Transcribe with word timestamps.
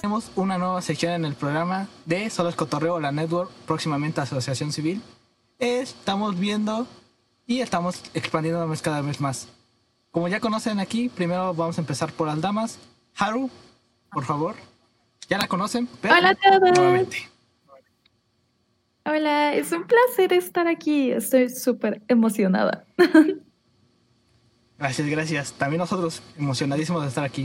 Tenemos 0.00 0.30
una 0.36 0.56
nueva 0.56 0.80
sección 0.82 1.12
en 1.12 1.24
el 1.24 1.34
programa 1.34 1.88
de 2.06 2.30
Solo 2.30 2.48
es 2.48 2.54
Cotorreo, 2.54 3.00
la 3.00 3.12
Network, 3.12 3.50
próximamente 3.66 4.20
Asociación 4.20 4.72
Civil. 4.72 5.02
Estamos 5.58 6.38
viendo 6.38 6.86
y 7.46 7.60
estamos 7.60 8.02
expandiéndonos 8.14 8.80
cada 8.80 9.02
vez 9.02 9.20
más. 9.20 9.48
Como 10.10 10.28
ya 10.28 10.40
conocen 10.40 10.80
aquí, 10.80 11.08
primero 11.08 11.52
vamos 11.54 11.78
a 11.78 11.80
empezar 11.80 12.12
por 12.12 12.28
las 12.28 12.40
damas. 12.40 12.78
Haru, 13.16 13.50
por 14.10 14.24
favor. 14.24 14.54
Ya 15.28 15.38
la 15.38 15.48
conocen, 15.48 15.88
pero 16.00 16.14
Hola 16.14 16.30
a 16.30 16.34
todos. 16.34 16.78
nuevamente. 16.78 17.28
Hola, 19.04 19.54
es 19.54 19.72
un 19.72 19.84
placer 19.86 20.32
estar 20.32 20.66
aquí. 20.66 21.10
Estoy 21.10 21.50
súper 21.50 22.02
emocionada. 22.08 22.84
Gracias, 24.80 25.08
gracias. 25.08 25.52
También 25.52 25.78
nosotros 25.78 26.22
emocionadísimos 26.38 27.02
de 27.02 27.08
estar 27.08 27.22
aquí. 27.22 27.44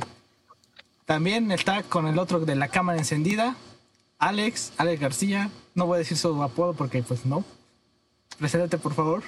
También 1.06 1.52
está 1.52 1.84
con 1.84 2.08
el 2.08 2.18
otro 2.18 2.40
de 2.40 2.56
la 2.56 2.70
cámara 2.70 2.98
encendida, 2.98 3.58
Alex, 4.20 4.74
Alex 4.78 5.02
García. 5.02 5.50
No 5.76 5.86
voy 5.86 5.96
a 5.96 6.00
decir 6.00 6.16
su 6.16 6.42
apodo 6.42 6.74
porque 6.74 7.04
pues 7.04 7.26
no. 7.26 7.44
Preséntate, 8.40 8.78
por 8.78 8.94
favor. 8.94 9.22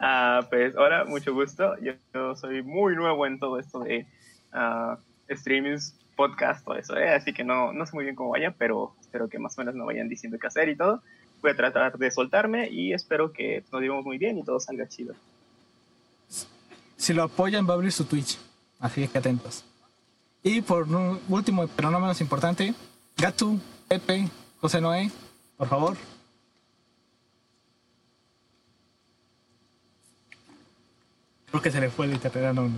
Ah, 0.00 0.40
pues 0.50 0.74
hola, 0.76 1.04
mucho 1.04 1.32
gusto. 1.32 1.78
Yo, 1.80 1.92
yo 2.12 2.34
soy 2.34 2.64
muy 2.64 2.96
nuevo 2.96 3.26
en 3.26 3.38
todo 3.38 3.60
esto 3.60 3.78
de 3.78 4.04
ah, 4.52 4.98
streamings, 5.30 5.94
podcast, 6.16 6.64
todo 6.64 6.74
eso, 6.74 6.96
¿eh? 6.96 7.10
así 7.10 7.32
que 7.32 7.44
no, 7.44 7.72
no 7.72 7.86
sé 7.86 7.94
muy 7.94 8.02
bien 8.02 8.16
cómo 8.16 8.30
vaya, 8.30 8.52
pero 8.58 8.92
espero 9.00 9.28
que 9.28 9.38
más 9.38 9.56
o 9.56 9.60
menos 9.60 9.76
me 9.76 9.84
vayan 9.84 10.08
diciendo 10.08 10.36
qué 10.40 10.48
hacer 10.48 10.68
y 10.68 10.76
todo. 10.76 11.00
Voy 11.42 11.52
a 11.52 11.56
tratar 11.56 11.96
de 11.96 12.10
soltarme 12.10 12.68
y 12.68 12.92
espero 12.92 13.32
que 13.32 13.62
nos 13.70 13.80
llevemos 13.80 14.04
muy 14.04 14.18
bien 14.18 14.36
y 14.36 14.42
todo 14.42 14.58
salga 14.58 14.88
chido. 14.88 15.14
Si 16.98 17.14
lo 17.14 17.22
apoyan, 17.22 17.66
va 17.66 17.70
a 17.70 17.74
abrir 17.74 17.92
su 17.92 18.04
Twitch. 18.04 18.36
Así 18.80 19.06
que 19.08 19.18
atentos. 19.18 19.64
Y 20.42 20.60
por 20.60 20.86
último, 21.28 21.66
pero 21.68 21.90
no 21.90 22.00
menos 22.00 22.20
importante, 22.20 22.74
Gatu, 23.16 23.58
Pepe, 23.88 24.28
José 24.60 24.80
Noé, 24.80 25.10
por 25.56 25.68
favor. 25.68 25.96
Creo 31.50 31.62
que 31.62 31.70
se 31.70 31.80
le 31.80 31.90
fue 31.90 32.06
el 32.06 32.12
internet. 32.12 32.54
No. 32.54 32.70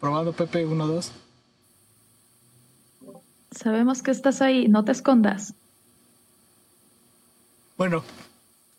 Probando 0.00 0.32
Pepe 0.32 0.64
1, 0.64 0.86
2. 0.86 1.12
Sabemos 3.50 4.02
que 4.02 4.12
estás 4.12 4.40
ahí, 4.40 4.68
no 4.68 4.84
te 4.84 4.92
escondas. 4.92 5.54
Bueno, 7.78 8.02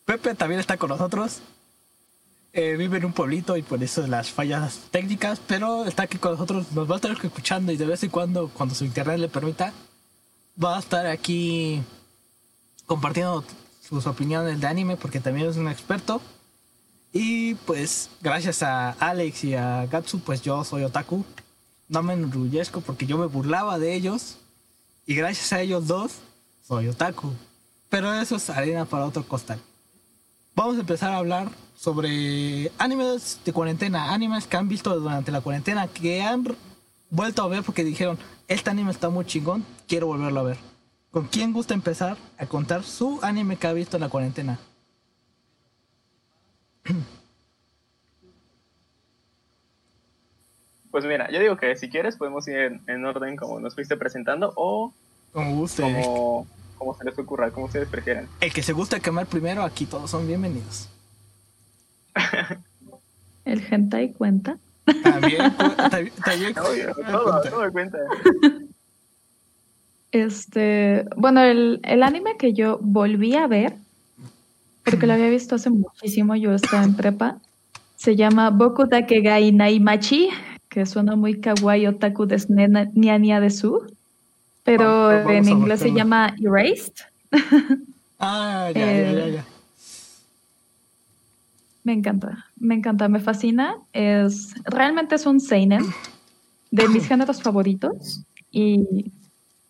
Pepe 0.03 0.35
también 0.35 0.59
está 0.59 0.75
con 0.75 0.89
nosotros. 0.89 1.39
Eh, 2.51 2.75
vive 2.77 2.97
en 2.97 3.05
un 3.05 3.13
pueblito 3.13 3.55
y 3.55 3.61
por 3.61 3.81
eso 3.81 4.05
las 4.05 4.29
fallas 4.29 4.81
técnicas, 4.91 5.39
pero 5.47 5.85
está 5.85 6.03
aquí 6.03 6.17
con 6.17 6.33
nosotros. 6.33 6.73
Nos 6.73 6.89
va 6.89 6.95
a 6.95 6.97
estar 6.97 7.11
escuchando 7.11 7.71
y 7.71 7.77
de 7.77 7.85
vez 7.85 8.03
en 8.03 8.09
cuando, 8.09 8.49
cuando 8.49 8.75
su 8.75 8.83
internet 8.83 9.17
le 9.17 9.29
permita, 9.29 9.71
va 10.61 10.75
a 10.75 10.79
estar 10.79 11.07
aquí 11.07 11.81
compartiendo 12.87 13.45
sus 13.81 14.05
opiniones 14.05 14.59
de 14.59 14.67
anime 14.67 14.97
porque 14.97 15.21
también 15.21 15.47
es 15.47 15.55
un 15.55 15.69
experto. 15.69 16.21
Y 17.13 17.55
pues 17.55 18.09
gracias 18.21 18.63
a 18.63 18.91
Alex 18.91 19.45
y 19.45 19.55
a 19.55 19.85
Gatsu, 19.85 20.19
pues 20.19 20.41
yo 20.41 20.65
soy 20.65 20.83
otaku. 20.83 21.23
No 21.87 22.03
me 22.03 22.15
enorgullezco 22.15 22.81
porque 22.81 23.05
yo 23.05 23.17
me 23.17 23.27
burlaba 23.27 23.79
de 23.79 23.95
ellos. 23.95 24.39
Y 25.05 25.15
gracias 25.15 25.53
a 25.53 25.61
ellos 25.61 25.87
dos, 25.87 26.15
soy 26.67 26.89
otaku. 26.89 27.33
Pero 27.89 28.13
eso 28.13 28.35
es 28.35 28.49
arena 28.49 28.85
para 28.85 29.05
otro 29.05 29.23
costal. 29.27 29.59
Vamos 30.55 30.77
a 30.77 30.81
empezar 30.81 31.11
a 31.11 31.17
hablar 31.17 31.49
sobre 31.75 32.71
animes 32.77 33.39
de 33.45 33.53
cuarentena, 33.53 34.13
animes 34.13 34.45
que 34.47 34.57
han 34.57 34.67
visto 34.67 34.97
durante 34.99 35.31
la 35.31 35.41
cuarentena, 35.41 35.87
que 35.87 36.21
han 36.21 36.45
vuelto 37.09 37.41
a 37.41 37.47
ver 37.47 37.63
porque 37.63 37.83
dijeron, 37.83 38.17
este 38.47 38.69
anime 38.69 38.91
está 38.91 39.09
muy 39.09 39.25
chingón, 39.25 39.65
quiero 39.87 40.07
volverlo 40.07 40.41
a 40.41 40.43
ver. 40.43 40.57
¿Con 41.11 41.27
quién 41.27 41.53
gusta 41.53 41.73
empezar 41.73 42.17
a 42.37 42.45
contar 42.45 42.83
su 42.83 43.19
anime 43.23 43.55
que 43.57 43.67
ha 43.67 43.73
visto 43.73 43.97
en 43.97 44.01
la 44.01 44.09
cuarentena? 44.09 44.59
Pues 50.91 51.05
mira, 51.05 51.29
yo 51.31 51.39
digo 51.39 51.55
que 51.55 51.75
si 51.75 51.87
quieres 51.89 52.17
podemos 52.17 52.47
ir 52.47 52.57
en, 52.57 52.81
en 52.87 53.05
orden 53.05 53.35
como 53.35 53.59
nos 53.59 53.75
fuiste 53.75 53.95
presentando 53.95 54.53
o 54.55 54.91
Como 55.31 55.55
guste. 55.55 55.83
como, 55.83 56.47
como 56.79 56.95
se 56.97 57.03
les 57.05 57.19
ocurra, 57.19 57.51
como 57.51 57.67
ustedes 57.67 57.87
prefieran. 57.87 58.27
El 58.39 58.51
que 58.51 58.63
se 58.63 58.73
gusta 58.73 58.99
quemar 58.99 59.27
primero, 59.27 59.61
aquí 59.63 59.85
todos 59.85 60.09
son 60.09 60.25
bienvenidos. 60.25 60.89
¿El 63.45 63.61
hentai 63.69 64.13
cuenta? 64.13 64.57
También, 65.03 65.55
también, 65.91 66.13
también- 66.23 66.55
Obvio, 66.59 66.95
todo, 67.11 67.41
todo 67.41 67.61
me 67.65 67.69
cuenta. 67.71 67.97
Este, 70.11 71.05
bueno, 71.15 71.41
el, 71.41 71.79
el 71.83 72.01
anime 72.03 72.37
que 72.37 72.53
yo 72.53 72.79
volví 72.81 73.35
a 73.35 73.45
ver, 73.47 73.75
porque 74.83 75.05
lo 75.05 75.13
había 75.13 75.29
visto 75.29 75.55
hace 75.55 75.69
muchísimo, 75.69 76.35
yo 76.35 76.53
estaba 76.55 76.83
en 76.83 76.95
prepa, 76.95 77.37
se 77.95 78.15
llama 78.15 78.49
Boku 78.49 78.85
Dakegai 78.87 79.51
Naimachi, 79.51 80.29
que 80.69 80.85
suena 80.87 81.15
muy 81.15 81.39
kawaii 81.39 81.85
otaku 81.87 82.25
desu 82.25 82.53
ne 82.53 82.67
na- 82.67 82.87
nia 82.93 83.19
nia 83.19 83.39
desu, 83.39 83.85
pero 84.69 84.85
Vamos- 85.07 85.25
vamos 85.25 85.47
en 85.47 85.49
inglés 85.57 85.79
se 85.79 85.91
llama 85.93 86.35
Erased. 86.39 86.93
Ah, 88.21 88.69
ya, 88.75 88.81
ya, 88.81 89.11
ya, 89.13 89.27
Eh, 89.27 89.31
ya. 89.31 89.45
Me 91.85 91.93
encanta, 91.93 92.45
me 92.57 92.75
encanta, 92.75 93.07
me 93.07 93.19
fascina. 93.19 93.77
Es 93.93 94.53
realmente 94.65 95.15
es 95.15 95.25
un 95.25 95.39
seinen 95.39 95.85
de 96.69 96.87
mis 96.89 97.07
géneros 97.07 97.41
favoritos 97.41 98.21
y 98.51 99.09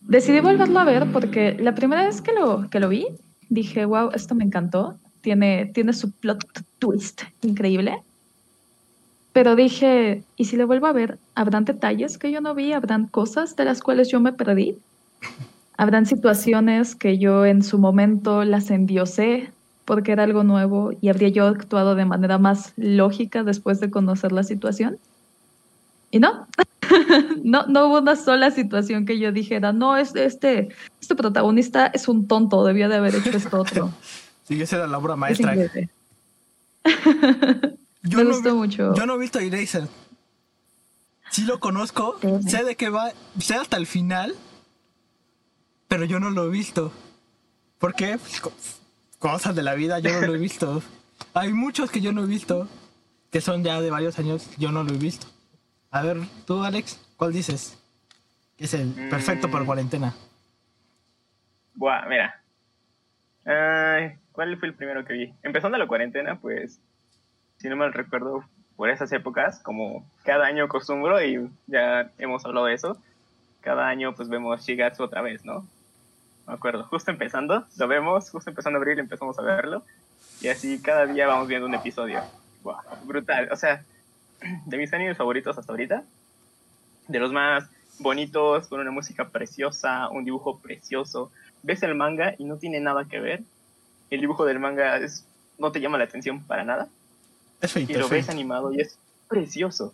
decidí 0.02 0.40
volverlo 0.40 0.80
a 0.80 0.84
ver 0.84 1.06
porque 1.14 1.56
la 1.60 1.76
primera 1.76 2.04
vez 2.06 2.22
que 2.22 2.34
lo 2.34 2.68
que 2.72 2.80
lo 2.80 2.90
vi 2.90 3.06
dije, 3.50 3.86
wow, 3.86 4.10
esto 4.14 4.34
me 4.36 4.44
encantó. 4.44 4.98
Tiene 5.22 5.68
tiene 5.74 5.94
su 5.94 6.12
plot 6.12 6.44
twist 6.80 7.22
increíble. 7.44 8.02
Pero 9.32 9.56
dije, 9.56 10.24
¿y 10.38 10.46
si 10.46 10.58
lo 10.58 10.66
vuelvo 10.66 10.88
a 10.88 10.92
ver? 10.94 11.20
¿Habrán 11.36 11.64
detalles 11.66 12.18
que 12.18 12.32
yo 12.32 12.42
no 12.42 12.56
vi? 12.56 12.74
¿Habrán 12.74 13.06
cosas 13.06 13.56
de 13.56 13.66
las 13.66 13.80
cuales 13.82 14.10
yo 14.10 14.20
me 14.20 14.34
perdí? 14.34 14.76
¿Habrán 15.78 16.06
situaciones 16.06 16.96
que 16.96 17.18
yo 17.18 17.46
en 17.46 17.64
su 17.64 17.78
momento 17.78 18.44
las 18.44 18.70
endiosé 18.70 19.52
porque 19.86 20.12
era 20.12 20.24
algo 20.24 20.44
nuevo 20.44 20.92
y 21.02 21.10
habría 21.10 21.30
yo 21.30 21.48
actuado 21.48 21.96
de 21.96 22.06
manera 22.06 22.38
más 22.38 22.74
lógica 22.76 23.44
después 23.44 23.80
de 23.80 23.90
conocer 23.90 24.32
la 24.32 24.44
situación? 24.44 24.98
Y 26.12 26.20
no, 26.20 26.48
no, 27.44 27.66
no 27.68 27.88
hubo 27.88 28.00
una 28.00 28.16
sola 28.16 28.52
situación 28.52 29.06
que 29.06 29.20
yo 29.20 29.32
dijera, 29.32 29.72
no, 29.72 29.96
es 29.96 30.16
este, 30.16 30.70
este 31.00 31.16
protagonista 31.16 31.88
es 31.88 32.08
un 32.08 32.28
tonto, 32.28 32.66
debió 32.66 32.90
de 32.90 32.96
haber 32.98 33.16
hecho 33.16 33.38
esto 33.38 33.62
otro. 33.62 33.92
Sí, 34.50 34.60
esa 34.60 34.78
era 34.78 34.88
la 34.88 34.98
obra 34.98 35.14
Es 35.14 35.20
maestra. 35.20 35.54
Yo 38.02 38.18
Me 38.18 38.24
no 38.24 38.32
gustó 38.32 38.56
mucho. 38.56 38.96
Yo 38.96 39.06
no 39.06 39.14
he 39.14 39.20
visto 39.20 39.38
Eraser. 39.38 39.88
Sí 41.30 41.44
lo 41.44 41.60
conozco, 41.60 42.18
sé 42.48 42.64
de 42.64 42.76
qué 42.76 42.90
va, 42.90 43.12
sé 43.40 43.54
hasta 43.54 43.78
el 43.78 43.86
final, 43.86 44.34
pero 45.90 46.06
yo 46.06 46.22
no 46.22 46.30
lo 46.30 46.46
he 46.46 46.50
visto. 46.50 46.94
¿Por 47.80 47.94
qué? 47.96 48.18
Pues, 48.18 48.40
co- 48.40 48.54
cosas 49.20 49.54
de 49.56 49.64
la 49.64 49.74
vida, 49.74 50.00
yo 50.00 50.12
no 50.22 50.26
lo 50.28 50.36
he 50.36 50.38
visto. 50.50 50.82
Hay 51.34 51.52
muchos 51.52 51.92
que 51.92 52.00
yo 52.00 52.14
no 52.14 52.24
he 52.24 52.28
visto, 52.28 52.70
que 53.32 53.42
son 53.42 53.64
ya 53.64 53.82
de 53.82 53.92
varios 53.92 54.18
años, 54.20 54.50
yo 54.58 54.72
no 54.72 54.84
lo 54.84 54.94
he 54.94 54.98
visto. 54.98 55.28
A 55.92 56.02
ver, 56.02 56.18
tú, 56.46 56.64
Alex, 56.64 57.00
¿cuál 57.18 57.34
dices? 57.34 57.78
Que 58.58 58.64
es 58.66 58.74
el 58.74 58.94
perfecto 59.10 59.52
para 59.52 59.64
Mm. 59.64 59.68
cuarentena. 59.68 60.16
Buah, 61.76 62.06
mira. 62.08 62.42
Ay, 63.46 64.14
¿Cuál 64.32 64.58
fue 64.58 64.70
el 64.70 64.74
primero 64.76 65.04
que 65.06 65.14
vi? 65.14 65.34
Empezando 65.44 65.78
la 65.78 65.88
cuarentena, 65.88 66.40
pues, 66.40 66.80
si 67.58 67.68
no 67.68 67.76
mal 67.76 67.92
recuerdo, 67.94 68.44
por 68.78 68.90
esas 68.90 69.12
épocas, 69.12 69.60
como 69.64 70.10
cada 70.24 70.46
año 70.46 70.64
acostumbro, 70.66 71.22
y 71.24 71.50
ya 71.68 72.12
hemos 72.18 72.46
hablado 72.46 72.68
de 72.68 72.74
eso, 72.76 72.98
cada 73.62 73.88
año 73.90 74.16
pues 74.16 74.30
vemos 74.30 74.62
Shigatsu 74.66 75.04
otra 75.04 75.22
vez, 75.22 75.44
¿no? 75.44 75.68
Me 76.50 76.56
acuerdo, 76.56 76.84
justo 76.86 77.12
empezando, 77.12 77.64
lo 77.78 77.88
vemos, 77.88 78.32
justo 78.32 78.50
empezando 78.50 78.80
abril 78.80 78.98
empezamos 78.98 79.38
a 79.38 79.44
verlo, 79.44 79.84
y 80.42 80.48
así 80.48 80.82
cada 80.82 81.06
día 81.06 81.28
vamos 81.28 81.48
viendo 81.48 81.68
un 81.68 81.76
episodio. 81.76 82.24
Buah, 82.64 82.82
brutal, 83.04 83.50
o 83.52 83.56
sea, 83.56 83.86
de 84.66 84.78
mis 84.78 84.92
animes 84.92 85.16
favoritos 85.16 85.60
hasta 85.60 85.72
ahorita, 85.72 86.04
de 87.08 87.20
los 87.20 87.32
más 87.32 87.70
bonitos, 88.00 88.68
con 88.68 88.80
una 88.80 88.90
música 88.90 89.30
preciosa, 89.30 90.10
un 90.10 90.26
dibujo 90.26 90.58
precioso. 90.58 91.32
Ves 91.62 91.84
el 91.84 91.94
manga 91.94 92.34
y 92.40 92.46
no 92.46 92.58
tiene 92.58 92.80
nada 92.80 93.06
que 93.06 93.20
ver. 93.20 93.44
El 94.10 94.22
dibujo 94.22 94.44
del 94.46 94.58
manga 94.58 94.98
es, 94.98 95.28
no 95.60 95.72
te 95.72 95.82
llama 95.82 96.00
la 96.00 96.06
atención 96.06 96.42
para 96.44 96.64
nada. 96.64 96.88
Es 97.62 97.76
Y 97.76 97.94
lo 97.94 98.06
es 98.06 98.10
ves 98.10 98.30
animado 98.30 98.74
y 98.74 98.82
es 98.82 98.98
precioso. 99.28 99.94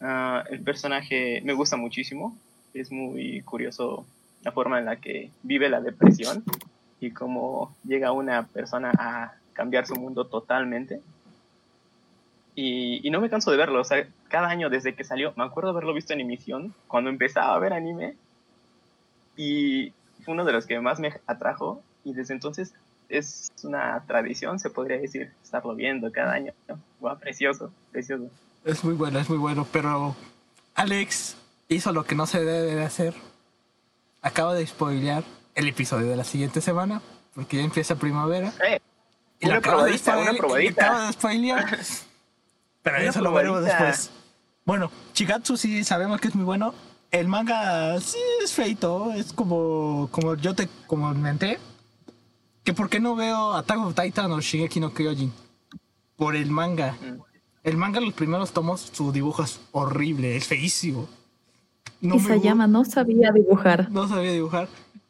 Ah, 0.00 0.42
el 0.50 0.60
personaje 0.62 1.40
me 1.44 1.52
gusta 1.52 1.76
muchísimo. 1.76 2.36
Es 2.74 2.90
muy 2.90 3.42
curioso 3.42 4.04
la 4.46 4.52
forma 4.52 4.78
en 4.78 4.84
la 4.84 4.96
que 4.96 5.30
vive 5.42 5.68
la 5.68 5.80
depresión. 5.80 6.44
y 6.98 7.10
cómo 7.10 7.76
llega 7.84 8.12
una 8.12 8.46
persona 8.46 8.90
a 8.96 9.34
cambiar 9.52 9.86
su 9.86 9.96
mundo 9.96 10.28
totalmente. 10.28 11.02
Y, 12.54 13.06
y, 13.06 13.10
no 13.10 13.20
me 13.20 13.28
canso 13.28 13.50
de 13.50 13.58
verlo, 13.58 13.80
o 13.80 13.84
sea, 13.84 14.08
cada 14.28 14.48
año 14.48 14.70
desde 14.70 14.94
que 14.94 15.04
salió, 15.04 15.34
me 15.36 15.44
acuerdo 15.44 15.70
haberlo 15.70 15.92
visto 15.92 16.14
en 16.14 16.20
emisión, 16.20 16.72
cuando 16.86 17.10
empezaba 17.10 17.54
a 17.54 17.58
ver 17.58 17.74
anime, 17.74 18.16
y 19.36 19.92
fue 20.24 20.32
uno 20.32 20.46
de 20.46 20.52
los 20.52 20.64
que 20.64 20.80
más 20.80 20.98
me 21.00 21.12
atrajo, 21.26 21.82
y 22.02 22.14
desde 22.14 22.32
entonces 22.32 22.72
es 23.10 23.52
una 23.62 24.02
tradición, 24.06 24.58
se 24.58 24.70
podría 24.70 24.96
decir, 24.96 25.32
estarlo 25.42 25.74
viendo 25.74 26.10
cada 26.12 26.32
año. 26.32 26.54
¿no? 26.68 27.18
precioso, 27.18 27.70
precioso. 27.92 28.30
Es 28.64 28.82
muy 28.84 28.94
bueno, 28.94 29.18
es 29.18 29.28
muy 29.28 29.38
bueno, 29.38 29.66
pero 29.70 30.16
Alex 30.76 31.36
hizo 31.68 31.92
lo 31.92 32.04
que 32.04 32.14
no 32.14 32.26
se 32.26 32.42
debe 32.42 32.74
de 32.74 32.84
hacer. 32.84 33.14
Acaba 34.26 34.54
de 34.54 34.66
spoilear 34.66 35.22
el 35.54 35.68
episodio 35.68 36.08
de 36.08 36.16
la 36.16 36.24
siguiente 36.24 36.60
semana, 36.60 37.00
porque 37.32 37.58
ya 37.58 37.62
empieza 37.62 37.94
primavera. 37.94 38.52
Eh, 38.68 38.80
y 39.38 39.46
una 39.46 39.60
probadita, 39.60 40.18
una 40.18 40.34
probadita. 40.34 40.84
Acaba 40.84 41.06
de 41.06 41.12
spoilear. 41.12 41.78
pero 42.82 42.96
eso 42.96 43.20
lo 43.20 43.32
veremos 43.32 43.62
después. 43.62 44.10
Bueno, 44.64 44.90
Chigatsu 45.12 45.56
sí 45.56 45.84
sabemos 45.84 46.20
que 46.20 46.26
es 46.26 46.34
muy 46.34 46.44
bueno. 46.44 46.74
El 47.12 47.28
manga 47.28 48.00
sí 48.00 48.18
es 48.42 48.52
feito, 48.52 49.12
es 49.12 49.32
como, 49.32 50.08
como 50.10 50.34
yo 50.34 50.56
te 50.56 50.66
comenté 50.88 51.60
que 52.64 52.74
por 52.74 52.88
qué 52.88 52.98
no 52.98 53.14
veo 53.14 53.54
Attack 53.54 53.78
of 53.78 53.94
Titan 53.94 54.32
o 54.32 54.40
Shingeki 54.40 54.80
no 54.80 54.92
Kyojin. 54.92 55.32
Por 56.16 56.34
el 56.34 56.50
manga. 56.50 56.96
El 57.62 57.76
manga, 57.76 58.00
los 58.00 58.12
primeros 58.12 58.50
tomos, 58.50 58.90
su 58.92 59.12
dibujo 59.12 59.44
es 59.44 59.60
horrible, 59.70 60.36
es 60.36 60.48
feísimo. 60.48 61.08
No 62.00 62.16
Isayama 62.16 62.66
no 62.66 62.84
sabía 62.84 63.32
dibujar. 63.32 63.90
No 63.90 64.08
sabía 64.08 64.32
dibujar. 64.32 64.68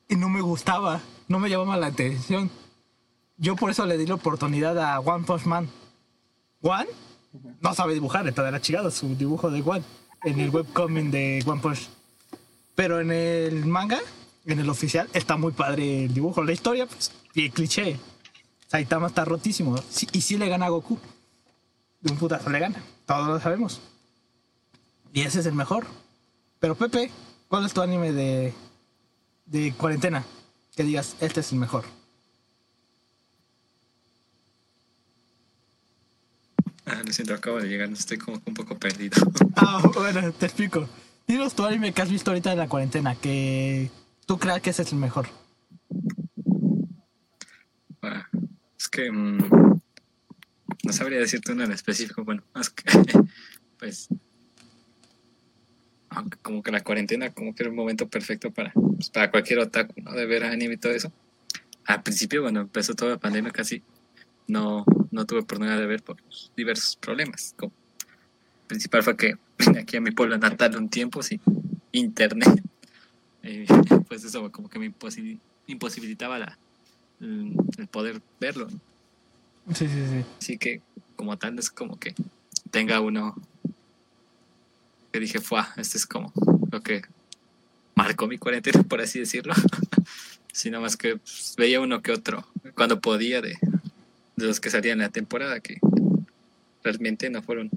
Y 0.08 0.16
no 0.16 0.28
me 0.28 0.40
gustaba. 0.40 1.00
No 1.28 1.38
me 1.38 1.48
llamaba 1.48 1.76
la 1.76 1.88
atención. 1.88 2.50
Yo 3.38 3.56
por 3.56 3.70
eso 3.70 3.84
le 3.86 3.98
di 3.98 4.06
la 4.06 4.14
oportunidad 4.14 4.78
a 4.78 5.00
One 5.00 5.24
Punch 5.24 5.44
Man. 5.44 5.68
One 6.62 6.86
no 7.60 7.74
sabe 7.74 7.94
dibujar, 7.94 8.26
está 8.26 8.42
de 8.42 8.50
la 8.50 8.60
chingada 8.60 8.90
su 8.90 9.14
dibujo 9.14 9.50
de 9.50 9.62
One 9.62 9.82
en 10.24 10.40
el 10.40 10.50
webcomic 10.50 11.06
de 11.10 11.44
One 11.46 11.60
Punch. 11.60 11.88
Pero 12.74 13.00
en 13.00 13.10
el 13.10 13.66
manga, 13.66 13.98
en 14.44 14.58
el 14.58 14.68
oficial, 14.68 15.08
está 15.12 15.36
muy 15.36 15.52
padre 15.52 16.04
el 16.04 16.14
dibujo. 16.14 16.42
La 16.42 16.52
historia, 16.52 16.86
pues, 16.86 17.12
y 17.34 17.50
cliché. 17.50 17.98
Saitama 18.68 19.06
está 19.06 19.24
rotísimo. 19.24 19.76
y 20.12 20.20
sí 20.20 20.36
le 20.36 20.48
gana 20.48 20.66
a 20.66 20.70
Goku. 20.70 20.98
De 22.00 22.12
un 22.12 22.18
putazo 22.18 22.50
le 22.50 22.58
gana. 22.58 22.82
Todos 23.06 23.28
lo 23.28 23.40
sabemos. 23.40 23.80
Y 25.12 25.22
ese 25.22 25.40
es 25.40 25.46
el 25.46 25.54
mejor. 25.54 25.86
Pero 26.60 26.74
Pepe, 26.74 27.10
¿cuál 27.48 27.66
es 27.66 27.74
tu 27.74 27.82
anime 27.82 28.12
de, 28.12 28.52
de 29.46 29.72
cuarentena? 29.74 30.24
Que 30.74 30.82
digas, 30.82 31.16
este 31.20 31.40
es 31.40 31.52
el 31.52 31.58
mejor. 31.58 31.84
Ah, 36.86 37.02
lo 37.04 37.12
siento, 37.12 37.34
acabo 37.34 37.60
de 37.60 37.68
llegar, 37.68 37.90
estoy 37.90 38.16
como 38.18 38.40
un 38.44 38.54
poco 38.54 38.78
perdido. 38.78 39.16
Ah, 39.56 39.82
bueno, 39.94 40.32
te 40.32 40.46
explico. 40.46 40.86
Dinos 41.26 41.54
tu 41.54 41.64
anime 41.64 41.92
que 41.92 42.02
has 42.02 42.10
visto 42.10 42.30
ahorita 42.30 42.52
en 42.52 42.58
la 42.58 42.68
cuarentena, 42.68 43.14
que 43.16 43.90
tú 44.26 44.38
creas 44.38 44.60
que 44.60 44.70
ese 44.70 44.82
es 44.82 44.92
el 44.92 44.98
mejor. 44.98 45.26
Es 48.78 48.88
que 48.88 49.10
mm, 49.10 49.38
no 50.84 50.92
sabría 50.92 51.18
decirte 51.18 51.52
uno 51.52 51.64
en 51.64 51.72
específico. 51.72 52.22
Bueno, 52.22 52.42
más 52.54 52.70
que 52.70 52.84
pues 53.78 54.08
como 56.42 56.62
que 56.62 56.70
la 56.70 56.82
cuarentena 56.82 57.30
como 57.30 57.54
que 57.54 57.62
era 57.62 57.70
un 57.70 57.76
momento 57.76 58.08
perfecto 58.08 58.50
para, 58.50 58.72
pues, 58.72 59.10
para 59.10 59.30
cualquier 59.30 59.60
otaku, 59.60 59.94
¿no? 60.02 60.12
De 60.12 60.26
ver 60.26 60.44
anime 60.44 60.74
y 60.74 60.78
todo 60.78 60.92
eso. 60.92 61.12
Al 61.84 62.02
principio, 62.02 62.42
cuando 62.42 62.60
empezó 62.60 62.94
toda 62.94 63.12
la 63.12 63.18
pandemia, 63.18 63.52
casi 63.52 63.82
no, 64.48 64.84
no 65.10 65.26
tuve 65.26 65.40
oportunidad 65.40 65.78
de 65.78 65.86
ver 65.86 66.02
por 66.02 66.16
diversos 66.56 66.96
problemas. 66.96 67.54
Como, 67.56 67.72
el 68.02 68.66
principal 68.66 69.02
fue 69.02 69.16
que 69.16 69.34
vine 69.58 69.80
aquí 69.80 69.96
a 69.96 70.00
mi 70.00 70.10
pueblo 70.10 70.36
natal 70.38 70.76
un 70.76 70.88
tiempo 70.88 71.22
sin 71.22 71.40
internet. 71.92 72.62
pues 74.08 74.24
eso 74.24 74.50
como 74.50 74.68
que 74.68 74.78
me 74.78 74.92
imposibilitaba 75.66 76.38
la, 76.38 76.58
el, 77.20 77.86
poder 77.90 78.20
verlo. 78.40 78.68
Sí, 79.72 79.88
sí, 79.88 80.06
sí. 80.10 80.24
Así 80.38 80.58
que 80.58 80.80
como 81.16 81.36
tal 81.38 81.58
es 81.58 81.70
como 81.70 81.98
que 81.98 82.14
tenga 82.70 83.00
uno 83.00 83.34
dije, 85.20 85.40
fue, 85.40 85.60
este 85.76 85.98
es 85.98 86.06
como 86.06 86.32
lo 86.70 86.82
que 86.82 87.02
marcó 87.94 88.26
mi 88.26 88.38
cuarentena, 88.38 88.82
por 88.82 89.00
así 89.00 89.18
decirlo. 89.18 89.54
Sino 90.52 90.80
más 90.80 90.96
que 90.96 91.16
pues, 91.16 91.54
veía 91.56 91.80
uno 91.80 92.00
que 92.00 92.12
otro 92.12 92.46
cuando 92.74 93.00
podía 93.00 93.42
de, 93.42 93.58
de 94.36 94.46
los 94.46 94.60
que 94.60 94.70
salían 94.70 94.98
la 94.98 95.10
temporada, 95.10 95.60
que 95.60 95.78
realmente 96.82 97.28
no 97.30 97.42
fueron 97.42 97.70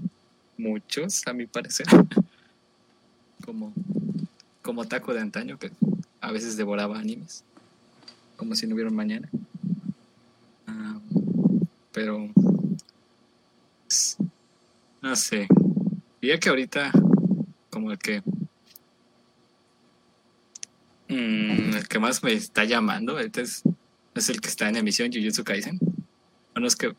muchos, 0.58 1.28
a 1.28 1.34
mi 1.34 1.46
parecer. 1.46 1.88
como, 3.46 3.74
como 4.62 4.88
taco 4.88 5.14
de 5.14 5.22
antaño, 5.22 5.58
que 5.58 5.72
a 6.22 6.32
veces 6.32 6.58
devoraba 6.58 7.00
animes 7.00 7.44
como 8.40 8.56
si 8.56 8.66
no 8.66 8.74
hubiera 8.74 8.90
mañana. 8.90 9.30
Ah, 10.66 10.98
pero 11.92 12.30
no 15.02 15.16
sé. 15.18 15.46
Diría 16.22 16.40
que 16.40 16.48
ahorita 16.48 16.90
como 17.80 17.92
el 17.92 17.98
que 17.98 18.22
mm, 21.08 21.76
el 21.76 21.88
que 21.88 22.00
más 22.00 22.22
me 22.24 22.34
está 22.34 22.66
llamando 22.66 23.18
este 23.20 23.42
es, 23.42 23.64
es 24.16 24.30
el 24.30 24.42
que 24.42 24.50
está 24.50 24.68
en 24.68 24.76
emisión 24.76 25.12
Jujutsu 25.14 25.46
Kaisen. 25.46 25.80
Bueno, 26.54 26.68
es 26.68 26.76
que 26.76 26.94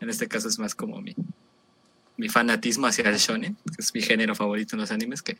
en 0.00 0.10
este 0.10 0.28
caso 0.28 0.48
es 0.48 0.58
más 0.60 0.76
como 0.76 1.00
mi, 1.00 1.16
mi 2.16 2.28
fanatismo 2.28 2.86
hacia 2.86 3.08
el 3.10 3.16
shonen, 3.16 3.56
que 3.56 3.82
es 3.82 3.92
mi 3.92 4.02
género 4.02 4.36
favorito 4.36 4.76
en 4.76 4.82
los 4.82 4.92
animes, 4.92 5.20
que, 5.20 5.36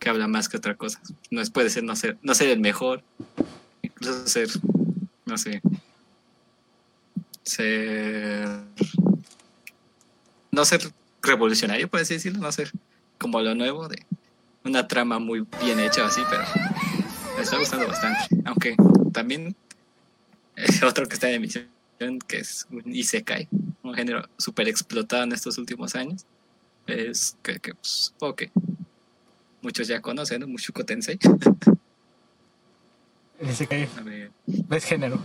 que 0.00 0.08
habla 0.08 0.26
más 0.26 0.48
que 0.48 0.56
otra 0.56 0.74
cosa. 0.74 1.00
No 1.30 1.40
es, 1.40 1.50
puede 1.50 1.70
ser 1.70 1.84
no 1.84 1.94
ser, 1.94 2.18
no 2.22 2.34
ser 2.34 2.48
el 2.48 2.58
mejor, 2.58 3.04
incluso 3.82 4.26
ser 4.26 4.48
no 5.24 5.36
sé, 5.36 5.60
ser, 7.42 8.48
no 10.50 10.64
ser 10.64 10.80
revolucionario, 11.20 11.88
por 11.88 12.00
así 12.00 12.14
decirlo, 12.14 12.40
no 12.40 12.50
ser 12.50 12.72
como 13.18 13.40
lo 13.40 13.54
nuevo 13.54 13.88
de 13.88 14.04
una 14.66 14.86
trama 14.86 15.18
muy 15.18 15.46
bien 15.62 15.80
hecha 15.80 16.06
así, 16.06 16.20
pero 16.28 16.42
me 17.36 17.42
está 17.42 17.58
gustando 17.58 17.86
bastante. 17.86 18.20
Aunque 18.44 18.76
también 19.12 19.56
es 20.56 20.82
otro 20.82 21.06
que 21.06 21.14
está 21.14 21.28
en 21.28 21.36
emisión, 21.36 21.68
que 22.26 22.38
es 22.38 22.66
un 22.70 22.82
Isekai, 22.92 23.48
un 23.82 23.94
género 23.94 24.28
súper 24.36 24.68
explotado 24.68 25.22
en 25.24 25.32
estos 25.32 25.56
últimos 25.58 25.94
años. 25.94 26.26
Es 26.86 27.36
que, 27.42 27.58
que 27.58 27.74
pues, 27.74 28.14
muchos 29.62 29.88
ya 29.88 30.00
conocen, 30.00 30.40
¿no? 30.40 30.48
Mushuko 30.48 30.84
Tensei. 30.84 31.18
Ese 33.38 33.66
que 33.66 33.82
es 34.70 34.84
género. 34.84 35.20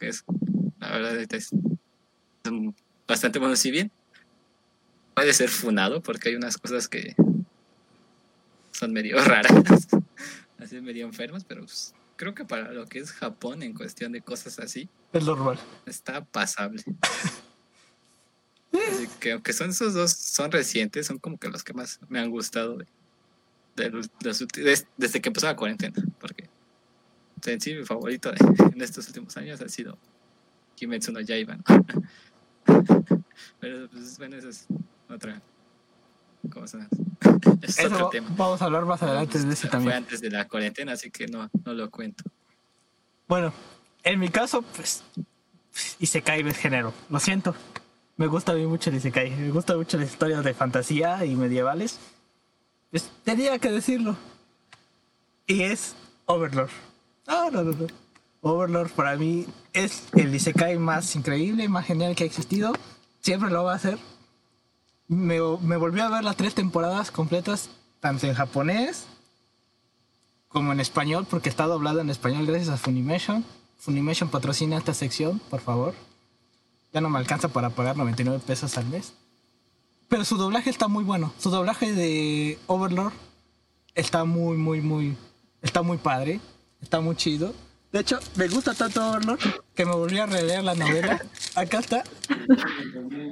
Es, 0.00 0.24
la 0.78 0.90
verdad 0.90 1.16
es, 1.32 1.50
bastante 3.06 3.38
bueno. 3.38 3.56
Si 3.56 3.70
bien 3.70 3.90
puede 5.14 5.32
ser 5.32 5.48
funado, 5.48 6.02
porque 6.02 6.30
hay 6.30 6.34
unas 6.34 6.58
cosas 6.58 6.88
que 6.88 7.14
son 8.80 8.92
medio 8.94 9.18
raras, 9.24 9.52
así 10.58 10.80
medio 10.80 11.04
enfermas, 11.04 11.44
pero 11.44 11.60
pues, 11.60 11.94
creo 12.16 12.34
que 12.34 12.46
para 12.46 12.72
lo 12.72 12.86
que 12.86 12.98
es 12.98 13.12
Japón 13.12 13.62
en 13.62 13.74
cuestión 13.74 14.12
de 14.12 14.22
cosas 14.22 14.58
así, 14.58 14.88
es 15.12 15.24
normal. 15.24 15.58
Está 15.84 16.24
pasable. 16.24 16.82
Así 18.72 19.08
que 19.18 19.32
aunque 19.32 19.52
son 19.52 19.70
esos 19.70 19.92
dos, 19.92 20.12
son 20.12 20.50
recientes, 20.50 21.06
son 21.06 21.18
como 21.18 21.36
que 21.36 21.48
los 21.48 21.62
que 21.62 21.74
más 21.74 22.00
me 22.08 22.20
han 22.20 22.30
gustado 22.30 22.78
desde 23.76 25.20
que 25.20 25.28
empezó 25.28 25.46
la 25.46 25.56
cuarentena, 25.56 26.02
porque 26.18 26.48
en 27.44 27.60
sí 27.60 27.74
mi 27.74 27.84
favorito 27.84 28.32
en 28.72 28.80
estos 28.80 29.06
últimos 29.08 29.36
años 29.36 29.60
ha 29.60 29.68
sido 29.68 29.98
Kimetsu 30.76 31.12
no 31.12 31.20
Yaiba. 31.20 31.58
Pero 33.60 33.90
pues, 33.90 34.16
bueno, 34.16 34.36
eso 34.36 34.48
es 34.48 34.66
otra 35.08 35.42
cosa. 36.50 36.88
Es 37.62 37.84
otro 37.84 38.08
tema. 38.08 38.28
Vamos 38.36 38.62
a 38.62 38.64
hablar 38.66 38.84
más 38.84 39.02
adelante 39.02 39.38
de 39.38 39.52
ese 39.52 39.68
también. 39.68 39.90
Fue 39.90 39.96
antes 39.96 40.20
de 40.20 40.30
la 40.30 40.48
cuarentena, 40.48 40.92
así 40.92 41.10
que 41.10 41.26
no, 41.26 41.50
no 41.64 41.74
lo 41.74 41.90
cuento. 41.90 42.24
Bueno, 43.28 43.52
en 44.02 44.18
mi 44.18 44.28
caso, 44.28 44.62
pues, 44.62 45.02
Isekai 45.98 46.46
es 46.46 46.56
género. 46.56 46.92
Lo 47.08 47.20
siento. 47.20 47.54
Me 48.16 48.26
gusta 48.26 48.52
a 48.52 48.54
mí 48.54 48.66
mucho 48.66 48.90
el 48.90 48.96
Isekai. 48.96 49.30
Me 49.30 49.50
gusta 49.50 49.76
mucho 49.76 49.98
las 49.98 50.10
historias 50.10 50.44
de 50.44 50.54
fantasía 50.54 51.24
y 51.24 51.36
medievales. 51.36 51.98
Pues, 52.90 53.10
tenía 53.24 53.58
que 53.58 53.70
decirlo. 53.70 54.16
Y 55.46 55.62
es 55.62 55.94
Overlord. 56.26 56.70
No, 57.26 57.50
no, 57.50 57.62
no, 57.62 57.86
Overlord 58.42 58.90
para 58.90 59.16
mí 59.16 59.46
es 59.72 60.08
el 60.14 60.34
Isekai 60.34 60.78
más 60.78 61.14
increíble, 61.14 61.68
más 61.68 61.86
genial 61.86 62.14
que 62.14 62.24
ha 62.24 62.26
existido. 62.26 62.72
Siempre 63.20 63.50
lo 63.50 63.64
va 63.64 63.72
a 63.72 63.76
hacer. 63.76 63.98
Me, 65.10 65.40
me 65.40 65.76
volví 65.76 65.98
a 65.98 66.08
ver 66.08 66.22
las 66.22 66.36
tres 66.36 66.54
temporadas 66.54 67.10
completas, 67.10 67.68
tanto 67.98 68.28
en 68.28 68.34
japonés 68.34 69.08
como 70.46 70.70
en 70.70 70.78
español, 70.78 71.26
porque 71.28 71.48
está 71.48 71.66
doblado 71.66 71.98
en 71.98 72.10
español 72.10 72.46
gracias 72.46 72.68
a 72.68 72.76
Funimation. 72.76 73.44
Funimation 73.76 74.28
patrocina 74.28 74.78
esta 74.78 74.94
sección, 74.94 75.40
por 75.50 75.62
favor. 75.62 75.96
Ya 76.92 77.00
no 77.00 77.10
me 77.10 77.18
alcanza 77.18 77.48
para 77.48 77.70
pagar 77.70 77.96
99 77.96 78.40
pesos 78.46 78.78
al 78.78 78.86
mes. 78.86 79.12
Pero 80.08 80.24
su 80.24 80.36
doblaje 80.36 80.70
está 80.70 80.86
muy 80.86 81.02
bueno. 81.02 81.32
Su 81.40 81.50
doblaje 81.50 81.92
de 81.92 82.60
Overlord 82.68 83.12
está 83.96 84.24
muy, 84.24 84.56
muy, 84.56 84.80
muy. 84.80 85.16
Está 85.60 85.82
muy 85.82 85.98
padre. 85.98 86.40
Está 86.80 87.00
muy 87.00 87.16
chido. 87.16 87.52
De 87.92 88.00
hecho, 88.00 88.20
me 88.36 88.46
gusta 88.46 88.72
tanto 88.72 89.04
Overlord 89.04 89.40
que 89.74 89.84
me 89.84 89.92
volví 89.92 90.18
a 90.18 90.26
releer 90.26 90.62
la 90.62 90.74
novela. 90.74 91.20
Acá 91.56 91.80
está. 91.80 92.04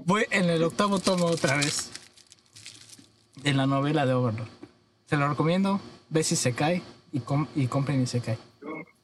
Voy 0.05 0.25
en 0.31 0.51
el 0.51 0.65
octavo 0.65 0.99
tomo 0.99 1.27
otra 1.27 1.57
vez. 1.57 1.91
De 3.37 3.55
la 3.55 3.67
novela 3.67 4.05
de 4.05 4.15
Overlord. 4.15 4.49
Se 5.07 5.17
lo 5.17 5.29
recomiendo. 5.29 5.81
Ve 6.11 6.25
si 6.25 6.35
se 6.35 6.55
cae 6.55 6.83
y, 7.13 7.21
com 7.21 7.47
y 7.55 7.69
compren 7.69 8.03
y 8.03 8.07
se 8.07 8.21
cae. 8.21 8.39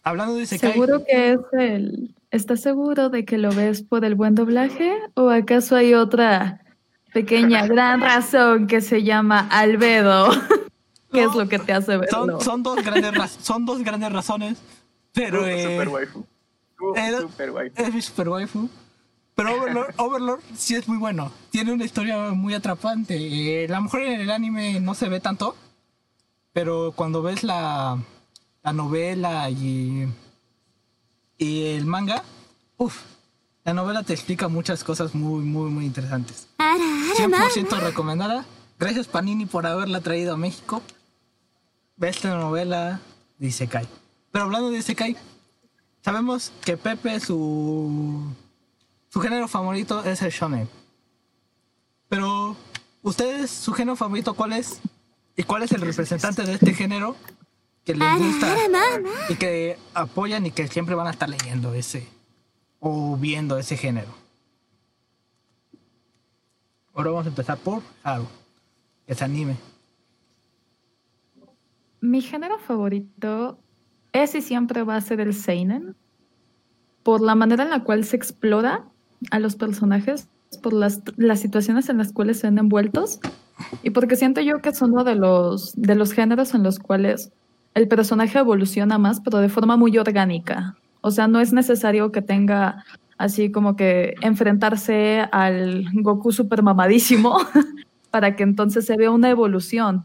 Hablando 0.02 0.34
de 0.34 0.46
se 0.46 0.58
cae. 0.58 0.72
Seguro 0.72 1.04
que 1.04 1.32
es 1.32 1.40
el. 1.52 2.14
¿Estás 2.32 2.60
seguro 2.60 3.10
de 3.10 3.24
que 3.24 3.38
lo 3.38 3.52
ves 3.52 3.82
por 3.82 4.04
el 4.04 4.16
buen 4.16 4.34
doblaje? 4.34 4.92
¿O 5.14 5.30
acaso 5.30 5.76
hay 5.76 5.94
otra 5.94 6.62
pequeña 7.12 7.64
gran 7.68 8.00
razón 8.00 8.66
que 8.66 8.80
se 8.80 9.04
llama 9.04 9.46
albedo? 9.52 10.30
¿Qué 11.12 11.22
es 11.22 11.28
No, 11.28 11.42
lo 11.42 11.48
que 11.48 11.60
te 11.60 11.72
hace 11.72 11.96
verlo? 11.96 12.40
Son, 12.40 12.40
son, 12.40 12.62
dos 12.64 12.84
grandes 12.84 13.38
son 13.40 13.64
dos 13.64 13.84
grandes 13.84 14.12
razones. 14.12 14.58
Pero 15.14 15.42
Uh, 15.42 15.46
eh, 15.46 15.62
super 15.62 15.88
waifu. 15.88 16.26
Uh, 16.80 16.96
eh, 16.96 17.18
super 17.20 17.50
waifu. 17.50 17.82
es 17.82 17.94
mi 17.94 18.02
super 18.02 18.28
waifu. 18.28 18.68
Pero 19.34 19.54
Overlord, 19.56 19.94
Overlord 19.98 20.42
sí 20.56 20.74
es 20.74 20.86
muy 20.88 20.98
bueno. 20.98 21.32
Tiene 21.50 21.72
una 21.72 21.84
historia 21.84 22.16
muy 22.30 22.54
atrapante. 22.54 23.16
Eh, 23.16 23.66
a 23.66 23.76
lo 23.76 23.82
mejor 23.82 24.02
en 24.02 24.20
el 24.20 24.30
anime 24.30 24.80
no 24.80 24.94
se 24.94 25.08
ve 25.08 25.20
tanto. 25.20 25.56
Pero 26.52 26.92
cuando 26.94 27.22
ves 27.22 27.42
la, 27.42 27.98
la 28.62 28.72
novela 28.72 29.50
y, 29.50 30.06
y 31.36 31.66
el 31.66 31.84
manga, 31.84 32.22
uff, 32.76 33.02
la 33.64 33.74
novela 33.74 34.04
te 34.04 34.12
explica 34.12 34.46
muchas 34.48 34.84
cosas 34.84 35.14
muy, 35.14 35.42
muy, 35.42 35.70
muy 35.70 35.84
interesantes. 35.84 36.46
100% 36.58 37.80
recomendada. 37.80 38.44
Gracias 38.78 39.06
Panini 39.08 39.46
por 39.46 39.66
haberla 39.66 40.00
traído 40.00 40.34
a 40.34 40.36
México. 40.36 40.82
Ve 41.96 42.08
esta 42.08 42.36
novela 42.36 43.00
de 43.38 43.46
Isekai. 43.48 43.88
Pero 44.34 44.46
hablando 44.46 44.72
de 44.72 44.78
Isekai, 44.78 45.16
sabemos 46.02 46.52
que 46.64 46.76
Pepe 46.76 47.20
su 47.20 48.34
su 49.08 49.20
género 49.20 49.46
favorito 49.46 50.02
es 50.02 50.22
el 50.22 50.32
shonen. 50.32 50.68
Pero 52.08 52.56
ustedes 53.02 53.48
su 53.52 53.72
género 53.72 53.94
favorito 53.94 54.34
cuál 54.34 54.54
es? 54.54 54.80
¿Y 55.36 55.44
cuál 55.44 55.62
es 55.62 55.70
el 55.70 55.82
representante 55.82 56.42
de 56.42 56.54
este 56.54 56.74
género 56.74 57.14
que 57.84 57.94
les 57.94 58.18
gusta 58.18 58.56
y 59.28 59.36
que 59.36 59.78
apoyan 59.94 60.44
y 60.46 60.50
que 60.50 60.66
siempre 60.66 60.96
van 60.96 61.06
a 61.06 61.10
estar 61.10 61.28
leyendo 61.28 61.72
ese 61.72 62.08
o 62.80 63.16
viendo 63.16 63.56
ese 63.56 63.76
género? 63.76 64.12
Ahora 66.92 67.10
vamos 67.12 67.26
a 67.26 67.28
empezar 67.28 67.56
por 67.58 67.84
Haru, 68.02 68.26
que 69.06 69.14
se 69.14 69.22
anime. 69.22 69.56
Mi 72.00 72.20
género 72.20 72.58
favorito 72.58 73.60
es 74.14 74.34
y 74.34 74.40
siempre 74.40 74.82
va 74.82 74.96
a 74.96 75.00
ser 75.02 75.20
el 75.20 75.34
Seinen, 75.34 75.94
por 77.02 77.20
la 77.20 77.34
manera 77.34 77.64
en 77.64 77.70
la 77.70 77.84
cual 77.84 78.04
se 78.04 78.16
explora 78.16 78.84
a 79.30 79.38
los 79.38 79.56
personajes, 79.56 80.28
por 80.62 80.72
las, 80.72 81.02
las 81.16 81.40
situaciones 81.40 81.90
en 81.90 81.98
las 81.98 82.12
cuales 82.12 82.38
se 82.38 82.46
ven 82.46 82.58
envueltos, 82.58 83.20
y 83.82 83.90
porque 83.90 84.16
siento 84.16 84.40
yo 84.40 84.60
que 84.62 84.70
es 84.70 84.80
uno 84.80 85.04
de 85.04 85.16
los, 85.16 85.74
de 85.76 85.94
los 85.94 86.12
géneros 86.12 86.54
en 86.54 86.62
los 86.62 86.78
cuales 86.78 87.32
el 87.74 87.88
personaje 87.88 88.38
evoluciona 88.38 88.98
más, 88.98 89.20
pero 89.20 89.38
de 89.38 89.48
forma 89.48 89.76
muy 89.76 89.98
orgánica. 89.98 90.76
O 91.00 91.10
sea, 91.10 91.28
no 91.28 91.40
es 91.40 91.52
necesario 91.52 92.12
que 92.12 92.22
tenga 92.22 92.84
así 93.18 93.50
como 93.50 93.76
que 93.76 94.14
enfrentarse 94.22 95.28
al 95.32 95.86
Goku 95.92 96.32
super 96.32 96.62
mamadísimo 96.62 97.38
para 98.10 98.36
que 98.36 98.42
entonces 98.42 98.86
se 98.86 98.96
vea 98.96 99.10
una 99.10 99.30
evolución. 99.30 100.04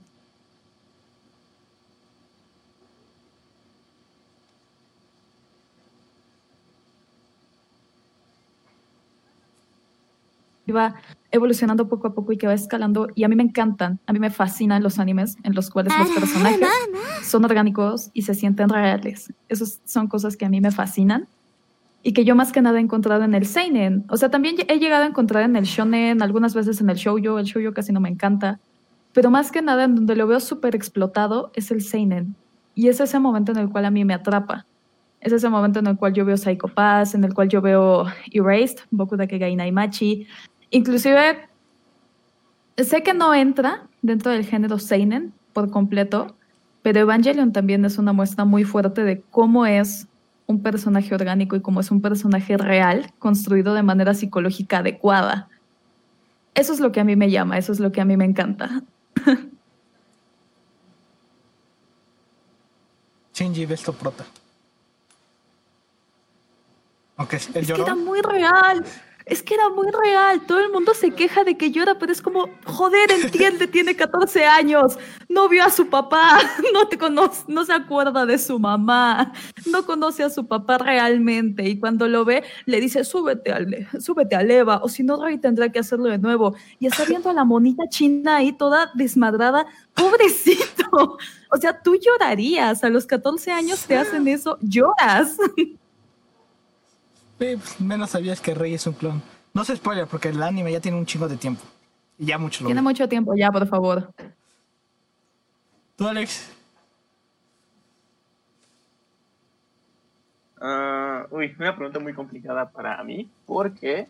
Va 10.72 10.96
evolucionando 11.32 11.88
poco 11.88 12.08
a 12.08 12.14
poco 12.14 12.32
y 12.32 12.38
que 12.38 12.48
va 12.48 12.54
escalando. 12.54 13.08
Y 13.16 13.24
a 13.24 13.28
mí 13.28 13.36
me 13.36 13.44
encantan, 13.44 14.00
a 14.06 14.14
mí 14.14 14.20
me 14.20 14.30
fascinan 14.30 14.84
los 14.84 15.00
animes 15.00 15.38
en 15.44 15.54
los 15.54 15.70
cuales 15.70 15.94
los 15.98 16.10
personajes 16.10 16.68
son 17.24 17.46
orgánicos 17.46 18.10
y 18.14 18.24
se 18.24 18.34
sienten 18.34 18.70
reales. 18.70 19.34
Esas 19.48 19.82
son 19.86 20.08
cosas 20.08 20.38
que 20.38 20.46
a 20.46 20.50
mí 20.50 20.62
me 20.62 20.72
fascinan 20.72 21.28
y 22.02 22.14
que 22.14 22.24
yo 22.24 22.36
más 22.36 22.52
que 22.52 22.62
nada 22.62 22.80
he 22.80 22.82
encontrado 22.82 23.24
en 23.24 23.36
el 23.36 23.46
seinen. 23.46 24.06
O 24.10 24.18
sea, 24.18 24.30
también 24.30 24.56
he 24.68 24.80
llegado 24.80 25.04
a 25.04 25.08
encontrar 25.08 25.44
en 25.44 25.56
el 25.56 25.66
shonen, 25.66 26.22
algunas 26.22 26.54
veces 26.54 26.80
en 26.82 26.90
el 26.90 26.96
shoujo. 26.96 27.40
El 27.40 27.46
shoujo 27.46 27.74
casi 27.74 27.92
no 27.92 28.00
me 28.00 28.10
encanta. 28.10 28.60
Pero 29.14 29.30
más 29.30 29.52
que 29.52 29.62
nada 29.62 29.84
en 29.84 29.96
donde 29.96 30.16
lo 30.16 30.28
veo 30.28 30.40
súper 30.40 30.76
explotado 30.76 31.52
es 31.56 31.72
el 31.72 31.82
seinen. 31.82 32.36
Y 32.76 32.88
es 32.88 33.00
ese 33.00 33.20
momento 33.20 33.52
en 33.52 33.58
el 33.58 33.70
cual 33.70 33.86
a 33.86 33.92
mí 33.92 34.06
me 34.06 34.14
atrapa. 34.14 34.66
Es 35.20 35.34
ese 35.34 35.50
momento 35.50 35.80
en 35.80 35.88
el 35.88 35.98
cual 35.98 36.14
yo 36.14 36.24
veo 36.24 36.38
Psycho 36.38 36.70
Pass, 36.70 37.14
en 37.14 37.26
el 37.26 37.34
cual 37.34 37.50
yo 37.50 37.62
veo 37.62 38.06
Erased, 38.32 38.80
Boku 38.90 39.18
da 39.18 39.28
Kegai 39.28 39.56
Naimachi. 39.56 40.26
Inclusive, 40.72 41.50
sé 42.78 43.04
que 43.04 43.14
no 43.14 43.34
entra 43.34 43.88
dentro 44.02 44.32
del 44.32 44.46
género 44.46 44.80
Seinen 44.80 45.34
por 45.54 45.70
completo, 45.72 46.36
pero 46.82 47.00
Evangelion 47.00 47.52
también 47.52 47.84
es 47.86 47.98
una 47.98 48.14
muestra 48.14 48.46
muy 48.46 48.64
fuerte 48.64 49.04
de 49.04 49.22
cómo 49.32 49.66
es 49.66 50.08
un 50.46 50.62
personaje 50.62 51.14
orgánico 51.14 51.56
y 51.56 51.62
cómo 51.62 51.80
es 51.80 51.92
un 51.92 52.02
personaje 52.02 52.58
real, 52.58 53.12
construido 53.20 53.74
de 53.74 53.84
manera 53.84 54.14
psicológica 54.14 54.80
adecuada. 54.80 55.48
Eso 56.56 56.74
es 56.74 56.80
lo 56.80 56.92
que 56.92 57.00
a 57.00 57.04
mí 57.04 57.16
me 57.16 57.30
llama, 57.30 57.58
eso 57.58 57.72
es 57.72 57.80
lo 57.80 57.92
que 57.92 58.02
a 58.02 58.06
mí 58.06 58.18
me 58.18 58.26
encanta. 58.26 58.82
Shinji 63.34 63.66
Besto 63.66 63.94
Prota. 63.94 64.26
Aunque 67.16 67.36
el 67.36 67.64
Es 67.64 67.72
que 67.72 67.82
era 67.82 67.96
muy 67.96 68.22
real. 68.22 68.84
Es 69.29 69.43
que 69.43 69.53
era 69.53 69.69
muy 69.69 69.88
real. 69.91 70.41
Todo 70.48 70.59
el 70.59 70.71
mundo 70.71 70.95
se 70.95 71.12
queja 71.12 71.43
de 71.43 71.55
que 71.55 71.69
llora, 71.69 72.00
pero 72.00 72.12
es 72.12 72.19
como, 72.19 72.50
joder, 72.65 73.12
entiende, 73.12 73.67
tiene 73.67 73.95
14 73.95 74.43
años. 74.43 74.98
No 75.29 75.48
vio 75.48 75.63
a 75.63 75.69
su 75.69 75.88
papá, 75.88 76.39
no 76.74 76.88
te 76.88 76.98
conoce, 76.98 77.43
no 77.48 77.63
se 77.63 77.74
acuerda 77.74 78.25
de 78.25 78.39
su 78.39 78.57
mamá, 78.57 79.31
no 79.67 79.86
conoce 79.86 80.24
a 80.24 80.31
su 80.31 80.48
papá 80.48 80.79
realmente. 80.79 81.69
Y 81.69 81.79
cuando 81.79 82.07
lo 82.07 82.25
ve, 82.25 82.43
le 82.65 82.81
dice, 82.81 83.03
súbete 83.03 83.51
al, 83.51 83.88
súbete 84.00 84.36
al 84.36 84.50
Eva, 84.50 84.81
o 84.81 84.89
si 84.89 85.03
no, 85.03 85.24
Rey 85.24 85.38
tendrá 85.38 85.71
que 85.71 85.77
hacerlo 85.77 86.05
de 86.05 86.17
nuevo. 86.17 86.55
Y 86.79 86.88
está 86.88 87.05
viendo 87.05 87.29
a 87.29 87.33
la 87.33 87.45
monita 87.45 87.83
china 87.88 88.38
ahí 88.38 88.51
toda 88.51 88.89
desmadrada. 88.95 89.67
Pobrecito. 89.93 91.17
O 91.51 91.57
sea, 91.57 91.81
tú 91.81 91.95
llorarías. 91.95 92.83
A 92.83 92.89
los 92.89 93.07
14 93.07 93.51
años 93.51 93.83
te 93.86 93.98
hacen 93.98 94.27
eso, 94.27 94.59
lloras. 94.62 95.36
Pues, 97.39 97.79
menos 97.81 98.12
sabías 98.12 98.39
que 98.41 98.53
Rey 98.53 98.74
es 98.75 98.86
un 98.86 98.93
clon. 98.93 99.22
No 99.53 99.63
se 99.63 99.75
spoiler 99.75 100.05
porque 100.05 100.27
el 100.29 100.43
anime 100.43 100.72
ya 100.72 100.79
tiene 100.81 100.98
un 100.98 101.05
chingo 101.08 101.27
de 101.27 101.38
tiempo. 101.38 101.63
Y 102.19 102.25
ya 102.27 102.38
mucho 102.38 102.63
lo 102.63 102.67
Tiene 102.67 102.81
vi. 102.81 102.88
mucho 102.88 103.08
tiempo 103.10 103.34
ya, 103.36 103.50
por 103.50 103.65
favor. 103.67 104.12
¿Tú, 105.96 106.08
Alex? 106.08 106.51
Ah, 110.62 111.25
uy, 111.31 111.55
una 111.58 111.75
pregunta 111.75 112.00
muy 112.00 112.13
complicada 112.13 112.69
para 112.69 113.01
mí, 113.03 113.29
porque 113.46 114.08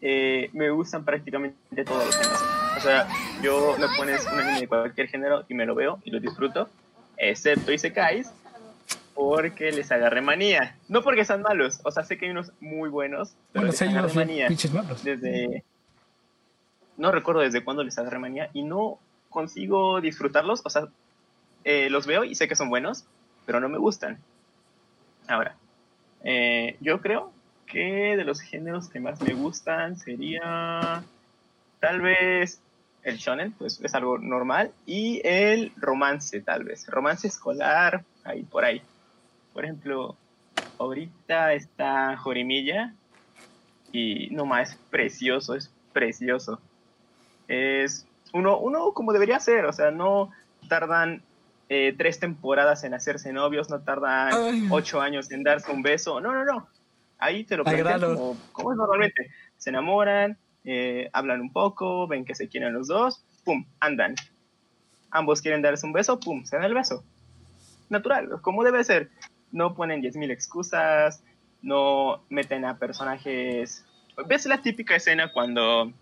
eh, 0.00 0.50
me 0.52 0.70
gustan 0.70 1.04
prácticamente 1.04 1.84
todos 1.84 2.04
los 2.06 2.16
géneros. 2.16 2.42
O 2.76 2.80
sea, 2.80 3.08
yo 3.42 3.76
me 3.78 3.86
pones 3.96 4.24
un 4.26 4.38
anime 4.38 4.60
de 4.60 4.68
cualquier 4.68 5.08
género 5.08 5.44
y 5.48 5.54
me 5.54 5.66
lo 5.66 5.74
veo 5.76 6.00
y 6.04 6.10
lo 6.10 6.18
disfruto, 6.20 6.68
excepto 7.16 7.72
Isekais, 7.72 8.32
porque 9.18 9.72
les 9.72 9.90
agarré 9.90 10.20
manía. 10.20 10.76
No 10.86 11.02
porque 11.02 11.24
sean 11.24 11.42
malos, 11.42 11.80
o 11.82 11.90
sea, 11.90 12.04
sé 12.04 12.16
que 12.16 12.26
hay 12.26 12.30
unos 12.30 12.52
muy 12.60 12.88
buenos, 12.88 13.34
pero 13.52 13.62
Bueno, 13.66 13.72
les 13.72 13.82
hay 13.82 13.88
unos 13.88 14.14
manía 14.14 14.48
malos. 14.72 15.02
desde... 15.02 15.64
No 16.96 17.10
recuerdo 17.10 17.40
desde 17.40 17.64
cuándo 17.64 17.82
les 17.82 17.98
agarré 17.98 18.20
manía 18.20 18.48
y 18.52 18.62
no 18.62 19.00
consigo 19.28 20.00
disfrutarlos, 20.00 20.62
o 20.64 20.70
sea, 20.70 20.86
eh, 21.64 21.90
los 21.90 22.06
veo 22.06 22.22
y 22.22 22.36
sé 22.36 22.46
que 22.46 22.54
son 22.54 22.68
buenos, 22.70 23.06
pero 23.44 23.58
no 23.58 23.68
me 23.68 23.78
gustan. 23.78 24.18
Ahora, 25.26 25.56
eh, 26.22 26.76
yo 26.80 27.00
creo 27.00 27.32
que 27.66 28.16
de 28.16 28.22
los 28.22 28.40
géneros 28.40 28.88
que 28.88 29.00
más 29.00 29.20
me 29.20 29.34
gustan 29.34 29.98
sería 29.98 31.02
tal 31.80 32.00
vez 32.02 32.60
el 33.02 33.16
shonen, 33.16 33.50
pues 33.50 33.80
es 33.82 33.94
algo 33.96 34.16
normal, 34.18 34.70
y 34.86 35.20
el 35.24 35.72
romance, 35.76 36.40
tal 36.40 36.62
vez. 36.62 36.86
Romance 36.86 37.26
escolar, 37.26 38.04
ahí 38.22 38.44
por 38.44 38.64
ahí. 38.64 38.80
Por 39.52 39.64
ejemplo, 39.64 40.16
ahorita 40.78 41.52
está 41.54 42.16
Jorimilla 42.16 42.94
y 43.92 44.28
no 44.30 44.46
más, 44.46 44.72
es 44.72 44.78
precioso, 44.90 45.54
es 45.54 45.72
precioso. 45.92 46.60
Es 47.48 48.06
uno, 48.32 48.58
uno 48.58 48.92
como 48.92 49.12
debería 49.12 49.40
ser, 49.40 49.64
o 49.64 49.72
sea, 49.72 49.90
no 49.90 50.30
tardan 50.68 51.22
eh, 51.68 51.94
tres 51.96 52.18
temporadas 52.18 52.84
en 52.84 52.94
hacerse 52.94 53.32
novios, 53.32 53.68
no 53.70 53.80
tardan 53.80 54.32
Ay. 54.32 54.68
ocho 54.70 55.00
años 55.00 55.30
en 55.30 55.42
darse 55.42 55.70
un 55.70 55.82
beso. 55.82 56.20
No, 56.20 56.32
no, 56.32 56.44
no. 56.44 56.68
Ahí 57.18 57.44
te 57.44 57.56
lo 57.56 57.64
plantean 57.64 58.00
como, 58.00 58.36
como 58.52 58.72
es 58.72 58.78
normalmente. 58.78 59.30
Se 59.56 59.70
enamoran, 59.70 60.38
eh, 60.64 61.10
hablan 61.12 61.40
un 61.40 61.52
poco, 61.52 62.06
ven 62.06 62.24
que 62.24 62.34
se 62.34 62.48
quieren 62.48 62.72
los 62.72 62.88
dos, 62.88 63.24
pum, 63.44 63.66
andan. 63.80 64.14
Ambos 65.10 65.42
quieren 65.42 65.62
darse 65.62 65.86
un 65.86 65.92
beso, 65.92 66.20
pum, 66.20 66.44
se 66.44 66.56
dan 66.56 66.64
el 66.66 66.74
beso. 66.74 67.02
Natural, 67.88 68.40
como 68.42 68.62
debe 68.64 68.84
ser. 68.84 69.10
No 69.52 69.74
ponen 69.74 70.02
10.000 70.02 70.30
excusas, 70.30 71.22
no 71.62 72.22
meten 72.28 72.64
a 72.64 72.78
personajes. 72.78 73.84
¿Ves 74.26 74.46
la 74.46 74.62
típica 74.62 74.96
escena 74.96 75.32
cuando 75.32 75.92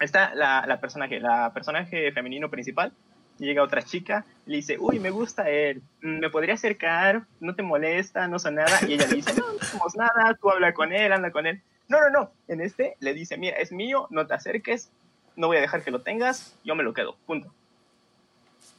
está 0.00 0.34
la, 0.34 0.64
la 0.66 0.80
personaje, 0.80 1.20
la 1.20 1.52
personaje 1.52 2.12
femenino 2.12 2.50
principal? 2.50 2.92
Llega 3.38 3.62
otra 3.62 3.82
chica, 3.82 4.24
le 4.46 4.56
dice, 4.56 4.78
uy, 4.80 4.98
me 4.98 5.10
gusta 5.10 5.48
él, 5.48 5.80
mm, 6.02 6.18
me 6.18 6.30
podría 6.30 6.54
acercar, 6.54 7.24
no 7.38 7.54
te 7.54 7.62
molesta, 7.62 8.26
no 8.26 8.38
son 8.38 8.56
nada. 8.56 8.78
Y 8.88 8.94
ella 8.94 9.06
le 9.06 9.16
dice, 9.16 9.32
no, 9.38 9.52
no 9.52 9.58
somos 9.60 9.96
nada, 9.96 10.36
tú 10.40 10.50
habla 10.50 10.74
con 10.74 10.92
él, 10.92 11.12
anda 11.12 11.30
con 11.30 11.46
él. 11.46 11.62
No, 11.86 12.00
no, 12.00 12.10
no. 12.10 12.32
En 12.48 12.60
este 12.60 12.96
le 13.00 13.14
dice, 13.14 13.36
mira, 13.36 13.56
es 13.56 13.70
mío, 13.70 14.08
no 14.10 14.26
te 14.26 14.34
acerques, 14.34 14.90
no 15.36 15.46
voy 15.46 15.58
a 15.58 15.60
dejar 15.60 15.82
que 15.82 15.92
lo 15.92 16.00
tengas, 16.00 16.58
yo 16.64 16.74
me 16.74 16.82
lo 16.82 16.92
quedo, 16.92 17.16
punto. 17.26 17.52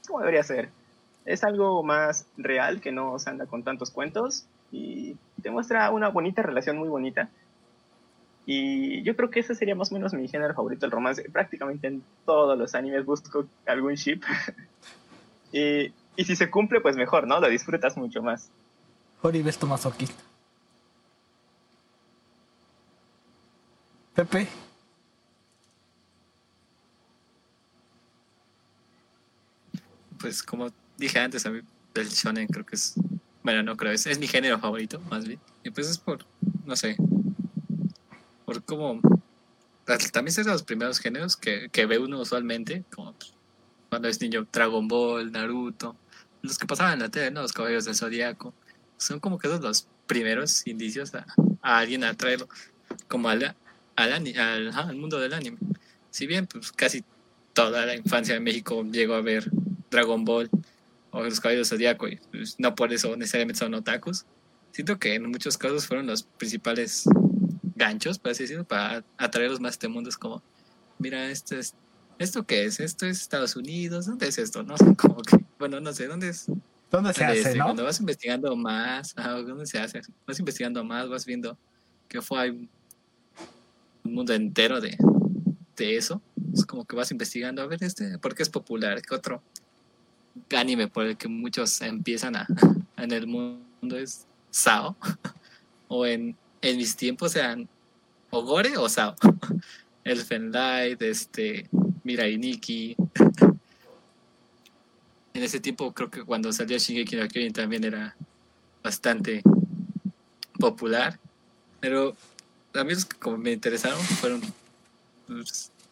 Como 0.06 0.20
debería 0.20 0.44
ser. 0.44 0.70
Es 1.25 1.43
algo 1.43 1.83
más 1.83 2.25
real 2.38 2.81
que 2.81 2.91
no 2.91 3.19
se 3.19 3.29
anda 3.29 3.45
con 3.45 3.63
tantos 3.63 3.91
cuentos 3.91 4.45
y 4.71 5.15
te 5.41 5.51
muestra 5.51 5.91
una 5.91 6.09
bonita 6.09 6.41
relación 6.41 6.77
muy 6.77 6.89
bonita. 6.89 7.29
Y 8.45 9.03
yo 9.03 9.15
creo 9.15 9.29
que 9.29 9.41
ese 9.41 9.53
sería 9.53 9.75
más 9.75 9.91
o 9.91 9.93
menos 9.93 10.13
mi 10.13 10.27
género 10.27 10.55
favorito, 10.55 10.85
el 10.85 10.91
romance. 10.91 11.29
Prácticamente 11.29 11.88
en 11.88 12.03
todos 12.25 12.57
los 12.57 12.73
animes 12.73 13.05
busco 13.05 13.45
algún 13.67 13.93
ship. 13.93 14.23
y, 15.51 15.93
y 16.15 16.25
si 16.25 16.35
se 16.35 16.49
cumple, 16.49 16.81
pues 16.81 16.95
mejor, 16.95 17.27
¿no? 17.27 17.39
Lo 17.39 17.47
disfrutas 17.47 17.95
mucho 17.95 18.23
más. 18.23 18.49
Jori, 19.21 19.43
ves 19.43 19.59
tu 19.59 19.67
masoquista. 19.67 20.23
Pepe, 24.15 24.47
Pues 30.19 30.43
como 30.43 30.69
dije 31.00 31.20
antes, 31.20 31.46
a 31.46 31.50
mí 31.50 31.62
el 31.96 32.10
shonen 32.10 32.48
creo 32.48 32.65
que 32.65 32.75
es, 32.75 32.94
bueno, 33.44 33.63
no 33.63 33.75
creo, 33.75 33.91
es, 33.91 34.06
es 34.06 34.20
mi 34.20 34.27
género 34.27 34.60
favorito, 34.60 35.00
más 35.10 35.25
bien. 35.25 35.39
Y 35.63 35.72
pues 35.72 35.89
es 35.89 35.98
por, 35.98 36.25
no 36.65 36.75
sé, 36.75 36.98
por 38.46 38.63
como, 38.63 39.01
también 39.86 40.27
es 40.27 40.36
de 40.36 40.44
los 40.44 40.63
primeros 40.63 41.00
géneros 41.00 41.36
que, 41.36 41.70
que 41.72 41.86
ve 41.86 41.98
uno 41.98 42.20
usualmente, 42.20 42.84
como 42.94 43.13
pues, 43.13 43.34
cuando 43.89 44.08
es 44.08 44.22
niño, 44.22 44.48
Dragon 44.51 44.88
Ball, 44.88 45.32
Naruto, 45.32 45.96
los 46.41 46.58
que 46.58 46.68
pasaban 46.68 46.94
en 46.94 47.00
la 47.00 47.10
tele, 47.10 47.32
¿no? 47.32 47.41
Los 47.41 47.53
caballeros 47.53 47.86
del 47.86 47.96
Zodíaco, 47.96 48.53
son 48.98 49.20
como 49.20 49.38
que 49.39 49.48
esos 49.48 49.62
los 49.62 49.88
primeros 50.06 50.68
indicios 50.68 51.13
a, 51.15 51.25
a 51.62 51.79
alguien 51.79 52.03
a 52.03 52.13
traerlo 52.13 52.48
como 53.08 53.29
al, 53.29 53.56
al, 53.96 54.13
al, 54.13 54.72
al 54.74 54.96
mundo 54.96 55.20
del 55.20 55.34
anime. 55.34 55.58
Si 56.12 56.27
bien 56.27 56.48
pues 56.48 56.72
casi 56.72 57.03
toda 57.53 57.86
la 57.86 57.96
infancia 57.96 58.34
de 58.34 58.39
México 58.39 58.84
llegó 58.84 59.13
a 59.15 59.22
ver 59.22 59.50
Dragon 59.89 60.24
Ball 60.25 60.50
o 61.12 61.24
los 61.24 61.39
Caballeros 61.39 61.70
del 61.70 61.78
Zodíaco 61.78 62.08
y 62.08 62.18
pues, 62.32 62.56
no 62.60 62.75
por 62.75 62.94
eso 62.94 63.16
necesariamente 63.16 63.60
son 63.60 63.74
otakus. 63.74 64.25
Siento 64.72 65.00
que 65.00 65.16
en 65.16 65.30
muchos 65.30 65.58
casos 65.58 65.88
fueron 65.88 66.08
los 66.08 66.24
principales 66.24 67.06
ganchos, 67.75 68.20
por 68.20 68.32
así 68.32 68.44
decirlo, 68.44 68.66
para 68.66 69.04
atraerlos 69.18 69.60
más 69.60 69.72
a 69.72 69.74
este 69.74 69.88
mundo. 69.88 70.10
Es 70.10 70.18
como, 70.18 70.44
mira, 71.00 71.30
esto 71.32 71.56
es, 71.56 71.74
¿esto 72.20 72.46
qué 72.46 72.66
es? 72.66 72.80
Esto 72.80 73.06
es 73.06 73.22
Estados 73.22 73.56
Unidos, 73.56 74.06
¿dónde 74.06 74.28
es 74.28 74.38
esto? 74.38 74.63
No 74.63 74.78
sé, 74.78 74.86
como 74.98 75.22
que, 75.22 75.38
bueno, 75.58 75.80
no 75.80 75.92
sé, 75.94 76.08
¿dónde 76.08 76.30
es? 76.30 76.46
¿dónde 76.92 77.13
se 77.13 77.24
hace, 77.24 77.56
no? 77.56 77.66
Cuando 77.66 77.84
vas 77.84 78.00
investigando 78.00 78.56
más, 78.56 79.13
¿dónde 79.15 79.65
se 79.65 79.80
hace? 79.80 80.02
Vas 80.26 80.39
investigando 80.39 80.84
más, 80.84 81.08
vas 81.08 81.26
viendo 81.26 81.58
que 82.08 82.22
fue 82.22 82.50
un 82.50 82.69
mundo 84.04 84.34
entero 84.34 84.82
de, 84.82 84.98
de 85.78 85.98
eso. 85.98 86.22
Es 86.52 86.65
como 86.65 86.86
que 86.86 86.95
vas 86.95 87.12
investigando 87.12 87.62
a 87.62 87.67
ver 87.67 87.84
este, 87.84 88.17
¿por 88.17 88.34
qué 88.34 88.41
es 88.41 88.50
popular? 88.50 89.02
¿Qué 89.04 89.13
otro 89.13 89.43
anime 90.56 90.88
por 90.88 91.06
el 91.06 91.17
que 91.17 91.28
muchos 91.28 91.82
empiezan 91.82 92.36
a 92.36 92.47
en 92.97 93.12
el 93.12 93.28
mundo 93.28 93.97
es 93.97 94.25
Sao? 94.52 94.95
o 95.88 96.06
en, 96.06 96.36
en 96.62 96.78
mis 96.78 96.95
tiempos 96.95 97.36
eran 97.36 97.67
o 98.30 98.43
Gore 98.43 98.78
o 98.78 98.88
Sao. 98.89 99.15
Elfen 100.04 100.52
Light, 100.52 101.02
este, 101.02 101.69
Mirai 102.04 102.38
Nikki. 102.38 102.95
En 105.34 105.43
ese 105.43 105.60
tiempo 105.60 105.93
creo 105.93 106.10
que 106.10 106.23
cuando 106.23 106.52
salió 106.52 106.78
Shingeki 106.78 107.15
no 107.15 107.28
Kyojin 107.28 107.54
también 107.54 107.84
era 107.84 108.15
bastante 108.84 109.43
popular. 110.60 111.19
Pero 111.80 112.15
a 112.73 112.84
mí 112.84 112.93
los 112.93 113.06
que 113.06 113.17
como 113.17 113.38
me 113.38 113.52
interesaron 113.52 113.99
fueron 113.99 114.41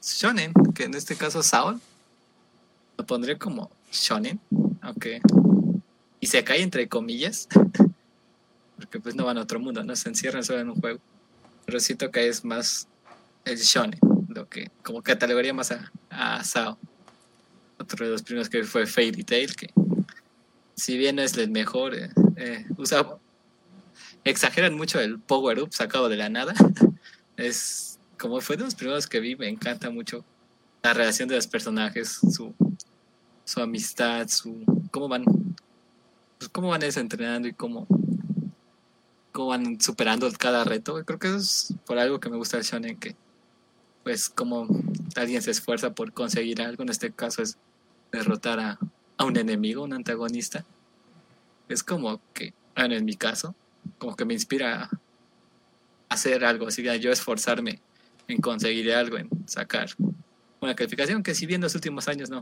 shonen, 0.02 0.54
que 0.74 0.86
en 0.86 0.96
este 0.96 1.16
caso 1.16 1.44
Saul 1.44 1.80
lo 2.98 3.06
pondré 3.06 3.38
como 3.38 3.70
shonen, 3.92 4.40
aunque 4.82 5.22
y 6.20 6.28
se 6.28 6.44
cae 6.44 6.62
entre 6.62 6.88
comillas, 6.88 7.48
porque 8.76 9.00
pues 9.00 9.16
no 9.16 9.26
van 9.26 9.38
a 9.38 9.42
otro 9.42 9.60
mundo, 9.60 9.84
no 9.84 9.96
se 9.96 10.10
encierran 10.10 10.44
solo 10.44 10.60
en 10.60 10.70
un 10.70 10.80
juego. 10.80 11.00
Pero 11.66 11.80
siento 11.80 12.12
que 12.12 12.28
es 12.28 12.46
más 12.46 12.88
el 13.46 13.58
shonen, 13.58 14.00
lo 14.30 14.48
que 14.48 14.72
como 14.84 15.02
catalogaría 15.02 15.54
más 15.54 15.72
a, 15.72 15.92
a 16.10 16.44
Sao. 16.44 16.78
Otro 17.80 18.06
de 18.06 18.12
los 18.12 18.24
primeros 18.24 18.50
que 18.50 18.64
fue 18.64 18.88
Fairy 18.88 19.24
Tail, 19.24 19.56
que 19.56 19.72
si 20.76 20.98
bien 20.98 21.20
es 21.20 21.36
el 21.38 21.50
mejor, 21.50 21.96
eh, 21.96 22.10
eh, 22.36 22.66
exageran 24.24 24.76
mucho 24.76 25.00
el 25.00 25.20
power 25.20 25.60
up 25.60 25.74
sacado 25.74 26.08
de 26.10 26.18
la 26.18 26.30
nada. 26.30 26.54
Es 27.38 28.00
como 28.18 28.42
fue 28.42 28.58
de 28.58 28.64
los 28.64 28.74
primeros 28.74 29.06
que 29.06 29.20
vi, 29.20 29.36
me 29.36 29.48
encanta 29.48 29.92
mucho 29.92 30.26
la 30.82 30.96
relación 30.96 31.30
de 31.30 31.36
los 31.36 31.46
personajes, 31.46 32.20
su, 32.32 32.56
su 33.48 33.62
amistad, 33.62 34.28
su 34.28 34.62
cómo 34.92 35.08
van 35.08 35.24
pues, 36.38 36.50
cómo 36.52 36.68
van 36.68 36.84
entrenando 36.84 37.48
y 37.48 37.54
cómo 37.54 37.88
cómo 39.32 39.48
van 39.48 39.80
superando 39.80 40.30
cada 40.38 40.66
reto. 40.66 41.02
Creo 41.06 41.18
que 41.18 41.28
eso 41.30 41.38
es 41.38 41.74
por 41.86 41.98
algo 41.98 42.20
que 42.20 42.30
me 42.30 42.36
gusta 42.36 42.58
el 42.58 42.64
shonen 42.64 42.98
que 42.98 43.16
pues 44.04 44.28
como 44.30 44.68
alguien 45.16 45.42
se 45.42 45.52
esfuerza 45.52 45.94
por 45.94 46.12
conseguir 46.12 46.62
algo, 46.62 46.84
en 46.84 46.90
este 46.90 47.12
caso 47.12 47.42
es 47.42 47.58
derrotar 48.12 48.60
a, 48.60 48.80
a 49.18 49.24
un 49.24 49.38
enemigo, 49.38 49.84
un 49.84 49.94
antagonista. 49.94 50.66
Es 51.70 51.84
como 51.84 52.22
que, 52.34 52.54
bueno, 52.76 52.96
en 52.96 53.06
mi 53.06 53.16
caso, 53.16 53.54
como 53.98 54.16
que 54.16 54.26
me 54.26 54.34
inspira 54.34 54.84
a 54.84 54.90
hacer 56.10 56.44
algo, 56.44 56.68
así 56.68 56.84
que 56.84 57.00
yo 57.00 57.12
esforzarme 57.12 57.82
en 58.28 58.40
conseguir 58.40 58.94
algo, 58.94 59.18
en 59.18 59.30
sacar 59.46 59.90
una 60.60 60.76
calificación 60.76 61.24
que 61.24 61.36
si 61.36 61.46
bien 61.46 61.62
los 61.62 61.76
últimos 61.76 62.08
años 62.08 62.30
no, 62.30 62.42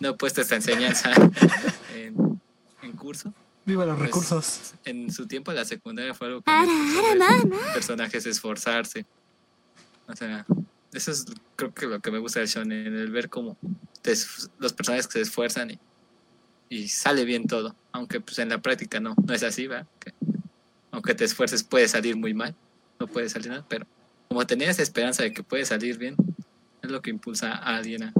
no 0.00 0.10
he 0.10 0.14
puesto 0.14 0.40
esta 0.40 0.56
enseñanza 0.56 1.12
en, 1.96 2.40
en 2.82 2.92
curso, 2.92 3.32
Viva 3.66 3.86
los 3.86 3.96
Pues, 3.96 4.06
recursos. 4.08 4.74
en 4.84 5.10
su 5.10 5.26
tiempo 5.26 5.52
la 5.52 5.64
secundaria 5.64 6.12
fue 6.14 6.26
algo 6.28 6.42
que 6.42 6.50
me 6.50 6.64
hizo 6.64 7.18
ver 7.18 7.50
personajes 7.72 8.26
esforzarse. 8.26 9.06
O 10.06 10.14
sea, 10.14 10.44
eso 10.92 11.10
es 11.10 11.24
creo 11.56 11.72
que 11.72 11.86
lo 11.86 12.00
que 12.00 12.10
me 12.10 12.18
gusta 12.18 12.40
del 12.40 12.48
shonen, 12.48 12.94
el 12.94 13.10
ver 13.10 13.28
cómo 13.30 13.56
los 14.58 14.72
personajes 14.74 15.06
que 15.06 15.12
se 15.14 15.20
esfuerzan 15.22 15.70
y, 15.70 15.78
y 16.68 16.88
sale 16.88 17.24
bien 17.24 17.46
todo. 17.46 17.74
Aunque 17.92 18.20
pues 18.20 18.38
en 18.38 18.50
la 18.50 18.60
práctica 18.60 19.00
no, 19.00 19.14
no 19.26 19.32
es 19.32 19.42
así, 19.42 19.66
¿verdad? 19.66 19.86
Que 19.98 20.12
aunque 20.90 21.14
te 21.14 21.24
esfuerces 21.24 21.62
puede 21.64 21.88
salir 21.88 22.16
muy 22.16 22.34
mal, 22.34 22.54
no 23.00 23.06
puede 23.06 23.28
salir 23.30 23.48
nada, 23.48 23.64
pero 23.66 23.86
como 24.28 24.46
tener 24.46 24.68
esa 24.68 24.82
esperanza 24.82 25.22
de 25.22 25.32
que 25.32 25.42
puede 25.42 25.64
salir 25.64 25.96
bien, 25.96 26.16
es 26.82 26.90
lo 26.90 27.00
que 27.00 27.08
impulsa 27.10 27.52
a 27.52 27.76
alguien 27.76 28.02
a, 28.04 28.12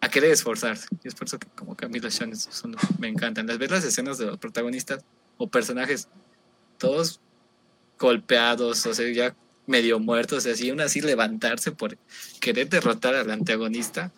a 0.00 0.08
querer 0.08 0.30
esforzarse. 0.30 0.86
Y 1.02 1.08
es 1.08 1.14
por 1.14 1.26
eso 1.26 1.38
que 1.38 1.48
como 1.48 1.76
los 1.80 2.14
shonen 2.14 2.36
son- 2.36 2.76
me 2.98 3.08
encantan. 3.08 3.46
Las 3.46 3.58
ver 3.58 3.70
las 3.70 3.84
escenas 3.84 4.18
de 4.18 4.26
los 4.26 4.38
protagonistas 4.38 5.02
o 5.36 5.48
personajes 5.48 6.08
todos 6.78 7.20
golpeados, 7.98 8.86
o 8.86 8.94
sea, 8.94 9.10
ya 9.12 9.34
medio 9.66 9.98
muertos, 9.98 10.46
y 10.46 10.50
así, 10.50 10.70
aún 10.70 10.80
así 10.80 11.00
levantarse 11.00 11.72
por 11.72 11.98
querer 12.40 12.68
derrotar 12.68 13.14
al 13.14 13.30
antagonista, 13.30 14.12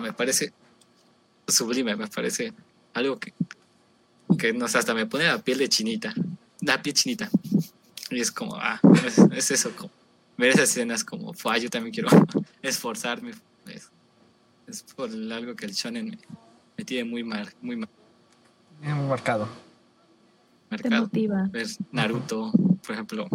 me 0.00 0.12
parece 0.12 0.52
sublime, 1.46 1.94
me 1.96 2.06
parece 2.06 2.52
algo 2.94 3.18
que, 3.18 3.34
que 4.38 4.52
no 4.52 4.68
sé, 4.68 4.78
hasta 4.78 4.94
me 4.94 5.06
pone 5.06 5.24
la 5.24 5.42
piel 5.42 5.58
de 5.58 5.68
chinita, 5.68 6.14
la 6.60 6.80
piel 6.80 6.94
chinita. 6.94 7.28
Y 8.10 8.20
es 8.20 8.30
como, 8.30 8.56
ah, 8.56 8.80
es, 9.06 9.18
es 9.18 9.50
eso, 9.50 9.72
como, 9.76 9.90
ver 10.38 10.50
esas 10.50 10.70
escenas 10.70 11.04
como, 11.04 11.34
yo 11.58 11.68
también 11.68 11.92
quiero 11.92 12.08
esforzarme. 12.62 13.32
Es, 13.66 13.90
es 14.66 14.82
por 14.82 15.10
algo 15.10 15.54
que 15.54 15.66
el 15.66 15.72
shonen 15.72 16.10
me, 16.10 16.18
me 16.76 16.84
tiene 16.84 17.08
muy 17.08 17.22
mal, 17.22 17.48
muy 17.60 17.76
mal 17.76 17.88
Es 18.82 18.94
muy 18.94 19.08
marcado. 19.08 19.48
Te 20.70 20.76
marcado 20.76 21.02
motiva. 21.02 21.48
ver 21.52 21.66
Naruto, 21.92 22.52
por 22.84 22.94
ejemplo, 22.94 23.28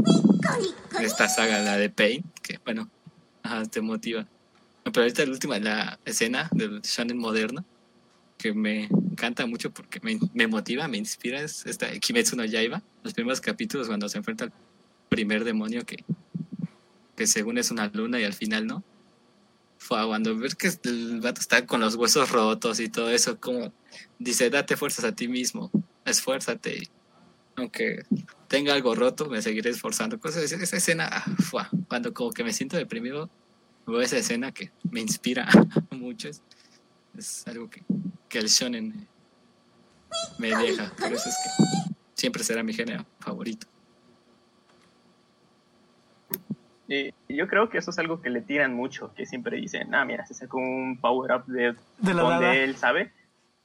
esta 0.99 1.29
saga, 1.29 1.59
la 1.59 1.77
de 1.77 1.89
Pain, 1.89 2.23
que 2.41 2.59
bueno, 2.63 2.89
ajá, 3.43 3.65
te 3.65 3.81
motiva. 3.81 4.25
Pero 4.83 5.01
ahorita 5.01 5.25
la 5.25 5.31
última, 5.31 5.59
la 5.59 5.99
escena 6.05 6.49
del 6.51 6.81
shonen 6.81 7.17
moderno, 7.17 7.63
que 8.37 8.53
me 8.53 8.85
encanta 8.85 9.45
mucho 9.45 9.71
porque 9.71 9.99
me, 10.01 10.17
me 10.33 10.47
motiva, 10.47 10.87
me 10.87 10.97
inspira 10.97 11.41
es 11.41 11.65
esta 11.65 11.89
Kimetsu 11.99 12.35
no 12.35 12.45
Yaiba, 12.45 12.81
los 13.03 13.13
primeros 13.13 13.41
capítulos 13.41 13.87
cuando 13.87 14.07
se 14.07 14.17
enfrenta 14.17 14.45
al 14.45 14.53
primer 15.09 15.43
demonio 15.43 15.85
que, 15.85 16.03
que 17.15 17.27
según 17.27 17.57
es 17.57 17.69
una 17.69 17.87
luna 17.93 18.19
y 18.19 18.23
al 18.23 18.33
final 18.33 18.65
no. 18.65 18.83
Fue 19.79 20.05
cuando 20.05 20.37
ver 20.37 20.55
que 20.57 20.69
el 20.83 21.21
vato 21.21 21.39
está 21.39 21.65
con 21.65 21.79
los 21.79 21.95
huesos 21.95 22.29
rotos 22.29 22.79
y 22.81 22.89
todo 22.89 23.09
eso, 23.09 23.39
como 23.39 23.73
dice, 24.19 24.49
date 24.49 24.75
fuerzas 24.75 25.05
a 25.05 25.15
ti 25.15 25.27
mismo, 25.29 25.71
esfuérzate. 26.05 26.89
aunque 27.55 28.05
tenga 28.49 28.73
algo 28.73 28.93
roto, 28.93 29.27
me 29.29 29.41
seguiré 29.41 29.69
esforzando. 29.69 30.19
Cosas, 30.19 30.43
esa, 30.43 30.61
esa 30.61 30.77
escena, 30.77 31.23
fue, 31.39 31.63
cuando 31.87 32.13
como 32.13 32.31
que 32.31 32.43
me 32.43 32.51
siento 32.51 32.75
deprimido, 32.75 33.29
veo 33.87 34.01
esa 34.01 34.17
escena 34.17 34.51
que 34.51 34.71
me 34.91 34.99
inspira 34.99 35.47
mucho. 35.91 36.27
Es, 36.27 36.43
es 37.17 37.47
algo 37.47 37.69
que, 37.69 37.81
que 38.27 38.39
el 38.39 38.47
shonen 38.47 39.07
me 40.39 40.49
deja. 40.49 40.91
Por 40.95 41.13
eso 41.13 41.29
es 41.29 41.35
que 41.35 41.95
siempre 42.15 42.43
será 42.43 42.63
mi 42.63 42.73
género 42.73 43.05
favorito. 43.19 43.65
Y 46.91 47.13
yo 47.35 47.47
creo 47.47 47.69
que 47.69 47.77
eso 47.77 47.91
es 47.91 47.99
algo 47.99 48.19
que 48.19 48.31
le 48.31 48.41
tiran 48.41 48.73
mucho, 48.73 49.13
que 49.13 49.27
siempre 49.27 49.57
dicen, 49.57 49.93
ah, 49.93 50.05
mira, 50.05 50.25
se 50.25 50.33
sacó 50.33 50.57
un 50.57 50.97
power-up 50.99 51.45
de 51.45 51.75
De 51.99 52.13
la 52.15 52.23
donde 52.23 52.45
nada. 52.47 52.55
él 52.55 52.75
sabe. 52.77 53.11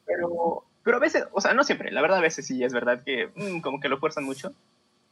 Pero, 0.05 0.65
pero 0.83 0.99
a 0.99 1.01
veces, 1.01 1.25
o 1.33 1.41
sea, 1.41 1.55
no 1.55 1.65
siempre, 1.65 1.91
la 1.91 2.03
verdad 2.03 2.19
a 2.19 2.21
veces 2.21 2.47
sí 2.47 2.63
es 2.63 2.75
verdad 2.75 3.03
que 3.03 3.31
mm, 3.35 3.61
como 3.61 3.81
que 3.81 3.89
lo 3.89 3.97
fuerzan 3.99 4.25
mucho. 4.25 4.53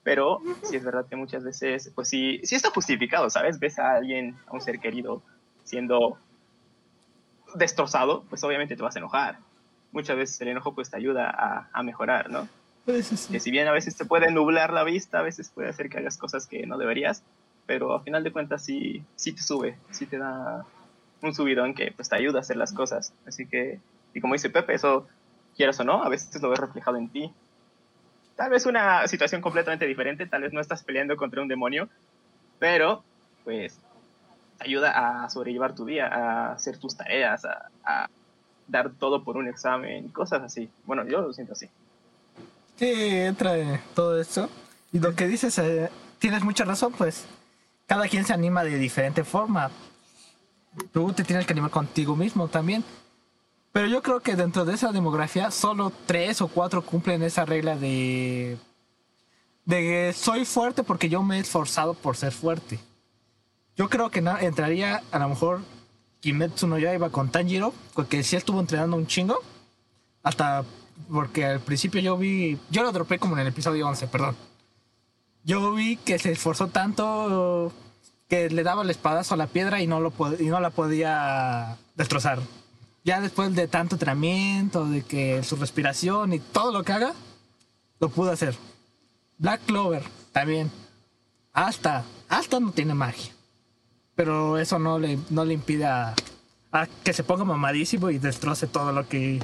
Pero 0.02 0.40
sí 0.62 0.76
es 0.76 0.84
verdad 0.84 1.06
que 1.08 1.16
muchas 1.16 1.42
veces, 1.42 1.90
pues 1.94 2.08
sí, 2.08 2.40
sí 2.44 2.54
está 2.54 2.70
justificado, 2.70 3.30
¿sabes? 3.30 3.58
Ves 3.58 3.78
a 3.78 3.94
alguien, 3.94 4.36
a 4.46 4.52
un 4.52 4.60
ser 4.60 4.78
querido, 4.78 5.22
siendo 5.64 6.18
destrozado, 7.54 8.24
pues 8.28 8.42
obviamente 8.44 8.76
te 8.76 8.82
vas 8.82 8.96
a 8.96 8.98
enojar. 8.98 9.38
Muchas 9.92 10.16
veces 10.16 10.40
el 10.40 10.48
enojo 10.48 10.74
pues 10.74 10.90
te 10.90 10.96
ayuda 10.96 11.30
a, 11.30 11.70
a 11.72 11.82
mejorar, 11.82 12.30
¿no? 12.30 12.48
Pues, 12.84 13.06
sí, 13.06 13.16
sí. 13.16 13.32
que 13.32 13.40
si 13.40 13.50
bien 13.50 13.68
a 13.68 13.72
veces 13.72 13.96
te 13.96 14.04
puede 14.04 14.30
nublar 14.32 14.72
la 14.72 14.84
vista, 14.84 15.20
a 15.20 15.22
veces 15.22 15.50
puede 15.50 15.68
hacer 15.68 15.88
que 15.88 15.98
hagas 15.98 16.18
cosas 16.18 16.46
que 16.46 16.66
no 16.66 16.78
deberías, 16.78 17.22
pero 17.66 17.94
a 17.94 18.02
final 18.02 18.24
de 18.24 18.32
cuentas 18.32 18.64
sí, 18.64 19.04
sí 19.16 19.32
te 19.32 19.42
sube, 19.42 19.78
sí 19.90 20.06
te 20.06 20.18
da 20.18 20.64
un 21.22 21.34
subidón 21.34 21.74
que 21.74 21.92
pues 21.92 22.08
te 22.08 22.16
ayuda 22.16 22.38
a 22.38 22.40
hacer 22.42 22.56
las 22.56 22.72
cosas. 22.72 23.12
Así 23.26 23.46
que, 23.46 23.80
y 24.14 24.20
como 24.20 24.34
dice 24.34 24.50
Pepe, 24.50 24.74
eso, 24.74 25.06
quieras 25.56 25.78
o 25.80 25.84
no, 25.84 26.02
a 26.02 26.08
veces 26.08 26.42
lo 26.42 26.50
ves 26.50 26.58
reflejado 26.58 26.96
en 26.96 27.08
ti. 27.08 27.32
Tal 28.36 28.50
vez 28.50 28.66
una 28.66 29.06
situación 29.06 29.40
completamente 29.40 29.86
diferente, 29.86 30.26
tal 30.26 30.42
vez 30.42 30.52
no 30.52 30.60
estás 30.60 30.82
peleando 30.82 31.16
contra 31.16 31.42
un 31.42 31.48
demonio, 31.48 31.88
pero 32.58 33.04
pues 33.44 33.78
ayuda 34.58 35.24
a 35.24 35.30
sobrellevar 35.30 35.74
tu 35.74 35.84
día, 35.84 36.06
a 36.06 36.52
hacer 36.52 36.78
tus 36.78 36.96
tareas, 36.96 37.44
a, 37.44 38.08
dar 38.68 38.92
todo 38.92 39.22
por 39.22 39.36
un 39.36 39.48
examen, 39.48 40.08
cosas 40.08 40.42
así. 40.42 40.70
Bueno, 40.84 41.06
yo 41.06 41.20
lo 41.20 41.32
siento 41.32 41.52
así. 41.52 41.68
Sí, 42.76 42.90
entra 42.90 43.56
en 43.58 43.80
todo 43.94 44.18
esto. 44.18 44.48
Y 44.92 44.98
lo 44.98 45.14
que 45.14 45.26
dices, 45.26 45.58
eh, 45.58 45.90
tienes 46.18 46.42
mucha 46.42 46.64
razón, 46.64 46.92
pues 46.96 47.26
cada 47.92 48.08
quien 48.08 48.24
se 48.24 48.32
anima 48.32 48.64
de 48.64 48.78
diferente 48.78 49.22
forma. 49.22 49.70
Tú 50.94 51.12
te 51.12 51.24
tienes 51.24 51.44
que 51.44 51.52
animar 51.52 51.70
contigo 51.70 52.16
mismo 52.16 52.48
también. 52.48 52.82
Pero 53.70 53.86
yo 53.86 54.02
creo 54.02 54.20
que 54.20 54.34
dentro 54.34 54.64
de 54.64 54.72
esa 54.72 54.92
demografía, 54.92 55.50
solo 55.50 55.92
tres 56.06 56.40
o 56.40 56.48
cuatro 56.48 56.80
cumplen 56.80 57.22
esa 57.22 57.44
regla 57.44 57.76
de. 57.76 58.56
de 59.66 60.14
soy 60.16 60.46
fuerte 60.46 60.82
porque 60.82 61.10
yo 61.10 61.22
me 61.22 61.36
he 61.36 61.40
esforzado 61.40 61.92
por 61.92 62.16
ser 62.16 62.32
fuerte. 62.32 62.80
Yo 63.76 63.90
creo 63.90 64.10
que 64.10 64.20
entraría 64.40 65.02
a 65.10 65.18
lo 65.18 65.28
mejor 65.28 65.60
Kimetsu 66.20 66.68
no 66.68 66.78
Yaiba 66.78 67.10
con 67.10 67.30
Tanjiro, 67.30 67.74
porque 67.92 68.22
sí 68.22 68.36
estuvo 68.36 68.58
entrenando 68.58 68.96
un 68.96 69.06
chingo. 69.06 69.38
Hasta 70.22 70.64
porque 71.12 71.44
al 71.44 71.60
principio 71.60 72.00
yo 72.00 72.16
vi. 72.16 72.58
Yo 72.70 72.84
lo 72.84 72.90
dropé 72.90 73.18
como 73.18 73.34
en 73.34 73.42
el 73.42 73.48
episodio 73.48 73.86
11, 73.86 74.06
perdón. 74.06 74.34
Yo 75.44 75.74
vi 75.74 75.96
que 75.96 76.18
se 76.18 76.32
esforzó 76.32 76.68
tanto 76.68 77.70
que 78.32 78.48
le 78.48 78.62
daba 78.62 78.82
el 78.82 78.88
espadazo 78.88 79.34
a 79.34 79.36
la 79.36 79.46
piedra 79.46 79.82
y 79.82 79.86
no, 79.86 80.00
lo 80.00 80.10
y 80.40 80.46
no 80.46 80.58
la 80.58 80.70
podía 80.70 81.76
destrozar. 81.96 82.38
Ya 83.04 83.20
después 83.20 83.54
de 83.54 83.68
tanto 83.68 83.96
entrenamiento, 83.96 84.86
de 84.86 85.02
que 85.02 85.42
su 85.42 85.56
respiración 85.56 86.32
y 86.32 86.38
todo 86.38 86.72
lo 86.72 86.82
que 86.82 86.92
haga, 86.92 87.12
lo 88.00 88.08
pudo 88.08 88.30
hacer. 88.30 88.56
Black 89.36 89.60
Clover 89.66 90.02
también. 90.32 90.70
Hasta, 91.52 92.04
hasta 92.30 92.58
no 92.58 92.72
tiene 92.72 92.94
magia. 92.94 93.34
Pero 94.14 94.56
eso 94.56 94.78
no 94.78 94.98
le, 94.98 95.18
no 95.28 95.44
le 95.44 95.52
impide 95.52 95.86
que 97.04 97.12
se 97.12 97.24
ponga 97.24 97.44
mamadísimo 97.44 98.08
y 98.08 98.16
destroce 98.16 98.66
todo 98.66 98.92
lo 98.92 99.06
que 99.06 99.42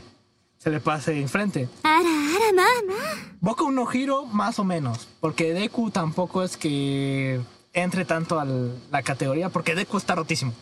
se 0.57 0.71
le 0.71 0.81
pase 0.81 1.21
enfrente. 1.21 1.69
Ara, 1.83 1.99
ara, 1.99 2.53
mamá. 2.55 3.37
Boku 3.43 3.71
no 3.71 3.85
giro 3.85 4.25
más 4.25 4.59
o 4.59 4.65
menos, 4.65 5.09
porque 5.21 5.53
Deku 5.53 5.91
tampoco 5.91 6.43
es 6.43 6.57
que 6.57 7.39
entre 7.83 8.05
tanto 8.05 8.39
a 8.41 8.45
la 8.45 9.03
categoría, 9.03 9.49
porque 9.49 9.75
Deku 9.75 9.97
está 9.97 10.15
rotísimo. 10.15 10.53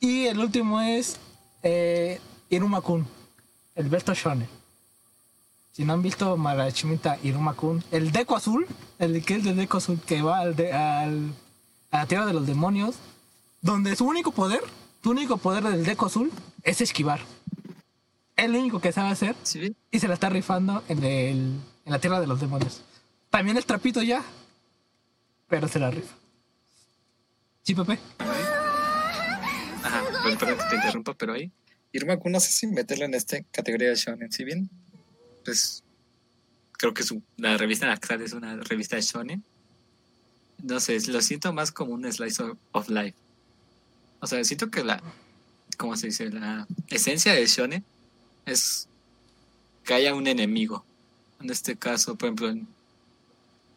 Y 0.00 0.26
el 0.26 0.38
último 0.38 0.80
es 0.80 1.18
eh, 1.62 2.20
Iruma-kun, 2.48 3.06
el 3.74 3.88
Besto 3.88 4.14
Shonen. 4.14 4.48
Si 5.72 5.84
no 5.84 5.92
han 5.92 6.02
visto 6.02 6.36
Marachimita 6.36 7.18
Iruma-kun, 7.22 7.82
el 7.90 8.10
Deku 8.12 8.34
azul, 8.34 8.66
el 8.98 9.24
que 9.24 9.36
es 9.36 9.44
de 9.44 9.54
Deku 9.54 9.76
azul, 9.76 10.00
que 10.00 10.22
va 10.22 10.38
al 10.40 10.56
de- 10.56 10.72
al- 10.72 11.32
a 11.90 11.98
la 11.98 12.06
tierra 12.06 12.26
de 12.26 12.32
los 12.32 12.46
demonios, 12.46 12.96
donde 13.62 13.94
su 13.96 14.06
único 14.06 14.32
poder, 14.32 14.60
tu 15.00 15.10
único 15.10 15.36
poder 15.36 15.64
del 15.64 15.84
Deku 15.84 16.06
azul 16.06 16.32
es 16.62 16.80
esquivar. 16.80 17.20
Es 18.36 18.48
lo 18.48 18.58
único 18.58 18.80
que 18.80 18.92
sabe 18.92 19.10
hacer 19.10 19.36
y 19.90 19.98
se 20.00 20.08
la 20.08 20.14
está 20.14 20.30
rifando 20.30 20.82
en, 20.88 21.04
el, 21.04 21.60
en 21.84 21.92
la 21.92 21.98
tierra 21.98 22.20
de 22.20 22.26
los 22.26 22.40
demonios. 22.40 22.82
También 23.28 23.58
es 23.58 23.66
trapito 23.66 24.02
ya, 24.02 24.22
pero 25.50 25.68
se 25.68 25.78
la 25.80 25.90
rifa. 25.90 26.14
Sí, 27.62 27.74
Pepe. 27.74 27.98
Ajá, 29.82 30.02
bueno, 30.22 30.38
perdón 30.38 30.56
que 30.58 30.64
te 30.70 30.76
interrumpa, 30.76 31.14
pero 31.14 31.34
ahí. 31.34 31.52
Irma-kun 31.92 32.32
no 32.32 32.40
sé 32.40 32.52
si 32.52 32.66
meterla 32.68 33.06
en 33.06 33.14
esta 33.14 33.42
categoría 33.50 33.88
de 33.88 33.96
shonen. 33.96 34.30
Si 34.32 34.44
bien, 34.44 34.70
pues 35.44 35.82
creo 36.78 36.94
que 36.94 37.02
su, 37.02 37.22
la 37.36 37.56
revista 37.56 37.84
en 37.84 37.90
la 37.90 37.96
que 37.98 38.06
sale 38.06 38.24
es 38.24 38.32
una 38.32 38.56
revista 38.56 38.96
de 38.96 39.02
shonen. 39.02 39.44
No 40.62 40.78
sé, 40.78 40.98
lo 41.08 41.20
siento 41.20 41.52
más 41.52 41.72
como 41.72 41.94
un 41.94 42.10
slice 42.10 42.42
of, 42.42 42.56
of 42.72 42.88
life. 42.88 43.16
O 44.20 44.26
sea, 44.26 44.42
siento 44.44 44.70
que 44.70 44.84
la, 44.84 45.02
¿cómo 45.76 45.96
se 45.96 46.08
dice? 46.08 46.30
La 46.30 46.66
esencia 46.88 47.34
del 47.34 47.48
shonen 47.48 47.84
es 48.46 48.88
que 49.84 49.94
haya 49.94 50.14
un 50.14 50.26
enemigo. 50.26 50.84
En 51.40 51.50
este 51.50 51.76
caso, 51.76 52.16
por 52.16 52.28
ejemplo, 52.28 52.50
en, 52.50 52.68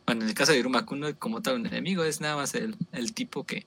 bueno, 0.06 0.24
en 0.24 0.30
el 0.30 0.36
caso 0.36 0.52
de 0.52 0.60
Iruma-kun 0.60 1.00
no 1.00 1.08
hay 1.08 1.14
como 1.14 1.42
tal 1.42 1.56
un 1.56 1.66
enemigo, 1.66 2.04
es 2.04 2.22
nada 2.22 2.36
más 2.36 2.56
el, 2.56 2.76
el 2.92 3.14
tipo 3.14 3.46
que 3.46 3.66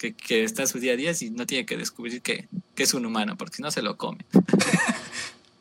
que, 0.00 0.14
que 0.14 0.44
está 0.44 0.62
en 0.62 0.68
su 0.68 0.78
día 0.78 0.94
a 0.94 0.96
día 0.96 1.12
y 1.20 1.28
no 1.28 1.44
tiene 1.46 1.66
que 1.66 1.76
descubrir 1.76 2.22
que, 2.22 2.48
que 2.74 2.84
es 2.84 2.94
un 2.94 3.04
humano, 3.04 3.36
porque 3.36 3.56
si 3.56 3.62
no 3.62 3.70
se 3.70 3.82
lo 3.82 3.96
come. 3.96 4.24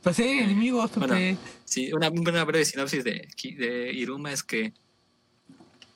Pues 0.01 0.15
sí, 0.15 0.23
enemigos, 0.23 0.91
Pepe. 0.91 1.07
Bueno. 1.07 1.39
Sí, 1.65 1.91
una, 1.91 2.09
una 2.09 2.45
breve 2.45 2.63
sinopsis 2.63 3.03
de, 3.03 3.27
de 3.57 3.91
Iruma 3.91 4.31
es 4.31 4.43
que 4.43 4.71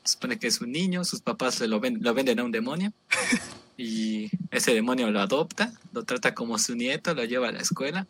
se 0.03 0.11
supone 0.11 0.37
que 0.37 0.47
es 0.47 0.59
un 0.59 0.73
niño, 0.73 1.05
sus 1.05 1.21
papás 1.21 1.55
se 1.55 1.69
lo, 1.69 1.79
ven, 1.79 1.99
lo 2.01 2.13
venden 2.13 2.41
a 2.41 2.43
un 2.43 2.51
demonio 2.51 2.91
y 3.77 4.29
ese 4.51 4.73
demonio 4.73 5.09
lo 5.09 5.21
adopta, 5.21 5.71
lo 5.93 6.03
trata 6.03 6.35
como 6.35 6.59
su 6.59 6.75
nieto, 6.75 7.13
lo 7.13 7.23
lleva 7.23 7.47
a 7.47 7.53
la 7.53 7.61
escuela, 7.61 8.05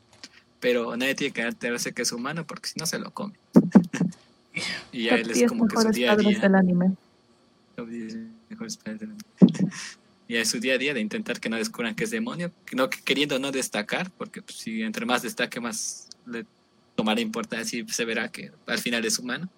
pero 0.60 0.98
nadie 0.98 1.14
tiene 1.14 1.32
que 1.32 1.42
enterarse 1.44 1.94
que 1.94 2.02
es 2.02 2.12
humano 2.12 2.48
porque 2.48 2.70
si 2.70 2.80
no 2.80 2.88
se 2.88 2.98
lo 2.98 3.12
come. 3.12 3.36
y 4.92 5.08
a 5.08 5.12
Top 5.12 5.20
él 5.20 5.30
es 5.32 5.38
10 5.38 5.50
como 5.50 5.68
que 5.68 5.78
su 5.78 5.90
día 5.90 6.12
a 6.12 6.16
día. 6.16 6.40
del 6.40 6.56
anime. 6.56 6.96
Top 7.76 7.88
10 7.88 8.18
mejores 8.50 8.78
padres 8.78 9.00
del 9.00 9.10
mundo. 9.10 9.26
Y 10.28 10.38
es 10.38 10.50
su 10.50 10.60
día 10.60 10.76
a 10.76 10.78
día 10.78 10.94
de 10.94 11.02
intentar 11.02 11.40
que 11.40 11.50
no 11.50 11.58
descubran 11.58 11.96
que 11.96 12.06
es 12.06 12.10
demonio, 12.10 12.52
no, 12.72 12.90
que 12.90 13.02
queriendo 13.02 13.38
no 13.40 13.52
destacar, 13.52 14.10
porque 14.12 14.42
pues, 14.42 14.58
si 14.58 14.82
entre 14.82 15.06
más 15.06 15.22
destaque, 15.22 15.60
más 15.60 16.08
le 16.26 16.46
tomará 16.96 17.20
importancia 17.20 17.80
y 17.80 17.88
se 17.90 18.06
verá 18.06 18.30
que 18.30 18.52
al 18.66 18.80
final 18.80 19.04
es 19.06 19.20
humano. 19.20 19.50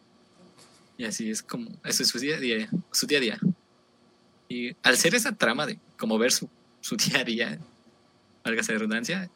Y 0.98 1.06
así 1.06 1.30
es 1.30 1.44
como, 1.44 1.70
eso 1.84 2.04
es 2.04 2.10
su 2.10 2.20
día 2.20 2.38
a 2.38 2.40
día, 2.40 2.70
su 2.92 3.06
día 3.06 3.20
a 3.20 3.22
día. 3.22 3.40
Y 4.50 4.76
al 4.84 4.98
ser 4.98 5.16
esa 5.16 5.34
trama 5.34 5.66
de 5.66 5.80
como 5.98 6.18
ver 6.18 6.32
su, 6.32 6.50
su 6.82 6.96
día 6.98 7.20
a 7.20 7.24
día, 7.24 7.60
valga 8.44 8.62
esa 8.62 8.74
redundancia, 8.74 9.30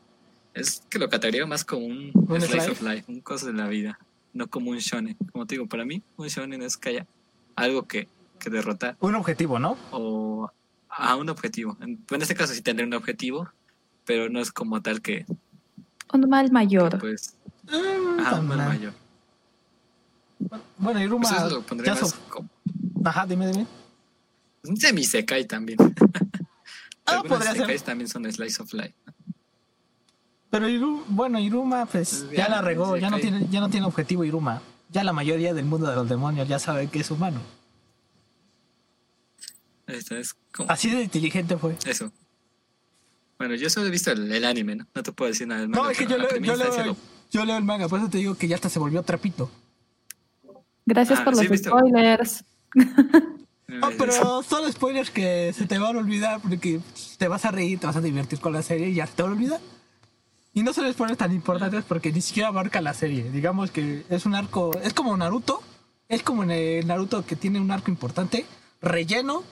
es 0.54 0.84
que 0.90 1.00
lo 1.00 1.10
categoría 1.10 1.46
más 1.46 1.64
como 1.64 1.86
un, 1.86 2.12
Un 2.14 2.42
slice 2.42 2.48
slice. 2.48 2.72
of 2.72 2.82
life, 2.82 3.06
un 3.08 3.22
cosa 3.22 3.48
de 3.48 3.54
la 3.54 3.68
vida, 3.68 4.00
no 4.34 4.48
como 4.48 4.72
un 4.72 4.78
shonen. 4.78 5.18
Como 5.32 5.46
te 5.46 5.56
digo, 5.56 5.68
para 5.68 5.86
mí, 5.86 6.04
un 6.18 6.28
shonen 6.28 6.62
es 6.62 6.78
que 6.78 6.90
haya 6.90 7.08
algo 7.56 7.88
que, 7.88 8.08
que 8.40 8.50
derrotar 8.50 8.96
Un 9.00 9.16
objetivo, 9.16 9.60
¿no? 9.60 9.78
o 9.92 10.52
a 10.90 11.16
un 11.16 11.30
objetivo. 11.30 11.78
En, 11.82 12.04
en 12.10 12.22
este 12.22 12.36
caso 12.36 12.54
sí 12.54 12.62
tendré 12.62 12.86
un 12.86 12.94
objetivo, 12.94 13.50
pero 14.06 14.30
no 14.30 14.40
es 14.40 14.52
como 14.52 14.82
tal 14.82 15.02
que, 15.02 15.26
Un 16.14 16.30
mal 16.30 16.52
mayor. 16.52 16.98
pues, 17.00 17.36
Mm, 17.72 18.20
ah, 18.26 18.38
un 18.40 18.48
mal 18.48 18.58
mayor. 18.58 18.94
Bueno, 20.78 21.02
Iruma. 21.04 21.30
Pues 21.30 21.42
eso 21.42 21.50
lo 21.50 21.86
más 22.02 22.14
como 22.30 22.50
Ajá, 23.06 23.26
dime, 23.28 23.48
dime. 23.48 23.68
un 24.64 24.78
semi-sekai 24.78 25.46
también. 25.46 25.78
Ah, 27.06 27.14
Algunos 27.24 27.40
podría 27.40 27.66
ser. 27.66 27.82
también 27.82 28.08
son 28.08 28.32
slice 28.32 28.62
of 28.62 28.72
life. 28.72 28.94
Pero 30.50 30.68
Iru- 30.68 31.04
bueno, 31.08 31.40
Iruma, 31.40 31.86
pues 31.86 32.24
Pues 32.26 32.32
ya 32.38 32.46
ya, 32.48 32.50
la 32.50 32.62
regó, 32.62 32.98
ya 32.98 33.10
no 33.10 33.20
tiene, 33.20 33.48
ya 33.52 33.60
no 33.60 33.70
tiene 33.70 33.86
objetivo 33.86 34.24
Iruma. 34.24 34.62
Ya 34.92 35.04
la 35.04 35.14
mayoría 35.14 35.54
del 35.54 35.66
mundo 35.66 35.88
de 35.88 35.96
los 35.96 36.10
demonios 36.10 36.48
ya 36.48 36.58
sabe 36.58 36.88
que 36.88 37.00
es 37.00 37.12
humano. 37.12 37.40
Esto 39.88 40.16
es 40.18 40.36
como 40.54 40.72
Así 40.72 40.90
de 40.90 41.04
inteligente 41.04 41.58
fue. 41.58 41.76
eso. 41.86 42.12
Bueno, 43.38 43.56
yo 43.56 43.70
solo 43.70 43.88
he 43.88 43.90
visto 43.90 44.12
el, 44.12 44.32
el 44.32 44.44
anime, 44.46 44.76
¿no? 44.76 44.88
No 44.94 45.04
te 45.04 45.12
puedo 45.12 45.30
decir 45.30 45.48
nada 45.48 45.62
del 45.62 45.70
No, 45.70 45.78
manga, 45.78 45.92
es 45.92 45.98
que 45.98 46.06
yo 46.08 46.16
a 46.16 46.20
leo, 46.20 46.30
yo, 46.30 46.40
leo, 46.40 46.52
instancia 46.68 46.96
yo 47.32 47.46
leo 47.46 47.58
el 47.58 47.64
manga, 47.64 47.88
por 47.88 48.00
eso 48.00 48.10
te 48.10 48.18
digo 48.18 48.36
que 48.36 48.48
ya 48.48 48.56
hasta 48.56 48.70
se 48.70 48.80
volvió 48.80 49.02
trapito. 49.04 49.50
Gracias 50.86 51.20
Ah, 51.20 51.24
por 51.26 51.36
los 51.36 51.46
spoilers. 51.46 52.44
No, 53.68 53.92
pero 54.00 54.42
son 54.42 54.72
spoilers 54.74 55.12
que 55.12 55.54
se 55.54 55.68
te 55.68 55.78
van 55.78 55.96
a 55.96 56.00
olvidar 56.00 56.42
porque 56.42 56.80
te 57.20 57.28
vas 57.28 57.46
a 57.46 57.52
reír, 57.52 57.80
te 57.80 57.86
vas 57.86 57.96
a 57.96 58.02
divertir 58.02 58.40
con 58.40 58.52
la 58.52 58.64
serie 58.64 58.90
y 58.90 58.96
ya 58.96 59.06
se 59.06 59.14
te 59.14 59.22
va 59.22 59.30
a 59.30 59.32
olvidar. 59.32 59.60
Y 60.54 60.64
no 60.64 60.74
son 60.74 60.92
spoilers 60.92 61.18
tan 61.18 61.32
importantes 61.34 61.84
porque 61.86 62.12
ni 62.12 62.22
siquiera 62.22 62.50
abarca 62.50 62.82
la 62.82 62.94
serie. 62.94 63.30
Digamos 63.32 63.72
que 63.72 64.04
es 64.10 64.26
un 64.26 64.36
arco, 64.36 64.72
es 64.82 64.94
como 64.94 65.16
Naruto, 65.16 65.62
es 66.08 66.24
como 66.24 66.44
en 66.44 66.52
el 66.52 66.88
Naruto 66.88 67.26
que 67.26 67.36
tiene 67.36 67.60
un 67.60 67.72
arco 67.72 67.92
importante, 67.92 68.46
relleno 68.82 69.44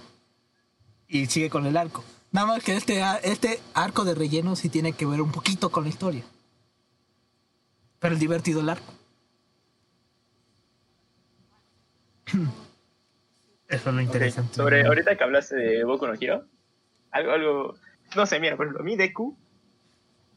y 1.07 1.27
sigue 1.27 1.49
con 1.49 1.65
el 1.65 1.77
arco. 1.77 2.03
Nada 2.31 2.47
más 2.47 2.63
que 2.63 2.75
este, 2.75 3.03
a- 3.03 3.17
este 3.17 3.60
arco 3.73 4.03
de 4.05 4.15
relleno 4.15 4.55
sí 4.55 4.69
tiene 4.69 4.93
que 4.93 5.05
ver 5.05 5.21
un 5.21 5.31
poquito 5.31 5.69
con 5.69 5.83
la 5.83 5.89
historia. 5.89 6.23
Pero 7.99 8.13
el 8.15 8.19
divertido 8.19 8.60
el 8.62 8.69
arco. 8.69 8.93
Eso 13.69 13.89
es 13.89 13.95
lo 13.95 14.01
interesante. 14.01 14.53
Sobre 14.55 14.86
ahorita 14.86 15.15
que 15.17 15.23
hablaste 15.23 15.55
de 15.55 15.83
Boku 15.83 16.07
no 16.07 16.13
Hero, 16.19 16.45
algo, 17.12 17.31
algo, 17.31 17.75
no 18.15 18.25
sé, 18.25 18.39
mira, 18.39 18.55
por 18.55 18.65
ejemplo, 18.65 18.83
mi 18.83 18.95
Deku, 18.95 19.38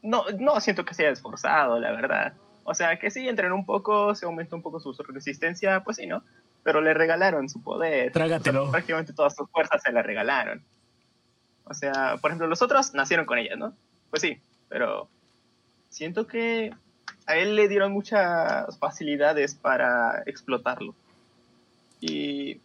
no, 0.01 0.25
no 0.39 0.59
siento 0.59 0.85
que 0.85 0.93
sea 0.93 1.09
esforzado, 1.09 1.79
la 1.79 1.91
verdad. 1.91 2.33
O 2.63 2.73
sea, 2.73 2.97
que 2.99 3.11
sí, 3.11 3.27
entrenó 3.27 3.55
un 3.55 3.65
poco, 3.65 4.15
se 4.15 4.25
aumentó 4.25 4.55
un 4.55 4.61
poco 4.61 4.79
su 4.79 4.93
resistencia, 4.93 5.83
pues 5.83 5.97
sí, 5.97 6.07
¿no? 6.07 6.23
Pero 6.63 6.81
le 6.81 6.93
regalaron 6.93 7.49
su 7.49 7.61
poder. 7.61 8.11
Trágatelo. 8.11 8.61
O 8.61 8.65
sea, 8.65 8.71
prácticamente 8.71 9.13
todas 9.13 9.35
sus 9.35 9.49
fuerzas 9.49 9.81
se 9.81 9.91
la 9.91 10.03
regalaron. 10.03 10.63
O 11.65 11.73
sea, 11.73 12.17
por 12.21 12.31
ejemplo, 12.31 12.47
los 12.47 12.61
otros 12.61 12.93
nacieron 12.93 13.25
con 13.25 13.39
ellas, 13.39 13.57
¿no? 13.57 13.73
Pues 14.09 14.21
sí, 14.21 14.39
pero 14.69 15.07
siento 15.89 16.27
que 16.27 16.73
a 17.25 17.35
él 17.35 17.55
le 17.55 17.67
dieron 17.67 17.91
muchas 17.91 18.77
facilidades 18.77 19.55
para 19.55 20.23
explotarlo. 20.25 20.93
Y 21.99 22.59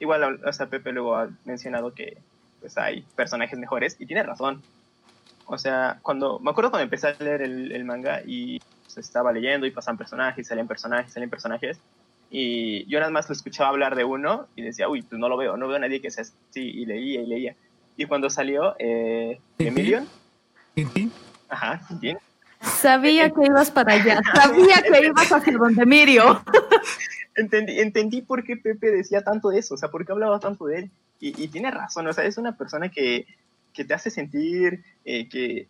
igual, 0.00 0.40
o 0.44 0.52
sea, 0.52 0.66
Pepe 0.66 0.92
luego 0.92 1.16
ha 1.16 1.28
mencionado 1.44 1.94
que 1.94 2.18
pues 2.60 2.78
hay 2.78 3.02
personajes 3.14 3.58
mejores 3.58 3.96
y 3.98 4.06
tiene 4.06 4.22
razón. 4.22 4.62
O 5.46 5.58
sea, 5.58 5.98
cuando 6.02 6.38
me 6.38 6.50
acuerdo 6.50 6.70
cuando 6.70 6.84
empecé 6.84 7.08
a 7.08 7.22
leer 7.22 7.42
el, 7.42 7.72
el 7.72 7.84
manga 7.84 8.22
y 8.26 8.60
se 8.86 9.00
estaba 9.00 9.32
leyendo 9.32 9.66
y 9.66 9.70
pasaban 9.70 9.98
personajes, 9.98 10.46
salían 10.46 10.68
personajes, 10.68 11.12
salían 11.12 11.30
personajes 11.30 11.80
y 12.36 12.84
yo 12.86 12.98
nada 12.98 13.12
más 13.12 13.28
lo 13.28 13.32
escuchaba 13.32 13.68
hablar 13.68 13.94
de 13.94 14.02
uno 14.02 14.48
y 14.56 14.62
decía, 14.62 14.88
uy, 14.88 15.02
pues 15.02 15.20
no 15.20 15.28
lo 15.28 15.36
veo, 15.36 15.56
no 15.56 15.68
veo 15.68 15.76
a 15.76 15.78
nadie 15.78 16.00
que 16.00 16.10
sea 16.10 16.22
así 16.22 16.60
y 16.60 16.84
leía 16.84 17.20
y 17.22 17.26
leía. 17.26 17.56
Y 17.96 18.06
cuando 18.06 18.28
salió 18.28 18.74
eh. 18.80 19.38
Emilion, 19.58 20.08
Tintín. 20.74 21.12
ajá, 21.48 21.80
Tintín, 21.86 22.18
Sabía 22.60 23.30
que 23.30 23.46
ibas 23.46 23.70
para 23.70 23.92
allá. 23.92 24.20
Sabía 24.34 24.82
que 24.82 25.06
ibas 25.06 25.30
hacia 25.30 25.56
donde 25.56 25.86
Mirio. 25.86 26.42
entendí, 27.36 27.78
entendí 27.78 28.22
por 28.22 28.42
qué 28.42 28.56
Pepe 28.56 28.90
decía 28.90 29.22
tanto 29.22 29.50
de 29.50 29.60
eso, 29.60 29.74
o 29.74 29.76
sea, 29.76 29.90
por 29.90 30.04
qué 30.04 30.10
hablaba 30.10 30.40
tanto 30.40 30.66
de 30.66 30.78
él. 30.78 30.90
Y, 31.20 31.40
y 31.40 31.46
tiene 31.46 31.70
razón, 31.70 32.06
o 32.08 32.12
sea, 32.12 32.24
es 32.24 32.36
una 32.36 32.56
persona 32.56 32.88
que, 32.88 33.26
que 33.74 33.84
te 33.84 33.92
hace 33.92 34.10
sentir 34.10 34.82
eh, 35.04 35.28
que, 35.28 35.68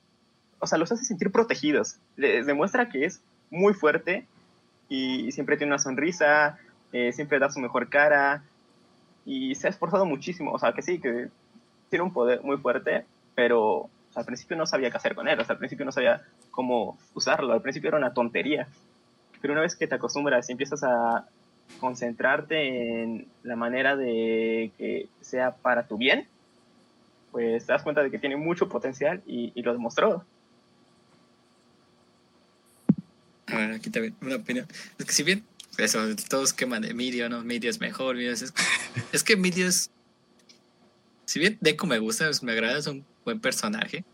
o 0.61 0.67
sea, 0.67 0.79
los 0.79 0.93
hace 0.93 1.05
sentir 1.05 1.33
protegidos. 1.33 1.97
Les 2.17 2.47
demuestra 2.47 2.89
que 2.89 3.07
es 3.07 3.21
muy 3.51 3.75
fuerte 3.75 4.27
y 4.89 5.33
siempre 5.33 5.57
tiene 5.57 5.73
una 5.73 5.79
sonrisa, 5.79 6.59
eh, 6.93 7.13
siempre 7.13 7.39
da 7.39 7.51
su 7.51 7.59
mejor 7.59 7.89
cara 7.89 8.45
y 9.25 9.55
se 9.55 9.67
ha 9.67 9.71
esforzado 9.71 10.05
muchísimo. 10.05 10.53
O 10.53 10.59
sea, 10.59 10.73
que 10.73 10.83
sí, 10.83 11.01
que 11.01 11.29
tiene 11.89 12.05
un 12.05 12.13
poder 12.13 12.43
muy 12.43 12.59
fuerte, 12.59 13.07
pero 13.35 13.89
al 14.15 14.25
principio 14.25 14.57
no 14.57 14.67
sabía 14.67 14.91
qué 14.91 14.97
hacer 14.97 15.15
con 15.15 15.27
él, 15.27 15.41
o 15.41 15.45
sea, 15.45 15.55
al 15.55 15.59
principio 15.59 15.85
no 15.85 15.93
sabía 15.93 16.23
cómo 16.51 16.99
usarlo, 17.15 17.53
al 17.53 17.63
principio 17.63 17.89
era 17.89 17.99
una 17.99 18.15
tontería. 18.15 18.69
Pero 19.41 19.53
una 19.53 19.63
vez 19.63 19.75
que 19.77 19.87
te 19.87 19.95
acostumbras 19.95 20.49
y 20.49 20.53
empiezas 20.53 20.85
a 20.85 21.27
concentrarte 21.81 23.03
en 23.03 23.27
la 23.43 23.57
manera 23.57 23.97
de 23.97 24.71
que 24.79 25.09
sea 25.21 25.53
para 25.53 25.87
tu 25.87 25.97
bien, 25.97 26.29
pues 27.35 27.67
te 27.67 27.73
das 27.73 27.83
cuenta 27.83 28.01
de 28.01 28.13
que 28.13 28.21
tiene 28.21 28.37
mucho 28.37 28.69
potencial 28.69 29.21
y, 29.27 29.51
y 29.57 29.63
lo 29.63 29.73
demostró. 29.73 30.25
A 33.49 33.57
ver, 33.57 33.73
aquí 33.73 33.91
también 33.91 34.15
una 34.23 34.37
opinión. 34.37 34.69
Es 34.97 35.05
que 35.05 35.13
si 35.13 35.25
bien 35.25 35.45
eso, 35.77 35.99
todos 36.29 36.53
queman 36.53 36.83
de 36.83 36.95
Mirio, 36.95 37.29
¿no? 37.29 37.43
Mirio 37.43 37.71
es 37.71 37.81
mejor, 37.81 38.15
Mirio 38.15 38.31
es... 38.31 38.55
Es, 39.13 39.25
que 39.25 39.37
Mirio 39.37 39.67
es... 39.67 39.91
Si 41.25 41.41
bien 41.41 41.59
Deku 41.61 41.89
me 41.89 41.99
gusta, 41.99 42.31
es- 42.31 42.45
me 42.45 42.53
agrada, 42.53 42.79
es 42.79 42.87
un 42.87 43.05
buen 43.25 43.41
personaje. 43.41 44.05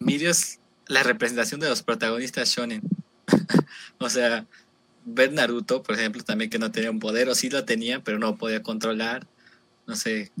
Mirio 0.00 0.28
es 0.28 0.58
la 0.88 1.04
representación 1.04 1.60
de 1.60 1.68
los 1.68 1.84
protagonistas 1.84 2.48
shonen. 2.48 2.82
o 4.00 4.10
sea, 4.10 4.46
ver 5.04 5.32
Naruto, 5.32 5.84
por 5.84 5.94
ejemplo, 5.94 6.24
también 6.24 6.50
que 6.50 6.58
no 6.58 6.72
tenía 6.72 6.90
un 6.90 6.98
poder, 6.98 7.28
o 7.28 7.36
sí 7.36 7.50
lo 7.50 7.64
tenía, 7.64 8.00
pero 8.00 8.18
no 8.18 8.36
podía 8.36 8.64
controlar. 8.64 9.28
No 9.86 9.94
sé, 9.94 10.32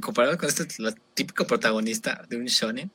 comparado 0.00 0.36
con 0.38 0.48
este 0.48 0.66
lo 0.78 0.92
típico 1.14 1.46
protagonista 1.46 2.24
de 2.28 2.36
un 2.36 2.46
shonen, 2.46 2.90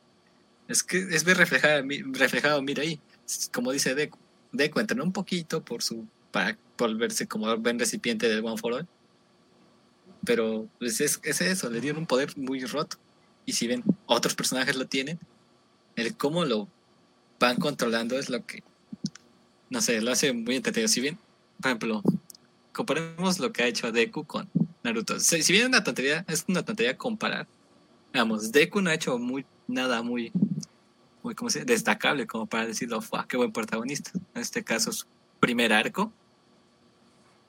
es 0.68 0.84
que 0.84 0.98
es 0.98 1.24
ver 1.24 1.38
reflejado, 1.38 1.84
reflejado 2.12 2.62
mira 2.62 2.84
ahí, 2.84 3.00
como 3.54 3.72
dice 3.72 3.96
Deku. 3.96 4.18
Deku 4.52 4.80
entrenó 4.80 5.04
un 5.04 5.14
poquito 5.14 5.64
por 5.64 5.82
su 5.82 6.08
para 6.32 6.58
volverse 6.78 7.28
como 7.28 7.56
buen 7.58 7.78
recipiente 7.78 8.28
del 8.28 8.44
One 8.44 8.58
for 8.58 8.74
All. 8.74 8.88
Pero 10.26 10.68
pues 10.80 11.02
es, 11.02 11.20
es 11.24 11.42
eso, 11.42 11.70
le 11.70 11.82
dieron 11.82 12.02
un 12.02 12.08
poder 12.08 12.38
muy 12.38 12.64
roto. 12.66 12.98
Y 13.46 13.54
si 13.54 13.68
ven, 13.68 13.84
otros 14.06 14.36
personajes 14.36 14.76
lo 14.76 14.88
tienen, 14.88 15.20
el 15.96 16.16
cómo 16.16 16.46
lo 16.46 16.68
van 17.40 17.58
controlando 17.58 18.18
es 18.18 18.30
lo 18.30 18.46
que, 18.46 18.64
no 19.70 19.82
sé, 19.82 20.00
lo 20.02 20.12
hace 20.12 20.32
muy 20.32 20.56
entretenido. 20.56 20.88
Si 20.88 21.02
bien, 21.02 21.18
por 21.60 21.70
ejemplo, 21.70 22.04
comparemos 22.72 23.40
lo 23.40 23.52
que 23.52 23.64
ha 23.64 23.68
hecho 23.68 23.92
Deku 23.92 24.26
con 24.26 24.50
Naruto. 24.84 25.20
Si, 25.20 25.44
si 25.44 25.54
bien 25.54 25.64
es 25.64 25.70
una 25.70 25.84
tontería, 25.84 26.26
es 26.28 26.46
una 26.48 26.64
tontería 26.64 26.98
comparar. 26.98 27.48
Vamos, 28.14 28.52
Deku 28.52 28.82
no 28.82 28.90
ha 28.90 28.94
hecho 28.94 29.18
muy, 29.18 29.46
nada 29.68 30.02
muy, 30.02 30.32
muy 31.24 31.36
¿cómo 31.36 31.50
se 31.50 31.60
dice? 31.60 31.74
destacable 31.74 32.28
como 32.28 32.46
para 32.46 32.66
decirlo, 32.66 33.02
¡fua! 33.02 33.26
qué 33.28 33.38
buen 33.38 33.52
protagonista! 33.52 34.12
En 34.36 34.42
este 34.42 34.64
caso, 34.64 34.92
su 34.92 35.06
primer 35.40 35.72
arco, 35.72 36.12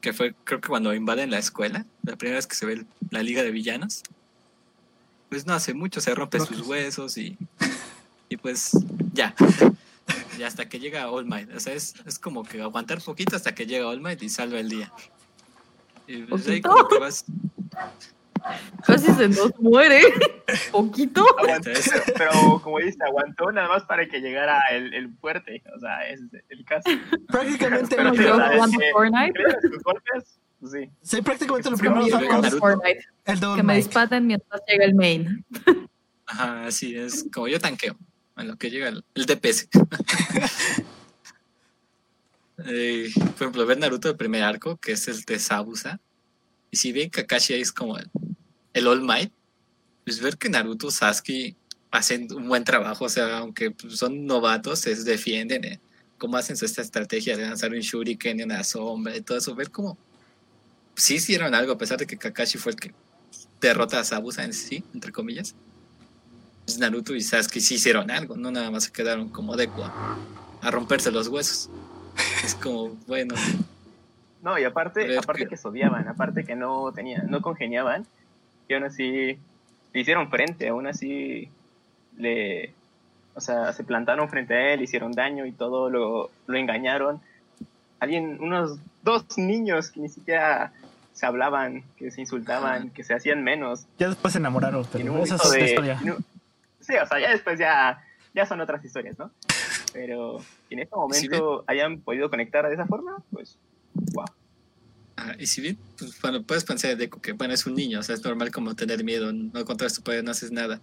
que 0.01 0.13
fue 0.13 0.35
creo 0.45 0.61
que 0.61 0.69
cuando 0.69 0.95
invaden 0.95 1.31
la 1.31 1.39
escuela, 1.39 1.87
la 2.03 2.17
primera 2.17 2.37
vez 2.37 2.47
que 2.47 2.55
se 2.55 2.67
ve 2.67 2.85
la 3.11 3.23
liga 3.23 3.43
de 3.43 3.51
villanos, 3.51 4.03
pues 5.31 5.47
no 5.47 5.55
hace 5.55 5.73
mucho, 5.75 6.01
se 6.01 6.15
rompe 6.15 6.39
sus 6.41 6.61
huesos 6.61 7.17
y, 7.17 7.39
y 8.29 8.37
pues 8.37 8.73
ya. 9.15 9.35
Y 10.39 10.43
hasta 10.43 10.69
que 10.69 10.79
llega 10.79 11.11
All 11.11 11.25
Might. 11.25 11.55
O 11.55 11.61
sea, 11.61 11.75
es, 11.75 11.95
es 12.05 12.19
como 12.19 12.45
que 12.45 12.61
aguantar 12.61 13.01
poquito 13.01 13.37
hasta 13.37 13.55
que 13.55 13.67
llega 13.67 13.89
All 13.89 14.01
Might 14.01 14.23
y 14.23 14.29
salva 14.29 14.61
el 14.61 14.69
día. 14.69 14.93
Y 16.07 16.15
ahí 16.15 16.23
¿Poquito? 16.27 16.69
como 16.71 16.89
que 16.89 16.99
vas. 16.99 17.25
Casi 18.87 19.07
se 19.13 19.29
nos 19.29 19.57
muere. 19.61 20.03
Poquito. 20.73 21.25
Pero, 21.63 21.81
pero 22.19 22.61
como 22.61 22.79
dice, 22.79 22.99
aguantó 23.07 23.53
nada 23.53 23.69
más 23.69 23.85
para 23.85 24.09
que 24.09 24.21
llegara 24.21 24.61
el, 24.73 24.93
el 24.95 25.15
fuerte. 25.21 25.63
O 25.77 25.79
sea, 25.79 26.09
es 26.09 26.21
el 26.49 26.65
caso. 26.65 26.91
Prácticamente 27.29 27.95
Pero 27.97 28.09
lo 28.11 28.15
sí, 28.17 28.23
yo 28.25 28.35
o 28.35 28.37
sea, 28.39 28.51
jugando 28.53 28.77
es 28.81 28.85
que- 28.87 28.93
Fortnite. 28.93 29.33
¿crees 29.33 29.57
que 29.63 29.69
golpes? 29.85 30.39
Sí. 30.71 30.91
Sí, 31.03 31.23
prácticamente 31.23 31.69
sí, 31.69 31.87
arcos, 31.87 32.43
Naruto. 32.43 32.59
Fortnite. 32.59 33.05
el 33.27 33.41
Que 33.41 33.47
me 33.47 33.63
Might. 33.63 33.77
disparen 33.85 34.27
mientras 34.27 34.61
llega 34.69 34.85
el 34.85 34.95
main. 34.95 35.45
Ajá, 36.27 36.67
así 36.67 36.97
es. 36.97 37.27
Como 37.33 37.47
yo 37.49 37.61
tanqueo. 37.61 37.97
En 38.37 38.49
lo 38.49 38.57
que 38.57 38.71
llega 38.71 38.89
el, 38.89 39.05
el 39.15 39.27
DPS. 39.27 39.69
Eh, 42.59 43.11
por 43.15 43.35
ejemplo, 43.35 43.67
ver 43.67 43.79
Naruto 43.79 44.09
el 44.11 44.17
primer 44.17 44.43
arco, 44.43 44.77
que 44.77 44.93
es 44.93 45.09
el 45.09 45.23
de 45.23 45.39
Sabusa. 45.39 46.01
Y 46.71 46.77
si 46.77 46.93
bien 46.93 47.11
Kakashi 47.11 47.55
es 47.55 47.73
como 47.73 47.99
el, 47.99 48.87
All 48.87 49.03
Might, 49.03 49.33
pues 50.05 50.21
ver 50.21 50.37
que 50.37 50.49
Naruto, 50.49 50.91
Sasuke 50.91 51.57
hacen 51.91 52.33
un 52.33 52.49
buen 52.49 52.65
trabajo. 52.65 53.05
O 53.05 53.09
sea, 53.09 53.39
aunque 53.39 53.75
son 53.89 54.27
novatos, 54.27 54.81
se 54.81 54.95
defienden. 54.95 55.65
eh, 55.65 55.81
Cómo 56.19 56.37
hacen 56.37 56.57
esta 56.61 56.83
estrategia 56.83 57.37
de 57.37 57.45
lanzar 57.45 57.73
un 57.73 57.81
shuriken 57.81 58.41
y 58.41 58.43
una 58.45 58.63
sombra 58.63 59.17
y 59.17 59.23
todo 59.23 59.39
eso. 59.39 59.55
Ver 59.55 59.71
cómo 59.71 59.99
sí 60.95 61.15
hicieron 61.15 61.55
algo, 61.55 61.73
a 61.73 61.79
pesar 61.79 61.99
de 61.99 62.07
que 62.07 62.17
Kakashi 62.17 62.59
fue 62.59 62.73
el 62.73 62.79
que 62.79 62.95
derrota 63.61 63.99
a 63.99 64.05
Sabusa 64.05 64.45
en 64.45 64.53
sí, 64.53 64.85
entre 64.95 65.11
comillas. 65.11 65.55
Pues 66.65 66.79
Naruto 66.79 67.15
y 67.15 67.21
Sasuke 67.23 67.61
sí 67.61 67.75
hicieron 67.75 68.11
algo, 68.11 68.37
no 68.37 68.51
nada 68.51 68.71
más 68.71 68.85
se 68.85 68.93
quedaron 68.93 69.29
como 69.29 69.57
Deku 69.57 69.83
a, 69.83 70.17
a 70.61 70.71
romperse 70.71 71.11
los 71.11 71.27
huesos. 71.27 71.69
Es 72.45 72.55
como, 72.55 72.91
bueno, 73.07 73.35
No, 74.43 74.59
y 74.59 74.65
aparte, 74.65 75.17
aparte 75.19 75.45
que- 75.45 75.51
que 75.51 75.57
se 75.57 75.69
odiaban, 75.69 76.09
aparte 76.09 76.45
que 76.45 76.57
no 76.57 76.93
tenían, 76.93 77.31
no 77.31 77.41
congeniaban, 77.41 78.07
y 78.69 78.75
aún 78.75 78.85
así 78.85 79.39
le 79.93 80.01
hicieron 80.01 80.29
frente, 80.31 80.69
aún 80.69 80.87
así 80.87 81.49
le, 82.17 82.75
O 83.35 83.41
sea, 83.41 83.73
se 83.73 83.83
plantaron 83.85 84.29
frente 84.29 84.53
a 84.55 84.75
él, 84.75 84.83
hicieron 84.83 85.13
daño 85.13 85.47
y 85.47 85.53
todo, 85.53 85.89
lo, 85.89 86.31
lo 86.47 86.59
engañaron. 86.59 87.19
Alguien, 87.99 88.37
unos 88.41 88.79
dos 89.03 89.39
niños 89.39 89.91
que 89.91 90.01
ni 90.01 90.09
siquiera 90.11 90.73
se 91.15 91.25
hablaban, 91.25 91.83
que 91.97 92.11
se 92.11 92.21
insultaban, 92.21 92.91
que 92.91 93.05
se 93.05 93.15
hacían 93.15 93.43
menos. 93.43 93.87
Ya 93.99 94.09
después 94.09 94.33
se 94.33 94.39
enamoraron, 94.39 94.85
pero 94.93 95.15
un 95.15 95.21
esa 95.21 95.37
es 95.37 95.51
de- 95.51 95.65
historia. 95.65 95.99
en 96.03 96.11
un- 96.11 96.25
Sí, 96.81 96.95
o 96.97 97.07
sea, 97.07 97.21
ya 97.21 97.31
después 97.31 97.59
ya, 97.59 98.05
ya 98.35 98.45
son 98.45 98.61
otras 98.61 98.85
historias, 98.85 99.19
¿no? 99.19 99.31
Pero 99.95 100.41
que 100.73 100.81
en 100.81 100.83
este 100.83 100.97
momento 100.97 101.65
hayan 101.67 102.01
podido 102.01 102.31
conectar 102.31 102.67
de 102.67 102.75
esa 102.75 102.87
forma, 102.87 103.23
pues, 103.31 103.59
wow. 104.13 104.25
Ah, 105.17 105.35
y 105.39 105.47
si 105.47 105.61
bien, 105.61 105.79
pues, 105.99 106.21
bueno, 106.21 106.43
puedes 106.43 106.65
pensar 106.65 106.91
de 106.91 106.97
Deku 106.97 107.21
que, 107.21 107.33
bueno, 107.33 107.53
es 107.53 107.67
un 107.67 107.75
niño, 107.75 108.01
o 108.01 108.03
sea, 108.03 108.15
es 108.15 108.25
normal 108.25 108.51
como 108.51 108.75
tener 108.75 109.05
miedo, 109.05 109.33
no 109.33 109.65
controlas 109.65 109.95
tu 109.95 110.03
poder, 110.03 110.25
no 110.25 110.31
haces 110.31 110.51
nada. 110.51 110.81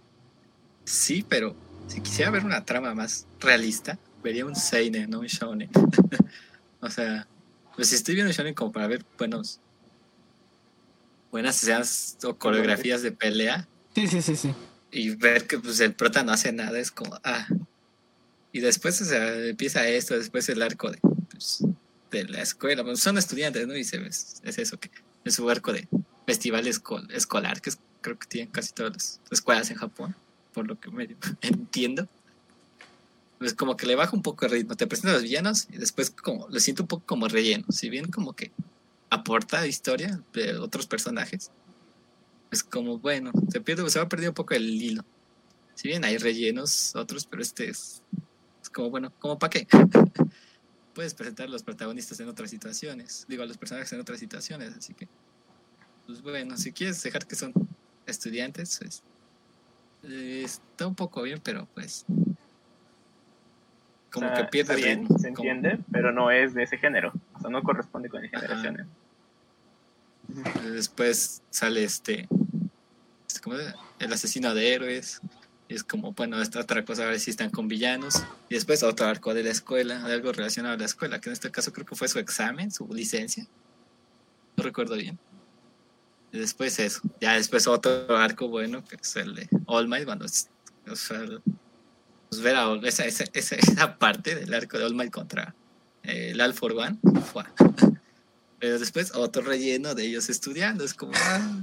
Sí, 0.84 1.24
pero 1.28 1.54
si 1.88 2.00
quisiera 2.00 2.30
ver 2.30 2.44
una 2.44 2.64
trama 2.64 2.94
más 2.94 3.26
realista, 3.40 3.98
vería 4.22 4.46
un 4.46 4.54
Seinen, 4.54 5.10
no 5.10 5.20
un 5.20 5.26
Shonen. 5.26 5.70
o 6.80 6.88
sea, 6.90 7.26
pues 7.74 7.88
si 7.88 7.96
estoy 7.96 8.14
viendo 8.14 8.30
un 8.30 8.34
Shonen 8.34 8.54
como 8.54 8.70
para 8.70 8.86
ver 8.86 9.04
buenos, 9.18 9.60
buenas 11.32 11.62
escenas 11.62 12.16
o 12.24 12.36
coreografías 12.36 13.02
de 13.02 13.12
pelea 13.12 13.68
Sí, 13.94 14.06
sí, 14.06 14.22
sí, 14.22 14.36
sí. 14.36 14.54
y 14.90 15.10
ver 15.16 15.46
que 15.46 15.58
pues 15.58 15.80
el 15.80 15.94
prota 15.94 16.22
no 16.22 16.32
hace 16.32 16.52
nada, 16.52 16.78
es 16.78 16.90
como, 16.90 17.18
ah. 17.24 17.46
Y 18.52 18.60
después, 18.60 19.00
o 19.00 19.04
sea, 19.04 19.34
empieza 19.46 19.86
esto, 19.88 20.16
después 20.18 20.48
el 20.48 20.62
arco 20.62 20.90
de, 20.90 20.98
pues, 21.30 21.64
de 22.10 22.24
la 22.24 22.42
escuela, 22.42 22.82
pues, 22.82 23.00
son 23.00 23.16
estudiantes, 23.18 23.66
¿no? 23.66 23.76
Y 23.76 23.84
se, 23.84 24.04
es, 24.06 24.40
es 24.44 24.58
eso, 24.58 24.78
que 24.78 24.90
es 25.24 25.34
su 25.34 25.48
arco 25.48 25.72
de 25.72 25.86
festival 26.26 26.66
escol- 26.66 27.10
escolar, 27.12 27.60
que 27.60 27.70
es- 27.70 27.78
creo 28.00 28.18
que 28.18 28.26
tienen 28.26 28.50
casi 28.50 28.72
todas 28.72 28.92
las 28.92 29.20
escuelas 29.30 29.70
en 29.70 29.76
Japón, 29.76 30.16
por 30.52 30.66
lo 30.66 30.78
que 30.80 30.90
medio 30.90 31.16
entiendo. 31.42 32.08
Pues 33.38 33.54
como 33.54 33.76
que 33.76 33.86
le 33.86 33.94
baja 33.94 34.14
un 34.14 34.22
poco 34.22 34.44
el 34.44 34.50
ritmo, 34.52 34.76
te 34.76 34.86
presenta 34.86 35.10
a 35.12 35.14
los 35.14 35.22
villanos 35.22 35.66
y 35.70 35.78
después 35.78 36.10
como 36.10 36.46
lo 36.48 36.60
siento 36.60 36.82
un 36.82 36.88
poco 36.88 37.04
como 37.06 37.26
relleno, 37.26 37.64
si 37.70 37.88
bien 37.88 38.10
como 38.10 38.34
que 38.34 38.52
aporta 39.08 39.66
historia 39.66 40.20
de 40.34 40.58
otros 40.58 40.86
personajes, 40.86 41.50
es 42.50 42.62
como, 42.62 42.98
bueno, 42.98 43.32
se 43.50 43.60
pierde, 43.60 43.88
se 43.88 43.98
va 43.98 44.08
perder 44.08 44.28
un 44.30 44.34
poco 44.34 44.54
el 44.54 44.68
hilo. 44.70 45.04
Si 45.74 45.88
bien 45.88 46.04
hay 46.04 46.18
rellenos 46.18 46.94
otros, 46.96 47.24
pero 47.24 47.40
este 47.42 47.70
es, 47.70 48.02
es 48.70 48.74
como, 48.74 48.90
bueno, 48.90 49.12
¿como 49.18 49.38
para 49.38 49.50
qué? 49.50 49.66
Puedes 50.94 51.14
presentar 51.14 51.46
a 51.46 51.50
los 51.50 51.62
protagonistas 51.62 52.18
en 52.20 52.28
otras 52.28 52.50
situaciones, 52.50 53.24
digo, 53.28 53.42
a 53.42 53.46
los 53.46 53.56
personajes 53.58 53.92
en 53.92 54.00
otras 54.00 54.18
situaciones, 54.18 54.74
así 54.76 54.94
que, 54.94 55.08
pues 56.06 56.20
bueno, 56.22 56.56
si 56.56 56.72
quieres 56.72 57.02
dejar 57.02 57.26
que 57.26 57.36
son 57.36 57.52
estudiantes, 58.06 58.78
pues, 58.80 59.02
eh, 60.04 60.42
está 60.44 60.86
un 60.86 60.94
poco 60.94 61.22
bien, 61.22 61.40
pero 61.42 61.68
pues, 61.74 62.04
como 64.12 64.26
O 64.26 64.30
sea, 64.34 64.44
que 64.44 64.50
pierde 64.50 64.72
está 64.74 64.74
el 64.74 64.82
bien, 64.84 65.00
ritmo. 65.02 65.18
se 65.18 65.32
como- 65.32 65.48
entiende, 65.50 65.78
pero 65.92 66.10
no 66.12 66.30
es 66.32 66.54
de 66.54 66.64
ese 66.64 66.78
género. 66.78 67.12
O 67.34 67.40
sea, 67.40 67.50
no 67.50 67.62
corresponde 67.62 68.08
con 68.08 68.24
el 68.24 68.30
generaciones. 68.30 68.86
Después 70.72 71.42
sale 71.50 71.84
este, 71.84 72.28
este, 73.28 73.40
¿cómo 73.42 73.56
llama? 73.56 73.74
el 74.00 74.12
asesino 74.12 74.52
de 74.54 74.74
héroes. 74.74 75.20
Y 75.70 75.74
es 75.74 75.84
como, 75.84 76.12
bueno, 76.14 76.42
esta 76.42 76.58
otra 76.58 76.84
cosa, 76.84 77.04
a 77.04 77.06
ver 77.06 77.20
si 77.20 77.30
están 77.30 77.50
con 77.50 77.68
villanos. 77.68 78.24
Y 78.48 78.54
después 78.54 78.82
otro 78.82 79.06
arco 79.06 79.32
de 79.34 79.44
la 79.44 79.50
escuela, 79.50 80.00
de 80.00 80.14
algo 80.14 80.32
relacionado 80.32 80.74
a 80.74 80.76
la 80.76 80.84
escuela, 80.84 81.20
que 81.20 81.28
en 81.28 81.34
este 81.34 81.52
caso 81.52 81.72
creo 81.72 81.86
que 81.86 81.94
fue 81.94 82.08
su 82.08 82.18
examen, 82.18 82.72
su 82.72 82.88
licencia. 82.92 83.46
No 84.56 84.64
recuerdo 84.64 84.96
bien. 84.96 85.16
Y 86.32 86.40
después 86.40 86.76
eso. 86.80 87.02
Ya 87.20 87.34
después 87.34 87.68
otro 87.68 88.16
arco 88.16 88.48
bueno, 88.48 88.84
que 88.84 88.96
es 88.96 89.14
el 89.14 89.32
de 89.36 89.48
All 89.66 89.86
Might, 89.86 90.06
cuando 90.06 90.24
o 90.24 90.96
sea, 90.96 91.24
pues 92.28 92.42
ver 92.42 92.56
a 92.56 92.74
esa, 92.82 93.04
esa, 93.04 93.24
esa, 93.32 93.54
esa 93.54 93.96
parte 93.96 94.34
del 94.34 94.52
arco 94.52 94.76
de 94.76 94.86
All 94.86 94.96
Might 94.96 95.12
contra 95.12 95.54
eh, 96.02 96.30
el 96.32 96.40
All 96.40 96.52
for 96.52 96.72
One. 96.72 96.98
Pero 98.58 98.76
después 98.76 99.14
otro 99.14 99.42
relleno 99.42 99.94
de 99.94 100.04
ellos 100.04 100.30
estudiando. 100.30 100.82
Es 100.82 100.94
como, 100.94 101.12
ah, 101.14 101.60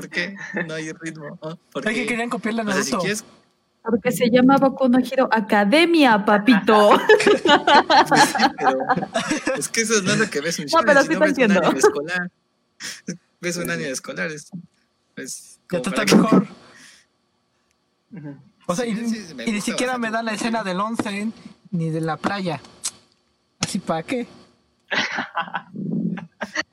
¿por 0.00 0.08
qué 0.10 0.36
no 0.68 0.74
hay 0.74 0.92
ritmo? 0.92 1.38
Ah, 1.42 1.56
¿Por 1.72 1.86
Es 1.88 1.94
que 1.94 2.00
qué? 2.02 2.06
querían 2.06 2.30
copiarle 2.30 2.62
a 2.62 2.64
O 2.64 2.72
sea, 2.72 2.82
si 2.82 2.90
Naruto. 2.90 3.02
quieres, 3.04 3.24
Porque 3.82 4.12
se 4.12 4.30
llama 4.30 4.56
Boku 4.58 4.88
no 4.88 4.98
Hero 4.98 5.28
Academia, 5.32 6.24
papito. 6.24 6.90
pues 8.08 8.22
sí, 8.22 8.44
pero 8.58 8.78
es 9.56 9.68
que 9.68 9.80
eso 9.82 10.02
no 10.02 10.12
es 10.12 10.18
lo 10.18 10.30
que 10.30 10.40
ves 10.40 10.58
un 10.58 10.64
No, 10.66 10.70
shonen, 10.70 10.86
pero 10.86 11.00
si 11.02 11.06
sí 11.08 11.12
no 11.14 11.18
te 11.20 11.24
ves 11.26 11.36
un 11.36 11.42
entiendo. 11.42 11.60
anime 11.66 11.78
escolar. 11.78 12.30
Ves 13.40 13.56
un 13.56 13.70
anime 13.70 13.90
escolar, 13.90 14.30
es, 14.30 14.50
pues, 15.14 15.58
Ya 15.72 15.78
como 15.80 15.90
estás 15.90 16.04
que- 16.06 16.16
mejor. 16.16 16.46
Ujú. 18.12 18.36
O 18.66 18.74
sea, 18.74 18.84
y, 18.86 18.94
Sí, 18.96 19.24
sí, 19.26 19.34
me 19.34 19.44
y 19.46 19.52
ni 19.52 19.60
siquiera 19.60 19.92
me 19.98 20.10
bastante. 20.10 20.16
dan 20.16 20.24
la 20.26 20.32
escena 20.34 20.62
del 20.64 20.80
onsen 20.80 21.32
ni 21.70 21.90
de 21.90 22.00
la 22.00 22.16
playa. 22.16 22.60
Así 23.60 23.78
para 23.78 24.02
qué. 24.02 24.26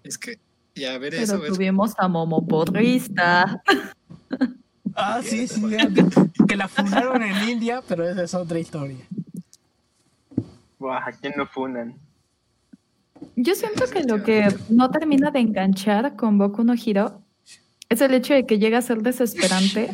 Es 0.04 0.18
que, 0.18 0.40
ya 0.76 0.98
ver 0.98 1.12
Pero 1.12 1.24
eso, 1.24 1.40
ver 1.40 1.52
tuvimos 1.52 1.94
a 1.98 2.08
Momo 2.08 2.46
Porrista. 2.46 3.62
Ah, 4.98 5.20
sí, 5.22 5.46
sí. 5.46 5.62
que 6.48 6.56
la 6.56 6.70
fundaron 6.70 7.22
en 7.22 7.50
India, 7.50 7.82
pero 7.86 8.08
esa 8.08 8.24
es 8.24 8.34
otra 8.34 8.60
historia. 8.60 9.06
Buah, 10.80 11.10
¿a 11.10 11.12
quién 11.12 11.34
no 11.36 11.46
fundan? 11.48 11.96
Yo 13.36 13.56
siento 13.56 13.88
que 13.88 14.04
lo 14.04 14.24
que 14.24 14.48
no 14.70 14.92
termina 14.92 15.32
de 15.32 15.40
enganchar 15.40 16.16
con 16.16 16.38
Boku 16.38 16.64
no 16.64 16.74
Hero 16.74 17.22
es 17.90 18.00
el 18.00 18.14
hecho 18.14 18.34
de 18.34 18.46
que 18.46 18.58
llega 18.58 18.78
a 18.78 18.82
ser 18.82 19.02
desesperante 19.02 19.90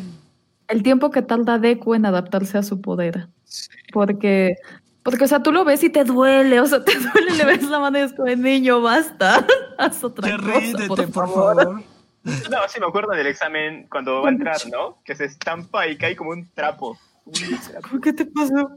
el 0.68 0.82
tiempo 0.82 1.10
que 1.10 1.22
tarda 1.22 1.58
Deku 1.58 1.94
en 1.94 2.06
adaptarse 2.06 2.58
a 2.58 2.62
su 2.62 2.80
poder. 2.80 3.28
Sí. 3.44 3.68
Porque, 3.92 4.56
porque, 5.02 5.24
o 5.24 5.28
sea, 5.28 5.42
tú 5.42 5.52
lo 5.52 5.64
ves 5.64 5.82
y 5.82 5.90
te 5.90 6.04
duele, 6.04 6.60
o 6.60 6.66
sea, 6.66 6.84
te 6.84 6.92
duele, 6.98 7.36
le 7.36 7.44
ves 7.44 7.62
la 7.68 7.78
mano 7.80 7.98
y 7.98 8.02
es 8.02 8.12
como, 8.12 8.28
niño, 8.28 8.80
basta, 8.82 9.44
haz 9.78 10.02
otra 10.04 10.28
Te 10.28 10.36
cosa, 10.42 10.58
ríndete, 10.60 10.86
por 10.88 10.98
por 11.10 11.12
favor. 11.28 11.56
favor. 11.62 11.82
No, 12.24 12.58
sí 12.68 12.78
me 12.78 12.86
acuerdo 12.86 13.10
del 13.10 13.26
examen 13.26 13.88
cuando 13.90 14.22
va 14.22 14.28
a 14.28 14.30
entrar, 14.32 14.56
¿no? 14.70 15.02
Que 15.04 15.16
se 15.16 15.24
estampa 15.24 15.88
y 15.88 15.96
cae 15.98 16.14
como 16.14 16.30
un 16.30 16.48
trapo. 16.54 16.96
Un 17.24 17.32
trapo. 17.32 18.00
¿Qué 18.00 18.12
te 18.12 18.26
pasó? 18.26 18.76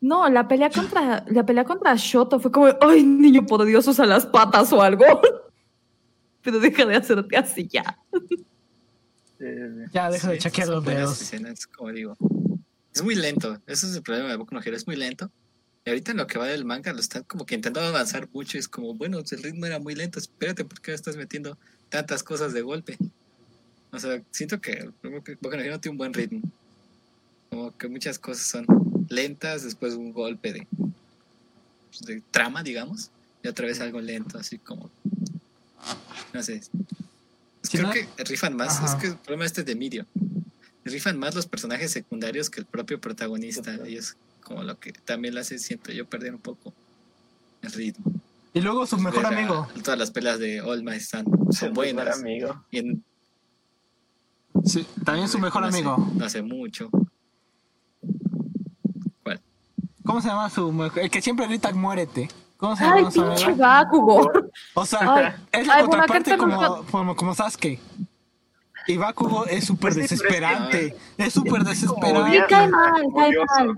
No, 0.00 0.26
la 0.30 0.48
pelea 0.48 0.70
contra, 0.70 1.22
la 1.28 1.44
pelea 1.44 1.64
contra 1.64 1.94
Shoto 1.94 2.40
fue 2.40 2.50
como, 2.50 2.68
ay, 2.80 3.02
niño, 3.02 3.44
por 3.44 3.62
Dios, 3.66 3.86
usa 3.86 4.06
las 4.06 4.24
patas 4.24 4.72
o 4.72 4.80
algo. 4.80 5.04
Pero 6.40 6.58
deja 6.58 6.86
de 6.86 6.96
hacerte 6.96 7.36
así 7.36 7.68
ya. 7.68 7.98
Eh, 9.40 9.86
Ya, 9.92 10.10
deja 10.10 10.30
de 10.30 10.40
Sí, 10.40 10.50
son 10.62 10.70
los 10.70 10.84
dedos. 10.84 11.20
escenas, 11.20 11.66
como 11.66 11.92
digo. 11.92 12.16
Es 12.94 13.02
muy 13.02 13.14
lento. 13.14 13.58
Ese 13.66 13.88
es 13.88 13.96
el 13.96 14.02
problema 14.02 14.30
de 14.30 14.36
Boku 14.36 14.54
no 14.54 14.60
Hero. 14.62 14.74
Es 14.74 14.86
muy 14.86 14.96
lento. 14.96 15.30
Y 15.86 15.90
ahorita 15.90 16.10
en 16.10 16.16
lo 16.16 16.26
que 16.26 16.36
va 16.36 16.46
del 16.46 16.64
manga 16.64 16.92
lo 16.92 16.98
están 16.98 17.22
como 17.22 17.46
que 17.46 17.54
intentando 17.54 17.88
avanzar 17.88 18.28
mucho. 18.32 18.56
y 18.56 18.60
Es 18.60 18.66
como, 18.66 18.94
bueno, 18.94 19.20
el 19.20 19.42
ritmo 19.42 19.66
era 19.66 19.78
muy 19.78 19.94
lento. 19.94 20.18
Espérate, 20.18 20.64
¿por 20.64 20.80
qué 20.80 20.92
estás 20.92 21.16
metiendo 21.16 21.56
tantas 21.88 22.24
cosas 22.24 22.52
de 22.52 22.60
golpe? 22.62 22.98
O 23.92 24.00
sea, 24.00 24.20
siento 24.32 24.60
que 24.60 24.90
Boku 25.40 25.56
no 25.56 25.80
tiene 25.80 25.90
un 25.92 25.96
buen 25.96 26.12
ritmo. 26.12 26.42
Como 27.50 27.78
que 27.78 27.86
muchas 27.86 28.18
cosas 28.18 28.44
son 28.44 28.66
lentas, 29.08 29.62
después 29.62 29.94
un 29.94 30.12
golpe 30.12 30.52
de, 30.52 30.66
de 32.00 32.20
trama, 32.32 32.64
digamos. 32.64 33.12
Y 33.44 33.48
otra 33.48 33.66
vez 33.66 33.80
algo 33.80 34.00
lento, 34.00 34.38
así 34.38 34.58
como... 34.58 34.90
No 36.32 36.42
sé. 36.42 36.62
Creo 37.70 37.84
¿no? 37.84 37.92
que 37.92 38.08
rifan 38.24 38.56
más. 38.56 38.78
Ajá. 38.78 38.86
Es 38.86 38.94
que 38.96 39.06
el 39.06 39.16
problema 39.18 39.46
este 39.46 39.62
de 39.62 39.76
Mirio 39.76 40.04
rifan 40.84 41.18
más 41.18 41.34
los 41.34 41.46
personajes 41.46 41.90
secundarios 41.90 42.50
que 42.50 42.60
el 42.60 42.66
propio 42.66 43.00
protagonista. 43.00 43.78
Y 43.88 43.96
es 43.96 44.16
como 44.46 44.62
lo 44.62 44.78
que 44.78 44.92
también 44.92 45.34
le 45.34 45.40
hace, 45.40 45.58
siento 45.58 45.90
yo, 45.90 46.06
perder 46.06 46.32
un 46.32 46.40
poco 46.40 46.72
el 47.62 47.72
ritmo. 47.72 48.12
Y 48.54 48.60
luego 48.60 48.86
su 48.86 48.96
mejor 48.96 49.26
amigo. 49.26 49.66
Todas 49.82 49.98
las 49.98 50.10
pelas 50.12 50.38
de 50.38 50.60
All 50.62 50.86
están, 50.90 51.24
su 51.24 51.52
son 51.52 51.70
mejor 51.70 51.74
buenas. 51.74 52.20
amigo. 52.20 52.64
Y 52.70 52.78
en- 52.78 53.04
Sí, 54.64 54.86
también 55.04 55.28
su 55.28 55.38
mejor 55.40 55.62
no 55.62 55.68
hace- 55.68 55.78
amigo. 55.78 55.96
no 56.14 56.24
hace 56.24 56.42
mucho. 56.42 56.88
¿Cuál? 59.24 59.40
¿Cómo 60.04 60.20
se 60.22 60.28
llama 60.28 60.48
su 60.48 60.70
mejor? 60.72 61.00
El 61.02 61.10
que 61.10 61.20
siempre 61.20 61.46
grita 61.48 61.72
muérete. 61.72 62.28
¿Cómo 62.56 62.74
se 62.76 62.84
Ay, 62.84 62.90
llama 63.00 63.10
su 63.10 63.22
pinche 63.24 63.44
amigo? 63.46 63.58
Bakugo. 63.58 64.30
O 64.74 64.86
sea, 64.86 65.14
Ay, 65.14 65.32
es 65.52 65.66
la 65.66 65.74
ay, 65.74 65.82
contraparte 65.82 66.38
como, 66.38 66.84
como, 66.86 67.16
como 67.16 67.34
Sasuke. 67.34 67.78
Y 68.88 68.96
Bakugo 68.96 69.44
es 69.46 69.64
súper 69.66 69.92
Pues 69.92 70.08
desesperante. 70.08 70.96
Es 71.18 71.34
súper 71.34 71.62
Sí, 71.62 71.68
desesperante. 71.68 72.44
cae 72.48 72.68
mal, 72.68 73.02
cae 73.14 73.32
mal. 73.58 73.76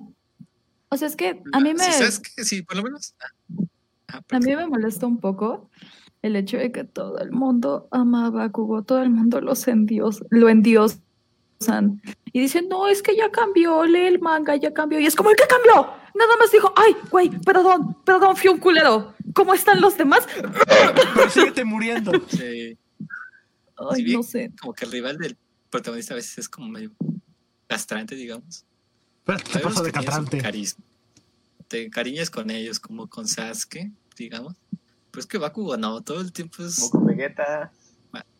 O 0.90 0.96
sea, 0.96 1.08
es 1.08 1.16
que 1.16 1.42
a 1.52 1.60
mí 1.60 1.74
me, 1.74 1.84
Sí, 1.84 1.92
¿Sabes 1.92 2.20
qué? 2.20 2.44
Sí, 2.44 2.62
por 2.62 2.76
lo 2.76 2.82
menos. 2.82 3.14
ah, 3.20 3.26
ah, 4.08 4.22
a 4.30 4.38
mí 4.38 4.56
me 4.56 4.66
molesta 4.66 5.06
un 5.06 5.18
poco 5.18 5.70
el 6.22 6.36
hecho 6.36 6.56
de 6.56 6.72
que 6.72 6.84
todo 6.84 7.18
el 7.18 7.30
mundo 7.30 7.88
ama 7.90 8.26
a 8.26 8.30
Bakugo, 8.30 8.82
todo 8.82 9.02
el 9.02 9.10
mundo 9.10 9.40
los 9.40 9.68
endios, 9.68 10.24
lo 10.30 10.48
endiosan. 10.48 11.02
Y 12.32 12.40
dicen, 12.40 12.68
no, 12.68 12.88
es 12.88 13.02
que 13.02 13.16
ya 13.16 13.30
cambió, 13.30 13.84
lee 13.84 14.06
el 14.06 14.20
manga, 14.20 14.56
ya 14.56 14.72
cambió. 14.72 15.00
Y 15.00 15.06
es 15.06 15.14
como, 15.14 15.30
¿qué 15.30 15.44
cambió? 15.48 15.92
Nada 16.14 16.36
más 16.38 16.50
dijo, 16.50 16.72
ay, 16.76 16.96
güey, 17.10 17.30
perdón, 17.40 17.96
perdón, 18.04 18.36
fui 18.36 18.50
un 18.50 18.58
culero. 18.58 19.14
¿Cómo 19.34 19.54
están 19.54 19.80
los 19.80 19.96
demás? 19.96 20.26
Pero 21.14 21.30
síguete 21.30 21.64
muriendo. 21.64 22.12
sí, 22.28 22.76
Ay, 23.76 24.04
no 24.14 24.22
sé. 24.22 24.50
como 24.60 24.72
que 24.72 24.84
el 24.84 24.92
rival 24.92 25.18
del 25.18 25.36
protagonista 25.70 26.14
a 26.14 26.16
veces 26.16 26.38
es 26.38 26.48
como 26.48 26.68
medio 26.68 26.90
castrante, 27.66 28.14
digamos. 28.14 28.64
Pero 29.28 29.40
te 29.40 29.58
pasó 29.60 29.82
de 29.82 29.92
catrante. 29.92 30.38
carisma. 30.38 30.82
Te 31.68 31.84
encariñas 31.84 32.30
con 32.30 32.50
ellos, 32.50 32.80
como 32.80 33.08
con 33.08 33.28
Sasuke, 33.28 33.90
digamos. 34.16 34.54
Pero 35.10 35.20
es 35.20 35.26
que 35.26 35.36
Bakugo 35.36 35.76
no, 35.76 36.00
todo 36.00 36.20
el 36.22 36.32
tiempo 36.32 36.62
es 36.64 36.76
Como 36.76 36.90
con 36.90 37.06
Vegeta. 37.06 37.70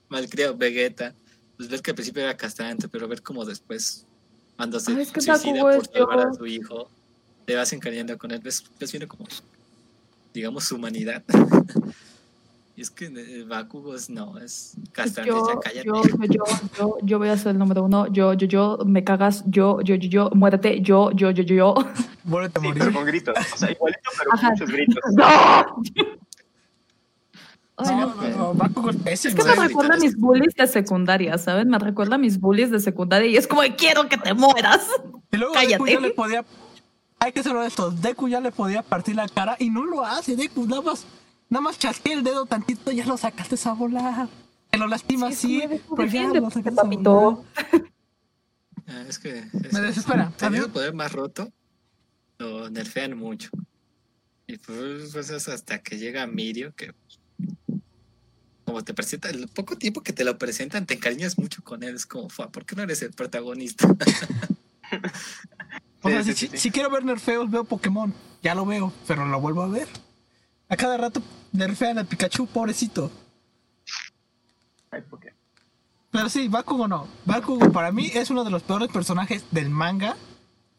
malcriado. 0.09 0.57
Vegeta, 0.57 1.15
pues 1.59 1.69
ves 1.69 1.83
que 1.83 1.91
al 1.91 1.95
principio 1.95 2.23
era 2.23 2.37
castrante, 2.39 2.89
pero 2.89 3.07
ver 3.07 3.21
como 3.23 3.45
después, 3.45 4.07
cuando 4.57 4.81
se 4.81 4.93
Ah, 4.93 5.01
es 5.03 5.13
que 5.13 5.21
suicida 5.21 5.61
por 5.61 5.87
salvar 5.87 6.21
yo. 6.23 6.29
a 6.31 6.35
su 6.35 6.47
hijo, 6.47 6.91
te 7.45 7.55
vas 7.55 7.71
encariñando 7.75 8.17
con 8.17 8.31
él, 8.31 8.41
ves, 8.41 8.65
ves 8.81 8.91
viendo 8.91 9.09
como, 9.09 9.27
digamos, 10.33 10.65
su 10.65 10.77
humanidad. 10.77 11.23
y 12.79 12.81
es 12.81 12.91
que 12.91 13.07
eh, 13.07 13.43
Bakugo 13.43 13.97
es, 13.97 14.09
no, 14.09 14.39
es 14.39 14.75
ya 14.77 14.93
cállate. 14.93 15.27
yo, 15.27 15.45
yo, 15.85 16.03
yo, 16.29 16.45
yo, 16.79 16.99
yo 17.03 17.19
voy 17.19 17.29
a 17.29 17.37
ser 17.37 17.51
el 17.51 17.59
número 17.59 17.83
uno. 17.83 18.07
Yo, 18.07 18.35
yo, 18.35 18.47
yo, 18.47 18.79
me 18.87 19.03
cagas. 19.03 19.43
Yo, 19.47 19.81
yo, 19.81 19.97
yo, 19.97 20.09
yo, 20.09 20.31
muérete. 20.33 20.81
Yo, 20.81 21.11
yo, 21.11 21.33
yo, 21.33 21.43
yo, 21.43 21.57
yo. 21.57 21.75
Muérete 22.23 22.61
Sí, 22.61 22.69
pero 22.79 22.93
con 22.93 23.05
gritos. 23.05 23.35
O 23.53 23.57
sea, 23.57 23.73
igualito, 23.73 24.11
pero 24.17 24.31
Ajá. 24.33 24.43
con 24.43 24.51
muchos 24.53 24.71
gritos. 24.71 25.03
¡No! 25.13 25.27
Ay, 27.79 27.97
No, 27.97 28.15
no 28.15 28.29
no, 28.29 28.55
Bakugo 28.55 28.91
es 28.91 29.25
Es 29.25 29.35
que 29.35 29.43
me 29.43 29.55
¿Sabes 29.55 29.71
recuerda 29.71 29.95
a 29.95 29.99
mis 29.99 30.17
bullies 30.17 30.55
de 30.55 30.69
secundaria, 30.69 31.37
¿saben? 31.37 31.71
Me 31.71 31.81
recuerda 31.81 32.15
a 32.15 32.19
mis 32.19 32.39
bullies 32.39 32.71
de 32.71 32.79
secundaria 32.79 33.29
y 33.29 33.37
es 33.37 33.49
como, 33.49 33.63
quiero 33.77 34.09
que 34.09 34.19
te 34.19 34.35
mueras. 34.35 34.87
Y 35.33 35.37
luego 35.37 35.53
Cállate. 35.53 35.83
Deku 35.83 35.87
ya 35.89 35.99
le 35.99 36.11
podía. 36.11 36.45
Hay 37.19 37.33
que 37.33 37.43
ser 37.43 37.57
honestos. 37.57 38.01
Deku 38.01 38.29
ya 38.29 38.39
le 38.39 38.53
podía 38.53 38.83
partir 38.83 39.17
la 39.17 39.29
cara 39.29 39.57
y 39.59 39.69
no 39.69 39.85
lo 39.85 40.05
hace. 40.05 40.37
Deku 40.37 40.65
nada 40.65 40.83
más. 40.83 41.05
Nada 41.51 41.63
más 41.63 41.79
chasquea 41.79 42.15
el 42.15 42.25
dedo 42.25 42.47
tantito 42.47 42.91
y 42.93 42.97
ya 42.97 43.07
lo 43.07 43.17
sacaste 43.17 43.57
a 43.69 43.73
volar. 43.73 44.29
Que 44.71 44.79
lo 44.79 44.87
lastimas, 44.87 45.35
sí. 45.35 45.61
Sí, 45.61 45.63
es 45.63 45.81
pero 45.97 46.09
ya 46.09 46.29
lo 46.41 46.51
sacaste 46.51 46.81
a 46.81 46.85
volar. 46.85 47.37
Ah, 48.91 49.05
es 49.07 49.19
que 49.19 49.45
Me 49.71 49.81
desespera. 49.83 50.33
Teniendo 50.39 50.67
el 50.69 50.73
poder 50.73 50.95
más 50.95 51.13
roto, 51.13 51.53
lo 52.39 52.71
nerfean 52.71 53.19
mucho. 53.19 53.51
Y 54.47 54.57
pues, 54.57 55.11
pues, 55.13 55.29
es 55.29 55.47
hasta 55.49 55.81
que 55.83 55.99
llega 55.99 56.27
Mirio, 56.27 56.73
que 56.75 56.95
como 58.65 58.83
te 58.83 58.95
presenta, 58.95 59.29
el 59.29 59.47
poco 59.49 59.77
tiempo 59.77 60.03
que 60.03 60.15
te 60.15 60.25
lo 60.25 60.39
presentan, 60.39 60.87
te 60.87 60.95
encariñas 60.95 61.37
mucho 61.39 61.63
con 61.63 61.83
él. 61.83 61.97
Es 61.97 62.07
como, 62.07 62.31
"Fua, 62.31 62.51
¿por 62.51 62.65
qué 62.65 62.77
no 62.77 62.83
eres 62.83 63.03
el 63.03 63.13
protagonista? 63.13 63.87
O 66.01 66.09
sea, 66.09 66.23
Sí, 66.23 66.33
si, 66.33 66.39
sí, 66.39 66.47
si- 66.47 66.53
sí. 66.53 66.59
si 66.59 66.71
quiero 66.71 66.89
ver 66.91 67.05
nerfeos, 67.05 67.51
veo 67.51 67.65
Pokémon. 67.65 68.15
Ya 68.43 68.55
lo 68.55 68.65
veo, 68.65 68.91
pero 69.07 69.27
lo 69.27 69.39
vuelvo 69.41 69.63
a 69.65 69.69
ver. 69.69 69.89
A 70.69 70.77
cada 70.77 70.97
rato 70.97 71.23
nerfean 71.53 71.99
al 71.99 72.07
Pikachu, 72.07 72.47
pobrecito. 72.47 73.11
Ay, 74.91 75.03
¿por 75.03 75.21
qué? 75.21 75.33
Pero 76.11 76.29
sí, 76.29 76.49
Bakugo 76.49 76.89
no. 76.89 77.07
Bakugo 77.25 77.71
para 77.73 77.93
mí 77.93 78.11
es 78.15 78.31
uno 78.31 78.45
de 78.45 78.51
los 78.51 78.63
peores 78.63 78.89
personajes 78.89 79.45
del 79.51 79.71
manga 79.71 80.17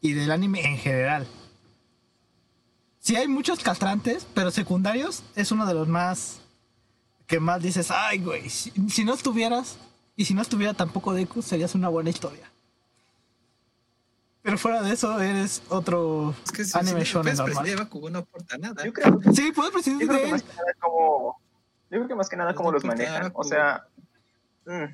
y 0.00 0.12
del 0.12 0.30
anime 0.30 0.64
en 0.64 0.78
general. 0.78 1.26
Sí 3.00 3.16
hay 3.16 3.28
muchos 3.28 3.60
castrantes, 3.60 4.26
pero 4.34 4.50
secundarios 4.50 5.22
es 5.34 5.52
uno 5.52 5.66
de 5.66 5.74
los 5.74 5.88
más 5.88 6.40
que 7.26 7.40
más 7.40 7.62
dices, 7.62 7.92
ay 7.92 8.18
güey, 8.18 8.50
si, 8.50 8.72
si 8.90 9.04
no 9.04 9.14
estuvieras 9.14 9.78
y 10.16 10.24
si 10.24 10.34
no 10.34 10.42
estuviera 10.42 10.74
tampoco 10.74 11.14
Deku 11.14 11.42
serías 11.42 11.74
una 11.76 11.88
buena 11.88 12.10
historia. 12.10 12.50
Pero 14.42 14.56
fuera 14.58 14.82
de 14.82 14.92
eso 14.92 15.20
eres 15.20 15.62
otro 15.68 16.34
Es 16.44 16.52
que 16.52 16.64
si, 16.64 16.78
anime 16.78 17.04
si 17.04 17.12
shonen 17.12 17.36
normal. 17.36 17.44
prescindir 17.54 17.76
de 17.76 17.84
Bakugo 17.84 18.10
no 18.10 18.18
aporta 18.20 18.56
nada. 18.58 18.84
Yo 18.84 18.92
creo, 18.92 19.20
Sí, 19.34 19.52
puedes 19.52 19.72
creo 19.84 19.98
de 19.98 20.06
que 20.06 20.24
él. 20.24 20.30
más 20.30 20.42
que 20.42 20.48
nada 20.56 20.72
como. 20.80 21.40
Yo 21.90 21.96
creo 21.98 22.08
que 22.08 22.14
más 22.14 22.28
que 22.28 22.36
nada 22.36 22.54
como 22.54 22.72
los 22.72 22.84
manejan. 22.84 23.30
O 23.34 23.44
sea. 23.44 23.86
mm, 24.66 24.84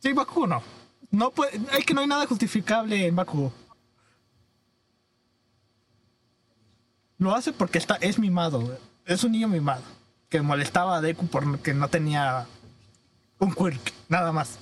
Sí, 0.00 0.12
Bakugo 0.12 0.46
no. 0.46 0.62
No 1.10 1.30
puede, 1.30 1.58
hay 1.72 1.82
que 1.82 1.94
no 1.94 2.02
hay 2.02 2.06
nada 2.06 2.26
justificable 2.26 3.06
en 3.06 3.16
Bakugo. 3.16 3.52
Lo 7.18 7.34
hace 7.34 7.52
porque 7.52 7.78
está, 7.78 7.96
es 7.96 8.18
mimado, 8.18 8.78
es 9.04 9.24
un 9.24 9.32
niño 9.32 9.48
mimado. 9.48 9.82
Que 10.28 10.40
molestaba 10.42 10.98
a 10.98 11.00
Deku 11.00 11.26
porque 11.26 11.72
no 11.74 11.88
tenía 11.88 12.46
un 13.38 13.52
quirk, 13.54 13.92
nada 14.08 14.30
más. 14.30 14.58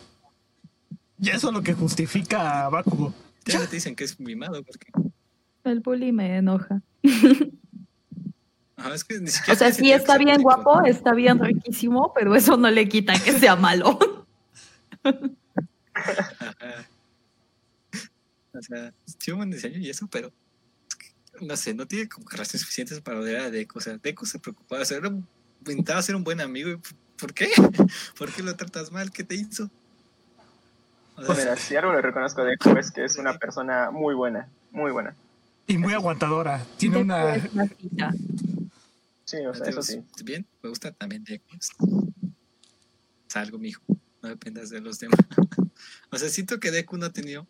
Y 1.18 1.30
eso 1.30 1.48
es 1.48 1.54
lo 1.54 1.62
que 1.62 1.72
justifica 1.74 2.66
a 2.66 2.68
Bakugo. 2.68 3.14
Ya 3.44 3.64
te 3.66 3.76
dicen 3.76 3.94
que 3.96 4.04
es 4.04 4.18
mimado, 4.20 4.62
porque 4.64 4.86
El 5.64 5.80
bully 5.80 6.12
me 6.12 6.36
enoja. 6.36 6.82
ajá, 8.76 8.94
es 8.94 9.04
que 9.04 9.20
ni 9.20 9.28
siquiera 9.28 9.52
O 9.54 9.56
sea, 9.56 9.72
sí 9.72 9.92
está 9.92 10.18
bien 10.18 10.42
guapo, 10.42 10.82
está 10.84 11.14
bien 11.14 11.38
riquísimo, 11.38 12.12
pero 12.14 12.34
eso 12.34 12.56
no 12.56 12.70
le 12.70 12.88
quita 12.88 13.14
que 13.22 13.32
sea 13.38 13.56
malo. 13.56 13.98
O 18.52 18.62
sea, 18.62 18.92
tiene 19.18 19.34
un 19.34 19.38
buen 19.40 19.50
diseño 19.50 19.78
y 19.78 19.90
eso, 19.90 20.08
pero 20.10 20.32
es 20.88 20.94
que, 20.96 21.44
no 21.44 21.56
sé, 21.56 21.74
no 21.74 21.86
tiene 21.86 22.08
como 22.08 22.26
que 22.26 22.36
razones 22.38 22.62
suficientes 22.62 23.00
para 23.02 23.20
odiar 23.20 23.42
a 23.42 23.50
Deku. 23.50 23.78
O 23.78 23.82
sea, 23.82 23.98
Deku 23.98 24.24
se 24.24 24.38
preocupaba, 24.38 24.80
o 24.82 24.84
sea, 24.84 24.96
era 24.96 25.08
un- 25.08 25.26
intentaba 25.60 26.00
ser 26.02 26.16
un 26.16 26.24
buen 26.24 26.40
amigo. 26.40 26.70
y 26.70 26.78
¿Por 27.18 27.34
qué? 27.34 27.50
¿Por 28.18 28.32
qué 28.32 28.42
lo 28.42 28.56
tratas 28.56 28.90
mal? 28.92 29.10
¿Qué 29.10 29.24
te 29.24 29.34
hizo? 29.34 29.70
O 31.16 31.24
sea, 31.24 31.34
mira, 31.34 31.56
si 31.56 31.76
algo 31.76 31.92
le 31.92 32.02
reconozco 32.02 32.42
a 32.42 32.44
Deku 32.44 32.70
es 32.76 32.90
que 32.90 33.04
es 33.04 33.16
una 33.16 33.38
persona 33.38 33.90
muy 33.90 34.14
buena. 34.14 34.48
Muy 34.70 34.90
buena. 34.90 35.14
Y 35.66 35.78
muy 35.78 35.94
aguantadora. 35.94 36.64
Tiene 36.76 36.98
una. 36.98 37.34
Sí, 39.24 39.38
o 39.44 39.54
sea, 39.54 39.66
eso 39.66 39.82
sí. 39.82 40.04
Bien, 40.22 40.46
me 40.62 40.68
gusta 40.68 40.92
también 40.92 41.24
Deku. 41.24 41.56
Es 41.58 41.70
es 43.28 43.36
algo, 43.36 43.58
mijo. 43.58 43.82
No 44.22 44.28
dependas 44.28 44.70
de 44.70 44.80
los 44.80 44.98
demás. 44.98 45.18
o 46.10 46.18
sea, 46.18 46.28
siento 46.28 46.60
que 46.60 46.70
Deku 46.70 46.96
no 46.96 47.06
ha 47.06 47.12
tenido 47.12 47.46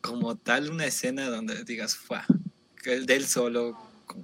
como 0.00 0.36
tal 0.36 0.70
una 0.70 0.84
escena 0.84 1.28
donde 1.30 1.64
digas, 1.64 1.96
fue 1.96 2.20
que 2.82 2.92
el 2.92 3.06
de 3.06 3.16
él 3.16 3.26
solo, 3.26 3.78
como 4.06 4.22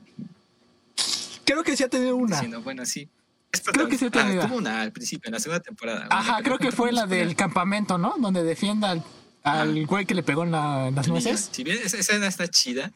Creo 1.44 1.64
que 1.64 1.76
sí 1.76 1.82
ha 1.82 1.88
tenido 1.88 2.14
una. 2.16 2.40
bueno, 2.58 2.84
sí. 2.84 3.08
Creo 3.51 3.88
que 3.88 3.98
sí. 3.98 4.09
Ah, 4.12 4.46
tuvo 4.46 4.57
una 4.57 4.80
al 4.82 4.92
principio, 4.92 5.28
en 5.28 5.32
la 5.34 5.40
segunda 5.40 5.61
temporada. 5.61 6.07
Ajá, 6.11 6.42
creo 6.42 6.59
que 6.59 6.70
fue 6.72 6.92
la 6.92 7.07
del 7.07 7.34
campamento, 7.34 7.98
¿no? 7.98 8.14
Donde 8.18 8.42
defienda 8.44 8.90
al, 8.90 9.05
al 9.42 9.86
güey 9.86 10.07
que 10.07 10.14
le 10.14 10.22
pegó 10.22 10.44
en, 10.44 10.53
la- 10.53 10.88
en 10.88 10.94
las 10.94 11.09
nueces. 11.09 11.48
Si 11.53 11.64
bien 11.64 11.78
esa 11.82 11.98
escena 11.98 12.26
está 12.28 12.46
chida, 12.48 12.92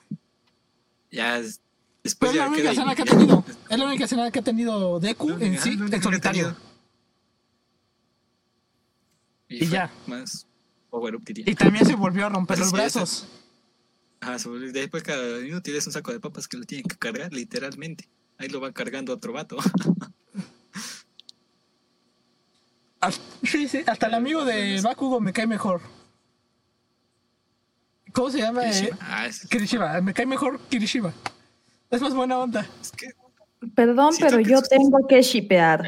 ya 1.11 1.39
es- 1.39 1.61
después 2.03 2.33
Pero 2.33 2.45
es 2.45 2.49
la 2.51 2.53
única 2.55 2.71
escena 2.71 2.95
que 2.95 3.03
ha 3.03 3.05
tenido. 3.05 3.45
Es 3.69 3.79
la 3.79 3.85
única 3.85 4.05
escena 4.05 4.31
que 4.31 4.39
ha 4.39 4.43
tenido 4.43 5.01
Deku 5.01 5.31
en 5.41 5.61
sí, 5.61 5.71
en 5.91 6.03
solitario. 6.03 6.57
Y, 9.49 9.67
ya. 9.67 9.91
Más 10.07 10.47
power 10.91 11.17
up, 11.17 11.25
diría. 11.25 11.45
Y 11.49 11.55
también 11.55 11.85
se 11.87 11.95
volvió 11.95 12.27
a 12.27 12.29
romper 12.29 12.59
los 12.59 12.73
brazos. 12.73 13.27
Ajá, 14.21 14.37
después 14.73 15.03
cada 15.03 15.39
minuto 15.41 15.63
tienes 15.63 15.87
un 15.87 15.93
saco 15.93 16.13
de 16.13 16.19
papas 16.21 16.49
que 16.49 16.57
lo 16.57 16.65
tienen 16.65 16.87
que 16.87 16.97
cargar, 16.97 17.33
literalmente. 17.33 18.09
Ahí 18.39 18.49
lo 18.49 18.61
va 18.61 18.73
cargando 18.73 19.13
otro 19.13 19.33
vato. 19.33 19.57
Sí, 23.43 23.69
sí, 23.69 23.83
hasta 23.87 24.07
el 24.07 24.15
amigo 24.15 24.45
de 24.45 24.81
Bakugo 24.81 25.21
me 25.21 25.33
cae 25.33 25.47
mejor. 25.47 25.81
¿Cómo 28.13 28.31
se 28.31 28.39
llama? 28.39 28.65
Eh, 28.65 28.71
Kirishima. 28.71 28.99
Ah, 29.01 29.27
es, 29.27 29.49
Kirishiba. 29.49 30.01
Me 30.01 30.15
cae 30.15 30.25
mejor 30.25 30.59
Kirishiba. 30.71 31.13
Es 31.91 32.01
más 32.01 32.15
buena 32.15 32.39
onda. 32.39 32.67
es 32.81 32.93
que 32.93 33.09
Perdón, 33.75 34.13
Siento 34.13 34.37
pero 34.37 34.45
que 34.45 34.51
yo 34.51 34.63
tengo 34.63 35.07
que 35.07 35.23
shipear. 35.23 35.83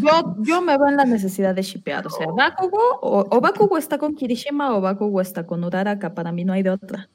Yo, 0.00 0.36
yo 0.40 0.60
me 0.60 0.76
veo 0.76 0.88
en 0.88 0.96
la 0.96 1.04
necesidad 1.04 1.54
de 1.54 1.62
shipear. 1.62 2.06
O 2.06 2.10
sea, 2.10 2.26
Bakugo, 2.26 2.98
o, 3.00 3.26
o 3.36 3.40
Bakugo 3.40 3.78
está 3.78 3.98
con 3.98 4.14
Kirishima 4.14 4.76
o 4.76 4.80
Bakugo 4.80 5.20
está 5.20 5.46
con 5.46 5.62
Uraraka. 5.64 6.14
Para 6.14 6.32
mí 6.32 6.44
no 6.44 6.52
hay 6.52 6.62
de 6.62 6.70
otra. 6.70 7.08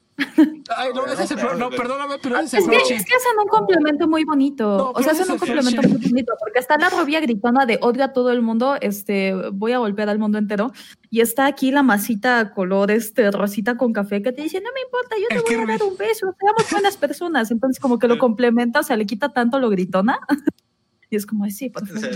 Ay, 0.76 0.90
no, 0.94 1.06
ese 1.06 1.22
es 1.24 1.30
el 1.30 1.38
pro- 1.38 1.54
no, 1.54 1.70
perdóname, 1.70 2.16
pero 2.22 2.38
ese 2.38 2.58
es 2.58 2.64
el 2.64 2.70
que, 2.70 2.76
es 2.94 3.04
que 3.04 3.14
hacen 3.14 3.38
un 3.40 3.48
complemento 3.48 4.08
muy 4.08 4.24
bonito. 4.24 4.76
No, 4.78 4.90
o 4.90 5.02
sea, 5.02 5.12
hacen 5.12 5.30
un 5.30 5.38
complemento 5.38 5.82
muy 5.82 5.98
bonito. 5.98 6.32
Porque 6.40 6.58
está 6.58 6.76
la 6.76 6.90
rubia 6.90 7.20
gritona 7.20 7.66
de 7.66 7.78
odio 7.82 8.04
a 8.04 8.12
todo 8.12 8.32
el 8.32 8.42
mundo, 8.42 8.76
este, 8.80 9.34
voy 9.52 9.72
a 9.72 9.78
golpear 9.78 10.08
al 10.08 10.18
mundo 10.18 10.38
entero. 10.38 10.72
Y 11.10 11.20
está 11.20 11.46
aquí 11.46 11.70
la 11.70 11.82
masita 11.82 12.52
color 12.52 12.90
este, 12.90 13.30
rosita 13.30 13.76
con 13.76 13.92
café 13.92 14.22
que 14.22 14.32
te 14.32 14.42
dice, 14.42 14.60
no 14.60 14.70
me 14.74 14.80
importa, 14.80 15.16
yo 15.18 15.28
te 15.28 15.56
voy 15.56 15.64
a 15.64 15.66
dar 15.66 15.82
un 15.82 15.96
beso, 15.96 16.34
seamos 16.38 16.70
buenas 16.70 16.96
personas. 16.96 17.50
Entonces, 17.50 17.80
como 17.80 17.98
que 17.98 18.08
lo 18.08 18.18
complementa, 18.18 18.80
o 18.80 18.82
sea, 18.82 18.96
le 18.96 19.06
quita 19.06 19.28
tanto 19.30 19.58
lo 19.58 19.70
gritona. 19.70 20.18
y 21.10 21.16
es 21.16 21.26
como, 21.26 21.48
sí, 21.50 21.70
por 21.70 21.86
favor. 21.86 22.10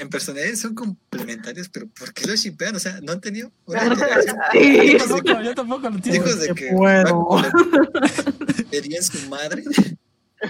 En 0.00 0.08
personalidades 0.08 0.60
son 0.60 0.74
complementarios, 0.74 1.68
pero 1.68 1.86
¿por 1.88 2.12
qué 2.12 2.26
lo 2.26 2.34
shipean? 2.34 2.74
O 2.76 2.78
sea, 2.80 3.00
no 3.02 3.12
han 3.12 3.20
tenido 3.20 3.52
una 3.66 3.80
Sí. 4.52 4.92
Yo 4.92 4.98
tampoco, 4.98 5.42
yo 5.42 5.54
tampoco 5.54 5.88
lo 5.90 5.96
entiendo. 5.96 6.26
Hijos 6.26 6.40
de 6.40 6.48
Qué 6.48 6.54
que 6.54 6.74
bueno. 6.74 7.26
Su 9.02 9.28
madre 9.28 9.62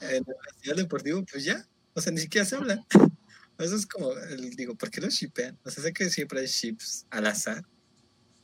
en 0.00 0.16
el 0.16 0.24
festival 0.52 0.76
deportivo, 0.76 1.24
pues 1.30 1.44
ya. 1.44 1.66
O 1.94 2.00
sea, 2.00 2.12
ni 2.12 2.20
siquiera 2.20 2.44
se 2.44 2.56
hablan. 2.56 2.84
Eso 3.58 3.74
es 3.76 3.86
como, 3.86 4.12
el- 4.12 4.50
digo, 4.56 4.74
¿por 4.76 4.90
qué 4.90 5.00
lo 5.00 5.08
shipean? 5.08 5.58
O 5.64 5.70
sea, 5.70 5.82
sé 5.82 5.92
que 5.92 6.08
siempre 6.10 6.40
hay 6.40 6.46
ships 6.46 7.06
al 7.10 7.26
azar, 7.26 7.64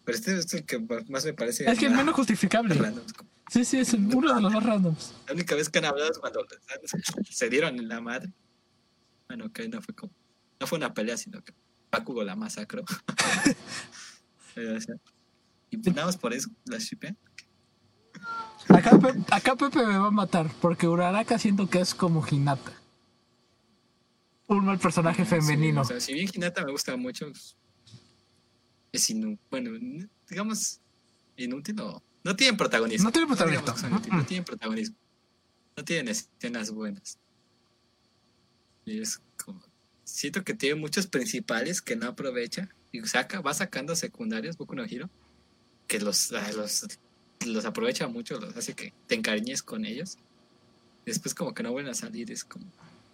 pero 0.04 0.16
este 0.18 0.36
es 0.38 0.52
el 0.54 0.64
que 0.64 0.78
más 1.08 1.24
me 1.24 1.32
parece. 1.32 1.70
Es 1.70 1.78
que 1.78 1.86
es 1.86 1.92
menos 1.92 2.14
justificable. 2.14 2.74
random. 2.74 3.04
Sí, 3.50 3.64
sí, 3.64 3.78
es 3.78 3.92
uno 3.92 4.34
de 4.34 4.40
los 4.40 4.52
más 4.52 4.62
randoms. 4.64 5.12
La 5.28 5.34
única 5.34 5.54
vez 5.54 5.68
que 5.68 5.78
han 5.78 5.84
hablado 5.84 6.10
es 6.10 6.18
cuando 6.18 6.44
se 7.30 7.48
dieron 7.50 7.78
en 7.78 7.88
la 7.88 8.00
madre. 8.00 8.30
Bueno, 9.28 9.52
que 9.52 9.68
no 9.68 9.80
fue 9.82 9.94
como. 9.94 10.12
No 10.60 10.66
fue 10.66 10.78
una 10.78 10.92
pelea, 10.94 11.16
sino 11.16 11.42
que 11.42 11.52
Bakugo 11.90 12.22
la 12.24 12.36
masacró. 12.36 12.84
Pero, 14.54 14.76
o 14.76 14.80
sea, 14.80 14.94
Y 15.70 15.76
nada 15.78 16.06
más 16.06 16.16
por 16.16 16.32
eso 16.32 16.48
la 16.66 16.78
shipean. 16.78 17.16
Acá, 18.68 18.98
Pe- 18.98 19.14
acá 19.30 19.56
Pepe 19.56 19.84
me 19.84 19.98
va 19.98 20.06
a 20.06 20.10
matar, 20.10 20.50
porque 20.60 20.86
Uraraka 20.88 21.38
siento 21.38 21.68
que 21.68 21.80
es 21.80 21.94
como 21.94 22.24
Hinata. 22.26 22.72
Un 24.46 24.64
mal 24.64 24.78
personaje 24.78 25.24
femenino. 25.24 25.84
Sí, 25.84 25.86
o 25.86 25.94
sea, 25.94 26.00
si 26.00 26.14
bien 26.14 26.28
Hinata 26.32 26.64
me 26.64 26.70
gusta 26.72 26.96
mucho, 26.96 27.26
pues, 27.30 27.56
es 28.92 29.10
inútil. 29.10 29.40
Bueno, 29.50 29.70
digamos, 30.28 30.80
inútil 31.36 31.80
o. 31.80 32.02
No 32.22 32.34
tienen 32.36 32.56
protagonismo. 32.56 33.04
No 33.08 33.12
tienen 33.12 33.28
protagonismo. 33.28 33.88
No 34.10 34.18
Mm. 34.20 34.24
tienen 34.26 34.44
protagonismo. 34.44 34.96
No 35.76 35.84
tienen 35.84 36.08
escenas 36.08 36.70
buenas. 36.70 37.18
Y 38.84 39.00
es 39.00 39.20
como. 39.42 39.60
Siento 40.04 40.44
que 40.44 40.54
tiene 40.54 40.74
muchos 40.76 41.06
principales 41.06 41.80
que 41.80 41.96
no 41.96 42.08
aprovecha. 42.08 42.68
Y 42.92 43.00
saca, 43.06 43.40
va 43.40 43.54
sacando 43.54 43.96
secundarios, 43.96 44.56
Boku 44.56 44.74
no 44.74 44.84
Hero, 44.84 45.10
que 45.88 45.98
los, 45.98 46.32
ah, 46.32 46.52
los, 46.52 46.86
los 47.44 47.64
aprovecha 47.64 48.06
mucho, 48.06 48.38
los 48.38 48.56
hace 48.56 48.74
que 48.74 48.92
te 49.06 49.14
encariñes 49.14 49.62
con 49.62 49.84
ellos. 49.84 50.18
Después 51.04 51.34
como 51.34 51.54
que 51.54 51.62
no 51.62 51.72
vuelven 51.72 51.90
a 51.90 51.94
salir, 51.94 52.30
es 52.30 52.44
como... 52.44 52.64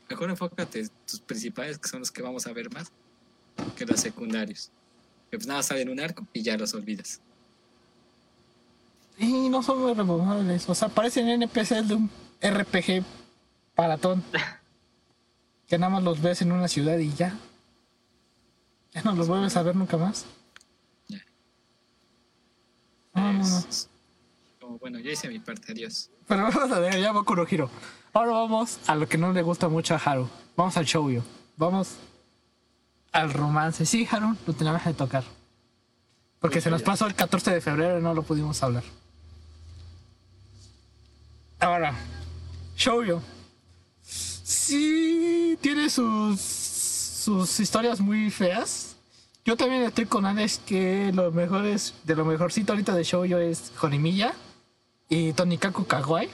Mejor 0.09 0.29
enfócate 0.29 0.81
en 0.81 0.91
tus 1.07 1.21
principales, 1.21 1.79
que 1.79 1.89
son 1.89 2.01
los 2.01 2.11
que 2.11 2.21
vamos 2.21 2.47
a 2.47 2.53
ver 2.53 2.71
más, 2.73 2.91
que 3.77 3.87
los 3.87 4.01
secundarios. 4.01 4.71
Que 5.31 5.39
pues 5.39 5.47
nada, 5.47 5.63
salen 5.63 5.89
un 5.89 6.01
arco 6.01 6.27
y 6.33 6.43
ya 6.43 6.57
los 6.57 6.75
olvidas. 6.75 7.21
Y 9.17 9.49
no 9.49 9.63
son 9.63 9.81
muy 9.83 9.95
removables. 9.95 10.69
O 10.69 10.75
sea, 10.75 10.89
parecen 10.89 11.29
NPCs 11.29 11.89
de 11.89 11.95
un 11.95 12.11
RPG 12.43 13.05
paratón. 13.75 14.25
Que 15.71 15.79
nada 15.79 15.89
más 15.89 16.03
los 16.03 16.21
ves 16.21 16.43
en 16.43 16.51
una 16.51 16.67
ciudad 16.67 16.99
y 16.99 17.15
ya. 17.15 17.33
Ya 18.93 19.03
no 19.03 19.13
los 19.13 19.29
vuelves 19.29 19.57
a 19.57 19.63
ver 19.63 19.77
nunca 19.77 19.97
más. 19.97 20.27
Ya. 21.07 21.21
No, 23.15 23.33
no, 23.33 23.39
no. 23.39 23.59
Es 23.59 23.89
como, 24.61 24.79
bueno, 24.79 24.99
ya 24.99 25.13
hice 25.13 25.29
mi 25.29 25.39
parte, 25.39 25.71
adiós. 25.71 26.11
Pero 26.27 26.43
vamos 26.43 26.73
a 26.73 26.81
ver, 26.81 27.01
ya 27.01 27.13
Boku 27.13 27.37
no 27.37 27.47
Hero. 27.49 27.71
Ahora 28.13 28.33
vamos 28.33 28.81
a 28.89 28.97
lo 28.97 29.09
que 29.09 29.17
no 29.17 29.33
le 29.33 29.43
gusta 29.43 29.69
mucho 29.69 29.95
a 29.95 29.99
Haru. 29.99 30.29
Vamos 30.57 30.77
al 30.77 30.87
shoujo. 30.87 31.25
Vamos 31.57 31.95
al 33.13 33.33
romance. 33.33 33.87
Sí, 33.87 34.09
Haru, 34.11 34.37
lo 34.45 34.53
teníamos 34.53 34.83
que 34.83 34.93
tocar. 34.93 35.23
Porque 36.41 36.61
se 36.61 36.69
nos 36.69 36.83
pasó 36.83 37.07
el 37.07 37.15
14 37.15 37.53
de 37.53 37.61
febrero 37.61 38.01
y 38.01 38.03
no 38.03 38.13
lo 38.13 38.25
pudimos 38.25 38.61
hablar. 38.65 38.83
Ahora, 41.61 41.95
shoujo. 42.77 43.23
Sí, 44.51 45.57
tiene 45.61 45.89
sus, 45.89 46.41
sus 46.41 47.61
historias 47.61 48.01
muy 48.01 48.31
feas. 48.33 48.97
Yo 49.45 49.57
también 49.57 49.83
estoy 49.83 50.07
con 50.07 50.27
Alex 50.27 50.61
que 50.67 51.13
lo 51.15 51.31
mejor 51.31 51.67
es, 51.67 51.95
de 52.03 52.17
lo 52.17 52.25
mejorcito 52.25 52.73
ahorita 52.73 52.93
de 52.97 53.05
shoujo 53.05 53.39
es 53.39 53.71
Jorimilla 53.77 54.35
y 55.09 55.33
Tonikaku 55.35 55.87
Kawaii. 55.87 56.29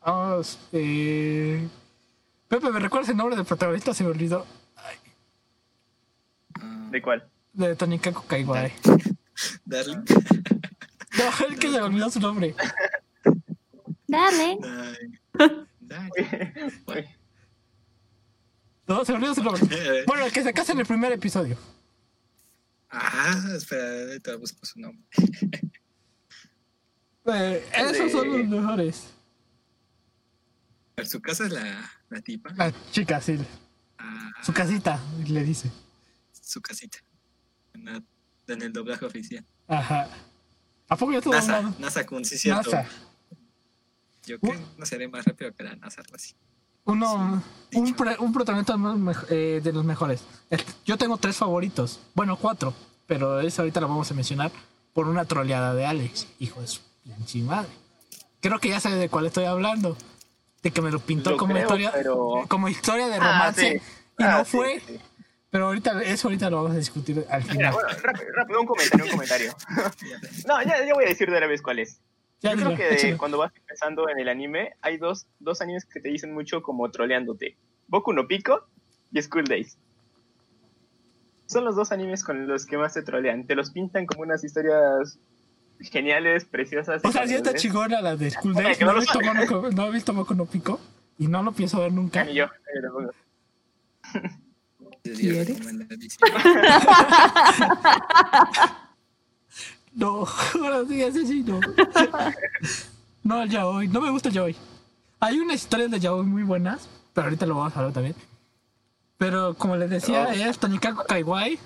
Vamos, 0.00 0.60
eh... 0.70 1.66
Pepe, 2.46 2.70
¿me 2.70 2.78
recuerdas 2.78 3.10
el 3.10 3.16
nombre 3.16 3.34
del 3.34 3.44
protagonista? 3.44 3.92
Se 3.92 4.04
me 4.04 4.10
olvidó. 4.10 4.46
¿De 6.92 7.02
cuál? 7.02 7.28
De 7.52 7.74
Tonikaku 7.74 8.22
Kawaii. 8.28 8.72
Darling. 9.64 10.04
No, 11.18 11.48
es 11.50 11.58
que 11.58 11.68
se 11.68 11.80
me 11.80 11.82
olvidó 11.82 12.10
su 12.10 12.20
nombre. 12.20 12.54
Darling. 14.06 14.58
Ay, 14.62 15.10
Darling. 15.80 17.15
No, 18.86 19.04
se 19.04 19.12
olvidó 19.12 19.34
nombre. 19.42 20.04
Bueno, 20.06 20.26
el 20.26 20.32
que 20.32 20.42
se 20.42 20.52
casa 20.52 20.72
en 20.72 20.80
el 20.80 20.86
primer 20.86 21.12
episodio. 21.12 21.56
Ah, 22.90 23.42
espera, 23.56 24.02
ahorita 24.08 24.36
busco 24.36 24.64
su 24.64 24.80
nombre. 24.80 25.04
Eh, 27.28 27.66
esos 27.74 28.12
son 28.12 28.28
los 28.30 28.46
mejores. 28.46 29.08
Su 31.04 31.20
casa 31.20 31.46
es 31.46 31.50
la, 31.52 31.90
la 32.08 32.20
tipa. 32.20 32.54
La 32.54 32.72
chica, 32.92 33.20
sí. 33.20 33.36
Ah, 33.98 34.30
Su 34.44 34.52
casita, 34.52 35.00
le 35.26 35.42
dice. 35.42 35.68
su 36.40 36.60
casita. 36.62 36.98
En, 37.74 37.84
la- 37.84 38.02
en 38.46 38.62
el 38.62 38.72
doblaje 38.72 39.04
oficial. 39.04 39.44
Ajá. 39.66 40.08
¿A 40.88 40.96
poco 40.96 41.10
ya 41.10 41.18
NASA, 41.18 41.56
hablando? 41.56 41.76
NASA 41.80 42.06
Kun, 42.06 42.24
sí, 42.24 42.38
cierto. 42.38 42.70
NASA. 42.70 42.88
Yo 44.24 44.38
que 44.38 44.56
no 44.78 44.86
seré 44.86 45.08
más 45.08 45.24
rápido 45.24 45.52
que 45.52 45.64
la 45.64 45.74
NASA, 45.74 46.02
algo 46.02 46.14
así. 46.14 46.32
Uno, 46.86 47.42
Sí, 47.70 47.78
un, 47.78 47.94
pre- 47.94 48.16
un 48.18 48.32
protagonista 48.32 48.76
eh, 49.28 49.60
de 49.62 49.72
los 49.72 49.84
mejores. 49.84 50.22
Yo 50.86 50.96
tengo 50.96 51.16
tres 51.18 51.36
favoritos. 51.36 52.00
Bueno, 52.14 52.36
cuatro. 52.36 52.72
Pero 53.06 53.40
esa 53.40 53.62
ahorita 53.62 53.80
la 53.80 53.86
vamos 53.86 54.10
a 54.10 54.14
mencionar 54.14 54.50
por 54.94 55.06
una 55.08 55.24
troleada 55.24 55.74
de 55.74 55.84
Alex. 55.84 56.26
Hijo 56.38 56.60
de 56.60 56.66
su 56.68 56.80
pinche 57.04 57.38
madre. 57.40 57.68
Creo 58.40 58.58
que 58.60 58.68
ya 58.70 58.80
sabe 58.80 58.96
de 58.96 59.08
cuál 59.08 59.26
estoy 59.26 59.44
hablando. 59.44 59.96
De 60.62 60.70
que 60.70 60.80
me 60.80 60.90
lo 60.90 60.98
pintó 61.00 61.30
Lo 61.30 61.36
como, 61.36 61.52
creo, 61.52 61.64
historia, 61.64 61.90
pero- 61.92 62.44
como 62.48 62.68
historia 62.68 63.08
de 63.08 63.16
Ah, 63.16 63.18
romance. 63.18 63.72
sí. 63.80 63.94
Y 64.18 64.22
Ah, 64.24 64.38
no 64.38 64.44
sí, 64.44 64.56
fue. 64.56 64.82
sí. 64.86 64.98
Pero 65.50 65.66
ahorita, 65.66 66.02
eso 66.02 66.28
ahorita 66.28 66.50
lo 66.50 66.56
vamos 66.58 66.72
a 66.72 66.78
discutir 66.78 67.24
al 67.30 67.42
Mira, 67.42 67.52
final. 67.52 67.72
bueno, 67.74 67.88
rápido, 68.02 68.26
rápido, 68.34 68.60
un 68.60 68.66
comentario, 68.66 69.04
un 69.04 69.10
comentario. 69.10 69.56
No, 70.46 70.62
ya, 70.62 70.84
ya 70.84 70.94
voy 70.94 71.04
a 71.04 71.08
decir 71.08 71.30
de 71.30 71.36
una 71.36 71.46
vez 71.46 71.62
cuál 71.62 71.78
es. 71.80 71.98
Ya 72.42 72.54
Yo 72.54 72.74
creo 72.74 72.76
que 72.76 72.96
de- 73.12 73.16
cuando 73.16 73.38
vas 73.38 73.50
empezando 73.56 74.08
en 74.10 74.18
el 74.18 74.28
anime, 74.28 74.74
hay 74.82 74.98
dos, 74.98 75.26
dos 75.40 75.60
animes 75.62 75.84
que 75.86 76.00
te 76.00 76.08
dicen 76.10 76.34
mucho 76.34 76.60
como 76.62 76.90
troleándote. 76.90 77.56
Boku 77.88 78.12
no 78.12 78.26
Pico 78.28 78.66
y 79.12 79.22
School 79.22 79.44
Days. 79.44 79.78
Son 81.46 81.64
los 81.64 81.76
dos 81.76 81.92
animes 81.92 82.22
con 82.24 82.46
los 82.48 82.66
que 82.66 82.76
más 82.76 82.92
te 82.94 83.02
trolean. 83.02 83.46
Te 83.46 83.54
los 83.54 83.70
pintan 83.70 84.04
como 84.06 84.22
unas 84.22 84.42
historias 84.44 85.18
geniales, 85.80 86.44
preciosas. 86.44 87.02
O 87.04 87.12
sea, 87.12 87.26
sí 87.26 87.34
está 87.34 87.54
chingona 87.54 88.00
la 88.02 88.16
de 88.16 88.30
School 88.30 88.54
Ay, 88.58 88.64
Days. 88.64 88.80
No 88.80 88.86
no 88.86 88.92
he 88.92 88.94
lo 88.96 89.00
visto 89.00 89.20
sabe. 89.20 89.46
Mono- 89.46 89.70
no 89.70 89.86
he 89.86 89.90
visto 89.92 90.12
Boku 90.12 90.34
no 90.34 90.44
Pico. 90.46 90.78
Y 91.18 91.28
no 91.28 91.42
lo 91.42 91.52
pienso 91.52 91.80
ver 91.80 91.92
nunca. 91.92 92.24
ni 92.24 92.34
yo, 92.34 92.46
tampoco. 92.82 93.10
¿Quieres? 95.02 95.56
No, 99.96 100.26
ahora 100.54 100.84
sí, 100.88 101.26
sí, 101.26 101.42
no. 101.42 101.58
No, 103.24 103.42
el 103.42 103.50
yaoi. 103.50 103.88
No 103.88 104.00
me 104.00 104.10
gusta 104.10 104.28
el 104.28 104.34
yaoi. 104.34 104.56
Hay 105.20 105.40
unas 105.40 105.56
historias 105.56 105.90
de 105.90 105.98
yaoi 105.98 106.24
muy 106.24 106.42
buenas, 106.44 106.86
pero 107.14 107.24
ahorita 107.26 107.46
lo 107.46 107.54
vamos 107.56 107.74
a 107.74 107.78
hablar 107.80 107.92
también. 107.94 108.14
Pero 109.18 109.54
como 109.54 109.76
les 109.76 109.88
decía, 109.90 110.28
Oh. 110.28 110.32
es 110.32 110.58
Tonikaku 110.58 111.02
Kaiwai, 111.08 111.58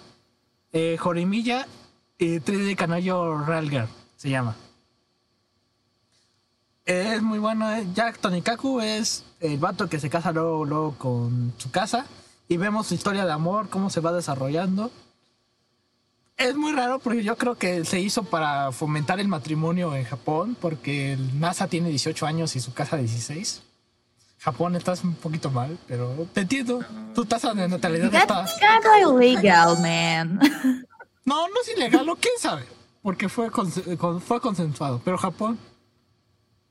eh, 0.73 0.97
Jorimilla 0.99 1.67
y 2.17 2.39
3D 2.39 2.77
Canayo 2.77 3.39
Ralgar, 3.39 3.89
se 4.17 4.31
llama. 4.31 4.55
Es 6.85 7.23
muy 7.23 7.39
bueno. 7.39 7.71
eh. 7.73 7.87
Jack 7.95 8.19
Tonikaku 8.19 8.81
es 8.81 9.25
el 9.41 9.59
vato 9.59 9.89
que 9.89 9.99
se 10.01 10.09
casa 10.11 10.33
luego, 10.33 10.65
luego 10.65 10.95
con 10.97 11.53
su 11.59 11.71
casa 11.71 12.07
y 12.49 12.57
vemos 12.57 12.87
su 12.87 12.95
historia 12.95 13.25
de 13.25 13.33
amor, 13.33 13.69
cómo 13.69 13.91
se 13.91 14.01
va 14.01 14.13
desarrollando. 14.13 14.91
Es 16.41 16.57
muy 16.57 16.73
raro 16.73 16.99
porque 17.01 17.23
yo 17.23 17.37
creo 17.37 17.55
que 17.57 17.85
se 17.85 18.01
hizo 18.01 18.25
para 18.25 18.73
fomentar 18.73 19.21
el 19.21 19.29
matrimonio 19.29 19.95
en 19.95 20.05
Japón, 20.05 20.57
porque 20.59 21.13
el 21.13 21.39
NASA 21.39 21.69
tiene 21.69 21.91
18 21.91 22.27
años 22.27 22.57
y 22.57 22.61
su 22.61 22.73
casa 22.73 22.97
16. 22.97 23.63
Japón 24.39 24.75
estás 24.75 25.05
un 25.05 25.13
poquito 25.17 25.51
mal, 25.51 25.79
pero 25.87 26.27
te 26.33 26.41
entiendo. 26.41 26.83
Tu 27.15 27.27
tasa 27.27 27.53
de 27.53 27.69
natalidad 27.69 28.07
está... 28.15 28.47
That's 28.47 28.55
kind 28.59 29.07
of 29.07 29.21
illegal, 29.21 29.79
man. 29.83 30.41
No, 31.27 31.47
no 31.47 31.55
es 31.63 31.77
ilegal, 31.77 32.09
o 32.09 32.17
quién 32.17 32.33
sabe, 32.39 32.65
porque 33.03 33.29
fue, 33.29 33.51
fue 33.51 34.41
consensuado, 34.41 35.03
pero 35.05 35.19
Japón 35.19 35.59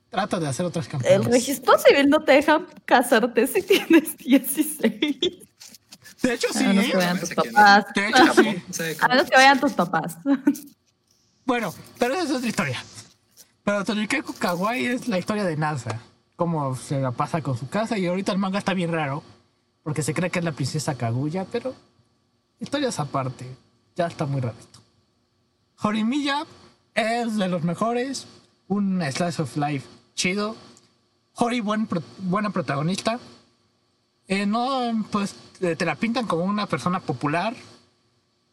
trata 0.10 0.40
de 0.40 0.48
hacer 0.48 0.66
otras 0.66 0.88
El 0.88 0.92
campañas. 0.94 1.26
registro 1.26 1.78
civil 1.78 2.10
no 2.10 2.24
te 2.24 2.32
deja 2.32 2.66
casarte 2.86 3.46
si 3.46 3.62
tienes 3.62 4.18
16. 4.18 5.49
De 6.22 6.34
hecho, 6.34 6.48
sí, 6.52 6.64
A 6.66 6.68
menos 6.70 6.86
¿eh? 6.86 6.92
que 6.92 6.98
vayan 6.98 7.20
tus 7.20 7.30
papás. 7.34 7.86
De 7.96 8.08
hecho, 8.08 8.34
sí. 8.36 8.64
¿Sabe 8.72 8.98
A 9.02 9.08
menos 9.08 9.30
que 9.30 9.36
vayan 9.36 9.60
tus 9.60 9.74
papás. 9.74 10.18
Bueno, 11.46 11.74
pero 11.98 12.14
esa 12.14 12.24
es 12.26 12.32
otra 12.32 12.48
historia. 12.48 12.84
Pero 13.64 13.84
Tonikaku 13.84 14.34
Kawaii 14.34 14.86
es 14.86 15.08
la 15.08 15.18
historia 15.18 15.44
de 15.44 15.58
NASA. 15.58 16.00
Cómo 16.36 16.76
se 16.76 17.00
la 17.00 17.12
pasa 17.12 17.42
con 17.42 17.58
su 17.58 17.68
casa. 17.70 17.98
Y 17.98 18.06
ahorita 18.06 18.32
el 18.32 18.38
manga 18.38 18.60
está 18.60 18.76
bien 18.76 18.92
raro. 18.92 19.24
Porque 19.82 20.04
se 20.04 20.14
cree 20.14 20.30
que 20.30 20.38
es 20.40 20.46
la 20.46 20.52
princesa 20.52 20.94
Kaguya. 20.94 21.46
Pero 21.52 21.74
historias 22.60 23.00
aparte. 23.00 23.48
Ya 23.96 24.06
está 24.06 24.28
muy 24.28 24.42
raro 24.42 24.56
esto. 24.60 24.80
Jorimilla 25.78 26.46
es 26.94 27.36
de 27.38 27.48
los 27.48 27.64
mejores. 27.64 28.28
Un 28.68 29.02
slice 29.12 29.42
of 29.42 29.58
life 29.58 29.88
chido. 30.14 30.56
Hori, 31.34 31.62
buen 31.62 31.88
pro- 31.88 32.04
buena 32.20 32.52
protagonista. 32.52 33.20
Eh, 34.30 34.46
no, 34.46 35.06
pues 35.12 35.36
eh, 35.60 35.76
te 35.76 35.84
la 35.86 35.96
pintan 35.96 36.26
como 36.28 36.44
una 36.46 36.68
persona 36.68 37.00
popular. 37.02 37.56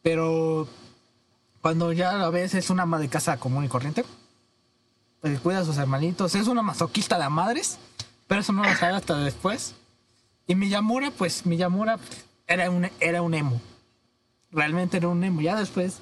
Pero 0.01 0.67
cuando 1.61 1.91
ya 1.93 2.13
la 2.13 2.29
ves 2.29 2.53
es 2.55 2.69
una 2.69 2.83
ama 2.83 2.99
de 2.99 3.09
casa 3.09 3.37
común 3.37 3.63
y 3.63 3.67
corriente. 3.69 4.03
Pues 5.21 5.39
cuida 5.39 5.59
a 5.59 5.65
sus 5.65 5.77
hermanitos. 5.77 6.35
Es 6.35 6.47
una 6.47 6.61
masoquista 6.61 7.17
de 7.19 7.29
madres. 7.29 7.77
Pero 8.27 8.41
eso 8.41 8.51
no 8.53 8.63
lo 8.63 8.75
sabe 8.75 8.93
hasta 8.95 9.15
después. 9.19 9.75
Y 10.47 10.55
Miyamura, 10.55 11.11
pues 11.11 11.45
Miyamura 11.45 11.99
era 12.47 12.69
un, 12.69 12.89
era 12.99 13.21
un 13.21 13.33
emo. 13.33 13.61
Realmente 14.51 14.97
era 14.97 15.07
un 15.09 15.23
emo. 15.23 15.41
Ya 15.41 15.55
después 15.57 15.99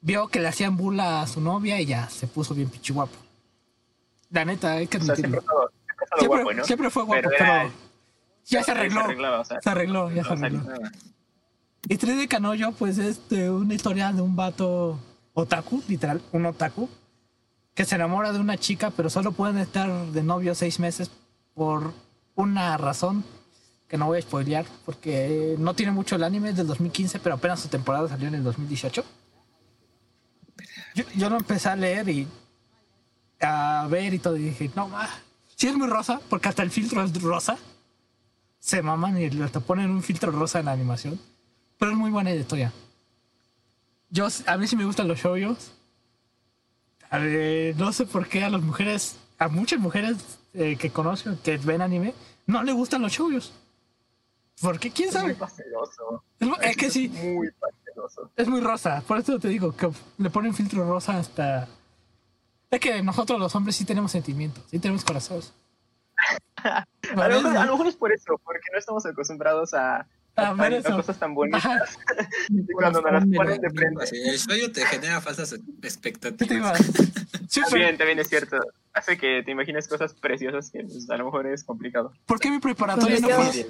vio 0.00 0.28
que 0.28 0.40
le 0.40 0.48
hacían 0.48 0.76
bula 0.76 1.22
a 1.22 1.26
su 1.26 1.40
novia 1.40 1.80
y 1.80 1.86
ya 1.86 2.08
se 2.08 2.26
puso 2.26 2.54
bien 2.54 2.68
pichi 2.70 2.92
guapo. 2.92 3.16
La 4.30 4.44
neta, 4.44 4.72
hay 4.72 4.86
que 4.86 4.98
O 4.98 5.02
sea, 5.02 5.14
admitirlo. 5.14 5.40
siempre, 5.42 6.18
Siempre, 6.18 6.42
guapo, 6.42 6.52
¿no? 6.54 6.64
siempre 6.64 6.90
fue 6.90 7.02
guapo, 7.04 7.20
Pero 7.22 7.30
pero, 7.38 7.44
era- 7.52 7.70
ya 8.48 8.62
se 8.62 8.70
arregló. 8.72 9.00
Se 9.00 9.06
arreglaba, 9.06 9.40
o 9.40 9.44
sea, 9.44 9.60
Se 9.60 9.70
arregló, 9.70 10.10
ya 10.10 10.24
se 10.24 10.32
arregló. 10.32 10.62
Nada. 10.62 10.92
Y 11.88 11.96
Tres 11.96 12.18
de 12.18 12.28
Canoyo, 12.28 12.72
pues 12.72 12.98
es 12.98 13.28
de 13.28 13.50
una 13.50 13.74
historia 13.74 14.12
de 14.12 14.20
un 14.20 14.36
vato 14.36 14.98
otaku, 15.34 15.82
literal, 15.88 16.20
un 16.32 16.46
otaku, 16.46 16.88
que 17.74 17.84
se 17.84 17.94
enamora 17.94 18.32
de 18.32 18.40
una 18.40 18.58
chica, 18.58 18.90
pero 18.90 19.08
solo 19.08 19.32
pueden 19.32 19.58
estar 19.58 19.90
de 20.06 20.22
novio 20.22 20.54
seis 20.54 20.80
meses 20.80 21.10
por 21.54 21.92
una 22.34 22.76
razón 22.76 23.24
que 23.88 23.96
no 23.96 24.06
voy 24.06 24.18
a 24.18 24.22
spoilear, 24.22 24.66
porque 24.84 25.54
no 25.58 25.74
tiene 25.74 25.92
mucho 25.92 26.16
el 26.16 26.24
anime, 26.24 26.50
es 26.50 26.56
del 26.56 26.66
2015, 26.66 27.20
pero 27.20 27.36
apenas 27.36 27.60
su 27.60 27.68
temporada 27.68 28.08
salió 28.08 28.28
en 28.28 28.34
el 28.34 28.44
2018. 28.44 29.04
Yo, 30.94 31.04
yo 31.16 31.30
lo 31.30 31.36
empecé 31.36 31.70
a 31.70 31.76
leer 31.76 32.08
y 32.08 32.28
a 33.40 33.86
ver 33.88 34.12
y 34.12 34.18
todo, 34.18 34.36
y 34.36 34.42
dije, 34.42 34.70
no, 34.74 34.88
ma, 34.88 35.08
sí 35.56 35.68
es 35.68 35.74
muy 35.74 35.88
rosa, 35.88 36.20
porque 36.28 36.48
hasta 36.48 36.62
el 36.62 36.70
filtro 36.70 37.02
es 37.02 37.22
rosa. 37.22 37.56
Se 38.60 38.82
maman 38.82 39.16
y 39.18 39.30
le 39.30 39.48
te 39.48 39.60
ponen 39.60 39.90
un 39.90 40.02
filtro 40.02 40.30
rosa 40.32 40.58
en 40.60 40.66
la 40.66 40.72
animación. 40.72 41.20
Pero 41.78 41.92
es 41.92 41.96
muy 41.98 42.10
buena 42.10 42.32
historia. 42.34 42.72
Yo, 44.10 44.26
a 44.46 44.56
mí 44.56 44.66
sí 44.66 44.76
me 44.76 44.84
gustan 44.84 45.06
los 45.08 45.18
shoujos. 45.18 45.72
A 47.10 47.18
ver, 47.18 47.76
no 47.76 47.92
sé 47.92 48.04
por 48.06 48.26
qué 48.28 48.44
a 48.44 48.50
las 48.50 48.60
mujeres, 48.62 49.16
a 49.38 49.48
muchas 49.48 49.78
mujeres 49.78 50.16
eh, 50.54 50.76
que 50.76 50.90
conozco, 50.90 51.30
que 51.42 51.56
ven 51.58 51.80
anime, 51.82 52.14
no 52.46 52.62
le 52.62 52.72
gustan 52.72 53.02
los 53.02 53.12
shoujos. 53.12 53.52
¿Por 54.60 54.78
qué? 54.80 54.90
¿Quién 54.90 55.08
es 55.10 55.14
muy 55.14 55.22
sabe? 55.22 55.34
pasteloso. 55.36 56.24
Es, 56.40 56.48
es 56.62 56.76
que 56.76 56.90
sí, 56.90 57.08
Muy 57.08 57.50
pasteloso. 57.52 58.30
es 58.36 58.48
muy 58.48 58.60
rosa. 58.60 59.02
Por 59.06 59.18
eso 59.18 59.38
te 59.38 59.48
digo 59.48 59.74
que 59.74 59.88
le 60.18 60.30
ponen 60.30 60.52
filtro 60.54 60.84
rosa 60.86 61.18
hasta... 61.18 61.68
Es 62.70 62.80
que 62.80 63.02
nosotros 63.02 63.38
los 63.38 63.54
hombres 63.54 63.76
sí 63.76 63.84
tenemos 63.84 64.10
sentimientos, 64.10 64.64
sí 64.70 64.78
tenemos 64.78 65.04
corazones. 65.04 65.52
A 67.16 67.28
lo, 67.28 67.40
mejor, 67.42 67.56
a 67.56 67.64
lo 67.64 67.72
mejor 67.72 67.86
es 67.86 67.96
por 67.96 68.12
eso, 68.12 68.40
porque 68.44 68.66
no 68.72 68.78
estamos 68.78 69.06
acostumbrados 69.06 69.72
a, 69.72 69.96
A 70.00 70.06
a, 70.36 70.56
tan- 70.56 70.74
a 70.74 70.82
cosas 70.96 71.18
tan 71.18 71.34
bonitas. 71.34 71.98
Y 72.50 72.72
cuando 72.72 73.00
nos 73.00 73.12
las 73.12 73.24
ponen 73.34 73.60
de 73.60 73.70
frente. 73.70 74.04
El 74.12 74.38
sueño 74.38 74.70
te 74.72 74.84
genera 74.86 75.20
falsas 75.20 75.52
¿Qué 75.54 75.58
te 75.80 75.88
expectativas. 75.88 76.78
También, 77.70 77.96
también 77.96 78.18
es 78.18 78.28
cierto. 78.28 78.58
Hace 78.92 79.16
que 79.16 79.42
te 79.42 79.50
imagines 79.52 79.88
cosas 79.88 80.12
preciosas 80.14 80.70
que 80.70 80.80
pues, 80.82 81.08
a 81.08 81.16
lo 81.16 81.24
mejor 81.26 81.46
es 81.46 81.64
complicado. 81.64 82.12
¿Por 82.26 82.38
qué 82.38 82.50
mi 82.50 82.58
preparatoria 82.58 83.20
no 83.20 83.28
Cuando 83.28 83.52
fue? 83.52 83.62
yo-. 83.62 83.68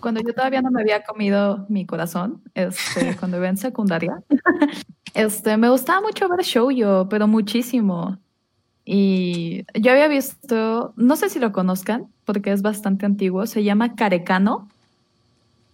Cuando 0.00 0.20
yo 0.20 0.34
todavía 0.34 0.60
no 0.60 0.70
me 0.72 0.80
había 0.80 1.04
comido 1.04 1.66
mi 1.68 1.86
corazón, 1.86 2.42
este, 2.54 3.16
cuando 3.16 3.36
iba 3.36 3.48
en 3.48 3.56
secundaria, 3.56 4.22
este, 5.14 5.56
me 5.56 5.68
gustaba 5.70 6.00
mucho 6.00 6.28
ver 6.28 6.40
shoujo, 6.42 7.08
pero 7.08 7.28
muchísimo. 7.28 8.18
Y 8.84 9.64
yo 9.80 9.92
había 9.92 10.08
visto, 10.08 10.92
no 10.96 11.16
sé 11.16 11.28
si 11.28 11.38
lo 11.38 11.52
conozcan, 11.52 12.06
porque 12.24 12.52
es 12.52 12.62
bastante 12.62 13.06
antiguo, 13.06 13.46
se 13.46 13.62
llama 13.62 13.94
Carecano. 13.94 14.68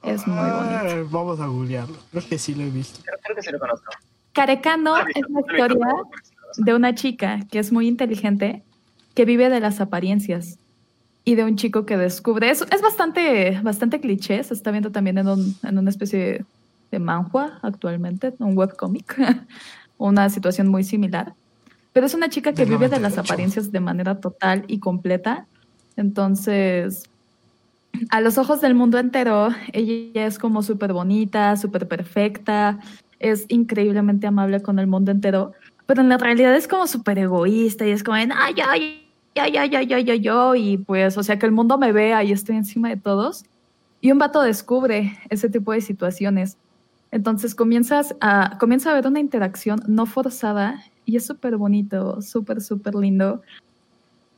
Es 0.03 0.27
muy 0.27 0.37
bonito. 0.51 0.79
Ah, 0.85 1.05
Vamos 1.11 1.41
a 1.41 1.47
googlearlo. 1.47 1.97
Creo 2.11 2.23
que 2.29 2.39
sí 2.39 2.55
lo 2.55 2.63
he 2.65 2.71
visto. 2.71 3.01
Creo, 3.05 3.17
creo 3.23 3.37
que 3.37 3.43
sí 3.43 3.51
lo 3.51 3.59
conozco. 3.59 3.91
Carecano 4.33 4.95
visto, 5.07 5.21
es 5.21 5.27
visto, 5.27 5.41
historia 5.53 5.87
de 6.59 6.75
una 6.75 6.95
chica 6.95 7.41
que 7.51 7.59
es 7.59 7.73
muy 7.73 7.89
inteligente, 7.89 8.63
que 9.15 9.25
vive 9.25 9.49
de 9.49 9.61
las 9.61 9.81
apariencias 9.81 10.59
y 11.25 11.35
de 11.35 11.45
un 11.45 11.57
chico 11.57 11.85
que 11.87 11.97
descubre. 11.97 12.51
Es, 12.51 12.63
es 12.71 12.81
bastante, 12.83 13.59
bastante 13.63 14.01
cliché, 14.01 14.43
se 14.45 14.55
está 14.55 14.71
viendo 14.71 14.93
también 14.93 15.19
en, 15.19 15.29
un- 15.29 15.57
en 15.63 15.79
una 15.79 15.91
especie 15.91 16.19
de, 16.19 16.45
de 16.93 16.99
manhua 17.01 17.59
actualmente, 17.63 18.33
un 18.39 18.57
webcomic, 18.57 19.17
una 19.97 20.31
situación 20.31 20.69
muy 20.69 20.85
similar. 20.85 21.35
Pero 21.93 22.07
es 22.07 22.15
una 22.15 22.29
chica 22.29 22.53
que 22.53 22.65
Del 22.65 22.71
vive 22.71 22.89
de 22.89 23.01
las 23.01 23.13
98. 23.13 23.21
apariencias 23.21 23.73
de 23.73 23.81
manera 23.81 24.21
total 24.21 24.65
y 24.69 24.79
completa. 24.79 25.47
Entonces, 25.97 27.05
a 28.11 28.21
los 28.21 28.39
ojos 28.39 28.61
del 28.61 28.75
mundo 28.75 28.99
entero, 28.99 29.49
ella 29.73 30.27
es 30.27 30.39
como 30.39 30.63
súper 30.63 30.93
bonita, 30.93 31.57
súper 31.57 31.89
perfecta, 31.89 32.79
es 33.19 33.47
increíblemente 33.49 34.27
amable 34.27 34.61
con 34.61 34.79
el 34.79 34.87
mundo 34.87 35.11
entero, 35.11 35.53
pero 35.87 36.03
en 36.03 36.09
la 36.09 36.19
realidad 36.19 36.55
es 36.55 36.69
como 36.69 36.87
súper 36.87 37.19
egoísta 37.19 37.87
y 37.87 37.91
es 37.91 38.03
como, 38.03 38.17
en, 38.17 38.33
ay, 38.33 38.55
ay, 38.69 39.09
ay, 39.35 39.57
ay, 39.57 39.75
ay, 39.75 39.93
ay, 39.93 40.11
ay, 40.11 40.21
yo, 40.21 40.55
y 40.55 40.79
pues, 40.79 41.17
o 41.17 41.23
sea, 41.23 41.39
que 41.39 41.47
el 41.47 41.53
mundo 41.53 41.79
me 41.79 41.93
vea 41.93 42.23
y 42.23 42.33
estoy 42.33 42.57
encima 42.57 42.89
de 42.89 42.97
todos. 42.97 43.45
Y 44.01 44.13
un 44.13 44.19
vato 44.19 44.43
descubre 44.43 45.19
ese 45.29 45.49
tipo 45.49 45.73
de 45.73 45.81
situaciones. 45.81 46.57
Entonces 47.11 47.55
comienzas 47.55 48.15
a, 48.21 48.59
comienza 48.61 48.91
a 48.91 48.93
haber 48.93 49.07
una 49.07 49.19
interacción 49.19 49.81
no 49.87 50.07
forzada 50.07 50.85
y 51.09 51.17
es 51.17 51.25
súper 51.25 51.57
bonito, 51.57 52.21
súper, 52.21 52.61
súper 52.61 52.95
lindo. 52.95 53.41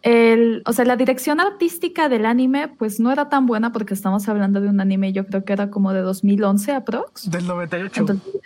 El, 0.02 0.62
o 0.66 0.72
sea, 0.72 0.84
la 0.84 0.94
dirección 0.94 1.40
artística 1.40 2.08
del 2.08 2.26
anime, 2.26 2.68
pues 2.68 3.00
no 3.00 3.10
era 3.10 3.28
tan 3.28 3.46
buena 3.46 3.72
porque 3.72 3.92
estamos 3.92 4.28
hablando 4.28 4.60
de 4.60 4.68
un 4.68 4.80
anime, 4.80 5.12
yo 5.12 5.26
creo 5.26 5.44
que 5.44 5.52
era 5.52 5.68
como 5.68 5.92
de 5.92 6.02
2011 6.02 6.72
aprox. 6.72 7.28
Del 7.28 7.44
98. 7.44 8.00
Entonces, 8.00 8.40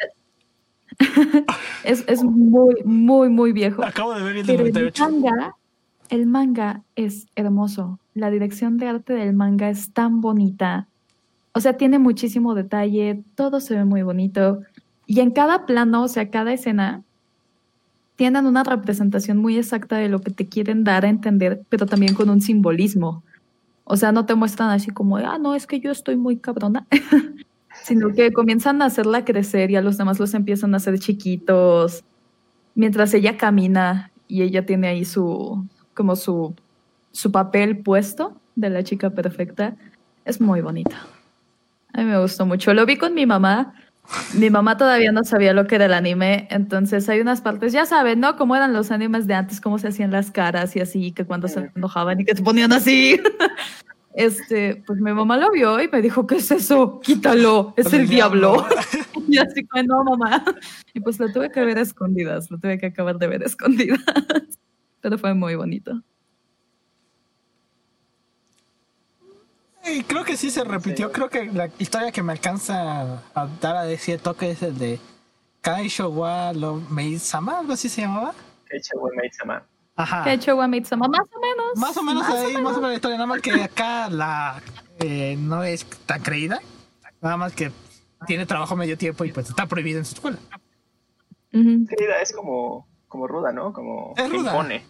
es, 1.84 2.04
es 2.08 2.24
muy, 2.24 2.76
muy, 2.86 3.28
muy 3.28 3.52
viejo. 3.52 3.84
Acabo 3.84 4.14
de 4.14 4.22
ver 4.22 4.36
el 4.38 4.46
del 4.46 4.56
Pero 4.56 4.68
el 4.68 4.72
98. 4.72 5.04
manga, 5.04 5.56
el 6.08 6.26
manga 6.26 6.82
es 6.96 7.26
hermoso. 7.36 8.00
La 8.14 8.30
dirección 8.30 8.78
de 8.78 8.88
arte 8.88 9.12
del 9.12 9.34
manga 9.34 9.68
es 9.68 9.92
tan 9.92 10.22
bonita. 10.22 10.88
O 11.52 11.60
sea, 11.60 11.76
tiene 11.76 11.98
muchísimo 11.98 12.54
detalle, 12.54 13.22
todo 13.34 13.60
se 13.60 13.74
ve 13.76 13.84
muy 13.84 14.02
bonito. 14.02 14.62
Y 15.06 15.20
en 15.20 15.30
cada 15.30 15.66
plano, 15.66 16.04
o 16.04 16.08
sea, 16.08 16.30
cada 16.30 16.54
escena, 16.54 17.04
tienen 18.16 18.46
una 18.46 18.62
representación 18.62 19.38
muy 19.38 19.58
exacta 19.58 19.96
de 19.96 20.08
lo 20.08 20.20
que 20.20 20.30
te 20.30 20.46
quieren 20.46 20.84
dar 20.84 21.04
a 21.04 21.08
entender, 21.08 21.62
pero 21.68 21.86
también 21.86 22.14
con 22.14 22.30
un 22.30 22.40
simbolismo. 22.40 23.22
O 23.84 23.96
sea, 23.96 24.12
no 24.12 24.24
te 24.24 24.34
muestran 24.34 24.70
así 24.70 24.90
como, 24.90 25.16
ah, 25.18 25.38
no, 25.38 25.54
es 25.54 25.66
que 25.66 25.80
yo 25.80 25.90
estoy 25.90 26.16
muy 26.16 26.36
cabrona, 26.36 26.86
sino 27.84 28.12
que 28.12 28.32
comienzan 28.32 28.80
a 28.82 28.86
hacerla 28.86 29.24
crecer 29.24 29.70
y 29.70 29.76
a 29.76 29.82
los 29.82 29.98
demás 29.98 30.18
los 30.18 30.32
empiezan 30.34 30.74
a 30.74 30.78
hacer 30.78 30.98
chiquitos, 30.98 32.04
mientras 32.74 33.12
ella 33.14 33.36
camina 33.36 34.10
y 34.28 34.42
ella 34.42 34.64
tiene 34.64 34.88
ahí 34.88 35.04
su, 35.04 35.66
como 35.92 36.16
su, 36.16 36.54
su 37.12 37.30
papel 37.30 37.78
puesto 37.78 38.40
de 38.54 38.70
la 38.70 38.82
chica 38.84 39.10
perfecta. 39.10 39.76
Es 40.24 40.40
muy 40.40 40.60
bonita. 40.60 40.96
A 41.92 41.98
mí 41.98 42.06
me 42.06 42.20
gustó 42.20 42.46
mucho. 42.46 42.72
Lo 42.74 42.86
vi 42.86 42.96
con 42.96 43.14
mi 43.14 43.26
mamá. 43.26 43.74
Mi 44.34 44.50
mamá 44.50 44.76
todavía 44.76 45.12
no 45.12 45.24
sabía 45.24 45.52
lo 45.55 45.66
que 45.66 45.76
era 45.76 45.86
el 45.86 45.94
anime, 45.94 46.46
entonces 46.50 47.09
hay 47.09 47.20
unas 47.20 47.40
partes, 47.40 47.72
ya 47.72 47.86
saben, 47.86 48.20
¿no? 48.20 48.36
Cómo 48.36 48.55
eran 48.55 48.72
los 48.72 48.90
animes 48.90 49.26
de 49.26 49.34
antes, 49.34 49.61
cómo 49.61 49.78
se 49.78 49.88
hacían 49.88 50.11
las 50.11 50.30
caras 50.30 50.76
y 50.76 50.80
así, 50.80 51.12
que 51.12 51.24
cuando 51.24 51.48
se 51.48 51.70
enojaban 51.74 52.20
y 52.20 52.24
que 52.24 52.36
se 52.36 52.42
ponían 52.42 52.72
así. 52.72 53.20
Este, 54.16 54.80
pues 54.86 55.00
mi 55.00 55.12
mamá 55.12 55.36
lo 55.36 55.50
vio 55.50 55.82
y 55.82 55.88
me 55.88 56.00
dijo, 56.00 56.24
¿qué 56.24 56.36
es 56.36 56.48
eso? 56.52 57.00
Quítalo, 57.00 57.74
es 57.76 57.92
el 57.92 58.09
diablo. 58.09 58.64
Y 59.26 59.38
así 59.38 59.66
como, 59.66 59.82
no, 59.82 60.05
mamá. 60.05 60.44
Y 60.92 61.00
pues 61.00 61.18
lo 61.18 61.32
tuve 61.32 61.50
que 61.50 61.64
ver 61.64 61.78
a 61.78 61.80
escondidas, 61.80 62.50
lo 62.50 62.59
tuve 62.59 62.78
que 62.78 62.86
acabar 62.86 63.18
de 63.18 63.26
ver 63.26 63.42
a 63.42 63.46
escondidas. 63.46 63.98
Pero 65.00 65.18
fue 65.18 65.34
muy 65.34 65.57
bonito. 65.57 66.00
Y 69.87 70.03
creo 70.05 70.24
que 70.24 70.37
sí 70.37 70.51
se 70.51 70.64
repitió. 70.64 71.09
Sí. 71.09 71.12
Creo 71.12 71.28
que 71.28 71.45
la 71.47 71.68
historia 71.78 72.11
que 72.12 72.22
me 72.22 72.32
alcanza 72.32 73.20
a 73.35 73.47
dar 73.61 73.76
a 73.76 73.82
decir 73.85 74.18
toque 74.20 74.51
es 74.51 74.62
el 74.62 74.78
de 74.78 74.99
Kaisho 75.61 76.09
wa 76.11 76.53
lo 76.53 76.76
Meisama, 76.76 77.59
algo 77.59 77.72
así 77.72 77.89
se 77.89 78.03
llamaba. 78.03 78.35
Hecho 78.70 78.99
buen 78.99 79.14
Maid-sama. 79.16 79.62
Ajá. 79.97 80.24
¿Qué 80.24 80.30
ha 80.30 80.32
hecho 80.32 80.57
Wamitsama? 80.57 81.07
Más 81.07 81.20
o 81.32 81.41
menos. 81.41 81.66
Más 81.76 81.97
o 81.97 82.03
menos 82.03 82.28
ahí, 82.28 82.55
más 82.55 82.72
o 82.72 82.76
menos 82.76 82.91
la 82.91 82.95
historia, 82.95 83.16
nada 83.16 83.26
más 83.28 83.41
que 83.41 83.53
acá 83.62 84.11
la 84.11 84.61
eh, 84.99 85.37
no 85.39 85.62
es 85.62 85.85
tan 86.07 86.20
creída. 86.22 86.61
Nada 87.20 87.37
más 87.37 87.53
que 87.53 87.70
tiene 88.26 88.45
trabajo 88.47 88.74
medio 88.74 88.99
tiempo 88.99 89.24
y 89.24 89.32
pues 89.32 89.49
está 89.49 89.66
prohibido 89.66 89.99
en 90.01 90.05
su 90.05 90.14
escuela. 90.14 90.39
Ujú. 91.53 91.87
Querida, 91.87 92.20
es 92.20 92.32
como, 92.32 92.89
como 93.07 93.28
ruda, 93.28 93.53
¿no? 93.53 93.72
Como 93.72 94.14
Es 94.16 94.28
ruda. 94.28 94.51
impone. 94.51 94.85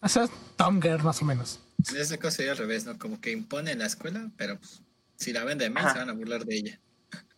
O 0.00 0.08
sea, 0.08 0.24
es 0.24 0.30
Tom 0.56 0.80
Girl 0.80 1.02
más 1.02 1.20
o 1.20 1.24
menos. 1.26 1.60
Esa 1.96 2.16
cosa 2.18 2.30
sería 2.30 2.52
al 2.52 2.58
revés, 2.58 2.86
¿no? 2.86 2.98
Como 2.98 3.20
que 3.20 3.32
impone 3.32 3.72
en 3.72 3.78
la 3.80 3.86
escuela, 3.86 4.30
pero 4.36 4.58
pues, 4.58 4.82
si 5.16 5.32
la 5.32 5.44
ven 5.44 5.58
de 5.58 5.70
mí, 5.70 5.76
Ajá. 5.78 5.92
se 5.92 5.98
van 5.98 6.10
a 6.10 6.12
burlar 6.12 6.44
de 6.44 6.56
ella. 6.56 6.80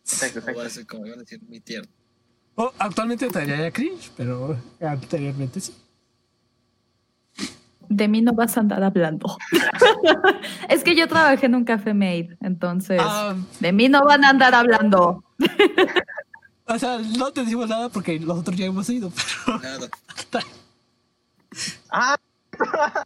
Exacto, 0.01 0.39
O 0.43 0.45
va 0.45 0.49
a 0.49 0.51
exacto. 0.51 0.69
ser 0.69 0.87
como 0.87 1.05
iban 1.05 1.19
a 1.19 1.21
decir, 1.23 1.41
muy 1.43 1.59
tierno. 1.59 1.89
Actualmente 2.79 3.27
traería 3.27 3.69
cringe, 3.71 4.11
pero 4.17 4.59
anteriormente 4.81 5.59
sí. 5.59 5.75
De 7.89 8.07
mí 8.07 8.21
no 8.21 8.33
vas 8.33 8.57
a 8.57 8.61
andar 8.61 8.83
hablando. 8.83 9.37
es 10.69 10.83
que 10.83 10.95
yo 10.95 11.07
trabajé 11.07 11.45
en 11.45 11.55
un 11.55 11.63
café 11.63 11.93
made, 11.93 12.35
entonces 12.41 12.99
Ah, 13.01 13.35
de 13.59 13.71
mí 13.71 13.89
no 13.89 14.03
van 14.03 14.25
a 14.25 14.29
andar 14.29 14.55
hablando. 14.55 15.23
o 16.65 16.79
sea, 16.79 16.97
no 17.17 17.31
te 17.31 17.41
decimos 17.41 17.69
nada 17.69 17.89
porque 17.89 18.19
nosotros 18.19 18.57
ya 18.57 18.65
hemos 18.65 18.89
ido, 18.89 19.11
pero 19.45 19.59
Nada. 19.59 19.87
Ah, 21.91 22.17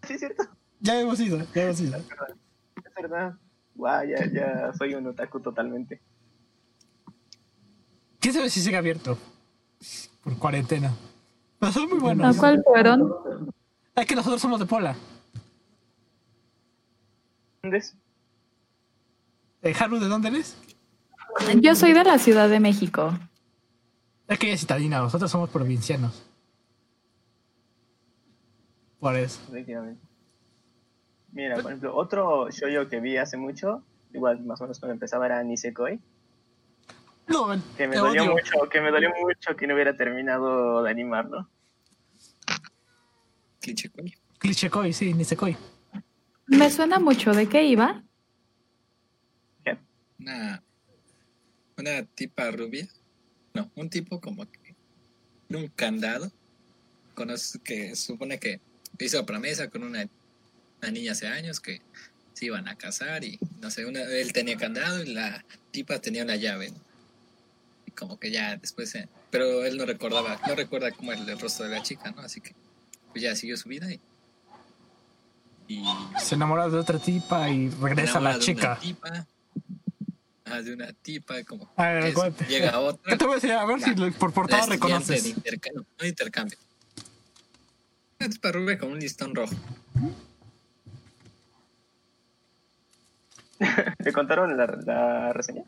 sí, 0.08 0.14
es 0.14 0.20
cierto. 0.20 0.44
Ya 0.82 1.00
hemos 1.00 1.20
ido, 1.20 1.40
ya 1.54 1.64
hemos 1.64 1.80
ido. 1.80 1.98
Es 1.98 2.94
verdad. 3.02 3.36
Guau, 3.76 4.06
ya, 4.06 4.26
ya 4.32 4.74
soy 4.78 4.96
un 4.96 5.08
otaku 5.08 5.40
totalmente. 5.40 6.02
quién 8.20 8.34
sabe 8.34 8.50
si 8.50 8.62
sigue 8.62 8.78
abierto 8.78 9.18
por 10.24 10.38
cuarentena. 10.38 10.94
Pero 11.60 11.72
son 11.72 11.90
muy 11.90 12.00
buenos. 12.00 12.38
¿A 12.38 12.40
cuál 12.40 12.64
fueron? 12.64 13.14
Es 13.96 14.06
que 14.06 14.16
nosotros 14.16 14.42
somos 14.42 14.60
de 14.60 14.66
Pola. 14.66 14.96
¿Dónde 17.62 17.78
es? 17.78 17.96
Eh, 19.62 19.74
Haru, 19.80 20.00
¿de 20.00 20.08
dónde 20.08 20.30
eres? 20.30 20.58
Yo 21.62 21.76
soy 21.76 21.94
de 21.94 22.04
la 22.04 22.18
Ciudad 22.18 22.50
de 22.50 22.60
México. 22.60 23.18
Es 24.28 24.40
que 24.40 24.48
ella 24.48 24.56
es 24.56 24.62
citadina, 24.62 25.00
nosotros 25.00 25.30
somos 25.30 25.50
provincianos. 25.50 26.24
Por 29.00 29.16
eso. 29.16 29.40
Efectivamente. 29.50 30.11
Mira, 31.34 31.56
por 31.56 31.68
ejemplo, 31.68 31.96
otro 31.96 32.50
shoyo 32.50 32.90
que 32.90 33.00
vi 33.00 33.18
hace 33.18 33.38
mucho, 33.38 33.84
igual 34.14 34.44
más 34.44 34.60
o 34.60 34.66
menos 34.66 34.80
cuando 34.80 34.94
empezaba 34.94 35.26
era 35.26 35.42
Nisekoi, 35.44 36.00
No, 37.28 37.48
que 37.78 37.88
me 37.88 37.96
dolió 37.96 38.24
odio. 38.24 38.32
mucho, 38.34 38.70
que 38.70 38.82
me 38.82 38.92
dolió 38.92 39.10
mucho 39.22 39.56
que 39.56 39.66
no 39.68 39.74
hubiera 39.76 39.96
terminado 39.96 40.84
de 40.84 40.90
animarlo. 40.92 41.48
Cliché, 43.62 43.90
coño. 43.90 44.12
Clichekoi, 44.40 44.92
sí, 44.92 45.14
Nisekoi. 45.14 45.56
Me 46.48 46.70
suena 46.70 47.00
mucho. 47.00 47.32
¿De 47.32 47.48
qué 47.48 47.64
iba? 47.64 48.04
Una, 50.20 50.62
una 51.78 52.04
tipa 52.06 52.52
rubia. 52.52 52.88
No, 53.54 53.72
un 53.76 53.90
tipo 53.90 54.20
como 54.20 54.46
que 54.50 54.76
en 55.50 55.56
un 55.56 55.68
candado. 55.70 56.32
Conoce, 57.16 57.60
que 57.60 57.96
supone 57.96 58.40
que 58.40 58.60
hizo 59.00 59.26
promesa 59.26 59.70
con 59.70 59.84
una, 59.84 60.08
una 60.82 60.92
niña 60.92 61.12
hace 61.12 61.28
años 61.28 61.60
que 61.60 61.82
se 62.34 62.46
iban 62.46 62.68
a 62.68 62.76
casar 62.76 63.24
y 63.24 63.40
no 63.60 63.70
sé, 63.70 63.86
una, 63.86 64.02
él 64.02 64.34
tenía 64.34 64.58
candado 64.58 65.04
y 65.04 65.14
la 65.14 65.44
tipa 65.72 66.00
tenía 66.00 66.24
una 66.24 66.36
llave. 66.36 66.72
¿no? 66.72 66.78
Y 67.86 67.92
como 67.92 68.20
que 68.20 68.32
ya 68.32 68.56
después, 68.58 68.94
eh, 68.96 69.08
pero 69.30 69.64
él 69.64 69.78
no 69.78 69.86
recordaba, 69.86 70.40
no 70.48 70.56
recuerda 70.56 70.92
cómo 70.92 71.12
era 71.12 71.22
el 71.22 71.40
rostro 71.40 71.66
de 71.66 71.72
la 71.72 71.84
chica, 71.84 72.12
¿no? 72.12 72.22
Así 72.22 72.42
que 72.42 72.54
pues 73.12 73.22
ya 73.24 73.36
siguió 73.36 73.58
su 73.58 73.70
vida 73.70 73.92
y, 73.92 74.00
y 75.68 75.84
Se 76.20 76.36
enamora 76.36 76.68
de 76.70 76.78
otra 76.78 76.98
tipa 77.00 77.50
y 77.50 77.70
regresa 77.70 78.20
la 78.20 78.34
de 78.34 78.40
chica. 78.40 78.72
Una 78.72 78.80
tipa, 78.80 79.28
ah, 80.46 80.62
de 80.62 80.74
una 80.74 80.94
tipa, 80.94 81.44
como 81.44 81.70
A 81.76 81.88
ver, 81.90 82.04
es- 82.06 82.48
llega 82.50 82.80
otra. 82.80 83.12
¿Qué 83.12 83.18
te 83.18 83.26
voy 83.26 83.34
a 83.34 83.36
decir? 83.36 83.52
A 83.52 83.66
ver 83.66 83.82
si 83.82 83.94
lo- 83.96 84.12
por 84.14 84.34
portada 84.34 84.66
La 84.68 84.74
estudiante 84.76 85.14
De 85.14 85.20
reconoces. 85.20 85.38
intercambio, 85.38 85.82
no 85.98 86.04
de 86.04 86.08
intercambio. 86.10 86.58
Una 88.20 88.30
tipa 88.30 88.52
rubia 88.52 88.78
con 88.80 88.92
un 88.92 89.00
listón 89.00 89.36
rojo. 89.36 89.54
¿Te 94.04 94.12
contaron 94.14 94.58
la, 94.58 94.66
la 94.86 95.34
reseña? 95.34 95.64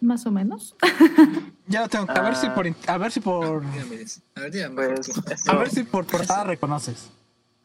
Más 0.00 0.26
o 0.26 0.30
menos. 0.30 0.74
Ya 1.66 1.80
lo 1.80 1.88
tengo. 1.88 2.10
A 2.10 2.20
ver 2.20 2.36
si 2.36 2.50
por. 2.50 2.66
A 2.86 2.98
ver 2.98 3.10
si 3.10 3.20
por. 3.20 3.64
A 3.64 4.40
ver, 4.40 4.50
dígame 4.52 4.74
Pues 4.88 5.48
A 5.48 5.54
ver 5.56 5.70
si 5.70 5.82
por 5.84 6.06
portada 6.06 6.44
reconoces. 6.44 7.10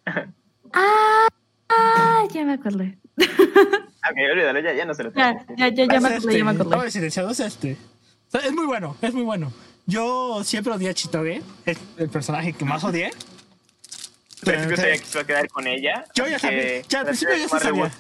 Ah, 0.72 1.28
ah, 1.68 2.24
ya 2.32 2.46
me 2.46 2.54
acordé. 2.54 2.98
Ah, 3.18 4.10
ok, 4.12 4.18
olvídalo, 4.32 4.60
ya, 4.60 4.72
ya 4.74 4.86
no 4.86 4.94
se 4.94 5.04
lo 5.04 5.12
Ya, 5.14 5.34
ya, 5.58 5.68
ya, 5.70 5.86
ya 5.86 5.96
Es 5.96 6.02
me 6.04 6.10
acordé, 6.10 6.38
ya 6.38 6.46
me 6.46 6.52
este. 6.52 6.64
acordé. 6.64 6.78
No, 6.86 6.92
silenciado 6.92 7.30
es 7.32 7.40
este. 7.40 7.76
Es 8.32 8.52
muy 8.54 8.68
bueno, 8.68 8.96
es 9.02 9.14
muy 9.14 9.24
bueno. 9.24 9.52
Yo 9.88 10.44
siempre 10.44 10.72
odié 10.72 10.90
a 10.90 10.94
Chitoge, 10.94 11.42
el, 11.66 11.78
el 11.98 12.10
personaje 12.10 12.54
que 12.54 12.64
más 12.66 12.84
odié. 12.84 13.10
Al 14.46 14.54
principio 14.54 14.78
sabía 14.78 14.98
que 14.98 15.06
se 15.06 15.12
iba 15.18 15.22
a 15.22 15.26
quedar 15.28 15.48
con 15.50 15.68
ella. 15.68 16.06
Yo 16.16 16.28
ya 16.28 16.40
sabía, 16.40 16.82
ya 16.88 17.00
al 17.00 17.06
principio 17.08 17.36
sí 17.36 17.48
más 17.52 17.62
sabía. 17.64 17.92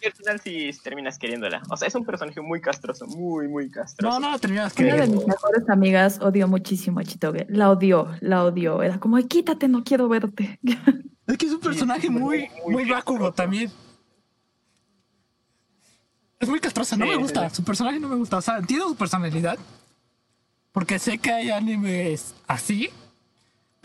Y 0.00 0.06
al 0.06 0.12
final 0.12 0.40
sí 0.40 0.70
terminas 0.84 1.18
queriéndola. 1.18 1.60
O 1.70 1.76
sea, 1.76 1.88
es 1.88 1.94
un 1.96 2.04
personaje 2.04 2.40
muy 2.40 2.60
castroso, 2.60 3.06
muy, 3.08 3.48
muy 3.48 3.68
castroso. 3.68 4.20
No, 4.20 4.30
no 4.30 4.38
terminas 4.38 4.72
Una 4.76 4.84
de 4.86 4.90
queriendo. 4.92 5.16
mis 5.18 5.26
mejores 5.26 5.68
amigas 5.68 6.20
odió 6.20 6.46
muchísimo 6.46 7.00
a 7.00 7.04
Chitoge. 7.04 7.46
La 7.48 7.70
odió, 7.70 8.08
la 8.20 8.44
odió. 8.44 8.82
Era 8.82 9.00
como, 9.00 9.16
"Ay, 9.16 9.24
quítate, 9.24 9.66
no 9.68 9.82
quiero 9.84 10.08
verte. 10.08 10.58
Es 11.26 11.36
que 11.36 11.44
es 11.44 11.52
un 11.52 11.60
personaje 11.60 12.08
muy, 12.08 12.48
muy 12.64 12.72
muy 12.72 12.84
vacuo 12.90 13.30
también. 13.34 13.70
Es 16.40 16.48
muy 16.48 16.60
castrosa, 16.60 16.96
no 16.96 17.04
Sí, 17.04 17.10
me 17.10 17.16
gusta. 17.16 17.50
sí. 17.50 17.56
Su 17.56 17.64
personaje 17.64 17.98
no 18.00 18.08
me 18.08 18.16
gusta. 18.16 18.36
O 18.38 18.40
sea, 18.40 18.58
entiendo 18.58 18.88
su 18.88 18.96
personalidad. 18.96 19.58
Porque 20.72 20.98
sé 20.98 21.18
que 21.18 21.30
hay 21.32 21.50
animes 21.50 22.34
así. 22.46 22.90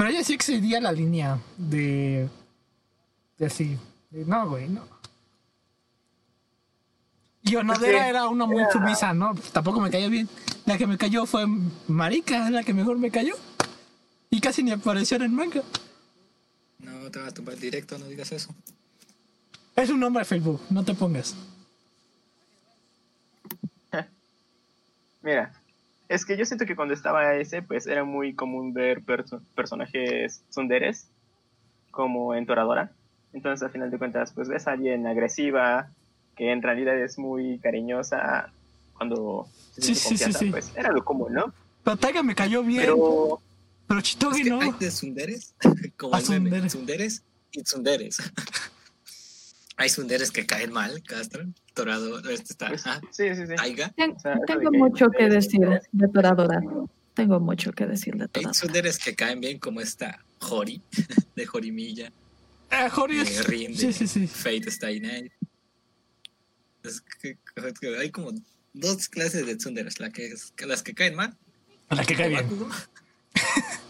Pero 0.03 0.15
ella 0.15 0.23
sí 0.25 0.33
excedía 0.33 0.81
la 0.81 0.91
línea 0.91 1.39
de. 1.55 2.27
de 3.37 3.45
así. 3.45 3.77
de, 4.09 4.25
no, 4.25 4.49
güey, 4.49 4.67
no. 4.67 4.85
Y 7.41 7.55
Onodera 7.55 8.03
Sí, 8.03 8.09
era 8.09 8.27
una 8.27 8.45
muy 8.45 8.65
sumisa, 8.69 9.13
¿no? 9.13 9.33
Tampoco 9.53 9.79
me 9.79 9.89
cayó 9.89 10.09
bien. 10.09 10.27
La 10.65 10.77
que 10.77 10.87
me 10.87 10.97
cayó 10.97 11.25
fue 11.25 11.45
Marika, 11.87 12.49
la 12.49 12.63
que 12.63 12.73
mejor 12.73 12.97
me 12.97 13.11
cayó. 13.11 13.33
Y 14.29 14.41
casi 14.41 14.61
ni 14.61 14.71
apareció 14.71 15.15
en 15.15 15.23
el 15.23 15.29
manga. 15.29 15.63
No 16.79 17.09
te 17.09 17.19
vas 17.19 17.29
a 17.29 17.33
tumbar 17.33 17.55
el 17.55 17.61
directo, 17.61 17.97
no 17.97 18.05
digas 18.07 18.33
eso. 18.33 18.53
Es 19.73 19.89
un 19.89 20.01
nombre 20.01 20.19
de 20.19 20.25
Facebook, 20.25 20.59
no 20.69 20.83
te 20.83 20.95
pongas. 20.95 21.33
Mira, 25.21 25.53
es 26.09 26.25
que 26.25 26.37
yo 26.37 26.45
siento 26.45 26.65
que 26.65 26.75
cuando 26.75 26.93
estaba 26.93 27.35
ese, 27.35 27.61
pues 27.61 27.87
era 27.87 28.03
muy 28.03 28.35
común 28.35 28.73
ver 28.73 29.01
perso- 29.03 29.41
personajes 29.55 30.43
sunderes 30.49 31.07
como 31.91 32.33
en 32.35 32.45
Toradora. 32.45 32.91
Entonces, 33.33 33.63
al 33.63 33.71
final 33.71 33.89
de 33.91 33.97
cuentas, 33.97 34.31
pues 34.33 34.47
ves 34.47 34.67
a 34.67 34.71
alguien 34.73 35.07
agresiva, 35.07 35.89
que 36.35 36.51
en 36.51 36.61
realidad 36.61 36.97
es 36.99 37.17
muy 37.17 37.59
cariñosa 37.59 38.51
cuando 38.97 39.47
se 39.71 39.81
Sí, 39.81 39.95
sí, 39.95 40.01
sí, 40.01 40.07
confianza, 40.09 40.39
sí. 40.39 40.51
pues 40.51 40.71
era 40.75 40.91
lo 40.91 41.03
común, 41.03 41.33
¿no? 41.33 41.53
Pero 41.83 41.97
Taiga 41.97 42.21
me 42.23 42.35
cayó 42.35 42.63
bien. 42.63 42.81
Pero, 42.81 43.41
Pero 43.87 44.01
Chitoge 44.01 44.37
Es 44.37 44.43
que 44.43 44.49
no. 44.49 44.61
hay 44.61 44.71
de 44.79 44.91
sunderes, 44.91 45.55
como 45.97 46.15
Ah, 46.15 46.19
tsundere. 46.21 46.69
sunderes 46.69 47.23
y 47.51 47.63
tsunderes. 47.63 48.17
hay 49.83 49.89
sunderes 49.89 50.31
que 50.31 50.45
caen 50.45 50.71
mal, 50.71 51.01
castran. 51.03 51.53
Torado, 51.73 52.19
este 52.29 52.53
está, 52.53 52.67
pues, 52.69 52.85
ah, 52.87 53.01
sí, 53.11 53.35
sí, 53.35 53.47
sí. 53.47 53.55
Taiga. 53.55 53.89
Ten- 53.89 54.11
O 54.15 54.19
sea, 54.19 54.33
eso 54.33 54.41
de 54.41 54.45
tengo 54.47 54.71
que- 54.71 54.77
mucho 54.77 55.09
que 55.11 55.23
de- 55.23 55.29
decir 55.29 55.61
de 55.91 56.07
Toradora. 56.07 56.61
Tengo 57.13 57.39
mucho 57.39 57.71
que 57.73 57.85
decir 57.85 58.15
de 58.15 58.23
Hay 58.23 58.27
Toradora. 58.29 58.53
sunderes 58.53 58.97
que 58.99 59.15
caen 59.15 59.39
bien, 59.41 59.59
como 59.59 59.81
esta 59.81 60.19
Hori, 60.49 60.81
de 61.35 61.45
Jorimilla. 61.45 62.11
Eh, 62.71 62.89
Jori 62.89 63.19
es- 63.19 63.45
Rin, 63.45 63.75
Sí, 63.77 63.91
sí, 63.93 64.07
sí. 64.07 64.25
Fate 64.27 64.69
Stay 64.69 64.99
Night. 64.99 65.31
Es 66.83 67.01
que, 67.21 67.37
que 67.79 67.97
hay 67.97 68.09
como 68.11 68.31
dos 68.73 69.07
clases 69.09 69.45
de 69.45 69.55
tsunderes, 69.55 69.99
la 69.99 70.09
que, 70.11 70.33
las 70.65 70.81
que 70.83 70.93
caen 70.93 71.15
mal, 71.15 71.35
La 71.89 72.03
que 72.05 72.15
cae 72.15 72.29
bien. 72.29 72.47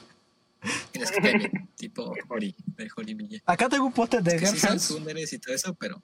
Las 0.94 1.12
que 1.12 1.20
bien, 1.22 1.70
tipo 1.76 2.14
Hori, 2.30 2.56
de. 2.78 3.42
Acá 3.46 3.68
tengo 3.70 3.86
un 3.86 3.92
póster 3.92 4.24
de 4.24 4.38
Que 4.38 4.46
sí 4.48 4.58
son 4.60 4.78
tsunderes 4.78 5.34
y 5.34 5.40
todo 5.40 5.54
eso, 5.56 5.74
pero 5.74 6.02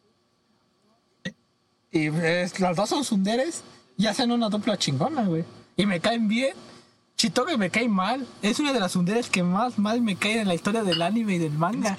Y 1.92 2.08
es- 2.08 2.60
las 2.60 2.76
dos 2.76 2.90
son 2.90 3.04
sunderes 3.04 3.64
y 3.98 4.08
hacen 4.08 4.32
una 4.32 4.50
dupla 4.50 4.78
chingona, 4.78 5.24
güey. 5.24 5.44
Y 5.76 5.86
me 5.86 6.00
caen 6.00 6.28
bien. 6.28 6.56
Chitoge 7.16 7.58
me 7.58 7.70
cae 7.70 7.90
mal. 7.90 8.26
Es 8.42 8.60
una 8.60 8.72
de 8.74 8.80
las 8.80 8.92
sunderes 8.94 9.30
que 9.30 9.44
más 9.44 9.78
mal 9.80 10.02
me 10.02 10.16
caen 10.16 10.40
en 10.40 10.48
la 10.48 10.56
historia 10.56 10.84
del 10.84 11.02
anime 11.02 11.36
y 11.36 11.40
del 11.40 11.52
manga. 11.52 11.98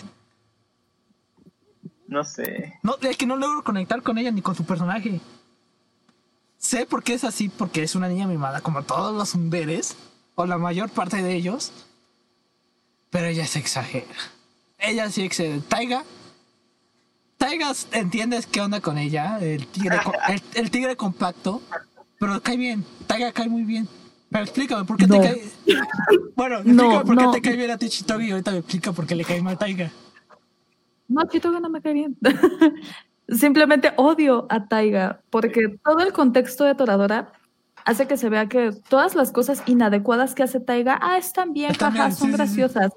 No 2.06 2.24
sé. 2.24 2.78
No, 2.82 2.96
es 3.00 3.16
que 3.16 3.26
no 3.26 3.36
logro 3.36 3.62
conectar 3.62 4.02
con 4.02 4.18
ella 4.18 4.30
ni 4.30 4.42
con 4.42 4.54
su 4.54 4.64
personaje. 4.64 5.20
Sé 6.58 6.84
por 6.86 7.02
qué 7.02 7.14
es 7.14 7.24
así, 7.24 7.48
porque 7.48 7.82
es 7.82 7.94
una 7.94 8.08
niña 8.08 8.26
mimada, 8.26 8.60
como 8.60 8.82
todos 8.82 9.14
los 9.16 9.30
sunderes, 9.30 9.96
o 10.34 10.44
la 10.46 10.58
mayor 10.58 10.90
parte 10.90 11.22
de 11.22 11.34
ellos. 11.34 11.72
Pero 13.10 13.26
ella 13.26 13.46
se 13.46 13.58
exagera. 13.58 14.06
Ella 14.78 15.10
sí 15.10 15.22
excede. 15.22 15.60
Taiga. 15.60 16.04
Taiga 17.38 17.72
entiendes 17.92 18.46
qué 18.46 18.60
onda 18.60 18.80
con 18.80 18.98
ella, 18.98 19.38
el 19.40 19.66
tigre, 19.66 19.98
el, 20.28 20.42
el 20.54 20.70
tigre 20.70 20.96
compacto, 20.96 21.62
pero 22.18 22.40
cae 22.42 22.56
bien. 22.56 22.84
Taiga 23.06 23.32
cae 23.32 23.48
muy 23.48 23.62
bien. 23.64 23.88
Pero 24.30 24.44
explícame 24.44 24.84
por 24.84 24.96
qué 24.96 25.06
No. 25.06 25.20
te 25.20 25.20
cae. 25.22 25.42
Bueno, 26.36 26.60
No, 26.64 27.00
explícame 27.00 27.04
por 27.04 27.16
qué 27.18 27.24
no. 27.24 27.30
te 27.32 27.42
cae 27.42 27.56
bien 27.56 27.70
a 27.70 27.78
ti 27.78 27.88
Chitogi 27.88 28.26
y 28.28 28.30
ahorita 28.30 28.52
me 28.52 28.58
explica 28.58 28.92
por 28.92 29.06
qué 29.06 29.14
le 29.16 29.24
cae 29.24 29.42
mal 29.42 29.58
Taiga. 29.58 29.90
No, 31.08 31.24
Chitoge 31.28 31.60
no 31.60 31.68
me 31.70 31.80
cae 31.82 31.94
bien. 31.94 32.16
Simplemente 33.28 33.92
odio 33.96 34.46
a 34.50 34.66
Taiga 34.66 35.20
porque 35.30 35.78
todo 35.84 36.00
el 36.00 36.12
contexto 36.12 36.64
de 36.64 36.74
Toradora 36.74 37.32
hace 37.90 38.06
que 38.06 38.16
se 38.16 38.28
vea 38.28 38.48
que 38.48 38.70
todas 38.88 39.14
las 39.14 39.32
cosas 39.32 39.62
inadecuadas 39.66 40.34
que 40.34 40.44
hace 40.44 40.60
Taiga, 40.60 40.98
ah, 41.02 41.18
están 41.18 41.52
bien, 41.52 41.74
jaja, 41.74 41.90
bien, 41.90 42.12
son 42.12 42.12
sí, 42.12 42.24
sí, 42.24 42.26
sí. 42.26 42.36
graciosas. 42.36 42.92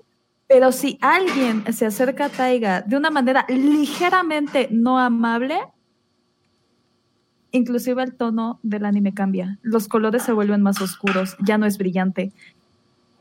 Pero 0.47 0.71
si 0.71 0.99
alguien 1.01 1.63
se 1.73 1.87
acerca 1.87 2.25
a 2.25 2.29
Taiga 2.29 2.81
de 2.81 2.95
una 2.95 3.09
manera 3.09 3.45
ligeramente 3.49 4.67
no 4.69 4.99
amable, 4.99 5.59
inclusive 7.51 8.03
el 8.03 8.13
tono 8.13 8.59
del 8.61 8.85
anime 8.85 9.15
cambia. 9.15 9.57
Los 9.63 9.87
colores 9.87 10.21
se 10.21 10.31
vuelven 10.31 10.61
más 10.61 10.79
oscuros, 10.79 11.35
ya 11.39 11.57
no 11.57 11.65
es 11.65 11.79
brillante. 11.79 12.31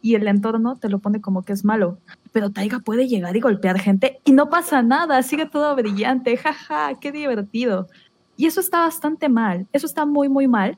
Y 0.02 0.16
el 0.16 0.28
entorno 0.28 0.76
te 0.76 0.90
lo 0.90 0.98
pone 0.98 1.22
como 1.22 1.42
que 1.42 1.54
es 1.54 1.64
malo. 1.64 1.98
Pero 2.32 2.50
Taiga 2.50 2.80
puede 2.80 3.08
llegar 3.08 3.34
y 3.34 3.40
golpear 3.40 3.78
gente 3.78 4.20
y 4.24 4.32
no 4.32 4.50
pasa 4.50 4.82
nada, 4.82 5.22
sigue 5.22 5.46
todo 5.46 5.74
brillante, 5.74 6.36
jaja, 6.36 6.98
qué 7.00 7.12
divertido. 7.12 7.88
Y 8.36 8.46
eso 8.46 8.60
está 8.60 8.80
bastante 8.80 9.30
mal, 9.30 9.66
eso 9.72 9.86
está 9.86 10.04
muy, 10.04 10.28
muy 10.28 10.48
mal. 10.48 10.76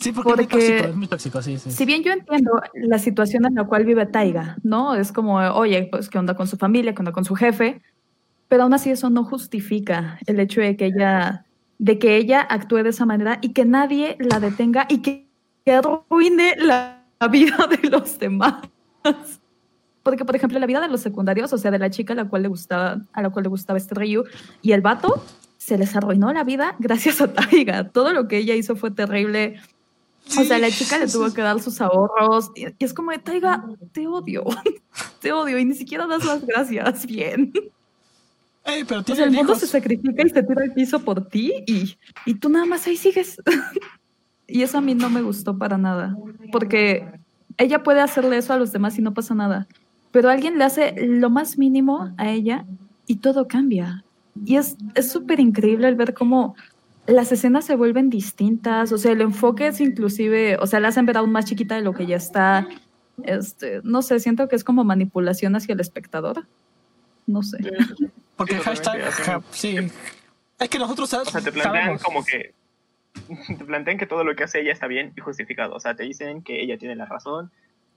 Sí, 0.00 0.12
porque, 0.12 0.30
Porque- 0.30 0.56
es 0.56 0.60
muy 0.60 0.68
tóxico, 0.68 0.88
es 0.88 0.96
muy 0.96 1.06
tóxico, 1.08 1.42
sí, 1.42 1.58
sí. 1.58 1.70
Si 1.70 1.84
bien 1.84 2.02
yo 2.02 2.12
entiendo 2.12 2.60
la 2.74 2.98
situación 2.98 3.46
en 3.46 3.54
la 3.54 3.64
cual 3.64 3.84
vive 3.84 4.06
Taiga, 4.06 4.56
¿no? 4.62 4.94
Es 4.94 5.12
como, 5.12 5.36
oye, 5.36 5.88
pues 5.90 6.08
qué 6.08 6.18
onda 6.18 6.34
con 6.34 6.46
su 6.46 6.56
familia, 6.56 6.94
qué 6.94 7.00
onda 7.00 7.12
con 7.12 7.24
su 7.24 7.34
jefe, 7.34 7.80
pero 8.48 8.64
aún 8.64 8.74
así 8.74 8.90
eso 8.90 9.10
no 9.10 9.24
justifica 9.24 10.18
el 10.26 10.40
hecho 10.40 10.60
de 10.60 10.76
que 10.76 10.86
ella, 10.86 11.46
de 11.78 11.98
que 11.98 12.16
ella 12.16 12.40
actúe 12.40 12.82
de 12.82 12.90
esa 12.90 13.06
manera 13.06 13.38
y 13.40 13.52
que 13.52 13.64
nadie 13.64 14.16
la 14.20 14.40
detenga 14.40 14.86
y 14.88 14.98
que, 14.98 15.26
que 15.64 15.72
arruine 15.72 16.54
la, 16.56 17.04
la 17.20 17.28
vida 17.28 17.56
de 17.82 17.88
los 17.88 18.18
demás. 18.18 18.54
Porque, 20.02 20.24
por 20.24 20.36
ejemplo, 20.36 20.58
la 20.58 20.66
vida 20.66 20.80
de 20.80 20.88
los 20.88 21.00
secundarios, 21.00 21.52
o 21.52 21.58
sea, 21.58 21.70
de 21.70 21.78
la 21.78 21.90
chica 21.90 22.12
a 22.14 22.16
la 22.16 22.24
cual 22.28 22.42
le 22.42 22.48
gustaba, 22.48 23.00
a 23.12 23.22
la 23.22 23.30
cual 23.30 23.42
le 23.42 23.48
gustaba 23.50 23.76
este 23.76 23.94
Ryu, 23.94 24.24
y 24.62 24.72
el 24.72 24.80
vato, 24.80 25.22
se 25.58 25.76
les 25.76 25.94
arruinó 25.96 26.32
la 26.32 26.44
vida 26.44 26.76
gracias 26.78 27.20
a 27.20 27.32
Taiga. 27.32 27.88
Todo 27.90 28.12
lo 28.14 28.28
que 28.28 28.38
ella 28.38 28.54
hizo 28.54 28.74
fue 28.76 28.90
terrible. 28.90 29.60
O 30.36 30.44
sea, 30.44 30.58
la 30.58 30.70
chica 30.70 30.98
le 30.98 31.06
tuvo 31.06 31.32
que 31.32 31.40
dar 31.40 31.60
sus 31.60 31.80
ahorros. 31.80 32.50
Y, 32.54 32.66
es 32.78 32.92
como 32.92 33.12
de, 33.12 33.18
Taiga, 33.18 33.64
te 33.92 34.06
odio. 34.06 34.44
te 35.20 35.32
odio. 35.32 35.58
Y 35.58 35.64
ni 35.64 35.74
siquiera 35.74 36.06
das 36.06 36.24
las 36.24 36.44
gracias 36.44 37.06
bien. 37.06 37.52
Ey, 38.64 38.84
pero 38.84 39.00
O 39.00 39.14
sea, 39.14 39.24
el 39.24 39.30
mundo 39.30 39.52
hijos. 39.52 39.60
se 39.60 39.66
sacrifica 39.66 40.22
y 40.26 40.28
se 40.28 40.42
tira 40.42 40.62
al 40.62 40.74
piso 40.74 41.00
por 41.00 41.26
ti 41.28 41.52
y, 41.66 41.96
y 42.26 42.34
tú 42.34 42.48
nada 42.48 42.66
más 42.66 42.86
ahí 42.86 42.96
sigues. 42.96 43.40
y 44.46 44.62
eso 44.62 44.78
a 44.78 44.80
mí 44.80 44.94
no 44.94 45.08
me 45.08 45.22
gustó 45.22 45.56
para 45.56 45.78
nada. 45.78 46.16
Porque 46.52 47.06
ella 47.56 47.82
puede 47.82 48.00
hacerle 48.00 48.36
eso 48.36 48.52
a 48.52 48.58
los 48.58 48.72
demás 48.72 48.98
y 48.98 49.02
no 49.02 49.14
pasa 49.14 49.34
nada. 49.34 49.66
Pero 50.10 50.28
alguien 50.28 50.58
le 50.58 50.64
hace 50.64 50.94
lo 51.06 51.30
más 51.30 51.58
mínimo 51.58 52.12
a 52.18 52.30
ella 52.30 52.66
y 53.06 53.16
todo 53.16 53.48
cambia. 53.48 54.04
Y 54.44 54.56
es 54.56 54.76
es 54.94 55.10
súper 55.10 55.40
increíble 55.40 55.88
el 55.88 55.96
ver 55.96 56.14
cómo 56.14 56.54
las 57.08 57.32
escenas 57.32 57.64
se 57.64 57.74
vuelven 57.74 58.10
distintas. 58.10 58.92
O 58.92 58.98
sea, 58.98 59.12
el 59.12 59.22
enfoque 59.22 59.66
es 59.66 59.80
inclusive, 59.80 60.56
o 60.60 60.66
sea, 60.66 60.78
la 60.78 60.88
hacen 60.88 61.06
ver 61.06 61.16
aún 61.16 61.32
más 61.32 61.46
chiquita 61.46 61.74
de 61.74 61.82
lo 61.82 61.94
que 61.94 62.06
ya 62.06 62.16
está. 62.16 62.68
Este, 63.24 63.80
no 63.82 64.02
sé, 64.02 64.20
siento 64.20 64.46
que 64.48 64.54
es 64.56 64.62
como 64.62 64.84
manipulación 64.84 65.56
hacia 65.56 65.72
el 65.72 65.80
espectador. 65.80 66.46
No 67.26 67.42
sé. 67.42 67.58
Porque 68.36 68.54
Sí, 68.56 68.60
hashtag, 68.62 69.42
sí. 69.50 69.76
Es 70.58 70.68
que 70.68 70.78
nosotros 70.78 71.12
O 71.12 71.24
sea, 71.24 71.40
te 71.40 71.50
plantean 71.50 71.74
sabemos. 71.74 72.02
como 72.02 72.24
que. 72.24 72.54
Te 73.58 73.64
plantean 73.64 73.98
que 73.98 74.06
todo 74.06 74.22
lo 74.22 74.36
que 74.36 74.44
hace 74.44 74.60
ella 74.60 74.72
está 74.72 74.86
bien 74.86 75.12
y 75.16 75.20
justificado. 75.20 75.74
O 75.74 75.80
sea, 75.80 75.96
te 75.96 76.04
dicen 76.04 76.42
que 76.42 76.62
ella 76.62 76.78
tiene 76.78 76.94
la 76.94 77.06
razón, 77.06 77.50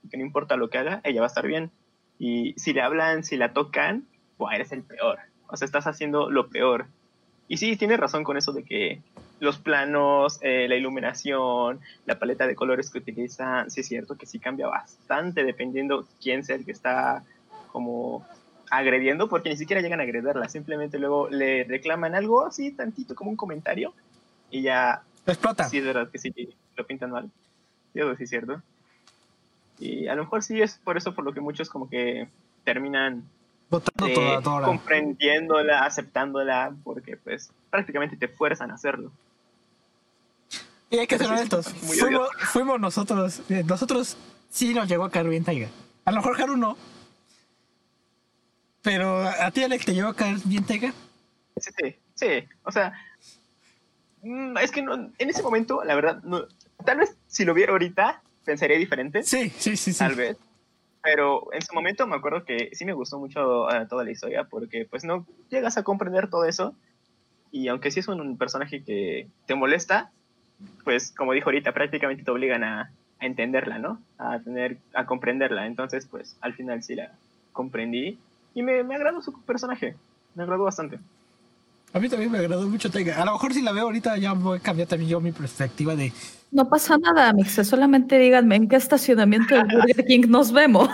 que 0.10 0.18
no 0.18 0.24
importa 0.24 0.56
lo 0.56 0.70
que 0.70 0.78
haga, 0.80 1.02
ella 1.04 1.22
va 1.22 1.28
a 1.28 1.34
estar 1.34 1.46
bien. 1.46 1.70
Y 2.18 2.54
si 2.58 2.74
le 2.74 2.82
hablan, 2.82 3.24
si 3.24 3.38
la 3.38 3.54
tocan, 3.54 4.06
pues 4.38 4.56
eres 4.56 4.72
el 4.72 4.84
peor. 4.84 5.20
O 5.48 5.58
sea, 5.58 5.66
estás 5.66 5.86
haciendo 5.86 6.30
lo 6.32 6.50
peor. 6.50 6.88
Y 7.52 7.58
sí, 7.58 7.76
tienes 7.76 8.00
razón 8.00 8.24
con 8.24 8.38
eso 8.38 8.54
de 8.54 8.64
que 8.64 9.02
los 9.42 9.58
planos, 9.58 10.40
eh, 10.42 10.68
la 10.70 10.78
iluminación, 10.78 11.82
la 12.06 12.18
paleta 12.18 12.48
de 12.48 12.56
colores 12.56 12.90
que 12.90 13.00
utilizan, 13.00 13.70
sí 13.70 13.82
es 13.82 13.88
cierto 13.90 14.16
que 14.16 14.26
sí 14.26 14.40
cambia 14.40 14.68
bastante 14.68 15.44
dependiendo 15.44 16.08
quién 16.22 16.46
sea 16.46 16.56
el 16.56 16.64
que 16.64 16.72
está 16.72 17.26
como 17.74 18.26
agrediendo, 18.70 19.28
porque 19.28 19.50
ni 19.50 19.58
siquiera 19.58 19.82
llegan 19.82 20.00
a 20.00 20.04
agredirla, 20.04 20.48
simplemente 20.48 20.98
luego 20.98 21.28
le 21.28 21.66
reclaman 21.66 22.16
algo 22.16 22.46
así, 22.46 22.72
tantito 22.72 23.16
como 23.16 23.32
un 23.32 23.36
comentario, 23.36 23.94
y 24.50 24.62
ya, 24.62 25.04
Explota. 25.28 25.68
sí 25.68 25.80
es 25.80 25.84
verdad 25.84 26.10
que 26.10 26.20
sí, 26.20 26.34
lo 26.78 26.88
pintan 26.88 27.12
mal. 27.12 27.30
Sí 27.94 28.00
es 28.18 28.30
cierto. 28.30 28.62
Y 29.78 30.08
a 30.08 30.16
lo 30.16 30.24
mejor 30.24 30.42
sí 30.42 30.62
es 30.62 30.78
por 30.78 30.96
eso 30.96 31.14
por 31.14 31.26
lo 31.26 31.34
que 31.34 31.42
muchos 31.42 31.70
como 31.70 31.90
que 31.90 32.30
terminan 32.64 33.26
Botando 33.72 34.08
eh, 34.08 34.14
toda, 34.14 34.42
toda. 34.42 34.66
comprendiéndola, 34.68 35.86
aceptándola, 35.86 36.76
porque 36.84 37.16
pues 37.18 37.50
prácticamente 37.70 38.18
te 38.18 38.28
fuerzan 38.28 38.70
a 38.70 38.76
hacerlo. 38.76 39.12
Y 40.90 40.98
hay 41.00 41.08
que 41.08 41.18
ser 41.18 41.28
honestos. 41.28 41.70
Fuimos, 41.70 42.28
fuimos 42.52 42.80
nosotros. 42.82 43.42
eh, 43.50 43.64
Nosotros 43.66 44.18
sí 44.50 44.74
nos 44.74 44.90
llegó 44.90 45.06
a 45.06 45.10
caer 45.10 45.30
bien 45.30 45.46
Taiga. 45.46 45.70
A 46.04 46.12
lo 46.12 46.18
mejor 46.18 46.42
Haru 46.42 46.58
no. 46.58 46.76
Pero 48.82 49.22
a 49.22 49.50
ti, 49.52 49.64
Alex, 49.64 49.86
te 49.86 49.94
llegó 49.94 50.10
a 50.10 50.16
caer 50.16 50.38
bien 50.44 50.66
Taiga. 50.66 50.92
Sí, 51.56 51.72
sí, 51.80 51.96
sí. 52.16 52.28
O 52.64 52.72
sea, 52.74 52.92
mm, 54.22 54.58
es 54.58 54.72
que 54.72 54.82
no, 54.82 54.96
en 55.18 55.30
ese 55.30 55.42
momento, 55.44 55.84
la 55.86 55.96
verdad, 55.96 56.22
no, 56.24 56.42
tal 56.84 56.98
vez 56.98 57.16
si 57.28 57.46
lo 57.46 57.54
viera 57.54 57.72
ahorita, 57.72 58.22
pensaría 58.44 58.78
diferente. 58.78 59.24
Sí, 59.24 59.50
sí, 59.58 59.78
sí, 59.78 59.94
sí. 59.94 60.00
tal 60.00 60.16
vez. 60.16 60.36
Pero 61.04 61.52
en 61.54 61.62
su 61.62 61.74
momento 61.74 62.06
me 62.06 62.16
acuerdo 62.16 62.46
que 62.46 62.70
sí 62.74 62.86
me 62.86 62.94
gustó 62.94 63.18
mucho 63.18 63.70
eh, 63.72 63.88
toda 63.90 64.04
la 64.04 64.12
historia 64.12 64.44
porque 64.44 64.86
pues 64.90 65.04
no 65.04 65.26
llegas 65.50 65.78
a 65.78 65.84
comprender 65.84 66.30
todo 66.30 66.46
eso 66.46 66.76
y 67.52 67.68
aunque 67.68 67.92
sí 67.92 68.00
es 68.00 68.08
un 68.08 68.38
personaje 68.38 68.84
que 68.84 69.28
te 69.46 69.56
molesta, 69.56 70.12
pues 70.84 71.14
como 71.16 71.34
dijo 71.34 71.50
ahorita, 71.50 71.74
prácticamente 71.74 72.24
te 72.24 72.32
obligan 72.32 72.64
a, 72.64 72.92
a 73.20 73.26
entenderla, 73.26 73.80
¿no? 73.80 74.00
A 74.18 74.40
tener, 74.40 74.78
a 74.94 75.06
comprenderla. 75.06 75.66
Entonces 75.66 76.06
pues 76.06 76.38
al 76.42 76.54
final 76.54 76.84
sí 76.84 76.96
la 76.96 77.12
comprendí 77.52 78.20
y 78.54 78.64
me, 78.64 78.84
me 78.84 78.96
agradó 78.96 79.22
su 79.22 79.34
personaje, 79.44 79.96
me 80.36 80.44
agradó 80.44 80.64
bastante. 80.64 81.00
A 81.94 82.00
mí 82.00 82.08
también 82.08 82.32
me 82.32 82.38
agradó 82.38 82.68
mucho 82.68 82.90
Taiga. 82.90 83.22
A 83.22 83.26
lo 83.26 83.34
mejor 83.34 83.54
si 83.54 83.62
la 83.62 83.74
veo 83.74 83.84
ahorita 83.84 84.18
ya 84.18 84.34
voy 84.34 84.60
a 84.60 84.62
cambiar 84.62 84.88
también 84.88 85.10
yo 85.10 85.20
mi 85.20 85.32
perspectiva 85.32 85.96
de... 85.96 86.14
No 86.52 86.70
pasa 86.70 86.98
nada, 86.98 87.34
Mixe. 87.34 87.66
Solamente 87.66 88.18
díganme 88.18 88.56
en 88.56 88.70
qué 88.70 88.78
estacionamiento 88.78 89.56
de 89.56 89.64
Burger 89.64 90.06
King 90.08 90.28
nos 90.28 90.52
vemos. 90.52 90.90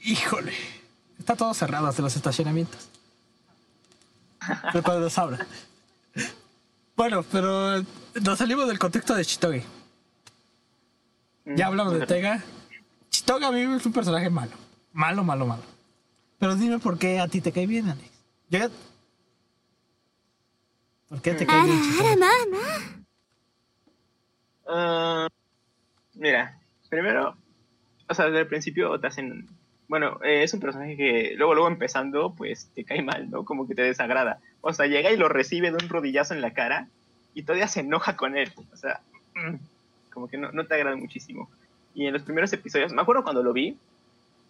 Híjole. 0.00 0.52
Está 1.18 1.36
todo 1.36 1.54
cerrado 1.54 1.86
hasta 1.86 2.02
los 2.02 2.14
estacionamientos. 2.14 2.88
Pero 4.72 4.82
cuando 4.82 5.00
nos 5.02 5.16
abra. 5.16 5.46
Bueno, 6.96 7.24
pero 7.30 7.82
nos 8.20 8.38
salimos 8.38 8.68
del 8.68 8.78
contexto 8.78 9.14
de 9.14 9.24
Chitoge. 9.24 9.64
Ya 11.46 11.66
hablamos 11.66 11.94
de 11.94 12.06
Tega. 12.06 12.42
Chitoge 13.10 13.44
a 13.44 13.50
mí 13.50 13.60
es 13.60 13.86
un 13.86 13.92
personaje 13.92 14.28
malo. 14.28 14.52
Malo, 14.92 15.24
malo, 15.24 15.46
malo. 15.46 15.73
Pero 16.44 16.56
dime 16.56 16.78
por 16.78 16.98
qué 16.98 17.20
a 17.20 17.26
ti 17.26 17.40
te 17.40 17.52
cae 17.52 17.66
bien, 17.66 17.88
Alex. 17.88 18.10
Yo 18.50 18.58
ya... 18.58 18.68
¿Por 21.08 21.22
qué 21.22 21.32
te 21.32 21.46
cae 21.46 21.64
bien? 21.64 21.80
Uh, 24.66 25.26
mira, 26.12 26.60
primero, 26.90 27.34
o 28.10 28.14
sea, 28.14 28.26
desde 28.26 28.40
el 28.40 28.46
principio 28.46 29.00
te 29.00 29.06
hacen... 29.06 29.48
Bueno, 29.88 30.18
eh, 30.22 30.42
es 30.42 30.52
un 30.52 30.60
personaje 30.60 30.98
que 30.98 31.32
luego, 31.34 31.54
luego 31.54 31.68
empezando, 31.68 32.34
pues 32.34 32.68
te 32.74 32.84
cae 32.84 33.00
mal, 33.00 33.30
¿no? 33.30 33.46
Como 33.46 33.66
que 33.66 33.74
te 33.74 33.80
desagrada. 33.80 34.38
O 34.60 34.74
sea, 34.74 34.84
llega 34.84 35.10
y 35.12 35.16
lo 35.16 35.30
recibe 35.30 35.70
de 35.70 35.82
un 35.82 35.88
rodillazo 35.88 36.34
en 36.34 36.42
la 36.42 36.52
cara 36.52 36.88
y 37.32 37.44
todavía 37.44 37.68
se 37.68 37.80
enoja 37.80 38.16
con 38.16 38.36
él. 38.36 38.52
O 38.70 38.76
sea, 38.76 39.00
mm, 39.34 39.54
como 40.12 40.28
que 40.28 40.36
no, 40.36 40.52
no 40.52 40.66
te 40.66 40.74
agrada 40.74 40.96
muchísimo. 40.96 41.48
Y 41.94 42.04
en 42.04 42.12
los 42.12 42.20
primeros 42.20 42.52
episodios, 42.52 42.92
me 42.92 43.00
acuerdo 43.00 43.22
cuando 43.22 43.42
lo 43.42 43.54
vi, 43.54 43.78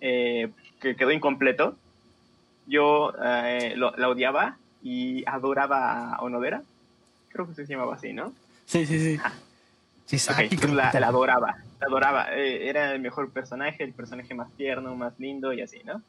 eh, 0.00 0.50
que 0.80 0.96
quedó 0.96 1.12
incompleto, 1.12 1.78
yo 2.66 3.12
eh, 3.22 3.74
lo- 3.76 3.94
la 3.96 4.08
odiaba 4.08 4.56
y 4.82 5.24
adoraba 5.26 6.14
a 6.14 6.20
Onodera. 6.22 6.62
Creo 7.28 7.46
que 7.48 7.54
se 7.54 7.66
llamaba 7.66 7.94
así, 7.96 8.12
¿no? 8.12 8.32
Sí, 8.66 8.86
sí, 8.86 8.98
sí. 8.98 9.18
Ok, 9.18 9.32
Chisaki, 10.06 10.48
pues 10.48 10.60
creo 10.60 10.74
la, 10.74 10.90
que 10.90 11.00
la 11.00 11.08
adoraba, 11.08 11.56
la 11.80 11.86
adoraba. 11.86 12.26
Eh, 12.34 12.68
era 12.68 12.92
el 12.92 13.00
mejor 13.00 13.30
personaje, 13.30 13.82
el 13.84 13.92
personaje 13.92 14.34
más 14.34 14.50
tierno, 14.52 14.94
más 14.94 15.18
lindo 15.18 15.52
y 15.52 15.62
así, 15.62 15.80
¿no? 15.84 16.02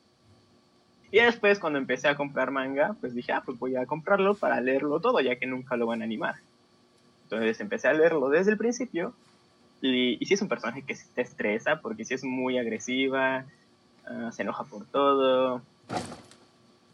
Y 1.12 1.20
después 1.20 1.60
cuando 1.60 1.80
empecé 1.80 2.08
a 2.10 2.16
comprar 2.18 2.52
manga, 2.52 2.96
pues 3.00 3.14
dije, 3.16 3.32
ah, 3.32 3.42
pues 3.46 3.58
voy 3.58 3.76
a 3.78 3.86
comprarlo 3.86 4.34
para 4.36 4.60
leerlo 4.60 5.00
todo, 5.00 5.22
ya 5.22 5.38
que 5.38 5.46
nunca 5.48 5.78
lo 5.78 5.86
van 5.86 6.02
a 6.02 6.06
animar. 6.06 6.36
Entonces 7.24 7.60
empecé 7.62 7.88
a 7.88 7.94
leerlo 7.94 8.30
desde 8.30 8.52
el 8.52 8.58
principio 8.58 9.14
y, 9.82 10.18
y 10.22 10.26
sí 10.26 10.34
es 10.34 10.42
un 10.42 10.50
personaje 10.50 10.82
que 10.82 10.96
te 11.14 11.22
estresa 11.22 11.80
porque 11.82 12.04
sí 12.06 12.14
es 12.16 12.24
muy 12.26 12.58
agresiva, 12.58 13.46
ah, 14.06 14.30
se 14.34 14.42
enoja 14.42 14.64
por 14.66 14.86
todo, 14.88 15.62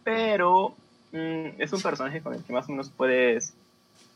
pero 0.04 0.76
mm, 1.12 1.62
es 1.62 1.74
un 1.74 1.82
personaje 1.82 2.22
con 2.22 2.34
el 2.34 2.44
que 2.44 2.54
más 2.54 2.68
o 2.68 2.72
menos 2.72 2.90
puedes 2.90 3.54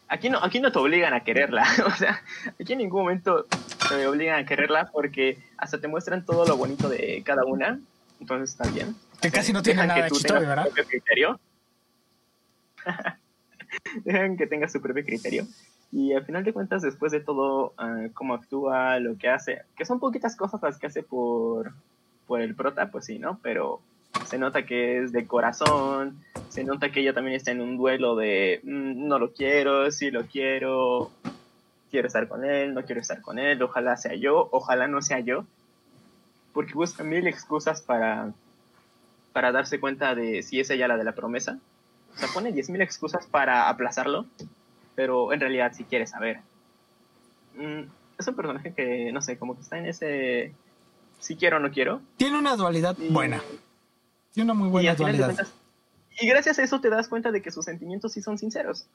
aquí 0.08 0.30
no, 0.30 0.40
aquí 0.44 0.60
no 0.60 0.72
te 0.72 0.80
obligan 0.80 1.14
a 1.14 1.24
quererla. 1.24 1.66
O 1.86 1.92
sea, 1.92 2.22
aquí 2.60 2.74
en 2.74 2.80
ningún 2.80 3.02
momento 3.02 3.46
te 3.90 4.08
obligan 4.08 4.44
a 4.44 4.46
quererla 4.46 4.90
porque 4.92 5.38
hasta 5.58 5.80
te 5.80 5.88
muestran 5.88 6.26
todo 6.26 6.46
lo 6.46 6.58
bonito 6.58 6.90
de 6.90 7.22
cada 7.26 7.46
una. 7.46 7.80
Entonces 8.20 8.52
está 8.52 8.70
bien. 8.70 8.96
Que 9.22 9.32
casi 9.32 9.54
no 9.54 9.62
tiene 9.62 9.82
Dejan 9.82 9.88
nada 9.88 10.00
que 10.00 10.04
de 10.04 10.10
tú 10.10 10.16
Chitoge, 10.16 10.40
tengas 10.40 10.44
tu 10.44 10.50
¿verdad? 10.50 10.64
propio 10.66 10.86
criterio. 10.86 11.40
Dejan 14.06 14.38
que 14.38 14.48
tengas 14.48 14.72
su 14.72 14.82
propio 14.82 15.04
criterio. 15.04 15.46
Y 15.92 16.14
al 16.14 16.26
final 16.26 16.44
de 16.44 16.54
cuentas, 16.54 16.82
después 16.82 17.12
de 17.12 17.22
todo, 17.22 17.74
ah, 17.78 18.08
cómo 18.14 18.34
actúa, 18.34 19.00
lo 19.00 19.18
que 19.18 19.30
hace, 19.30 19.62
que 19.78 19.86
son 19.86 20.00
poquitas 20.00 20.36
cosas 20.36 20.62
las 20.62 20.78
que 20.78 20.88
hace 20.88 21.04
por, 21.04 21.74
por 22.28 22.42
el 22.42 22.56
prota, 22.56 22.92
pues 22.92 23.06
sí, 23.06 23.20
¿no? 23.20 23.40
Pero 23.42 23.82
se 24.26 24.38
nota 24.38 24.66
que 24.66 25.04
es 25.04 25.12
de 25.12 25.28
corazón, 25.28 26.24
se 26.50 26.64
nota 26.64 26.92
que 26.92 27.02
ella 27.02 27.14
también 27.14 27.36
está 27.36 27.52
en 27.52 27.62
un 27.62 27.78
duelo 27.78 28.16
de 28.16 28.62
mm, 28.64 29.08
no 29.08 29.20
lo 29.20 29.34
quiero, 29.34 29.90
sí 29.92 30.12
lo 30.12 30.26
quiero, 30.26 31.12
quiero 31.92 32.08
estar 32.08 32.28
con 32.28 32.44
él, 32.46 32.74
no 32.74 32.84
quiero 32.84 33.02
estar 33.02 33.22
con 33.22 33.38
él, 33.40 33.62
ojalá 33.62 33.98
sea 33.98 34.16
yo, 34.16 34.48
ojalá 34.52 34.88
no 34.88 35.02
sea 35.02 35.20
yo, 35.20 35.46
porque 36.54 36.74
busca 36.74 37.04
mil 37.04 37.28
excusas 37.28 37.82
para, 37.82 38.32
para 39.34 39.52
darse 39.52 39.80
cuenta 39.80 40.16
de 40.16 40.42
si 40.44 40.60
es 40.60 40.70
ella 40.70 40.88
la 40.88 40.98
de 40.98 41.04
la 41.04 41.14
promesa, 41.14 41.60
O 42.16 42.18
sea, 42.18 42.30
pone 42.34 42.54
10.000 42.54 42.82
excusas 42.82 43.28
para 43.28 43.68
aplazarlo, 43.68 44.26
pero 44.96 45.34
en 45.34 45.42
realidad 45.42 45.74
sí 45.76 45.84
quiere 45.84 46.08
saber. 46.08 46.40
Mm, 47.58 47.82
es 48.18 48.28
un 48.28 48.36
personaje 48.36 48.74
que, 48.74 49.12
no 49.12 49.22
sé, 49.22 49.38
como 49.38 49.56
que 49.56 49.62
está 49.62 49.78
en 49.78 49.86
ese 49.88 50.54
si 51.20 51.36
quiero 51.36 51.58
o 51.58 51.60
no 51.60 51.72
quiero. 51.72 52.00
Tiene 52.18 52.38
una 52.40 52.56
dualidad 52.56 52.96
Y- 52.98 53.10
buena. 53.10 53.42
Tiene 54.36 54.52
una 54.52 54.60
muy 54.60 54.68
Y, 54.68 54.72
buena 54.72 54.96
dualidad. 54.96 55.26
cuentas- 55.28 55.54
y 56.22 56.28
gracias 56.28 56.60
a 56.60 56.64
eso 56.64 56.80
te 56.80 56.90
das 56.90 57.08
cuenta 57.08 57.32
de 57.32 57.42
que 57.42 57.50
sus 57.52 57.66
sentimientos 57.66 58.12
sí 58.14 58.22
son 58.22 58.38
sinceros. 58.38 58.86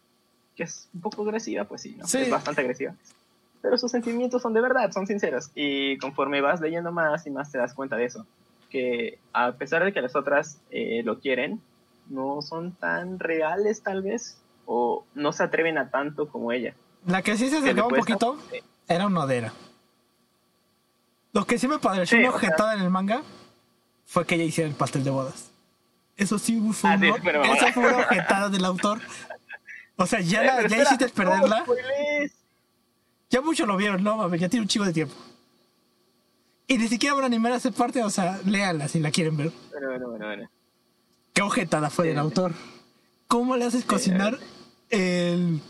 Que 0.54 0.62
es 0.64 0.88
un 0.94 1.00
poco 1.00 1.22
agresiva, 1.22 1.64
pues 1.64 1.82
sí, 1.82 1.96
¿no? 1.98 2.06
Sí. 2.06 2.18
Es 2.18 2.30
bastante 2.30 2.60
agresiva. 2.60 2.94
Pero 3.62 3.76
sus 3.78 3.90
sentimientos 3.90 4.40
son 4.42 4.54
de 4.54 4.60
verdad, 4.60 4.90
son 4.92 5.06
sinceros. 5.06 5.50
Y 5.54 5.98
conforme 5.98 6.40
vas 6.40 6.60
leyendo 6.60 6.92
más 6.92 7.26
y 7.26 7.30
más 7.30 7.50
te 7.50 7.58
das 7.58 7.74
cuenta 7.74 7.96
de 7.96 8.04
eso. 8.06 8.26
Que 8.70 9.18
a 9.32 9.52
pesar 9.52 9.82
de 9.84 9.92
que 9.92 10.00
las 10.00 10.14
otras 10.16 10.58
eh, 10.70 11.02
lo 11.04 11.18
quieren, 11.20 11.60
no 12.08 12.40
son 12.42 12.72
tan 12.72 13.18
reales 13.18 13.82
tal 13.82 14.02
vez. 14.02 14.36
O 14.66 15.04
no 15.14 15.32
se 15.32 15.42
atreven 15.42 15.78
a 15.78 15.90
tanto 15.90 16.28
como 16.28 16.52
ella. 16.52 16.74
La 17.06 17.22
que 17.22 17.36
sí 17.36 17.48
se 17.50 17.58
acercaba 17.58 17.88
un 17.88 17.94
poquito 17.96 18.38
era 18.88 19.06
una 19.06 19.24
Odera. 19.24 19.52
Lo 21.32 21.44
que 21.46 21.58
sí 21.58 21.66
me 21.68 21.78
pareció 21.78 22.18
Sí, 22.18 22.24
una 22.24 22.34
o 22.36 22.38
sea- 22.40 22.74
en 22.74 22.80
el 22.82 22.90
manga 22.90 23.22
fue 24.10 24.26
que 24.26 24.34
ella 24.34 24.44
hiciera 24.44 24.68
el 24.68 24.74
pastel 24.74 25.04
de 25.04 25.10
bodas. 25.10 25.50
Eso 26.16 26.36
sí 26.38 26.60
fue, 26.72 26.90
Ah, 26.90 26.98
sí, 26.98 27.06
una- 27.06 27.22
pero- 27.22 27.44
esa 27.44 27.72
fue 27.72 27.86
una 27.86 27.98
objetada 27.98 28.48
del 28.48 28.64
autor. 28.64 29.00
O 29.96 30.04
sea, 30.06 30.20
ya, 30.20 30.42
la, 30.42 30.66
ya 30.66 30.82
hiciste 30.82 31.08
perderla. 31.10 31.62
¿cómo 31.64 31.76
spoilees? 31.78 32.32
Ya 33.30 33.40
muchos 33.40 33.68
lo 33.68 33.76
vieron, 33.76 34.02
no 34.02 34.16
mames, 34.16 34.40
ya 34.40 34.48
tiene 34.48 34.62
un 34.64 34.68
chivo 34.68 34.84
de 34.84 34.92
tiempo. 34.92 35.14
Y 36.66 36.76
ni 36.78 36.88
siquiera 36.88 37.14
van 37.14 37.22
a 37.24 37.26
animar 37.26 37.52
a 37.52 37.56
esa 37.56 37.70
parte, 37.70 38.02
o 38.02 38.10
sea, 38.10 38.40
léanla 38.44 38.88
si 38.88 38.98
la 38.98 39.10
quieren 39.12 39.36
ver. 39.36 39.52
Bueno, 39.70 39.88
bueno, 39.88 40.08
bueno, 40.10 40.26
bueno. 40.26 40.50
Qué 41.32 41.42
objetada 41.42 41.88
fue 41.90 42.06
del 42.08 42.16
Sí. 42.16 42.20
autor. 42.20 42.52
¿Cómo 43.28 43.56
le 43.56 43.64
haces 43.66 43.84
cocinar 43.84 44.38
el, 44.88 45.60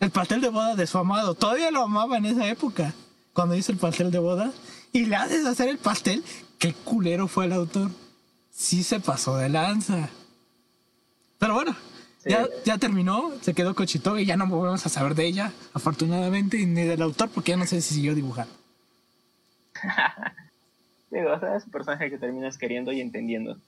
el 0.00 0.10
pastel 0.10 0.40
de 0.40 0.48
boda 0.48 0.74
de 0.74 0.86
su 0.88 0.98
amado? 0.98 1.34
Todavía 1.34 1.70
lo 1.70 1.82
amaba 1.84 2.16
en 2.16 2.26
esa 2.26 2.48
época, 2.48 2.92
cuando 3.32 3.54
hizo 3.54 3.70
el 3.70 3.78
pastel 3.78 4.10
de 4.10 4.18
boda. 4.18 4.52
Y 4.92 5.04
le 5.06 5.14
haces 5.16 5.46
hacer 5.46 5.68
el 5.68 5.78
pastel. 5.78 6.24
Qué 6.58 6.72
culero 6.72 7.28
fue 7.28 7.46
el 7.46 7.52
autor. 7.52 7.90
Sí 8.50 8.82
se 8.82 9.00
pasó 9.00 9.36
de 9.36 9.48
lanza. 9.48 10.08
Pero 11.38 11.54
bueno, 11.54 11.76
Sí. 12.18 12.30
ya, 12.30 12.46
ya 12.64 12.78
terminó. 12.78 13.32
Se 13.40 13.54
quedó 13.54 13.74
con 13.74 13.86
y 13.86 14.24
ya 14.24 14.36
no 14.36 14.46
volvemos 14.48 14.84
a 14.84 14.88
saber 14.88 15.14
de 15.14 15.26
ella, 15.26 15.52
afortunadamente, 15.74 16.64
ni 16.66 16.82
del 16.82 17.02
autor, 17.02 17.30
porque 17.30 17.52
ya 17.52 17.56
no 17.56 17.66
sé 17.66 17.80
si 17.80 17.94
siguió 17.94 18.14
dibujando. 18.14 18.52
Digo, 21.10 21.32
o 21.32 21.38
sea, 21.38 21.56
es 21.56 21.64
un 21.64 21.70
personaje 21.70 22.10
que 22.10 22.18
terminas 22.18 22.58
queriendo 22.58 22.92
y 22.92 23.00
entendiendo. 23.00 23.58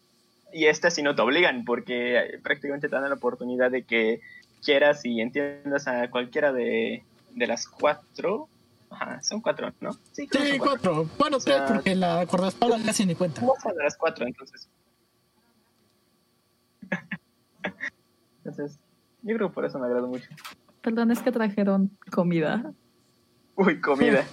Y 0.52 0.66
este 0.66 0.90
sí 0.90 1.02
no 1.02 1.14
te 1.14 1.22
obligan, 1.22 1.64
porque 1.64 2.40
prácticamente 2.42 2.88
te 2.88 2.94
dan 2.96 3.08
la 3.08 3.14
oportunidad 3.14 3.70
de 3.70 3.84
que 3.84 4.20
quieras 4.64 5.04
y 5.04 5.20
entiendas 5.20 5.86
a 5.86 6.10
cualquiera 6.10 6.52
de, 6.52 7.04
de 7.34 7.46
las 7.46 7.68
cuatro. 7.68 8.48
Ajá, 8.90 9.22
son 9.22 9.40
cuatro, 9.40 9.72
¿no? 9.80 9.92
Sí, 10.12 10.28
Sí, 10.30 10.58
cuatro. 10.58 10.58
cuatro. 10.58 11.10
Bueno, 11.18 11.36
O 11.36 11.40
sea, 11.40 11.66
tres, 11.66 11.76
porque 11.78 11.94
la 11.94 12.24
guardaespaldas 12.24 12.82
casi 12.82 13.04
ni 13.06 13.14
cuenta. 13.14 13.42
A 13.42 13.72
de 13.72 13.84
las 13.84 13.96
cuatro, 13.96 14.26
entonces. 14.26 14.68
Entonces, 18.44 18.78
yo 19.22 19.36
creo 19.36 19.48
que 19.48 19.54
por 19.54 19.64
eso 19.66 19.78
me 19.78 19.86
agradó 19.86 20.06
mucho. 20.08 20.26
Perdón, 20.80 21.10
es 21.10 21.20
que 21.20 21.30
trajeron 21.32 21.90
comida. 22.10 22.72
Uy, 23.56 23.80
comida. 23.80 24.24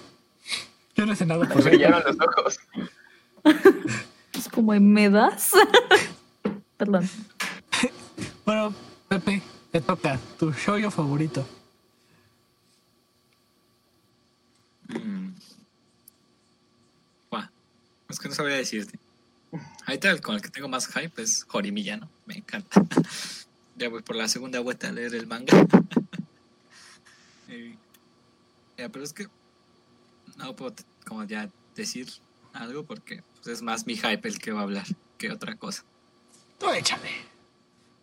Yo 0.96 1.04
no 1.04 1.14
sé 1.14 1.26
nada 1.26 1.44
Me 1.46 1.54
brillaron 1.56 2.02
los 2.06 2.16
ojos. 2.20 2.58
Es 4.32 4.48
como, 4.50 4.72
¿me 4.78 5.08
das? 5.08 5.52
Perdón. 6.76 7.08
Bueno, 8.44 8.74
Pepe, 9.08 9.40
te 9.72 9.80
toca 9.80 10.18
tu 10.38 10.52
shoyo 10.52 10.90
favorito. 10.90 11.46
Mm. 14.88 15.34
Buah, 17.30 17.50
es 18.08 18.18
que 18.18 18.28
no 18.28 18.34
sabría 18.34 18.56
decirte. 18.56 18.98
Ahorita 19.86 20.18
con 20.20 20.34
el 20.34 20.42
que 20.42 20.48
tengo 20.48 20.68
más 20.68 20.86
hype 20.88 21.22
es 21.22 21.44
Jorimilla, 21.44 21.96
¿no? 21.96 22.10
Me 22.26 22.36
encanta. 22.36 22.82
ya 23.76 23.88
voy 23.88 24.02
por 24.02 24.16
la 24.16 24.28
segunda 24.28 24.60
vuelta 24.60 24.88
a 24.88 24.92
leer 24.92 25.14
el 25.14 25.26
manga. 25.26 25.66
Eh, 27.48 27.76
ya, 28.76 28.88
pero 28.88 29.04
es 29.04 29.12
que 29.12 29.28
no 30.36 30.56
puedo 30.56 30.74
como 31.06 31.22
ya 31.22 31.48
decir 31.76 32.08
algo 32.52 32.84
porque 32.84 33.22
pues, 33.36 33.46
es 33.46 33.62
más 33.62 33.86
mi 33.86 33.94
hype 33.94 34.26
el 34.28 34.40
que 34.40 34.50
va 34.50 34.60
a 34.60 34.62
hablar 34.64 34.84
que 35.16 35.30
otra 35.30 35.54
cosa. 35.54 35.84
Tú 36.58 36.68
échale. 36.70 37.08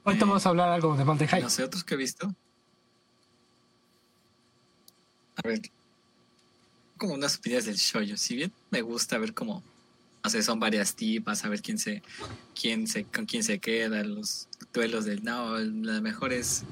Ahorita 0.05 0.23
Eh, 0.23 0.27
vamos 0.27 0.45
a 0.45 0.49
hablar 0.49 0.69
algo 0.69 0.95
de 0.95 1.03
Monte 1.03 1.27
High. 1.27 1.41
No 1.41 1.49
sé, 1.49 1.63
otros 1.63 1.84
que 1.84 1.95
he 1.95 1.97
visto. 1.97 2.34
A 5.36 5.45
ver. 5.45 5.59
Como 6.97 7.13
unas 7.13 7.37
opiniones 7.37 7.65
del 7.65 7.75
shoyo. 7.75 8.17
Si 8.17 8.35
bien 8.35 8.51
me 8.69 8.81
gusta 8.81 9.17
ver 9.17 9.33
cómo. 9.33 9.63
No 10.23 10.29
sé, 10.29 10.41
son 10.41 10.59
varias 10.59 10.95
tipas, 10.95 11.43
a 11.43 11.49
ver 11.49 11.61
quién 11.61 11.77
se. 11.77 12.01
quién 12.59 12.87
se. 12.87 13.05
con 13.05 13.25
quién 13.25 13.43
se 13.43 13.59
queda, 13.59 14.03
los 14.03 14.47
duelos 14.73 15.05
del 15.05 15.23
no, 15.23 15.57
la 15.57 16.01
mejor 16.01 16.33
es 16.33 16.63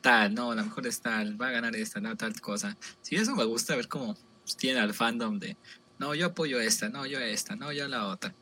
tal, 0.00 0.34
no, 0.34 0.54
la 0.54 0.62
mejor 0.62 0.86
es 0.86 1.00
tal, 1.00 1.40
va 1.40 1.48
a 1.48 1.52
ganar 1.52 1.76
esta, 1.76 2.00
no, 2.00 2.16
tal 2.16 2.40
cosa. 2.40 2.76
Si 3.02 3.16
eso 3.16 3.34
me 3.34 3.44
gusta 3.44 3.76
ver 3.76 3.88
cómo 3.88 4.16
pues, 4.44 4.56
tiene 4.56 4.80
al 4.80 4.94
fandom 4.94 5.38
de 5.38 5.56
no, 6.00 6.14
yo 6.14 6.28
apoyo 6.28 6.58
esta, 6.60 6.88
no, 6.88 7.04
yo 7.04 7.20
esta, 7.20 7.56
no, 7.56 7.72
yo 7.72 7.86
la 7.86 8.06
otra. 8.06 8.34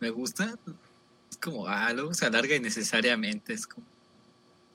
Me 0.00 0.10
gusta. 0.10 0.54
Es 1.30 1.38
como, 1.38 1.66
luego 1.94 2.12
se 2.12 2.26
alarga 2.26 2.54
innecesariamente. 2.54 3.54
Es 3.54 3.66
como. 3.66 3.86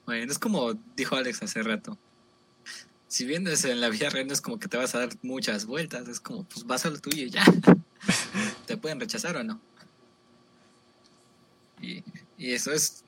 Bueno, 0.08 0.32
es 0.32 0.40
como 0.40 0.74
dijo 0.96 1.16
Alex 1.16 1.44
hace 1.44 1.62
rato. 1.62 1.98
Si 3.14 3.26
bien 3.26 3.46
es 3.46 3.64
en 3.64 3.80
la 3.80 3.90
vida 3.90 4.10
real 4.10 4.26
no 4.26 4.34
es 4.34 4.42
como 4.42 4.58
que 4.58 4.68
te 4.68 4.76
vas 4.76 4.96
a 4.96 4.98
dar 4.98 5.10
muchas 5.22 5.68
vueltas, 5.68 6.08
es 6.08 6.20
como, 6.20 6.46
pues 6.46 6.66
vas 6.66 6.84
a 6.88 6.90
lo 6.90 6.98
tuyo 6.98 7.26
y 7.26 7.30
ya. 7.30 7.44
te 8.66 8.76
pueden 8.76 9.00
rechazar 9.00 9.38
o 9.38 9.44
no. 9.44 9.62
Y, 11.80 12.04
y 12.40 12.54
eso 12.54 12.72
es, 12.74 13.04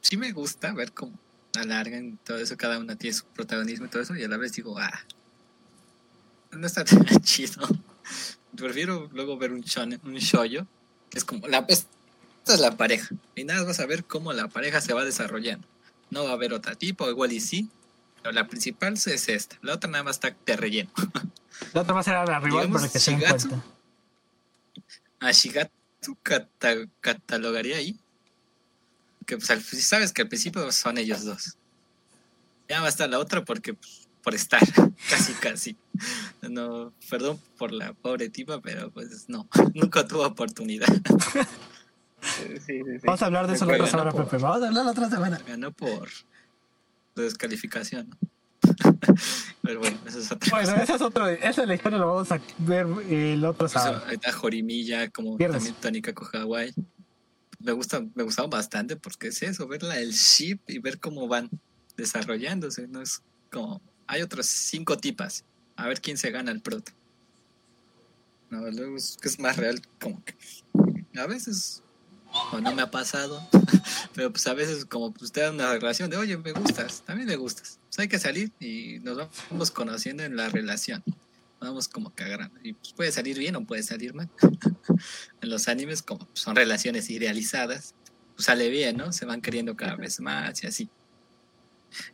sí 0.00 0.16
me 0.16 0.32
gusta 0.32 0.72
ver 0.72 0.92
cómo 0.92 1.12
alargan 1.54 2.18
todo 2.24 2.38
eso, 2.38 2.56
cada 2.56 2.78
una 2.78 2.96
tiene 2.96 3.12
su 3.12 3.26
protagonismo 3.26 3.84
y 3.84 3.88
todo 3.90 4.00
eso, 4.00 4.16
y 4.16 4.24
a 4.24 4.28
la 4.28 4.38
vez 4.38 4.54
digo, 4.54 4.78
ah, 4.78 4.98
no 6.52 6.66
está 6.66 6.82
tan 6.86 7.04
chido. 7.20 7.60
Prefiero 8.56 9.10
luego 9.12 9.36
ver 9.36 9.52
un, 9.52 9.60
shonen, 9.60 10.00
un 10.04 10.14
shoyo, 10.14 10.66
que 11.10 11.18
es 11.18 11.24
como, 11.26 11.46
la, 11.48 11.66
esta 11.68 11.86
es 12.46 12.60
la 12.60 12.78
pareja, 12.78 13.14
y 13.36 13.44
nada, 13.44 13.62
vas 13.64 13.80
a 13.80 13.84
ver 13.84 14.04
cómo 14.04 14.32
la 14.32 14.48
pareja 14.48 14.80
se 14.80 14.94
va 14.94 15.04
desarrollando. 15.04 15.68
No 16.08 16.24
va 16.24 16.30
a 16.30 16.32
haber 16.32 16.54
otra 16.54 16.76
tipo, 16.76 17.10
igual 17.10 17.30
y 17.30 17.40
sí, 17.40 17.68
pero 18.22 18.32
la 18.32 18.46
principal 18.46 18.94
es 18.94 19.06
esta, 19.28 19.56
la 19.62 19.74
otra 19.74 19.90
nada 19.90 20.04
más 20.04 20.16
está 20.16 20.34
de 20.46 20.56
relleno. 20.56 20.90
La 21.72 21.82
otra 21.82 21.94
va 21.94 22.00
a 22.00 22.02
ser 22.04 22.14
a 22.14 22.24
la 22.24 22.38
rival 22.40 22.62
Digamos, 22.66 22.80
para 22.82 22.92
que 22.92 22.98
se 22.98 23.10
den 23.10 23.20
Shigatsu. 23.20 23.48
cuenta. 23.48 23.66
A 25.20 25.32
Shigatsu 25.32 26.16
cata- 26.22 26.88
catalogaría 27.00 27.76
ahí. 27.76 27.98
Que 29.26 29.36
pues 29.36 29.50
al- 29.50 29.62
si 29.62 29.80
sabes 29.82 30.12
que 30.12 30.22
al 30.22 30.28
principio 30.28 30.70
son 30.72 30.98
ellos 30.98 31.24
dos. 31.24 31.56
Ya 32.68 32.80
va 32.80 32.86
a 32.86 32.88
estar 32.88 33.08
la 33.10 33.18
otra 33.18 33.44
porque 33.44 33.74
pues, 33.74 34.08
por 34.22 34.34
estar, 34.34 34.60
casi 35.10 35.32
casi. 35.34 35.76
No, 36.42 36.92
perdón 37.10 37.38
por 37.58 37.72
la 37.72 37.92
pobre 37.92 38.28
tipa, 38.30 38.60
pero 38.60 38.90
pues 38.90 39.28
no, 39.28 39.46
nunca 39.74 40.06
tuvo 40.06 40.24
oportunidad. 40.26 40.88
Sí, 42.22 42.56
sí, 42.66 42.82
sí. 42.84 42.98
Vamos 43.04 43.22
a 43.22 43.26
hablar 43.26 43.46
de 43.46 43.54
eso 43.54 43.64
la 43.66 43.74
otra 43.74 43.86
semana. 43.86 44.12
Pepe. 44.12 44.36
Vamos 44.38 44.62
a 44.62 44.66
hablar 44.68 44.84
la 44.84 44.90
otra 44.90 45.08
semana. 45.10 45.38
Ganó 45.46 45.72
por 45.72 46.08
descalificación. 47.16 48.10
¿no? 48.10 48.30
Pero 49.62 49.80
bueno, 49.80 49.98
eso 50.06 50.18
es 50.18 50.30
otra 50.32 50.48
Bueno, 50.50 50.82
esa 50.82 50.94
es, 50.96 51.00
otro, 51.02 51.28
esa 51.28 51.62
es 51.62 51.68
la 51.68 51.74
historia, 51.74 51.98
la 51.98 52.04
vamos 52.04 52.30
a 52.32 52.40
ver 52.58 52.86
el 53.08 53.44
otro 53.44 53.58
Por 53.58 53.66
eso, 53.66 53.78
sábado. 53.78 54.04
ahorita 54.04 54.32
Jorimilla, 54.32 55.10
como 55.10 55.36
Viernes. 55.36 55.58
también 55.58 55.80
Tónica 55.80 56.12
Hawái. 56.14 56.72
Me 57.58 57.72
gusta, 57.72 58.02
me 58.14 58.22
gustaban 58.22 58.50
bastante 58.50 58.96
porque 58.96 59.28
es 59.28 59.42
eso, 59.42 59.66
verla 59.66 59.98
el 59.98 60.12
ship 60.12 60.58
y 60.66 60.78
ver 60.78 60.98
cómo 60.98 61.28
van 61.28 61.50
desarrollándose. 61.96 62.88
No 62.88 63.02
es 63.02 63.22
como 63.50 63.80
hay 64.06 64.22
otras 64.22 64.46
cinco 64.46 64.96
tipas. 64.96 65.44
A 65.76 65.86
ver 65.86 66.00
quién 66.00 66.16
se 66.18 66.30
gana 66.30 66.50
el 66.50 66.60
prota. 66.60 66.92
No, 68.50 68.68
luego 68.70 68.96
es 68.96 69.16
es 69.22 69.38
más 69.38 69.56
real, 69.56 69.80
como 70.00 70.22
que 70.24 70.34
a 71.18 71.26
veces 71.26 71.82
o 72.52 72.60
no 72.60 72.74
me 72.74 72.82
ha 72.82 72.90
pasado, 72.90 73.46
pero 74.14 74.30
pues 74.30 74.46
a 74.46 74.54
veces 74.54 74.84
como 74.84 75.12
pues 75.12 75.32
te 75.32 75.40
dan 75.40 75.54
una 75.54 75.72
relación 75.72 76.10
de 76.10 76.16
oye 76.16 76.36
me 76.36 76.52
gustas, 76.52 77.02
también 77.02 77.28
me 77.28 77.36
gustas. 77.36 77.78
Pues 77.88 77.98
hay 77.98 78.08
que 78.08 78.18
salir 78.18 78.52
y 78.60 78.98
nos 79.00 79.28
vamos 79.50 79.70
conociendo 79.70 80.22
en 80.22 80.36
la 80.36 80.48
relación. 80.48 81.02
Vamos 81.60 81.88
como 81.88 82.14
que 82.14 82.24
agarrando. 82.24 82.58
Y 82.62 82.72
pues 82.72 82.92
puede 82.94 83.12
salir 83.12 83.38
bien 83.38 83.54
o 83.56 83.64
puede 83.64 83.82
salir 83.82 84.14
mal. 84.14 84.30
en 85.40 85.50
los 85.50 85.68
animes, 85.68 86.02
como 86.02 86.26
son 86.32 86.56
relaciones 86.56 87.10
idealizadas, 87.10 87.94
pues 88.34 88.46
sale 88.46 88.70
bien, 88.70 88.96
¿no? 88.96 89.12
Se 89.12 89.26
van 89.26 89.42
queriendo 89.42 89.76
cada 89.76 89.96
vez 89.96 90.20
más 90.20 90.62
y 90.62 90.66
así. 90.66 90.88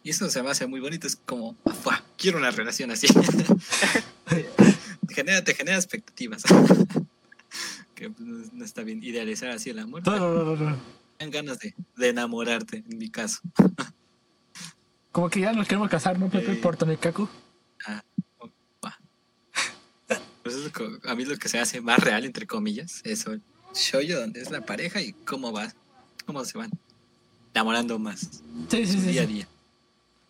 Y 0.02 0.10
eso 0.10 0.28
se 0.30 0.42
me 0.42 0.50
hace 0.50 0.66
muy 0.66 0.80
bonito, 0.80 1.06
es 1.06 1.16
como, 1.16 1.54
"Fua, 1.82 2.02
quiero 2.16 2.38
una 2.38 2.50
relación 2.50 2.90
así. 2.90 3.06
genera, 5.16 5.42
te 5.42 5.54
genera 5.54 5.76
expectativas. 5.76 6.42
Que 7.96 8.10
no, 8.18 8.44
no 8.52 8.64
está 8.64 8.84
bien 8.84 9.02
idealizar 9.02 9.50
así 9.50 9.70
el 9.70 9.80
amor. 9.80 10.06
No, 10.06 10.76
ganas 11.30 11.58
de, 11.58 11.74
de 11.96 12.08
enamorarte, 12.10 12.84
en 12.88 12.98
mi 12.98 13.10
caso. 13.10 13.40
Como 15.10 15.30
que 15.30 15.40
ya 15.40 15.52
nos 15.52 15.66
queremos 15.66 15.88
casar, 15.88 16.18
¿no, 16.18 16.28
Pepe? 16.28 16.54
Sí. 16.54 16.60
Por. 16.60 16.76
Ah, 17.86 18.02
va. 18.84 18.98
Pues 20.42 20.54
es 20.54 20.70
a 21.08 21.14
mí 21.14 21.24
lo 21.24 21.36
que 21.38 21.48
se 21.48 21.58
hace 21.58 21.80
más 21.80 21.98
real, 21.98 22.24
entre 22.24 22.46
comillas, 22.46 23.00
eso. 23.02 23.36
Shoyo, 23.74 24.20
donde 24.20 24.40
es 24.40 24.50
la 24.50 24.60
pareja 24.60 25.00
y 25.00 25.12
cómo 25.12 25.52
va, 25.52 25.72
cómo 26.26 26.44
se 26.44 26.56
van 26.58 26.70
enamorando 27.52 27.98
más 27.98 28.20
Sí, 28.68 28.86
sí, 28.86 29.00
sí. 29.00 29.00
día 29.00 29.22
a 29.22 29.26
día. 29.26 29.48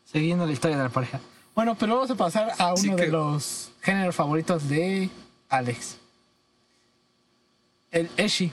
Siguiendo 0.04 0.46
la 0.46 0.52
historia 0.52 0.76
de 0.76 0.84
la 0.84 0.88
pareja. 0.88 1.20
Bueno, 1.54 1.76
pero 1.76 1.96
vamos 1.96 2.10
a 2.10 2.14
pasar 2.14 2.52
a 2.58 2.68
uno 2.68 2.76
Sí 2.76 2.90
de 2.90 3.08
los 3.08 3.72
géneros 3.82 4.14
favoritos 4.14 4.68
de 4.68 5.10
Alex. 5.48 5.98
El 7.90 8.08
Eshi. 8.16 8.52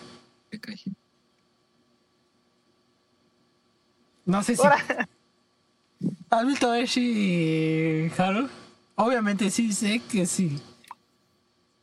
No 4.25 4.43
sé 4.43 4.55
si. 4.55 4.63
¿Has 6.29 6.47
visto 6.47 6.73
Eshi, 6.73 8.11
Haru? 8.17 8.49
Obviamente 8.95 9.49
sí, 9.49 9.71
sé 9.71 10.01
que 10.09 10.25
sí. 10.25 10.59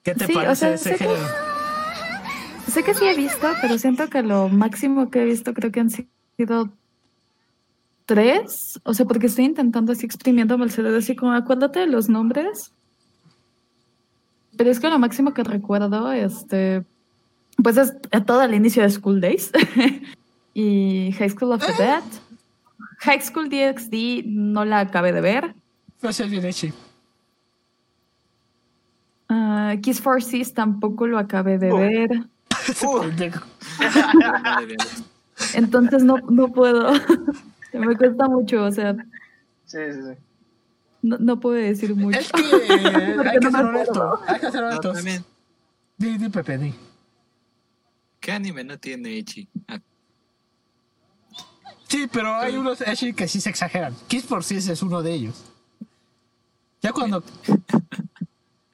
¿Qué 0.03 0.15
te 0.15 0.27
Sí, 0.27 0.33
o 0.33 0.35
parece 0.35 0.57
sea, 0.57 0.75
ese 0.75 0.97
sé 0.97 0.97
que-? 0.97 1.17
Sé 2.71 2.85
que 2.85 2.95
sí 2.95 3.05
he 3.05 3.17
visto, 3.17 3.49
pero 3.61 3.79
siento 3.79 4.09
que 4.09 4.23
lo 4.23 4.49
máximo 4.49 5.11
que 5.11 5.23
he 5.23 5.25
visto 5.25 5.55
creo 5.55 5.73
que 5.73 5.81
han 5.81 5.91
sido 5.91 6.71
tres. 8.07 8.81
O 8.85 8.95
sea, 8.95 9.07
porque 9.07 9.27
estoy 9.27 9.47
intentando 9.47 9.93
así 9.93 10.07
exprimiéndome 10.07 10.65
el 10.65 10.71
cerebro, 10.71 10.99
así 10.99 11.17
como 11.17 11.33
acuérdate 11.33 11.81
de 11.81 11.87
los 11.89 12.09
nombres. 12.09 12.73
Pero 14.57 14.71
es 14.71 14.79
que 14.79 14.89
lo 14.89 15.01
máximo 15.01 15.35
que 15.35 15.43
recuerdo, 15.43 16.13
este, 16.13 16.85
pues 17.63 17.77
es 17.77 17.93
todo 18.27 18.43
el 18.43 18.55
inicio 18.55 18.83
de 18.83 18.91
School 18.91 19.21
Days 19.21 19.51
y 20.55 21.13
High 21.19 21.31
School 21.31 21.53
of 21.53 21.65
the 21.67 21.73
Dead. 21.83 22.03
High 23.01 23.21
School 23.23 23.49
DxD 23.49 24.25
no 24.27 24.65
la 24.65 24.81
acabé 24.81 25.13
de 25.13 25.21
ver. 25.21 25.55
No 26.03 26.13
sé 26.13 26.25
bien 26.27 26.45
Eshi. 26.45 26.73
Ah, 29.29 29.75
Kiss 29.81 30.01
for 30.01 30.23
Sis 30.23 30.53
tampoco 30.55 31.07
lo 31.07 31.19
acabé 31.19 31.59
de 31.59 31.73
Uh. 31.73 31.77
ver. 31.77 32.11
Uh. 32.85 33.05
Entonces 35.55 36.03
no, 36.05 36.17
no 36.29 36.49
puedo. 36.49 36.93
Me 37.73 37.97
cuesta 37.97 38.29
mucho, 38.29 38.65
o 38.65 38.71
sea, 38.73 38.95
sí, 39.65 39.79
sí, 39.93 40.01
sí. 40.03 40.19
no, 41.03 41.17
no 41.19 41.41
puedo 41.41 41.55
decir 41.57 41.95
mucho. 41.95 42.19
Es 42.19 42.31
que 42.33 42.43
hay 42.43 43.39
que 43.39 43.41
no 43.41 43.51
ser 43.51 43.65
honesto. 43.65 44.21
Hay 44.27 44.41
que 44.41 44.51
ser 44.51 44.61
No, 44.61 44.67
honestos. 44.69 44.97
también, 44.97 45.25
Di, 45.97 46.19
di, 46.19 46.29
Pepe, 46.29 46.59
di. 46.59 46.75
¿Qué 48.21 48.33
anime 48.33 48.63
no 48.65 48.79
tiene 48.79 49.11
Ichi? 49.11 49.49
Ah, 49.69 49.81
Sí, 51.89 52.07
pero 52.13 52.37
hay 52.37 52.55
unos 52.55 52.81
Eshi 52.83 53.13
que 53.15 53.27
sí 53.27 53.41
se 53.41 53.51
exageran. 53.51 53.97
Kiss 54.07 54.23
por 54.23 54.45
sí 54.45 54.55
es 54.57 54.81
uno 54.83 55.03
de 55.03 55.13
ellos. 55.13 55.43
Ya 56.81 56.93
cuando. 56.93 57.25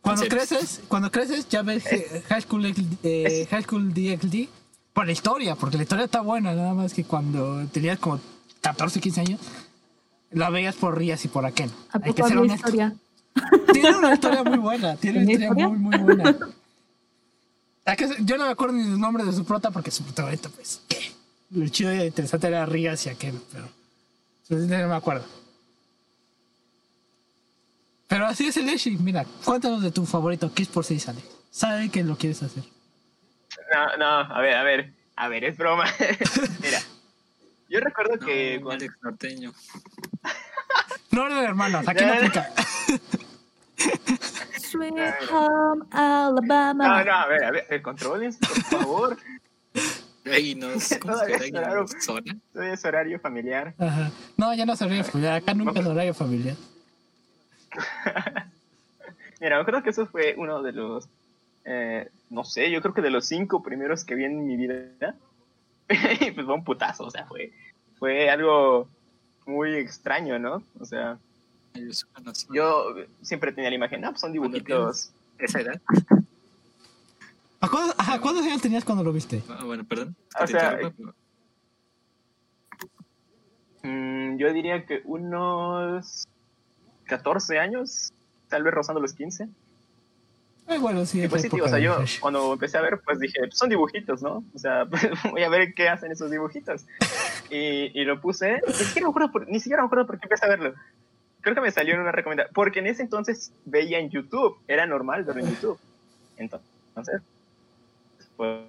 Cuando 0.03 0.29
creces, 0.29 0.83
cuando 0.87 1.11
creces, 1.11 1.49
ya 1.49 1.63
ves 1.63 1.83
High 2.29 2.43
School, 2.43 2.73
eh, 3.03 3.49
High 3.51 3.63
School 3.65 3.93
DxD 3.93 4.49
por 4.93 5.05
la 5.05 5.11
historia, 5.11 5.57
porque 5.57 5.77
la 5.79 5.83
historia 5.83 6.05
está 6.05 6.21
buena, 6.21 6.55
nada 6.55 6.75
más 6.75 6.95
que 6.95 7.03
cuando 7.03 7.67
tenías 7.73 7.99
como 7.99 8.21
14, 8.61 9.01
15 9.01 9.21
años, 9.23 9.41
la 10.31 10.49
veías 10.51 10.77
por 10.77 10.97
Rías 10.97 11.25
y 11.25 11.29
por 11.29 11.45
Aken. 11.45 11.73
¿A 11.91 11.99
Hay 12.05 12.13
que 12.15 12.23
ser 12.23 12.39
honesto. 12.39 12.55
historia? 12.69 12.95
Tiene 13.73 13.97
una 13.97 14.15
historia 14.15 14.45
muy 14.45 14.59
buena, 14.59 14.95
tiene 14.95 15.19
una 15.19 15.27
¿Tenía 15.27 15.47
historia 15.49 15.67
historia? 15.67 15.69
muy, 15.69 15.79
muy 15.99 16.15
buena. 16.15 16.39
Yo 18.21 18.37
no 18.37 18.47
me 18.47 18.51
acuerdo 18.51 18.75
ni 18.75 18.83
del 18.83 18.99
nombre 19.01 19.25
de 19.25 19.33
su 19.33 19.45
prota 19.45 19.71
porque 19.71 19.91
su 19.91 20.03
protagonista, 20.03 20.49
pues, 20.49 20.81
¿qué? 20.89 21.13
Lo 21.51 21.69
chido 21.69 21.95
y 21.95 22.03
interesante 22.03 22.49
era 22.49 22.67
Rías 22.67 23.07
y 23.07 23.11
Aken, 23.11 23.41
pero 23.53 23.69
no 24.51 24.89
me 24.89 24.95
acuerdo. 24.97 25.25
Pero 28.09 28.27
así 28.27 28.47
es 28.49 28.57
el 28.57 28.69
Eshi. 28.69 28.97
Mira, 28.99 29.25
cuéntanos 29.45 29.83
de 29.83 29.91
tu 29.93 30.05
favorito, 30.07 30.53
Kiss 30.53 30.69
por 30.69 30.85
6 30.85 31.03
sale. 31.03 31.21
Sabe 31.51 31.89
que 31.91 32.03
lo 32.03 32.17
quieres 32.17 32.43
hacer. 32.43 32.65
No, 33.73 33.97
no, 33.97 34.07
a 34.35 34.41
ver, 34.41 34.57
a 34.57 34.63
ver. 34.63 34.93
A 35.17 35.29
ver, 35.29 35.45
es 35.45 35.57
broma. 35.57 35.85
Mira. 36.63 36.81
Yo 37.69 37.81
recuerdo 37.81 38.19
que 38.19 38.59
no, 38.59 38.65
cuando- 38.67 38.85
Alex 38.85 38.99
norteño. 39.03 39.53
No 41.13 41.25
eran 41.27 41.45
hermanos, 41.45 41.89
aquí 41.89 42.05
no 42.05 42.13
aplica. 42.13 42.53
Sweet 44.71 45.31
Home 45.31 45.85
Alabama. 45.91 46.89
No, 46.89 47.05
no, 47.05 47.13
a 47.13 47.27
ver, 47.27 47.45
a 47.45 47.51
ver, 47.51 47.83
contrólense, 47.83 48.39
por 48.41 48.63
favor. 48.63 49.17
Ahí 50.25 50.55
nos, 50.55 50.91
nos 51.05 51.93
zona. 52.01 52.37
Es 52.55 52.85
horario 52.85 53.21
familiar. 53.21 53.75
Ajá. 53.79 54.11
No, 54.37 54.53
ya 54.55 54.67
no 54.67 54.73
es 54.73 54.83
horario 54.83 55.05
familiar. 55.05 55.35
Acá 55.35 55.55
nunca 55.55 55.81
es 55.81 55.87
horario 55.87 56.15
familiar. 56.15 56.57
Mira, 59.41 59.57
me 59.57 59.63
acuerdo 59.63 59.83
que 59.83 59.91
eso 59.91 60.07
fue 60.07 60.35
uno 60.37 60.63
de 60.63 60.73
los, 60.73 61.09
eh, 61.65 62.09
no 62.31 62.43
sé, 62.43 62.71
yo 62.71 62.81
creo 62.81 62.95
que 62.95 63.03
de 63.03 63.11
los 63.11 63.27
cinco 63.27 63.63
primeros 63.63 64.05
que 64.05 64.15
vi 64.15 64.25
en 64.25 64.47
mi 64.47 64.57
vida. 64.57 65.15
y 66.21 66.31
pues 66.33 66.47
fue 66.47 66.55
un 66.55 66.65
putazo, 66.65 67.05
o 67.05 67.11
sea, 67.11 67.27
fue, 67.27 67.53
fue 67.99 68.31
algo 68.31 68.89
muy 69.45 69.75
extraño, 69.75 70.39
¿no? 70.39 70.63
O 70.81 70.85
sea, 70.85 71.19
Yo 72.53 72.95
siempre 73.23 73.53
tenía 73.53 73.71
la 73.71 73.77
imagen, 73.77 74.05
ah, 74.05 74.11
pues 74.11 74.21
son 74.21 74.33
dibujitos. 74.33 75.11
Esa 75.39 75.61
edad. 75.61 75.81
¿A 77.61 77.69
cuántos, 77.69 77.95
ajá, 77.99 78.21
¿cuántos 78.21 78.45
años 78.45 78.61
tenías 78.63 78.85
cuando 78.85 79.03
lo 79.05 79.13
viste? 79.13 79.43
Ah, 79.49 79.65
bueno, 79.65 79.85
perdón. 79.85 80.15
O 80.41 80.47
sea, 80.47 80.77
pero- 80.77 81.15
Mm, 83.83 84.37
yo 84.39 84.53
diría 84.53 84.85
que 84.85 85.03
unos 85.05 86.27
14 87.05 87.59
años, 87.61 88.13
tal 88.49 88.63
vez 88.65 88.75
rozando 88.75 89.01
los 89.01 89.13
15. 89.13 89.49
Eh, 90.69 90.79
bueno, 90.79 91.07
sí. 91.07 91.25
Pues 91.29 91.43
sí, 91.43 91.49
tío, 91.49 91.65
o 91.65 91.69
sea, 91.69 91.79
yo 91.79 91.97
cuando 92.21 92.53
empecé 92.55 92.79
a 92.79 92.81
ver, 92.81 93.01
pues 93.05 93.21
dije, 93.21 93.39
pues 93.39 93.57
son 93.57 93.69
dibujitos, 93.69 94.21
¿no? 94.23 94.43
O 94.53 94.59
sea, 94.59 94.85
pues, 94.91 95.09
voy 95.31 95.43
a 95.45 95.49
ver 95.49 95.73
qué 95.75 95.89
hacen 95.89 96.11
esos 96.11 96.31
dibujitos. 96.31 96.85
Y, 97.49 98.01
y 98.01 98.05
lo 98.05 98.21
puse, 98.21 98.61
ni 98.67 98.73
siquiera, 98.73 99.07
me 99.07 99.11
acuerdo 99.11 99.31
por, 99.31 99.49
ni 99.49 99.61
siquiera 99.61 99.83
me 99.83 99.87
acuerdo 99.87 100.07
por 100.09 100.19
qué 100.19 100.25
empecé 100.27 100.47
a 100.47 100.49
verlo. 100.49 100.75
Creo 101.47 101.55
que 101.55 101.61
me 101.61 101.71
salió 101.71 101.95
en 101.95 102.01
una 102.01 102.11
recomendación, 102.11 102.53
porque 102.53 102.81
en 102.81 102.89
ese 102.89 103.03
entonces 103.03 103.53
veía 103.65 104.01
en 104.01 104.11
YouTube, 104.11 104.59
era 104.67 104.85
normal 104.85 105.23
verlo 105.23 105.43
en 105.43 105.55
YouTube. 105.55 105.79
Entonces, 106.37 107.23
pues, 108.37 108.65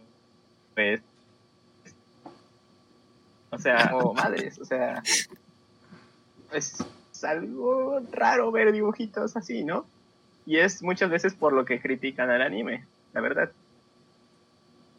pues 0.75 1.01
o 3.49 3.57
sea, 3.57 3.89
oh, 3.95 4.13
madres, 4.13 4.59
o 4.59 4.65
sea, 4.65 5.01
es, 6.51 6.85
algo 7.23 7.99
raro 8.11 8.51
ver 8.51 8.71
dibujitos 8.71 9.35
así, 9.35 9.63
¿no? 9.63 9.87
Y 10.45 10.57
es 10.57 10.83
muchas 10.83 11.09
veces 11.09 11.33
por 11.33 11.53
lo 11.53 11.65
que 11.65 11.81
critican 11.81 12.29
al 12.29 12.43
anime, 12.43 12.85
la 13.11 13.21
verdad. 13.21 13.51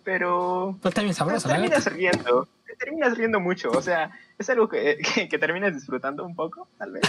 Pero 0.03 0.77
Pero 0.83 0.89
está 0.89 1.03
bien 1.03 1.15
sabroso, 1.15 1.49
terminas 1.49 1.87
riendo, 1.93 2.49
terminas 2.79 3.17
riendo 3.17 3.41
mucho, 3.41 3.71
o 3.71 3.83
sea, 3.83 4.11
es 4.39 4.49
algo 4.51 4.69
que, 4.69 4.99
que, 5.31 5.39
terminas 5.39 5.75
disfrutando 5.75 6.25
un 6.25 6.35
poco, 6.35 6.69
tal 6.79 6.93
vez, 6.93 7.03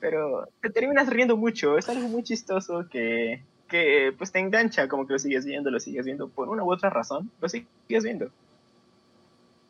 pero 0.00 0.48
te 0.60 0.70
terminas 0.70 1.08
riendo 1.08 1.36
mucho, 1.36 1.78
es 1.78 1.88
algo 1.88 2.08
muy 2.08 2.22
chistoso 2.22 2.86
que, 2.90 3.42
que 3.68 4.14
pues 4.16 4.32
te 4.32 4.38
engancha, 4.38 4.88
como 4.88 5.06
que 5.06 5.14
lo 5.14 5.18
sigues 5.18 5.44
viendo, 5.44 5.70
lo 5.70 5.80
sigues 5.80 6.04
viendo, 6.04 6.28
por 6.28 6.48
una 6.48 6.64
u 6.64 6.72
otra 6.72 6.90
razón, 6.90 7.30
lo 7.40 7.48
sigues 7.48 8.04
viendo. 8.04 8.30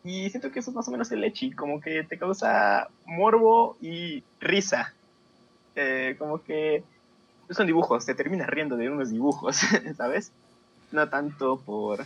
Y 0.05 0.31
siento 0.31 0.51
que 0.51 0.60
eso 0.60 0.70
es 0.70 0.77
más 0.77 0.89
o 0.89 0.90
menos 0.90 1.10
el 1.12 1.24
Echi, 1.24 1.51
como 1.51 1.81
que 1.81 2.05
te 2.05 2.19
causa 2.19 2.89
morbo 3.05 3.77
y 3.81 4.23
risa. 4.40 4.94
Eh, 5.74 6.16
como 6.19 6.43
que 6.43 6.82
son 7.51 7.66
dibujos, 7.66 8.06
te 8.06 8.15
terminas 8.15 8.48
riendo 8.48 8.77
de 8.77 8.90
unos 8.90 9.10
dibujos, 9.10 9.60
¿sabes? 9.97 10.32
No 10.93 11.09
tanto 11.09 11.59
por, 11.59 12.05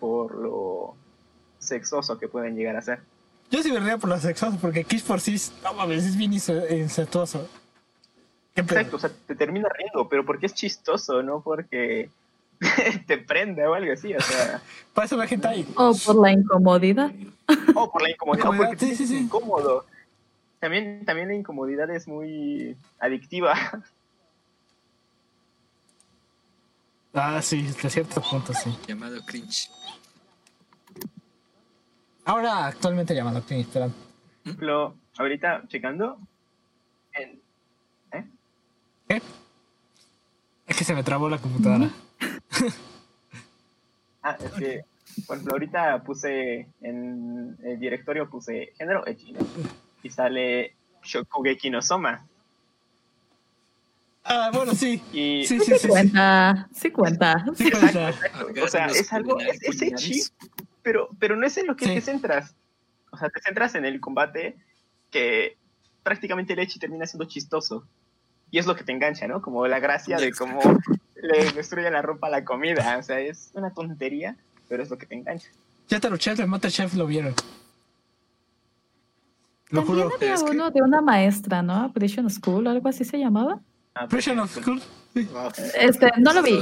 por 0.00 0.34
lo 0.34 0.96
sexoso 1.58 2.18
que 2.18 2.28
pueden 2.28 2.56
llegar 2.56 2.76
a 2.76 2.82
ser. 2.82 3.00
Yo 3.50 3.62
sí 3.62 3.72
me 3.72 3.80
ría 3.80 3.96
por 3.98 4.10
los 4.10 4.20
sexosos 4.22 4.58
porque 4.60 4.84
Kiss 4.84 5.02
por 5.02 5.20
sí, 5.20 5.40
no 5.62 5.72
mames, 5.74 6.04
es 6.04 6.16
bien 6.16 6.32
ince- 6.32 6.70
incestuoso. 6.78 7.48
Exacto, 8.54 8.96
o 8.96 8.98
sea, 8.98 9.10
te 9.26 9.34
terminas 9.34 9.70
riendo, 9.78 10.08
pero 10.08 10.24
porque 10.26 10.46
es 10.46 10.54
chistoso, 10.54 11.22
no 11.22 11.40
porque 11.40 12.10
te 13.06 13.18
prende 13.18 13.64
o 13.66 13.74
algo 13.74 13.92
así, 13.92 14.14
o 14.14 14.20
sea, 14.20 14.60
Para 14.94 15.06
eso 15.06 15.16
la 15.16 15.26
gente 15.26 15.46
ahí. 15.48 15.66
O 15.76 15.94
por 16.04 16.16
la 16.20 16.32
incomodidad. 16.32 17.12
o 17.74 17.90
por 17.90 18.02
la 18.02 18.10
incomodidad, 18.10 18.50
porque 18.56 18.76
sí, 18.78 18.94
sí, 18.96 19.06
sí. 19.06 19.18
incómodo. 19.18 19.86
También, 20.58 21.04
también 21.04 21.28
la 21.28 21.34
incomodidad 21.34 21.88
es 21.90 22.08
muy 22.08 22.76
adictiva. 22.98 23.54
Ah, 27.14 27.40
sí, 27.42 27.66
hasta 27.68 27.88
cierto 27.90 28.20
punto, 28.20 28.52
sí. 28.54 28.76
Llamado 28.86 29.24
cringe. 29.24 29.70
Ahora 32.28 32.66
actualmente 32.66 33.14
llamado 33.14 33.42
Clean, 33.42 33.62
espera. 33.62 33.88
Lo, 34.58 34.94
ahorita 35.16 35.62
checando, 35.66 36.18
en, 37.14 37.40
¿Qué? 39.08 39.22
Es 40.66 40.76
que 40.76 40.84
se 40.84 40.94
me 40.94 41.02
trabó 41.02 41.28
la 41.30 41.38
computadora. 41.38 41.90
Ah, 44.20 44.36
es 44.44 44.50
que, 44.50 44.84
por 45.26 45.36
ejemplo, 45.36 45.54
ahorita 45.54 46.02
puse 46.02 46.66
en 46.82 47.56
el 47.62 47.78
directorio 47.78 48.28
puse 48.28 48.72
género 48.76 49.06
Echi, 49.06 49.32
¿no? 49.32 49.38
Y 50.02 50.10
sale 50.10 50.74
Shokugeki 51.04 51.70
no 51.70 51.80
Soma. 51.80 52.26
Ah, 54.24 54.50
bueno, 54.52 54.74
sí. 54.74 55.00
Y 55.12 55.46
Sí, 55.46 55.60
Sí, 55.60 55.64
sí, 55.64 55.72
sí. 55.72 55.78
sí. 55.78 55.88
cuenta, 55.88 56.68
sí 56.74 56.90
cuenta. 56.90 57.44
Sí, 57.54 57.70
cuenta. 57.70 58.12
O 58.62 58.68
sea, 58.68 58.86
es 58.86 59.10
algo, 59.12 59.38
es, 59.40 59.62
es 59.62 60.32
pero, 60.82 61.08
pero 61.18 61.36
no 61.36 61.46
es 61.46 61.56
en 61.58 61.66
lo 61.66 61.76
que 61.76 61.86
Sí. 61.86 61.94
te 61.94 62.00
centras. 62.00 62.54
O 63.10 63.16
sea, 63.16 63.28
te 63.30 63.40
centras 63.40 63.74
en 63.74 63.84
el 63.84 64.00
combate 64.00 64.56
que 65.10 65.56
prácticamente 66.02 66.52
el 66.52 66.58
ecchi 66.60 66.78
termina 66.78 67.06
siendo 67.06 67.26
chistoso. 67.26 67.86
Y 68.50 68.58
es 68.58 68.66
lo 68.66 68.74
que 68.76 68.84
te 68.84 68.92
engancha, 68.92 69.26
¿no? 69.28 69.42
Como 69.42 69.66
la 69.66 69.78
gracia 69.78 70.16
de 70.16 70.32
cómo 70.32 70.60
le 71.16 71.52
destruye 71.52 71.90
la 71.90 72.00
ropa 72.02 72.28
a 72.28 72.30
la 72.30 72.44
comida. 72.44 72.96
O 72.98 73.02
sea, 73.02 73.20
es 73.20 73.50
una 73.54 73.72
tontería, 73.74 74.36
pero 74.68 74.82
es 74.82 74.88
lo 74.90 74.96
que 74.98 75.06
te 75.06 75.14
engancha. 75.16 75.48
Ya 75.88 76.00
te 76.00 76.08
lo 76.10 76.16
chef 76.16 76.38
de 76.38 76.46
Masterchef 76.46 76.94
lo 76.94 77.06
vieron. 77.06 77.34
Lo 79.70 79.80
También 79.84 80.04
juro. 80.06 80.16
había 80.16 80.34
Es 80.34 80.42
que- 80.42 80.50
uno 80.50 80.70
de 80.70 80.80
una 80.82 81.00
maestra, 81.02 81.60
¿no? 81.62 81.92
Prison 81.92 82.30
School, 82.30 82.66
algo 82.68 82.88
así 82.88 83.04
se 83.04 83.18
llamaba. 83.18 83.60
Ah, 84.00 84.06
Prison 84.08 84.38
of 84.38 84.52
School. 84.54 84.80
sí. 85.14 85.28
Este, 85.78 86.10
no 86.18 86.32
lo 86.32 86.42
vi. 86.42 86.58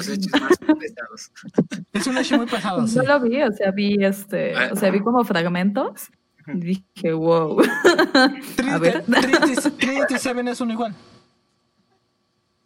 Es 1.93 2.07
un 2.07 2.17
hecho 2.19 2.37
muy 2.39 2.47
pesado, 2.47 2.87
sí. 2.87 2.97
No 2.97 3.03
lo 3.03 3.21
vi, 3.21 3.43
o 3.43 3.53
sea, 3.53 3.71
vi 3.71 3.97
este, 4.05 4.55
Ah. 4.57 4.71
o 4.73 4.77
sea, 4.77 4.91
vi 4.91 5.01
como 5.01 5.23
fragmentos. 5.25 6.09
Y 6.47 6.61
dije, 6.61 7.13
wow. 7.13 7.61
A 8.73 8.79
ver. 8.79 9.05
Trinity, 9.05 9.71
Trinity 9.79 10.19
Seven 10.19 10.47
es 10.49 10.61
uno 10.61 10.73
igual. 10.73 10.95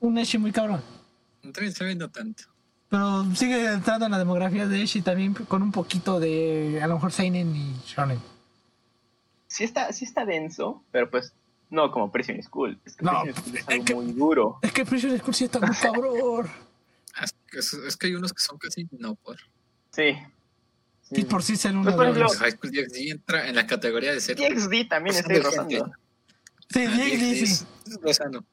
Un 0.01 0.19
Eshi 0.19 0.39
muy 0.39 0.53
cabrón. 0.53 0.83
También 1.43 1.73
se 1.73 1.85
ve 1.85 1.95
no 1.95 2.09
tanto. 2.11 2.45
Pero 2.91 3.25
sigue 3.35 3.65
entrando 3.73 4.05
en 4.07 4.13
la 4.13 4.19
demografía 4.19 4.67
de 4.67 4.83
Eshi 4.83 5.01
también 5.01 5.33
con 5.33 5.63
un 5.63 5.73
poquito 5.73 6.21
de 6.21 6.81
a 6.83 6.87
lo 6.87 6.95
mejor 6.95 7.13
Seinen 7.13 7.55
y 7.57 7.75
Shonen. 7.87 8.19
Sí 9.47 9.65
está, 9.65 9.93
sí 9.93 10.05
está 10.05 10.25
denso, 10.25 10.83
pero 10.93 11.11
pues 11.11 11.33
no 11.71 11.91
como 11.91 12.11
Prison 12.13 12.43
School. 12.43 12.81
Es 12.85 12.97
que 12.97 13.05
No, 13.05 13.23
Prison 13.23 13.43
School 13.43 13.57
es 13.57 13.63
es 13.63 13.69
algo 13.69 13.85
que- 13.85 13.95
muy 13.95 14.13
duro. 14.13 14.59
Es 14.63 14.73
que 14.73 14.85
Prison 14.85 15.19
School 15.19 15.35
sí 15.35 15.45
está 15.45 15.61
muy 15.61 15.75
cabrón. 15.83 16.51
Es, 17.23 17.35
es- 17.53 17.73
es 17.75 17.97
que 17.97 18.07
hay 18.09 18.15
unos 18.15 18.33
que 18.33 18.41
son 18.43 18.59
casi 18.59 18.87
no 18.93 19.15
por. 19.15 19.37
Sí. 19.93 20.17
Y 21.13 21.25
por 21.25 21.43
sí 21.43 21.57
ser 21.57 21.73
uno 21.73 21.83
Pues, 21.83 21.95
por 21.97 22.05
de 22.05 22.11
ejemplo, 22.13 22.29
los- 22.29 22.37
High 22.39 22.53
School 22.53 22.71
DxD 22.73 23.11
entra 23.11 23.49
en 23.49 23.57
la 23.57 23.67
categoría 23.67 24.13
de 24.13 24.21
ser. 24.21 24.37
DxD 24.37 24.89
también 24.89 25.17
está 25.17 25.29
Bastante 25.33 25.41
rozando. 25.79 25.93
Sí, 26.69 26.85
Ah, 26.87 26.91
DxD, 26.91 27.17
DxD 27.17 27.35
sí. 27.35 27.43
es- 27.45 27.67
es 27.87 28.01
rozando. 28.01 28.45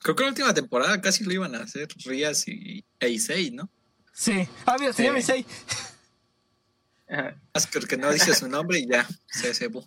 Creo 0.00 0.16
que 0.16 0.22
la 0.24 0.28
última 0.30 0.54
temporada 0.54 1.00
casi 1.00 1.22
lo 1.24 1.32
iban 1.32 1.54
a 1.54 1.58
hacer 1.62 1.88
Rías 2.04 2.46
y 2.48 2.84
Eisei, 3.00 3.50
¿no? 3.52 3.68
Sí. 4.12 4.48
Ah, 4.66 4.76
mira, 4.78 4.92
se 4.92 5.04
llama 5.04 5.20
Sí. 5.20 5.46
Es 7.54 7.66
que 7.66 7.80
que 7.80 7.96
no 7.96 8.10
dice 8.10 8.34
su 8.34 8.48
nombre 8.48 8.78
y 8.78 8.86
ya 8.88 9.06
se 9.26 9.52
cebó. 9.54 9.86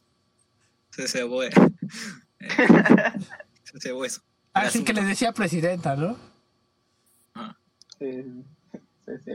Se 0.91 1.07
cebó. 1.07 1.44
eh. 1.44 1.49
Eh, 2.39 2.49
se 3.63 3.79
cebó 3.79 4.05
eso. 4.05 4.21
El 4.53 4.61
Así 4.67 4.83
que 4.83 4.93
le 4.93 5.03
decía 5.03 5.31
presidenta, 5.33 5.95
¿no? 5.95 6.15
Ajá. 7.33 7.57
Sí, 7.99 8.23
sí. 9.23 9.31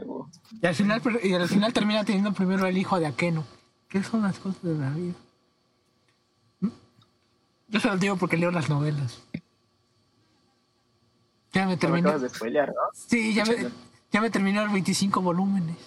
Y 0.61 0.65
al 0.65 0.75
final, 0.75 1.01
y 1.23 1.33
al 1.33 1.47
final 1.47 1.73
termina 1.73 2.03
teniendo 2.03 2.33
primero 2.33 2.65
el 2.65 2.77
hijo 2.77 2.99
de 2.99 3.07
Akeno. 3.07 3.45
¿Qué 3.87 4.03
son 4.03 4.21
las 4.23 4.39
cosas 4.39 4.61
de 4.63 4.75
la 4.75 4.89
vida? 4.91 5.13
¿Mm? 6.61 6.69
Yo 7.69 7.79
se 7.79 7.87
lo 7.87 7.97
digo 7.97 8.15
porque 8.17 8.37
leo 8.37 8.51
las 8.51 8.69
novelas. 8.69 9.21
Ya 11.53 11.65
me 11.65 11.71
Me 11.71 11.77
terminé. 11.77 11.99
acabas 12.07 12.21
de 12.21 12.29
spoilear, 12.29 12.69
¿no? 12.69 12.75
Sí, 12.93 13.33
ya 13.33 13.43
me, 13.45 13.55
ya 14.11 14.21
me 14.21 14.29
terminé 14.29 14.61
los 14.63 14.71
25 14.71 15.21
volúmenes. 15.21 15.77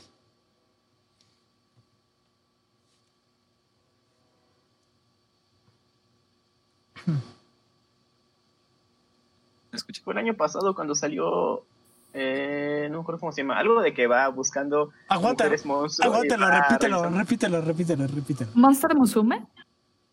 Fue 10.05 10.13
el 10.13 10.19
año 10.19 10.35
pasado 10.35 10.75
cuando 10.75 10.95
salió. 10.95 11.65
Eh, 12.13 12.89
no 12.91 12.99
me 12.99 13.03
acuerdo 13.03 13.21
cómo 13.21 13.33
se 13.33 13.43
llama. 13.43 13.59
Algo 13.59 13.81
de 13.83 13.93
que 13.93 14.07
va 14.07 14.29
buscando. 14.29 14.91
Aguanta, 15.09 15.45
aguántalo, 15.45 16.51
repítelo, 16.51 17.03
revisando- 17.03 17.19
repítelo, 17.19 17.61
repítelo, 17.61 18.07
repítelo. 18.07 18.51
Monster 18.55 18.95
Musume. 18.95 19.41
No, 19.41 19.47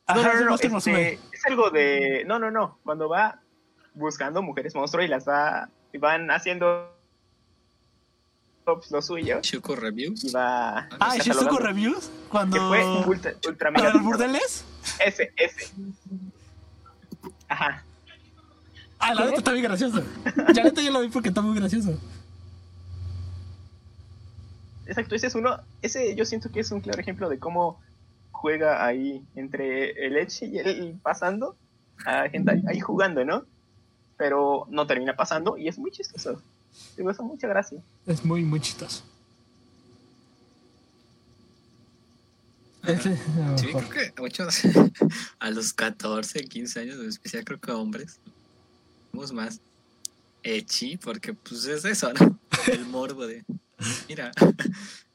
Ajá, 0.08 0.22
no, 0.22 0.34
no, 0.34 0.40
no, 0.46 0.50
Monster 0.50 0.72
este, 0.76 1.20
es 1.32 1.46
algo 1.46 1.70
de. 1.70 2.24
No, 2.26 2.40
no, 2.40 2.50
no. 2.50 2.80
Cuando 2.84 3.08
va 3.08 3.40
buscando 3.94 4.42
mujeres 4.42 4.74
monstruo 4.74 5.04
y 5.04 5.08
las 5.08 5.28
va. 5.28 5.70
Y 5.94 6.00
van 6.00 6.32
haciendo. 6.32 6.98
Lo 8.90 9.02
suyo. 9.02 9.40
Shuko 9.42 9.76
Reviews. 9.76 10.24
Y 10.24 10.32
va. 10.32 10.88
Ah, 11.00 11.16
¿y 11.16 11.20
catalogando. 11.20 11.24
Shizuko 11.24 11.58
Reviews? 11.60 12.12
Cuando... 12.30 12.56
Que 12.56 12.62
fue 12.62 13.06
ultra, 13.06 13.34
ultra 13.48 13.72
¿Para 13.74 13.94
los 13.94 14.04
burdeles? 14.04 14.66
Ese, 15.06 15.34
ese. 15.36 15.74
Ajá. 17.52 17.84
Ah, 18.98 19.14
la 19.14 19.26
neta 19.26 19.38
está 19.40 19.52
bien 19.52 19.64
gracioso. 19.66 20.02
Ya 20.54 20.64
neta 20.64 20.82
yo 20.82 20.90
lo 20.92 21.02
vi 21.02 21.10
porque 21.10 21.30
está 21.30 21.42
muy 21.42 21.54
gracioso. 21.60 21.98
Exacto, 24.86 25.16
ese 25.16 25.28
es 25.28 25.36
uno. 25.36 25.58
Ese 25.82 26.16
yo 26.16 26.24
siento 26.24 26.50
que 26.50 26.62
es 26.62 26.72
un 26.72 26.80
claro 26.80 27.00
ejemplo 27.02 27.28
de 27.28 27.40
cómo 27.40 27.78
juega 28.32 28.86
ahí 28.86 29.22
entre 29.36 29.92
el 30.08 30.16
Echi 30.18 30.46
y 30.46 30.60
el 30.60 31.00
pasando. 31.04 31.58
A 32.06 32.30
gente 32.30 32.62
ahí- 32.68 32.80
jugando, 32.80 33.26
¿no? 33.26 33.44
Pero 34.18 34.66
no 34.70 34.88
termina 34.88 35.16
pasando 35.18 35.58
y 35.58 35.68
es 35.68 35.78
muy 35.78 35.92
chistoso. 35.92 36.42
Me 36.96 37.04
gusta 37.04 37.22
mucha 37.22 37.48
gracia. 37.48 37.80
Es 38.08 38.24
muy, 38.24 38.44
muy 38.44 38.62
chistoso. 38.62 39.04
Ese 39.04 39.10
es 42.52 42.60
lo 42.60 42.70
Sí, 43.58 43.68
creo 43.68 43.90
que 43.90 44.14
muchos 44.18 44.62
a 45.40 45.52
los 45.52 45.74
14, 45.74 46.44
15 46.46 46.80
años, 46.80 46.96
en 47.00 47.10
especial 47.10 47.44
creo 47.46 47.60
que 47.60 47.72
hombres, 47.72 48.20
somos 49.12 49.32
más 49.32 49.60
echi, 50.44 50.98
porque 50.98 51.34
pues 51.34 51.66
es 51.66 51.86
eso, 51.86 52.12
¿no? 52.14 52.40
El 52.72 52.86
morbo 52.86 53.28
de, 53.28 53.44
mira, 54.10 54.32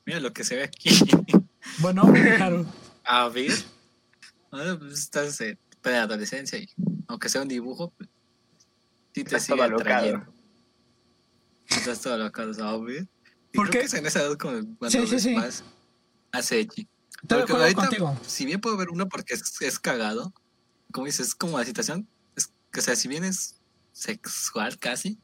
mira 0.04 0.20
lo 0.20 0.32
que 0.32 0.44
se 0.44 0.56
ve 0.56 0.64
aquí. 0.64 0.90
Bueno, 1.78 2.10
claro. 2.36 2.64
A 3.04 3.28
ver, 3.28 3.52
pues, 4.50 4.92
estás 4.92 5.40
en 5.40 5.58
preadolescencia 5.82 6.58
y 6.58 6.68
aunque 7.08 7.28
sea 7.28 7.42
un 7.42 7.48
dibujo, 7.48 7.90
pues, 7.96 8.08
sí 9.14 9.22
te 9.24 9.36
Estás 9.36 9.42
sigue 9.44 9.56
todo 9.56 9.64
alocado. 9.66 9.94
atrayendo. 9.96 10.32
Estás 11.68 12.00
todo 12.00 12.14
alocado, 12.14 12.64
a 12.64 12.78
ver. 12.78 13.06
Y 13.52 13.56
¿Por 13.56 13.70
creo 13.70 13.72
qué? 13.72 13.78
que 13.80 13.84
es 13.86 13.94
en 13.94 14.06
esa 14.06 14.22
edad 14.22 14.36
como 14.36 14.52
cuando 14.78 14.90
Sí, 14.90 15.06
sí, 15.06 15.12
ves 15.14 15.22
sí. 15.22 15.34
más, 15.34 15.64
más 16.32 16.52
echi. 16.52 16.88
Estoy 17.22 17.38
de 17.38 17.46
Porque 17.46 17.52
acuerdo 17.52 17.62
ahorita, 17.64 17.80
contigo. 17.82 18.20
si 18.26 18.44
bien 18.46 18.60
puedo 18.60 18.76
ver 18.76 18.90
uno 18.90 19.08
porque 19.08 19.34
es, 19.34 19.60
es 19.60 19.78
cagado, 19.78 20.32
como 20.92 21.06
dices, 21.06 21.28
es 21.28 21.34
como 21.34 21.58
la 21.58 21.64
situación, 21.64 22.06
es, 22.36 22.50
que, 22.70 22.80
o 22.80 22.82
sea, 22.82 22.96
si 22.96 23.08
bien 23.08 23.24
es 23.24 23.56
sexual 23.92 24.78
casi, 24.78 25.18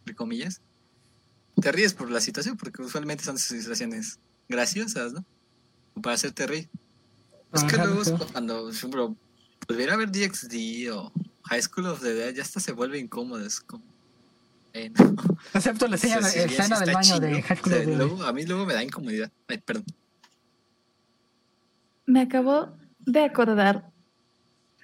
entre 0.00 0.14
comillas, 0.14 0.60
te 1.60 1.70
ríes 1.72 1.94
por 1.94 2.10
la 2.10 2.20
situación, 2.20 2.56
porque 2.56 2.82
usualmente 2.82 3.24
son 3.24 3.38
situaciones 3.38 4.18
graciosas, 4.48 5.12
¿no? 5.12 5.24
Para 6.02 6.14
hacerte 6.14 6.46
reír. 6.46 6.68
Es 7.52 7.62
que 7.64 7.76
luego 7.76 8.04
sí. 8.04 8.12
cuando, 8.32 8.68
ejemplo, 8.70 9.14
volviera 9.68 9.94
a 9.94 9.96
ver 9.96 10.10
DxD 10.10 10.90
o 10.92 11.12
High 11.44 11.62
School 11.62 11.86
of 11.86 12.00
the 12.00 12.12
Dead, 12.14 12.34
ya 12.34 12.42
hasta 12.42 12.58
se 12.60 12.72
vuelve 12.72 12.98
incómodo, 12.98 13.44
es 13.46 13.60
como... 13.60 13.84
eh, 14.72 14.90
no. 14.90 15.14
Excepto 15.54 15.86
la 15.86 15.96
escena, 15.96 16.28
Sí, 16.28 16.40
sí, 16.48 16.56
del 16.84 16.94
baño 16.94 17.20
de. 17.20 17.42
High 17.42 17.56
School 17.58 17.72
O 17.72 17.76
sea, 17.76 17.78
of 17.78 17.84
the 17.84 17.90
Dead. 17.90 17.96
luego, 17.98 18.22
a 18.24 18.32
mí 18.32 18.44
luego 18.44 18.66
me 18.66 18.74
da 18.74 18.82
incomodidad. 18.82 19.30
Ay, 19.46 19.58
perdón. 19.58 19.84
Me 22.14 22.20
acabo 22.20 22.68
de 23.00 23.24
acordar 23.24 23.90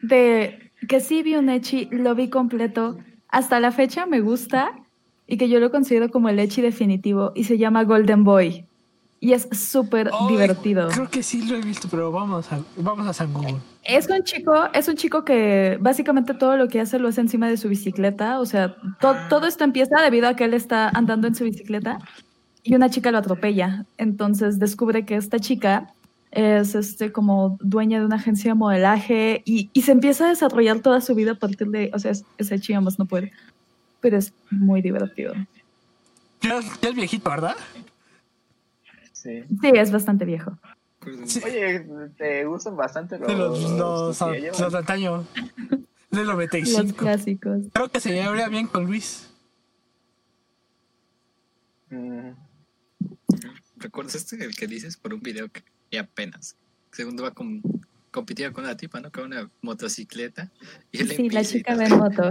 de 0.03 0.73
que 0.89 0.99
sí 0.99 1.23
vi 1.23 1.37
un 1.37 1.49
Echi, 1.49 1.89
lo 1.93 2.17
vi 2.17 2.29
completo. 2.29 2.99
Hasta 3.29 3.61
la 3.61 3.71
fecha 3.71 4.05
me 4.05 4.19
gusta 4.21 4.73
y 5.29 5.37
que 5.37 5.49
yo 5.49 5.61
lo 5.61 5.71
considero 5.71 6.11
como 6.11 6.29
el 6.29 6.41
Echi 6.41 6.61
definitivo 6.61 7.31
y 7.37 7.45
se 7.45 7.57
llama 7.57 7.85
Golden 7.85 8.25
Boy. 8.25 8.67
Y 9.21 9.33
es 9.35 9.47
súper 9.53 10.11
divertido. 10.29 10.89
Creo 10.89 11.09
que 11.09 11.23
sí 11.23 11.47
lo 11.47 11.55
he 11.55 11.61
visto, 11.61 11.87
pero 11.89 12.11
vamos 12.11 12.51
a, 12.51 12.59
vamos 12.77 13.07
a 13.07 13.13
San 13.13 13.33
Google. 13.33 13.59
Es 13.85 14.09
un 14.11 14.25
chico, 14.25 14.53
es 14.75 14.89
un 14.89 14.97
chico 14.97 15.25
que 15.25 15.79
básicamente 15.81 16.35
todo 16.35 16.57
lo 16.57 16.67
que 16.67 16.81
hace 16.81 16.99
lo 16.99 17.07
hace 17.07 17.21
encima 17.21 17.49
de 17.49 17.59
su 17.59 17.69
bicicleta. 17.69 18.41
O 18.41 18.45
sea, 18.45 18.75
to- 19.01 19.15
todo 19.29 19.47
esto 19.47 19.63
empieza 19.63 20.03
debido 20.03 20.27
a 20.27 20.35
que 20.35 20.47
él 20.47 20.55
está 20.55 20.89
andando 20.89 21.29
en 21.29 21.37
su 21.37 21.45
bicicleta 21.45 21.99
y 22.65 22.75
una 22.75 22.91
chica 22.91 23.13
lo 23.13 23.19
atropella. 23.19 23.85
Entonces 23.99 24.59
descubre 24.59 25.05
que 25.05 25.15
esta 25.15 25.39
chica 25.39 25.95
es 26.31 26.75
este 26.75 27.13
como 27.13 27.59
dueña 27.61 27.99
de 27.99 28.07
una 28.07 28.17
agencia 28.17 28.53
de 28.53 28.55
modelaje 28.55 29.43
y, 29.45 29.71
y 29.73 29.83
se 29.83 29.93
empieza 29.93 30.27
a 30.27 30.29
desarrollar 30.31 30.81
toda 30.81 31.01
su 31.01 31.15
vida 31.15 31.33
a 31.33 31.39
partir 31.39 31.69
de, 31.69 31.91
o 31.93 31.99
sea, 31.99 32.13
es, 32.13 32.25
ese 32.39 32.61
chico 32.61 32.81
más 32.81 32.99
no 32.99 33.07
puede. 33.07 33.33
Pero 34.01 34.17
es 34.17 34.33
muy 34.51 34.81
divertido. 34.81 35.35
Ya, 36.41 36.61
ya 36.61 36.89
es 36.89 36.95
viejito, 36.95 37.29
¿verdad? 37.29 37.57
Sí. 39.13 39.45
Sí, 39.61 39.73
es 39.75 39.93
bastante 39.93 40.25
viejo. 40.25 40.57
Sí. 41.27 41.41
Oye, 41.45 41.87
te 42.17 42.45
gustan 42.45 42.77
bastante 42.77 43.19
los. 43.19 43.29
De 43.29 43.37
los, 43.37 43.61
los, 43.61 44.21
los, 44.61 44.73
de 44.73 44.79
antaño. 44.79 45.27
De 46.11 46.25
Los 46.25 46.27
95. 46.27 46.97
clásicos. 46.97 47.67
Creo 47.73 47.89
que 47.89 48.01
se 48.01 48.13
llevaría 48.13 48.49
bien 48.49 48.67
con 48.67 48.85
Luis. 48.85 49.31
Mm, 51.91 52.31
¿Recuerdas 53.77 54.15
este 54.15 54.45
el 54.45 54.55
que 54.55 54.67
dices 54.67 54.97
por 54.97 55.15
un 55.15 55.21
video 55.21 55.49
que 55.49 55.63
vi 55.91 55.99
apenas? 55.99 56.57
Segundo 56.93 57.23
va 57.23 57.33
con 57.33 57.63
competía 58.11 58.53
con 58.53 58.65
una 58.65 58.77
tipa, 58.77 59.01
¿no? 59.01 59.11
Con 59.11 59.25
una 59.25 59.49
motocicleta. 59.63 60.51
Y 60.93 61.03
él 61.03 61.09
Sí, 61.11 61.31
la 61.31 61.45
chica 61.45 61.77
va 61.77 61.87
en 61.87 61.97
moto 61.97 62.31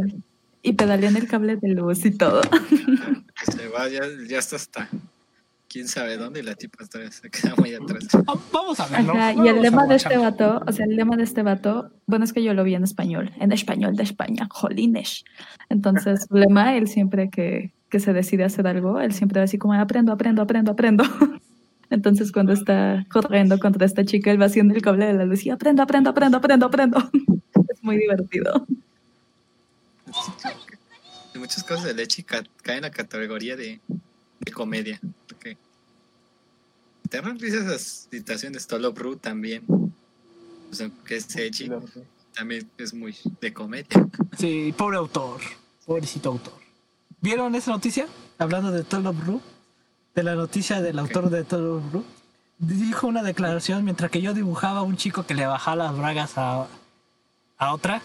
y 0.61 0.73
pedaleó 0.73 1.09
en 1.09 1.17
el 1.17 1.27
cable 1.27 1.55
de 1.55 1.69
luz 1.69 2.05
y 2.05 2.11
todo. 2.11 2.41
Se 3.51 3.67
va, 3.69 3.87
ya, 3.87 4.01
ya 4.27 4.39
está 4.39 4.57
hasta 4.57 4.89
quién 5.69 5.87
sabe 5.87 6.17
dónde 6.17 6.39
y 6.39 6.43
la 6.43 6.55
tipa 6.55 6.83
está, 6.83 6.99
se 7.11 7.29
queda 7.29 7.53
muy 7.55 7.73
atrás. 7.73 8.07
Vamos 8.51 8.79
a 8.79 8.87
verlo. 8.87 9.13
Ajá, 9.13 9.33
y 9.33 9.47
el 9.47 9.61
lema 9.61 9.85
de 9.85 9.95
este 9.95 10.17
vato, 10.17 10.61
o 10.65 10.71
sea, 10.71 10.85
el 10.85 10.95
lema 10.95 11.15
de 11.15 11.23
este 11.23 11.43
vato, 11.43 11.91
bueno, 12.07 12.25
es 12.25 12.33
que 12.33 12.43
yo 12.43 12.53
lo 12.53 12.63
vi 12.63 12.73
en 12.73 12.83
español, 12.83 13.31
en 13.39 13.51
español 13.51 13.95
de 13.95 14.03
España, 14.03 14.47
jolines. 14.51 15.23
Entonces, 15.69 16.25
su 16.27 16.33
lema, 16.35 16.75
él 16.75 16.87
siempre 16.87 17.29
que, 17.29 17.71
que 17.89 17.99
se 17.99 18.13
decide 18.13 18.43
hacer 18.43 18.67
algo, 18.67 18.99
él 18.99 19.13
siempre 19.13 19.39
va 19.39 19.45
así 19.45 19.57
como, 19.57 19.75
aprendo, 19.75 20.11
aprendo, 20.11 20.41
aprendo, 20.41 20.71
aprendo. 20.71 21.03
Entonces, 21.89 22.31
cuando 22.31 22.53
está 22.53 23.05
corriendo 23.11 23.59
contra 23.59 23.85
esta 23.85 24.05
chica, 24.05 24.31
él 24.31 24.41
va 24.41 24.45
haciendo 24.45 24.75
el 24.75 24.81
cable 24.81 25.05
de 25.07 25.13
la 25.13 25.25
luz 25.25 25.45
y 25.45 25.49
aprendo, 25.49 25.81
aprendo, 25.83 26.09
aprendo, 26.11 26.37
aprendo, 26.37 26.65
aprendo. 26.67 27.09
Es 27.69 27.83
muy 27.83 27.97
divertido. 27.97 28.65
Y 31.33 31.37
muchas 31.37 31.63
cosas 31.63 31.85
de 31.85 31.93
Lechi 31.93 32.23
ca- 32.23 32.43
caen 32.63 32.77
en 32.77 32.83
la 32.83 32.91
categoría 32.91 33.55
de, 33.55 33.79
de 34.39 34.51
comedia. 34.51 34.99
Porque 35.27 35.57
te 37.09 37.21
dan 37.21 37.39
risa 37.39 37.57
esas 37.57 38.07
situaciones. 38.11 38.65
Tolo 38.67 38.91
Bru 38.91 39.15
también. 39.17 39.63
O 39.67 40.73
sea, 40.73 40.89
que 41.05 41.15
es 41.17 41.35
Echi, 41.35 41.69
también 42.35 42.67
es 42.77 42.93
muy 42.93 43.15
de 43.41 43.53
comedia. 43.53 44.07
Sí, 44.37 44.73
pobre 44.77 44.97
autor. 44.97 45.41
Pobrecito 45.85 46.29
autor. 46.29 46.53
¿Vieron 47.21 47.53
esa 47.55 47.71
noticia? 47.71 48.07
Hablando 48.37 48.71
de 48.71 48.83
Tolo 48.83 49.13
Bru. 49.13 49.41
De 50.19 50.23
la 50.23 50.35
noticia 50.35 50.81
del 50.81 50.99
autor 50.99 51.29
de 51.29 51.45
Tolo 51.45 51.79
Bru. 51.79 52.03
Dijo 52.57 53.07
una 53.07 53.23
declaración 53.23 53.85
mientras 53.85 54.11
que 54.11 54.21
yo 54.21 54.33
dibujaba 54.33 54.79
a 54.79 54.81
un 54.81 54.97
chico 54.97 55.25
que 55.25 55.33
le 55.33 55.45
bajaba 55.45 55.85
las 55.85 55.97
bragas 55.97 56.37
a, 56.37 56.67
a 57.57 57.73
otra. 57.73 58.01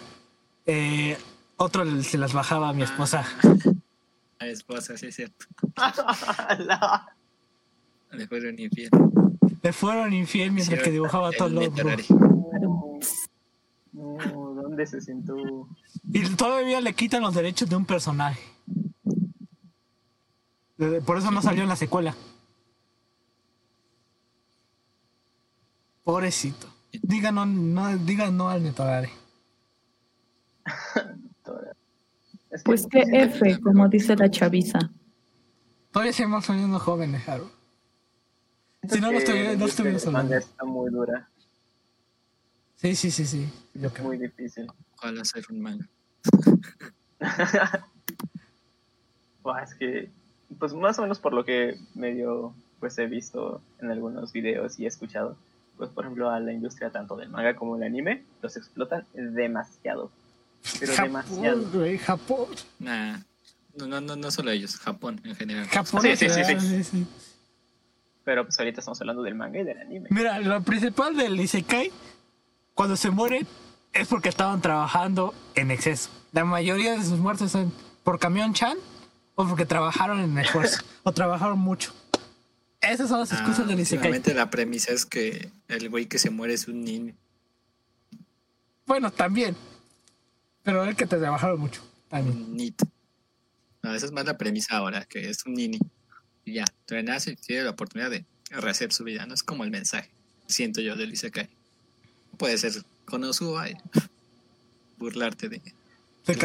eh, 0.64 1.18
otro 1.56 1.84
se 2.04 2.16
las 2.16 2.32
bajaba 2.32 2.68
a 2.68 2.72
mi 2.72 2.84
esposa. 2.84 3.26
A 4.38 4.44
mi 4.44 4.50
esposa, 4.50 4.96
sí 4.96 5.06
es 5.06 5.16
cierto. 5.16 5.44
Le 8.12 8.28
fueron 8.28 8.60
infiel. 8.60 8.90
Le 9.60 9.72
fueron 9.72 10.12
infiel 10.12 10.52
mientras 10.52 10.84
que 10.84 10.92
dibujaba. 10.92 11.30
Meteorari. 11.30 12.04
No, 12.08 13.00
no, 13.92 14.54
¿dónde 14.62 14.86
se 14.86 15.00
sentó? 15.00 15.34
Y 16.12 16.28
todavía 16.36 16.80
le 16.80 16.94
quitan 16.94 17.22
los 17.22 17.34
derechos 17.34 17.68
de 17.68 17.74
un 17.74 17.84
personaje. 17.84 18.40
Eh, 20.78 21.00
Por 21.04 21.18
eso 21.18 21.30
no 21.30 21.40
salió 21.42 21.62
en 21.62 21.68
la 21.68 21.76
secuela. 21.76 22.14
Pobrecito. 26.02 26.68
Digan 27.02 27.34
no, 27.34 27.46
no, 27.46 27.96
digan 27.98 28.36
no 28.36 28.48
al 28.48 28.62
Netorare. 28.62 29.10
Es 32.50 32.62
Pues 32.62 32.86
que 32.86 33.00
F, 33.00 33.58
como 33.60 33.88
dice 33.88 34.14
la 34.14 34.30
chaviza. 34.30 34.78
Todavía 35.90 36.12
seguimos 36.12 36.44
saliendo 36.44 36.78
jóvenes, 36.78 37.28
Haru. 37.28 37.50
si 38.88 39.00
no, 39.00 39.10
no 39.10 39.18
estoy- 39.18 39.56
no 39.56 39.66
hablando. 40.06 40.34
Está 40.36 40.64
muy 40.64 40.88
dura, 40.90 41.28
Sí, 42.76 42.94
sí, 42.94 43.10
sí, 43.10 43.26
sí. 43.26 43.48
Yo 43.74 43.92
creo. 43.92 44.04
muy 44.06 44.18
difícil. 44.18 44.68
Ojalá 44.96 45.22
hacer 45.22 45.44
un. 45.50 45.88
Buah, 49.42 49.62
es 49.64 49.74
que, 49.74 50.12
pues 50.58 50.72
más 50.74 50.98
o 50.98 51.02
menos 51.02 51.18
por 51.18 51.32
lo 51.32 51.44
que 51.44 51.78
medio 51.94 52.54
pues 52.80 52.98
he 52.98 53.06
visto 53.06 53.60
en 53.80 53.90
algunos 53.90 54.32
videos 54.32 54.78
y 54.78 54.84
he 54.84 54.88
escuchado, 54.88 55.36
pues 55.76 55.90
por 55.90 56.04
ejemplo 56.04 56.30
a 56.30 56.40
la 56.40 56.52
industria 56.52 56.90
tanto 56.90 57.16
del 57.16 57.30
manga 57.30 57.56
como 57.56 57.76
del 57.76 57.88
anime, 57.88 58.24
los 58.42 58.56
explotan 58.56 59.06
demasiado. 59.14 60.10
Pero 60.80 60.94
demasiado. 60.94 61.62
Japón, 61.64 61.70
güey, 61.72 61.98
Japón. 61.98 62.46
Nah, 62.78 63.18
no, 63.76 63.86
no, 63.86 64.00
no, 64.00 64.16
no 64.16 64.30
solo 64.30 64.50
ellos, 64.50 64.76
Japón 64.76 65.20
en 65.24 65.34
general. 65.34 65.66
Japón. 65.66 66.02
Sí, 66.02 66.16
sí, 66.16 66.28
sí, 66.28 66.44
sí. 66.60 66.84
sí. 66.84 67.06
Pero 68.24 68.44
pues 68.44 68.58
ahorita 68.58 68.80
estamos 68.80 69.00
hablando 69.00 69.22
del 69.22 69.34
manga 69.34 69.60
y 69.60 69.64
del 69.64 69.78
anime. 69.78 70.08
Mira, 70.10 70.38
lo 70.40 70.62
principal 70.62 71.16
del 71.16 71.38
Isekai, 71.38 71.92
cuando 72.74 72.96
se 72.96 73.10
mueren, 73.10 73.46
es 73.92 74.08
porque 74.08 74.28
estaban 74.28 74.60
trabajando 74.60 75.34
en 75.54 75.70
exceso. 75.70 76.10
La 76.32 76.44
mayoría 76.44 76.96
de 76.96 77.04
sus 77.04 77.18
muertes 77.18 77.52
son 77.52 77.72
por 78.02 78.18
camión 78.18 78.54
chan 78.54 78.76
o 79.34 79.46
porque 79.48 79.66
trabajaron 79.66 80.20
en 80.20 80.38
esfuerzo 80.38 80.82
o 81.02 81.12
trabajaron 81.12 81.58
mucho. 81.58 81.92
Esas 82.80 83.08
son 83.08 83.20
las 83.20 83.32
Ah, 83.32 83.36
excusas 83.36 83.66
del 83.66 83.80
Isekai. 83.80 84.22
la 84.34 84.50
premisa 84.50 84.92
es 84.92 85.06
que 85.06 85.50
el 85.68 85.88
güey 85.88 86.06
que 86.06 86.18
se 86.18 86.30
muere 86.30 86.52
es 86.54 86.68
un 86.68 86.84
niño. 86.84 87.14
Bueno, 88.86 89.10
también. 89.10 89.56
Pero 90.62 90.84
es 90.84 90.94
que 90.94 91.06
te 91.06 91.16
trabajaron 91.18 91.58
mucho. 91.60 91.82
También. 92.08 92.36
Un 92.36 92.56
nito. 92.56 92.86
No, 93.82 93.94
esa 93.94 94.06
es 94.06 94.12
más 94.12 94.26
la 94.26 94.36
premisa 94.36 94.76
ahora, 94.76 95.04
que 95.06 95.30
es 95.30 95.44
un 95.46 95.54
nini. 95.54 95.78
Y 96.44 96.54
ya, 96.54 96.64
renace 96.86 97.32
y 97.32 97.36
tiene 97.36 97.64
la 97.64 97.70
oportunidad 97.70 98.10
de 98.10 98.24
rehacer 98.50 98.92
su 98.92 99.04
vida. 99.04 99.24
No 99.26 99.32
es 99.34 99.42
como 99.42 99.64
el 99.64 99.70
mensaje, 99.70 100.10
siento 100.46 100.82
yo, 100.82 100.94
del 100.96 101.12
Isekai. 101.12 101.48
Puede 102.36 102.58
ser 102.58 102.72
Konosuba 103.06 103.70
y 103.70 103.76
burlarte 104.98 105.48
de... 105.48 105.58
De 106.26 106.32
el 106.32 106.38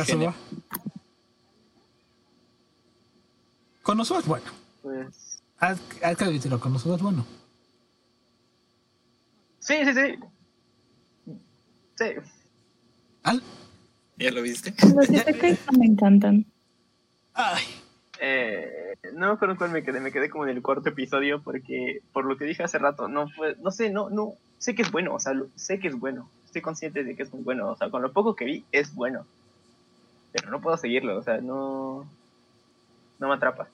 Konosuba 3.90 4.20
es 4.20 4.28
bueno. 4.28 4.45
Pues 4.84 5.41
Haz, 5.57 5.82
haz 6.03 6.16
que 6.16 6.24
admitirlo, 6.24 6.60
Konosuba 6.60 6.95
es 6.95 7.02
bueno. 7.02 7.26
sí, 9.57 9.78
sí, 9.84 9.94
sí. 9.95 11.34
Sí, 11.95 12.06
Al- 13.24 13.41
¿Ya 14.18 14.30
lo 14.30 14.44
viste? 14.44 14.76
Los 14.95 15.10
isekais 15.10 15.57
no 15.72 15.80
me 15.80 15.88
encantan. 15.88 16.45
Ay, 17.34 17.64
Eh, 18.22 18.94
no 19.16 19.26
me 19.30 19.34
acuerdo 19.34 19.53
en 19.53 19.57
cuál 19.57 19.72
me 19.72 19.82
quedé, 19.84 19.99
me 20.02 20.11
quedé 20.11 20.30
como 20.30 20.44
en 20.45 20.56
el 20.56 20.61
cuarto 20.61 20.90
episodio 20.90 21.41
porque 21.41 22.02
por 22.14 22.26
lo 22.26 22.38
que 22.38 22.45
dije 22.45 22.61
hace 22.61 22.78
rato, 22.78 23.07
no 23.07 23.28
fue, 23.30 23.56
no 23.56 23.72
sé, 23.72 23.90
no, 23.90 24.11
no, 24.11 24.34
sé 24.60 24.76
que 24.76 24.84
es 24.84 24.91
bueno, 24.91 25.16
o 25.16 25.20
sea, 25.20 25.34
lo- 25.34 25.48
sé 25.56 25.80
que 25.80 25.88
es 25.88 25.99
bueno, 25.99 26.30
estoy 26.45 26.61
consciente 26.61 27.03
de 27.03 27.16
que 27.16 27.24
es 27.24 27.34
muy 27.34 27.41
bueno, 27.41 27.72
o 27.72 27.76
sea, 27.76 27.90
con 27.90 28.03
lo 28.03 28.14
poco 28.14 28.36
que 28.36 28.45
vi 28.45 28.66
es 28.72 28.94
bueno, 28.94 29.26
pero 30.32 30.52
no 30.52 30.61
puedo 30.61 30.78
seguirlo, 30.78 31.18
o 31.18 31.24
sea, 31.24 31.41
no, 31.41 32.07
no 33.20 33.28
me 33.28 33.34
atrapa. 33.36 33.68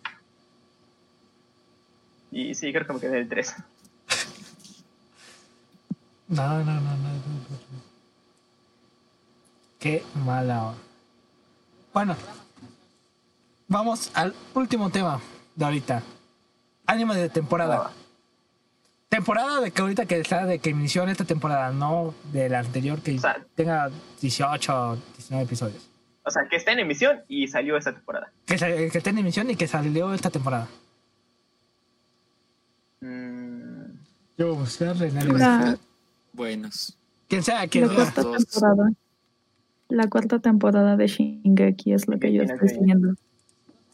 Y 2.31 2.53
sí, 2.55 2.71
creo 2.73 2.85
que 2.85 2.93
me 2.93 2.99
quedé 2.99 3.17
en 3.17 3.23
el 3.23 3.29
3. 3.29 3.55
No, 6.27 6.57
no, 6.59 6.63
no, 6.65 6.81
no, 6.81 6.97
no. 6.97 7.85
Qué 9.79 10.03
mala 10.25 10.63
hora. 10.63 10.77
Bueno, 11.93 12.15
vamos 13.67 14.09
al 14.15 14.33
último 14.55 14.89
tema 14.89 15.21
de 15.55 15.65
ahorita. 15.65 16.01
Anime 16.87 17.15
de 17.15 17.29
temporada. 17.29 17.91
Temporada 19.07 19.61
de 19.61 19.71
que 19.71 19.81
ahorita 19.81 20.05
que 20.07 20.19
está 20.19 20.45
de 20.45 20.59
que 20.59 20.71
inició 20.71 21.03
esta 21.03 21.23
temporada, 21.25 21.69
no 21.71 22.13
de 22.33 22.49
la 22.49 22.59
anterior 22.59 22.99
que 23.01 23.15
O 23.15 23.19
sea- 23.21 23.45
tenga 23.55 23.89
18 24.19 24.89
o 24.91 24.95
19 25.15 25.45
episodios. 25.45 25.87
O 26.25 26.31
sea, 26.31 26.47
que 26.49 26.55
está 26.55 26.71
en 26.71 26.79
emisión 26.79 27.21
y 27.27 27.47
salió 27.47 27.77
esta 27.77 27.93
temporada. 27.93 28.31
Que, 28.45 28.55
esté 28.55 29.09
en 29.11 29.19
emisión 29.19 29.49
y 29.51 29.55
que 29.55 29.67
salió 29.67 30.13
esta 30.13 30.31
temporada. 30.31 30.67
Mm, 33.01 33.99
Yo 34.37 34.55
voy 34.55 34.67
a. 34.81 34.93
La, 34.93 35.77
Buenos. 36.33 36.97
Quien 37.27 37.43
sea, 37.43 37.67
quien 37.67 37.87
la 37.87 37.93
cuarta 37.93 38.23
dos. 38.23 38.45
temporada. 38.47 38.91
La 39.87 40.07
cuarta 40.09 40.39
temporada 40.39 40.97
de 40.97 41.07
Shingeki 41.07 41.93
es 41.93 42.07
lo 42.07 42.17
que 42.19 42.33
yo 42.33 42.41
estoy 42.41 42.69
siguiendo. 42.69 43.13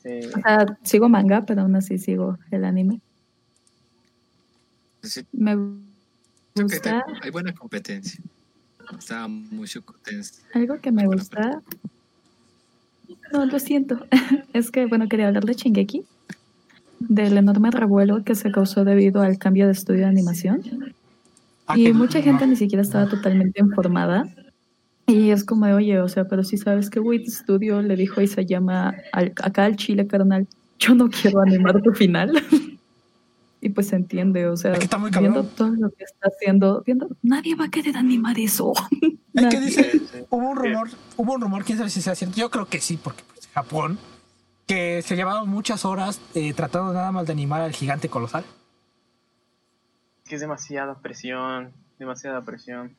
sí. 0.01 0.19
O 0.33 0.41
sea, 0.41 0.65
sigo 0.83 1.09
manga, 1.09 1.41
pero 1.45 1.61
aún 1.61 1.75
así 1.75 1.97
sigo 1.97 2.37
el 2.49 2.63
anime. 2.63 3.01
Sí, 5.03 5.25
Me 5.33 5.55
gusta, 6.55 7.03
hay 7.21 7.29
buena 7.29 7.53
competencia. 7.53 8.21
Está 8.97 9.27
mucho 9.27 9.83
tenso. 10.03 10.41
algo 10.53 10.79
que 10.79 10.91
me 10.91 11.05
gusta. 11.05 11.61
No, 13.31 13.45
lo 13.45 13.59
siento. 13.59 14.05
Es 14.53 14.71
que, 14.71 14.85
bueno, 14.85 15.07
quería 15.07 15.27
hablar 15.27 15.45
de 15.45 15.53
Shingeki. 15.53 16.03
Del 16.99 17.37
enorme 17.37 17.71
revuelo 17.71 18.23
que 18.23 18.35
se 18.35 18.51
causó 18.51 18.83
debido 18.85 19.21
al 19.21 19.37
cambio 19.37 19.65
de 19.65 19.71
estudio 19.71 20.01
de 20.01 20.05
animación. 20.07 20.93
Ah, 21.67 21.77
Y 21.77 21.93
mucha 21.93 22.21
gente 22.21 22.45
ni 22.45 22.55
siquiera 22.55 22.81
estaba 22.81 23.07
totalmente 23.07 23.61
informada. 23.61 24.27
Y 25.07 25.31
es 25.31 25.43
como 25.43 25.65
de, 25.65 25.73
oye, 25.73 25.99
o 25.99 26.07
sea, 26.07 26.27
pero 26.27 26.43
si 26.43 26.57
sabes 26.57 26.89
que 26.89 26.99
Wit 26.99 27.27
Studio 27.27 27.81
le 27.81 27.95
dijo 27.95 28.21
y 28.21 28.27
se 28.27 28.45
llama 28.45 28.95
acá 29.13 29.65
al 29.65 29.75
chile, 29.75 30.07
carnal, 30.07 30.47
yo 30.79 30.95
no 30.95 31.09
quiero 31.09 31.41
animar 31.41 31.81
tu 31.81 31.93
final. 31.93 32.31
y 33.61 33.69
pues 33.69 33.89
se 33.89 33.95
entiende, 33.95 34.47
o 34.47 34.57
sea, 34.57 34.73
Es 34.73 34.79
que 34.79 34.85
está 34.85 34.97
muy 34.97 35.11
viendo 35.11 35.43
todo 35.43 35.69
lo 35.69 35.91
que 35.91 36.03
está 36.03 36.27
haciendo, 36.27 36.81
viendo, 36.83 37.09
nadie 37.21 37.55
va 37.55 37.65
a 37.65 37.69
querer 37.69 37.95
animar 37.95 38.37
eso. 38.39 38.73
Es 39.33 39.45
que 39.45 39.59
dice, 39.61 40.01
hubo 40.29 40.49
un 40.49 40.57
rumor, 40.57 40.89
hubo 41.15 41.33
un 41.33 41.41
rumor, 41.41 41.63
quién 41.63 41.77
sabe 41.77 41.89
si 41.89 42.01
sea 42.01 42.15
cierto. 42.15 42.35
Yo 42.35 42.51
creo 42.51 42.65
que 42.65 42.81
sí, 42.81 42.99
porque 43.01 43.23
pues, 43.25 43.47
Japón, 43.53 43.97
que 44.67 45.01
se 45.03 45.15
llevaron 45.15 45.47
muchas 45.47 45.85
horas 45.85 46.19
eh, 46.35 46.53
tratando 46.53 46.91
nada 46.91 47.13
más 47.13 47.27
de 47.27 47.31
animar 47.31 47.61
al 47.61 47.71
gigante 47.71 48.09
colosal. 48.09 48.43
que 50.25 50.35
es 50.35 50.41
demasiada 50.41 50.95
presión, 50.95 51.71
demasiada 51.97 52.43
presión. 52.43 52.97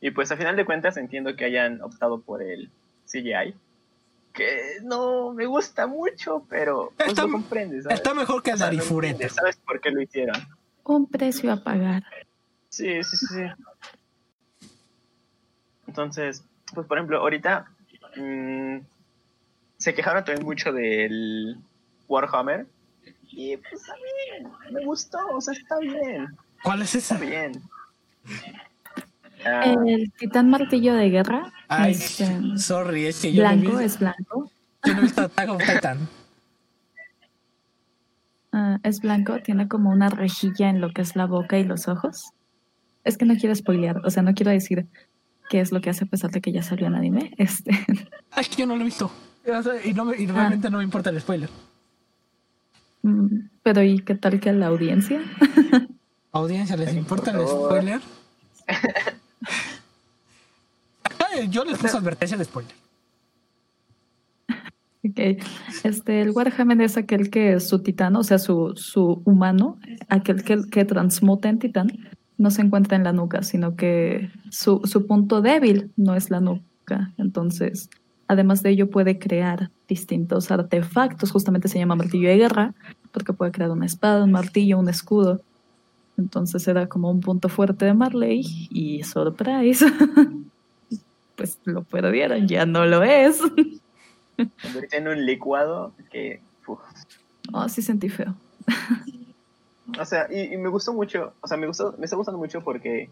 Y 0.00 0.10
pues 0.10 0.32
a 0.32 0.38
final 0.38 0.56
de 0.56 0.64
cuentas 0.64 0.96
entiendo 0.96 1.36
que 1.36 1.44
hayan 1.44 1.82
optado 1.82 2.22
por 2.22 2.42
el 2.42 2.70
CGI. 3.04 3.54
Que 4.38 4.78
no 4.84 5.32
me 5.34 5.46
gusta 5.46 5.88
mucho, 5.88 6.46
pero 6.48 6.92
pues 6.96 7.08
Está- 7.08 7.24
lo 7.24 7.32
comprendes. 7.32 7.82
¿sabes? 7.82 7.98
Está 7.98 8.14
mejor 8.14 8.40
que 8.40 8.50
O 8.52 8.54
el 8.54 8.60
Darifureta. 8.60 9.10
entiendes, 9.12 9.34
¿Sabes 9.34 9.56
por 9.56 9.80
qué 9.80 9.90
lo 9.90 10.00
hicieron? 10.00 10.36
Un 10.84 11.06
precio 11.08 11.52
a 11.52 11.56
pagar. 11.64 12.04
Sí, 12.68 13.02
sí, 13.02 13.16
sí, 13.16 13.26
sí. 13.26 14.68
Entonces, 15.88 16.44
pues 16.72 16.86
por 16.86 16.98
ejemplo, 16.98 17.18
ahorita 17.18 17.66
mm, 18.16 18.76
se 19.76 19.94
quejaron 19.94 20.24
también 20.24 20.46
mucho 20.46 20.72
del 20.72 21.56
Warhammer. 22.06 22.66
Y 23.30 23.56
pues 23.56 23.88
a 23.90 23.94
mí 23.94 24.72
me 24.72 24.84
gustó, 24.84 25.18
o 25.32 25.40
sea, 25.40 25.54
está 25.54 25.78
bien, 25.78 26.28
¿Cuál 26.62 26.82
es 26.82 26.94
está 26.94 27.16
esa? 27.16 27.24
bien. 27.24 27.60
Ah, 29.44 29.74
El 29.86 30.12
titán 30.12 30.50
martillo 30.50 30.94
de 30.94 31.10
guerra. 31.10 31.52
Ay, 31.68 31.92
este, 31.92 32.58
sorry, 32.58 33.06
es 33.06 33.20
que 33.20 33.32
yo 33.32 33.42
no, 33.44 33.50
he 33.50 33.56
blanco, 33.56 33.78
visto, 33.78 33.80
es 33.86 33.98
blanco. 33.98 34.50
yo 34.84 34.92
no 34.94 34.98
he 34.98 35.02
visto 35.02 35.22
Attack 35.22 35.48
on 35.50 35.58
Titan. 35.58 35.98
Ah, 38.50 38.78
es 38.82 39.00
blanco, 39.02 39.40
tiene 39.42 39.68
como 39.68 39.90
una 39.90 40.08
rejilla 40.08 40.70
en 40.70 40.80
lo 40.80 40.90
que 40.94 41.02
es 41.02 41.16
la 41.16 41.26
boca 41.26 41.58
y 41.58 41.64
los 41.64 41.86
ojos. 41.86 42.30
Es 43.04 43.18
que 43.18 43.26
no 43.26 43.36
quiero 43.36 43.54
spoilear, 43.54 43.98
o 44.06 44.10
sea, 44.10 44.22
no 44.22 44.32
quiero 44.32 44.50
decir 44.50 44.86
qué 45.50 45.60
es 45.60 45.70
lo 45.70 45.82
que 45.82 45.90
hace 45.90 46.04
a 46.04 46.08
pesar 46.08 46.30
de 46.30 46.40
que 46.40 46.50
ya 46.50 46.62
salió 46.62 46.86
en 46.86 46.94
anime. 46.94 47.30
Este, 47.38 47.72
Ay, 48.30 48.40
es 48.40 48.48
que 48.48 48.56
yo 48.62 48.66
no 48.66 48.74
lo 48.74 48.80
he 48.80 48.84
visto. 48.86 49.10
Y, 49.84 49.92
no 49.92 50.06
me- 50.06 50.16
y 50.16 50.26
realmente 50.26 50.70
no 50.70 50.78
me 50.78 50.84
importa 50.84 51.10
el 51.10 51.20
spoiler. 51.20 51.50
mm, 53.02 53.48
pero 53.62 53.82
¿y 53.82 53.98
qué 54.00 54.14
tal 54.14 54.40
que 54.40 54.48
a 54.48 54.52
la 54.54 54.68
audiencia? 54.68 55.20
Audiencia, 56.32 56.76
¿les 56.76 56.94
importa 56.94 57.30
el 57.32 57.46
spoiler? 57.46 58.00
Yo 61.46 61.64
les 61.64 61.78
puse 61.78 61.96
advertencia 61.96 62.36
de 62.36 62.44
spoiler. 62.44 62.72
Ok, 65.04 65.20
Este, 65.84 66.22
el 66.22 66.30
Warhammer 66.30 66.82
es 66.82 66.96
aquel 66.96 67.30
que 67.30 67.60
su 67.60 67.78
titán, 67.78 68.16
o 68.16 68.24
sea, 68.24 68.38
su, 68.38 68.72
su 68.74 69.22
humano, 69.24 69.78
aquel 70.08 70.42
que, 70.42 70.62
que 70.68 70.84
transmuta 70.84 71.48
en 71.48 71.60
titán, 71.60 71.92
no 72.36 72.50
se 72.50 72.62
encuentra 72.62 72.96
en 72.96 73.04
la 73.04 73.12
nuca, 73.12 73.42
sino 73.42 73.76
que 73.76 74.30
su, 74.50 74.80
su 74.84 75.06
punto 75.06 75.40
débil 75.40 75.92
no 75.96 76.16
es 76.16 76.30
la 76.30 76.40
nuca. 76.40 77.12
Entonces, 77.16 77.90
además 78.26 78.62
de 78.62 78.70
ello, 78.70 78.90
puede 78.90 79.18
crear 79.18 79.70
distintos 79.88 80.50
artefactos, 80.50 81.30
justamente 81.30 81.68
se 81.68 81.78
llama 81.78 81.96
martillo 81.96 82.28
de 82.28 82.36
guerra, 82.36 82.74
porque 83.12 83.32
puede 83.32 83.52
crear 83.52 83.70
una 83.70 83.86
espada, 83.86 84.24
un 84.24 84.32
martillo, 84.32 84.78
un 84.78 84.88
escudo. 84.88 85.40
Entonces 86.16 86.66
era 86.66 86.88
como 86.88 87.10
un 87.10 87.20
punto 87.20 87.48
fuerte 87.48 87.84
de 87.84 87.94
Marley 87.94 88.68
y 88.70 89.02
surprise. 89.04 89.86
pues 91.38 91.58
lo 91.64 91.84
perdieron, 91.84 92.48
ya 92.48 92.66
no 92.66 92.84
lo 92.84 93.02
es. 93.04 93.40
convertí 94.62 94.96
en 94.96 95.08
un 95.08 95.24
licuado 95.24 95.94
que. 96.10 96.42
uf. 96.66 96.80
Oh, 97.52 97.66
sí 97.68 97.80
sentí 97.80 98.10
feo. 98.10 98.34
O 99.98 100.04
sea, 100.04 100.26
y, 100.30 100.52
y 100.52 100.56
me 100.58 100.68
gustó 100.68 100.92
mucho, 100.92 101.32
o 101.40 101.48
sea, 101.48 101.56
me 101.56 101.66
gustó, 101.66 101.94
me 101.96 102.04
está 102.04 102.16
gustando 102.16 102.38
mucho 102.38 102.60
porque, 102.60 103.08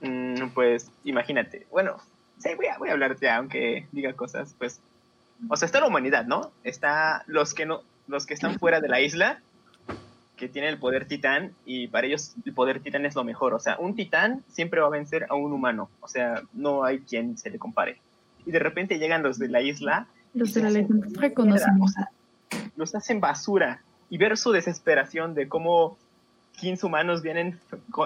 mm, 0.00 0.48
pues, 0.52 0.90
imagínate, 1.04 1.68
bueno, 1.70 1.98
sí, 2.38 2.48
voy 2.56 2.66
a, 2.66 2.78
voy 2.78 2.88
a 2.88 2.92
hablarte, 2.92 3.30
aunque 3.30 3.86
diga 3.92 4.12
cosas, 4.14 4.56
pues, 4.58 4.80
o 5.48 5.56
sea, 5.56 5.66
está 5.66 5.78
la 5.78 5.86
humanidad, 5.86 6.24
¿no? 6.24 6.50
Está 6.64 7.22
los 7.26 7.54
que 7.54 7.64
no, 7.64 7.82
los 8.08 8.26
que 8.26 8.34
están 8.34 8.58
fuera 8.58 8.80
de 8.80 8.88
la 8.88 9.00
isla, 9.00 9.40
que 10.38 10.48
tienen 10.48 10.70
el 10.70 10.78
poder 10.78 11.06
titán, 11.06 11.52
y 11.66 11.88
para 11.88 12.06
ellos 12.06 12.34
el 12.46 12.54
poder 12.54 12.80
titán 12.80 13.04
es 13.04 13.14
lo 13.14 13.24
mejor, 13.24 13.52
o 13.52 13.58
sea, 13.58 13.76
un 13.78 13.94
titán 13.94 14.42
siempre 14.48 14.80
va 14.80 14.86
a 14.86 14.90
vencer 14.90 15.26
a 15.28 15.34
un 15.34 15.52
humano, 15.52 15.90
o 16.00 16.08
sea, 16.08 16.42
no 16.54 16.84
hay 16.84 17.00
quien 17.00 17.36
se 17.36 17.50
le 17.50 17.58
compare. 17.58 18.00
Y 18.46 18.52
de 18.52 18.58
repente 18.58 18.98
llegan 18.98 19.22
los 19.22 19.38
de 19.38 19.48
la 19.48 19.60
isla 19.60 20.06
Los 20.32 20.54
de 20.54 20.62
la 20.62 20.68
o 20.70 21.88
sea, 21.88 22.10
los 22.76 22.94
hacen 22.94 23.20
basura 23.20 23.82
y 24.08 24.16
ver 24.16 24.38
su 24.38 24.52
desesperación 24.52 25.34
de 25.34 25.48
cómo 25.48 25.98
15 26.58 26.86
humanos 26.86 27.22
vienen 27.22 27.58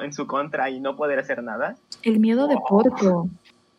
en 0.03 0.13
su 0.13 0.27
contra 0.27 0.71
y 0.71 0.81
no 0.81 0.97
poder 0.97 1.19
hacer 1.19 1.43
nada. 1.43 1.77
El 2.03 2.19
miedo 2.19 2.49
de. 2.49 2.57
Porco. 2.69 3.29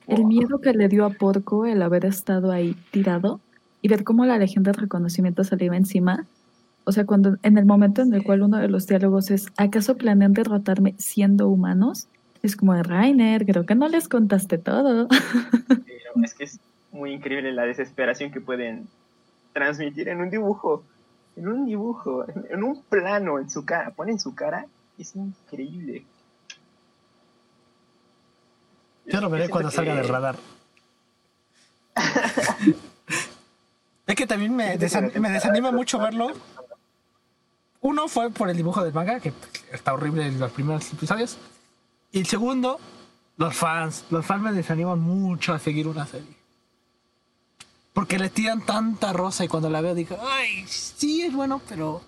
El 0.07 0.25
miedo 0.25 0.59
que 0.59 0.73
le 0.73 0.89
dio 0.89 1.05
a 1.05 1.09
Porco 1.11 1.65
el 1.65 1.81
haber 1.81 2.05
estado 2.05 2.51
ahí 2.51 2.75
tirado 2.91 3.39
y 3.81 3.87
ver 3.87 4.03
cómo 4.03 4.25
la 4.25 4.37
legión 4.37 4.63
de 4.63 4.73
reconocimiento 4.73 5.43
se 5.43 5.55
le 5.55 5.65
iba 5.65 5.77
encima. 5.77 6.25
O 6.85 6.91
sea, 6.91 7.05
cuando 7.05 7.37
en 7.43 7.57
el 7.57 7.65
momento 7.65 8.01
en 8.01 8.13
el 8.13 8.23
cual 8.23 8.41
uno 8.41 8.57
de 8.57 8.67
los 8.67 8.87
diálogos 8.87 9.31
es 9.31 9.47
¿acaso 9.57 9.95
planean 9.97 10.33
derrotarme 10.33 10.95
siendo 10.97 11.47
humanos? 11.47 12.07
Es 12.41 12.55
como 12.57 12.73
de 12.73 12.83
Rainer, 12.83 13.45
creo 13.45 13.65
que 13.65 13.73
no 13.75 13.87
les 13.87 14.09
contaste 14.09 14.57
todo. 14.57 15.07
Pero 15.07 16.11
es 16.23 16.33
que 16.33 16.43
es 16.43 16.59
muy 16.91 17.13
increíble 17.13 17.53
la 17.53 17.63
desesperación 17.63 18.31
que 18.31 18.41
pueden 18.41 18.87
transmitir 19.53 20.09
en 20.09 20.19
un 20.19 20.29
dibujo. 20.29 20.83
En 21.37 21.47
un 21.47 21.65
dibujo, 21.65 22.25
en, 22.49 22.63
un 22.63 22.81
plano, 22.83 23.39
en 23.39 23.49
su 23.49 23.63
cara. 23.65 23.91
Ponen 23.91 24.19
su 24.19 24.35
cara. 24.35 24.65
Es 24.99 25.15
increíble. 25.15 26.05
Yo 29.05 29.19
lo 29.21 29.29
veré 29.29 29.49
cuando 29.49 29.69
que- 29.69 29.75
salga 29.75 29.95
del 29.95 30.07
radar. 30.09 30.35
es 34.07 34.15
que 34.15 34.27
también 34.27 34.55
me, 34.55 34.77
desan- 34.77 35.13
me 35.19 35.29
desanima 35.29 35.71
mucho 35.71 35.97
verlo. 35.99 36.27
Uno 37.83 38.07
fue 38.07 38.31
por 38.31 38.49
el 38.49 38.55
dibujo 38.55 38.81
del 38.81 38.93
manga, 38.93 39.19
que 39.19 39.33
está 39.71 39.93
horrible 39.93 40.25
en 40.25 40.39
los 40.39 40.51
primeros 40.53 40.91
episodios. 40.93 41.37
Y 42.13 42.19
el 42.19 42.25
segundo, 42.25 42.79
los 43.35 43.55
fans. 43.55 44.05
Los 44.09 44.25
fans 44.25 44.41
me 44.41 44.53
desaniman 44.53 45.01
mucho 45.01 45.53
a 45.53 45.59
seguir 45.59 45.89
una 45.89 46.07
serie. 46.07 46.33
Porque 47.91 48.17
le 48.17 48.29
tiran 48.29 48.65
tanta 48.65 49.11
rosa 49.11 49.43
y 49.43 49.49
cuando 49.49 49.69
la 49.69 49.81
veo 49.81 49.95
digo, 49.95 50.17
ay, 50.21 50.65
sí 50.65 51.23
es 51.23 51.33
bueno, 51.33 51.61
pero 51.67 52.01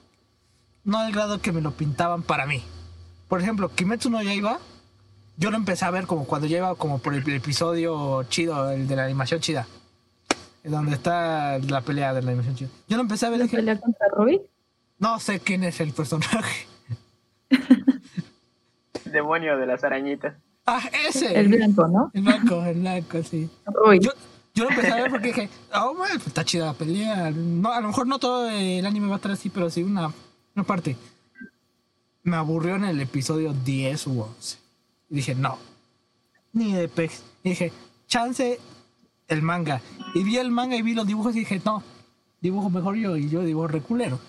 no 0.85 0.97
al 0.97 1.11
grado 1.11 1.41
que 1.41 1.51
me 1.51 1.59
lo 1.59 1.71
pintaban 1.71 2.23
para 2.23 2.45
mí. 2.45 2.63
Por 3.27 3.41
ejemplo, 3.41 3.67
Kimetsu 3.67 4.09
no 4.09 4.23
Yaiba, 4.23 4.59
yo 5.35 5.51
lo 5.51 5.57
empecé 5.57 5.83
a 5.83 5.91
ver 5.91 6.07
como 6.07 6.25
cuando 6.25 6.47
ya 6.47 6.57
iba 6.57 6.75
como 6.75 6.99
por 6.99 7.13
el 7.13 7.29
episodio 7.29 8.23
chido, 8.23 8.71
el 8.71 8.87
de 8.87 8.95
la 8.95 9.03
animación 9.03 9.41
chida. 9.41 9.67
Donde 10.63 10.95
está 10.95 11.59
la 11.59 11.81
pelea 11.81 12.13
de 12.13 12.21
la 12.21 12.29
animación 12.29 12.55
chida. 12.55 12.69
Yo 12.87 12.95
lo 12.95 13.03
empecé 13.03 13.25
a 13.25 13.29
ver 13.29 13.39
¿La 13.39 13.43
dije, 13.43 13.57
pelea 13.57 13.77
contra 13.77 14.07
Roy? 14.07 14.41
No 14.99 15.19
sé 15.19 15.39
quién 15.39 15.63
es 15.63 15.79
el 15.79 15.91
personaje. 15.91 16.67
El 17.49 19.11
demonio 19.11 19.57
de 19.57 19.65
las 19.65 19.83
arañitas. 19.83 20.35
Ah, 20.65 20.81
ese. 21.07 21.39
El 21.39 21.49
blanco, 21.49 21.87
¿no? 21.87 22.11
El 22.13 22.23
blanco, 22.23 22.63
el 22.65 22.79
blanco, 22.79 23.21
sí. 23.23 23.49
Roy. 23.65 23.99
Yo, 23.99 24.11
yo 24.55 24.63
lo 24.63 24.69
empecé 24.71 24.91
a 24.91 24.95
ver 24.95 25.11
porque 25.11 25.27
dije, 25.27 25.49
oh, 25.73 25.93
man, 25.93 26.09
pues 26.15 26.27
está 26.27 26.43
chida 26.43 26.65
la 26.65 26.73
pelea. 26.73 27.31
No, 27.31 27.71
a 27.71 27.81
lo 27.81 27.87
mejor 27.87 28.07
no 28.07 28.17
todo 28.17 28.49
el 28.49 28.85
anime 28.85 29.07
va 29.07 29.13
a 29.13 29.17
estar 29.17 29.31
así, 29.31 29.49
pero 29.49 29.69
sí 29.69 29.83
una, 29.83 30.11
una 30.55 30.65
parte. 30.65 30.95
Me 32.23 32.35
aburrió 32.37 32.75
en 32.75 32.85
el 32.85 32.99
episodio 32.99 33.53
10 33.53 34.07
u 34.07 34.21
11. 34.21 34.57
Y 35.11 35.15
dije, 35.15 35.35
no, 35.35 35.59
ni 36.53 36.73
de 36.73 36.87
pex. 36.87 37.23
Y 37.43 37.49
dije, 37.49 37.71
chance 38.07 38.59
el 39.27 39.41
manga. 39.41 39.81
Y 40.15 40.23
vi 40.23 40.37
el 40.37 40.49
manga 40.51 40.75
y 40.75 40.81
vi 40.81 40.95
los 40.95 41.05
dibujos 41.05 41.35
y 41.35 41.39
dije, 41.39 41.61
no, 41.63 41.83
dibujo 42.41 42.69
mejor 42.69 42.95
yo 42.95 43.15
y 43.17 43.29
yo 43.29 43.41
dibujo 43.41 43.67
reculero. 43.67 44.19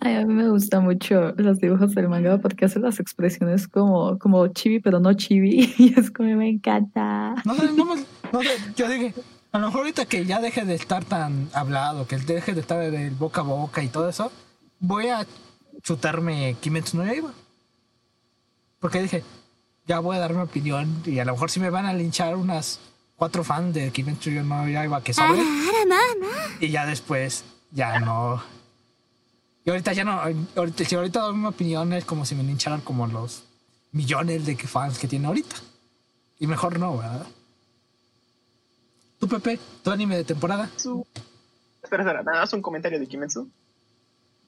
A 0.00 0.08
mí 0.08 0.34
me 0.34 0.48
gustan 0.48 0.84
mucho 0.84 1.32
los 1.36 1.60
dibujos 1.60 1.94
del 1.94 2.08
manga 2.08 2.38
porque 2.38 2.64
hace 2.64 2.80
las 2.80 2.98
expresiones 2.98 3.68
como, 3.68 4.18
como 4.18 4.46
chibi, 4.48 4.80
pero 4.80 5.00
no 5.00 5.12
chibi. 5.14 5.72
Y 5.78 5.98
es 5.98 6.10
como 6.10 6.34
me 6.36 6.48
encanta. 6.48 7.34
No 7.44 7.54
sé, 7.54 7.72
no, 7.72 7.84
no 7.94 8.40
yo 8.76 8.88
dije, 8.88 9.14
a 9.52 9.58
lo 9.58 9.66
mejor 9.66 9.82
ahorita 9.82 10.06
que 10.06 10.24
ya 10.24 10.40
deje 10.40 10.64
de 10.64 10.74
estar 10.74 11.04
tan 11.04 11.48
hablado, 11.52 12.06
que 12.06 12.16
deje 12.18 12.54
de 12.54 12.60
estar 12.60 12.90
de 12.90 13.10
boca 13.10 13.42
a 13.42 13.44
boca 13.44 13.82
y 13.82 13.88
todo 13.88 14.08
eso, 14.08 14.32
voy 14.80 15.08
a 15.08 15.26
chutarme 15.82 16.56
Kimetsu 16.60 16.96
no 16.96 17.04
Yaiba. 17.04 17.30
Porque 18.80 19.00
dije, 19.00 19.22
ya 19.86 20.00
voy 20.00 20.16
a 20.16 20.20
dar 20.20 20.34
mi 20.34 20.40
opinión 20.40 21.02
y 21.06 21.20
a 21.20 21.24
lo 21.24 21.32
mejor 21.32 21.50
si 21.50 21.60
me 21.60 21.70
van 21.70 21.86
a 21.86 21.94
linchar 21.94 22.34
unas 22.34 22.80
cuatro 23.16 23.44
fans 23.44 23.72
de 23.74 23.90
Kimetsu 23.92 24.30
no 24.30 24.68
Yaiba 24.68 25.02
que 25.02 25.12
ah, 25.12 25.14
saben. 25.14 25.40
Ah, 25.40 25.96
ah, 26.22 26.48
y 26.60 26.70
ya 26.70 26.84
después, 26.84 27.44
ya 27.70 28.00
no 28.00 28.42
y 29.64 29.70
ahorita 29.70 29.92
ya 29.92 30.04
no, 30.04 30.20
ahorita, 30.56 30.84
si 30.84 30.94
ahorita 30.94 31.20
doy 31.20 31.36
mi 31.36 31.46
opinión 31.46 31.92
es 31.94 32.04
como 32.04 32.26
si 32.26 32.34
me 32.34 32.42
lincharan 32.42 32.82
como 32.82 33.06
los 33.06 33.44
millones 33.92 34.44
de 34.44 34.56
fans 34.56 34.98
que 34.98 35.08
tiene 35.08 35.26
ahorita. 35.26 35.56
Y 36.38 36.46
mejor 36.46 36.78
no, 36.78 36.98
¿verdad? 36.98 37.26
¿Tú, 39.18 39.28
Pepe? 39.28 39.58
¿Tu 39.82 39.90
anime 39.90 40.16
de 40.16 40.24
temporada? 40.24 40.68
Espera, 41.82 42.02
espera, 42.02 42.22
nada 42.22 42.40
más 42.40 42.52
un 42.52 42.60
comentario 42.60 42.98
de 42.98 43.06
Kimetsu. 43.06 43.48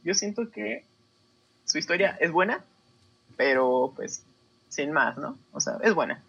Yo 0.05 0.15
siento 0.15 0.51
que 0.51 0.85
su 1.65 1.79
historia 1.79 2.19
es 2.21 2.31
buena, 2.31 2.63
pero 3.37 3.93
pues 3.97 4.23
sin 4.69 4.93
más, 4.93 5.17
¿no? 5.17 5.39
O 5.53 5.61
sea, 5.61 5.79
es 5.83 5.95
buena. 5.95 6.23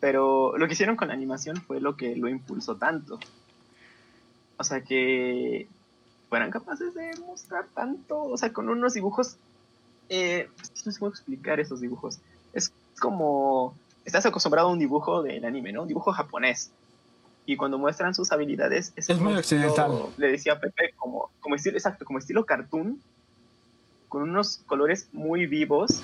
Pero 0.00 0.56
lo 0.58 0.66
que 0.66 0.72
hicieron 0.72 0.96
con 0.96 1.08
la 1.08 1.14
animación 1.14 1.56
fue 1.56 1.80
lo 1.80 1.96
que 1.96 2.16
lo 2.16 2.28
impulsó 2.28 2.76
tanto. 2.76 3.20
O 4.56 4.64
sea, 4.64 4.82
que 4.82 5.68
fueran 6.30 6.50
capaces 6.50 6.94
de 6.94 7.10
mostrar 7.26 7.66
tanto, 7.74 8.22
o 8.22 8.38
sea, 8.38 8.52
con 8.52 8.70
unos 8.70 8.94
dibujos... 8.94 9.36
Eh, 10.08 10.48
no 10.86 10.92
sé 10.92 10.98
cómo 10.98 11.10
explicar 11.10 11.60
esos 11.60 11.80
dibujos. 11.80 12.18
Es 12.52 12.72
como 12.98 13.74
estás 14.04 14.24
acostumbrado 14.26 14.68
a 14.68 14.72
un 14.72 14.78
dibujo 14.78 15.22
del 15.22 15.44
anime, 15.44 15.72
¿no? 15.72 15.82
Un 15.82 15.88
dibujo 15.88 16.12
japonés. 16.12 16.70
Y 17.46 17.56
cuando 17.56 17.78
muestran 17.78 18.14
sus 18.14 18.32
habilidades 18.32 18.92
es, 18.96 19.10
Es 19.10 19.20
muy 19.20 19.34
occidental. 19.34 19.90
le 20.16 20.28
decía 20.28 20.54
a 20.54 20.60
Pepe, 20.60 20.94
como, 20.96 21.30
como 21.40 21.56
estilo, 21.56 21.76
exacto, 21.76 22.04
como 22.04 22.18
estilo 22.18 22.46
cartoon, 22.46 23.00
con 24.08 24.22
unos 24.22 24.58
colores 24.66 25.08
muy 25.12 25.46
vivos 25.46 26.00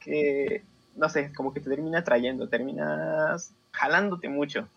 que, 0.00 0.64
no 0.96 1.08
sé, 1.08 1.32
como 1.34 1.52
que 1.52 1.60
te 1.60 1.70
termina 1.70 2.00
atrayendo, 2.00 2.48
terminas 2.48 3.52
jalándote 3.72 4.28
mucho. 4.28 4.68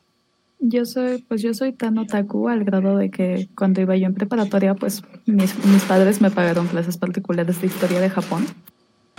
Yo 0.65 0.85
soy, 0.85 1.21
pues 1.27 1.41
yo 1.41 1.53
soy 1.53 1.73
tan 1.73 1.97
otaku 1.97 2.47
al 2.47 2.63
grado 2.63 2.95
de 2.95 3.11
que 3.11 3.49
cuando 3.53 3.81
iba 3.81 3.97
yo 3.97 4.05
en 4.05 4.13
preparatoria, 4.13 4.75
pues 4.75 5.03
mis, 5.25 5.53
mis 5.65 5.83
padres 5.83 6.21
me 6.21 6.31
pagaron 6.31 6.67
clases 6.67 6.97
particulares 6.97 7.59
de 7.59 7.67
historia 7.67 7.99
de 7.99 8.09
Japón. 8.09 8.45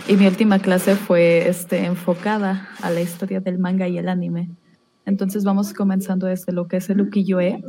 Y 0.07 0.15
mi 0.15 0.25
última 0.25 0.57
clase 0.57 0.95
fue 0.95 1.47
este, 1.47 1.85
enfocada 1.85 2.67
a 2.81 2.89
la 2.89 3.01
historia 3.01 3.41
del 3.41 3.59
manga 3.59 3.87
y 3.87 3.99
el 3.99 4.09
anime. 4.09 4.49
Entonces 5.05 5.43
vamos 5.43 5.71
comenzando 5.73 6.25
desde 6.25 6.51
lo 6.51 6.67
que 6.67 6.77
es 6.77 6.89
el 6.89 7.01
ukiyo-e. 7.01 7.63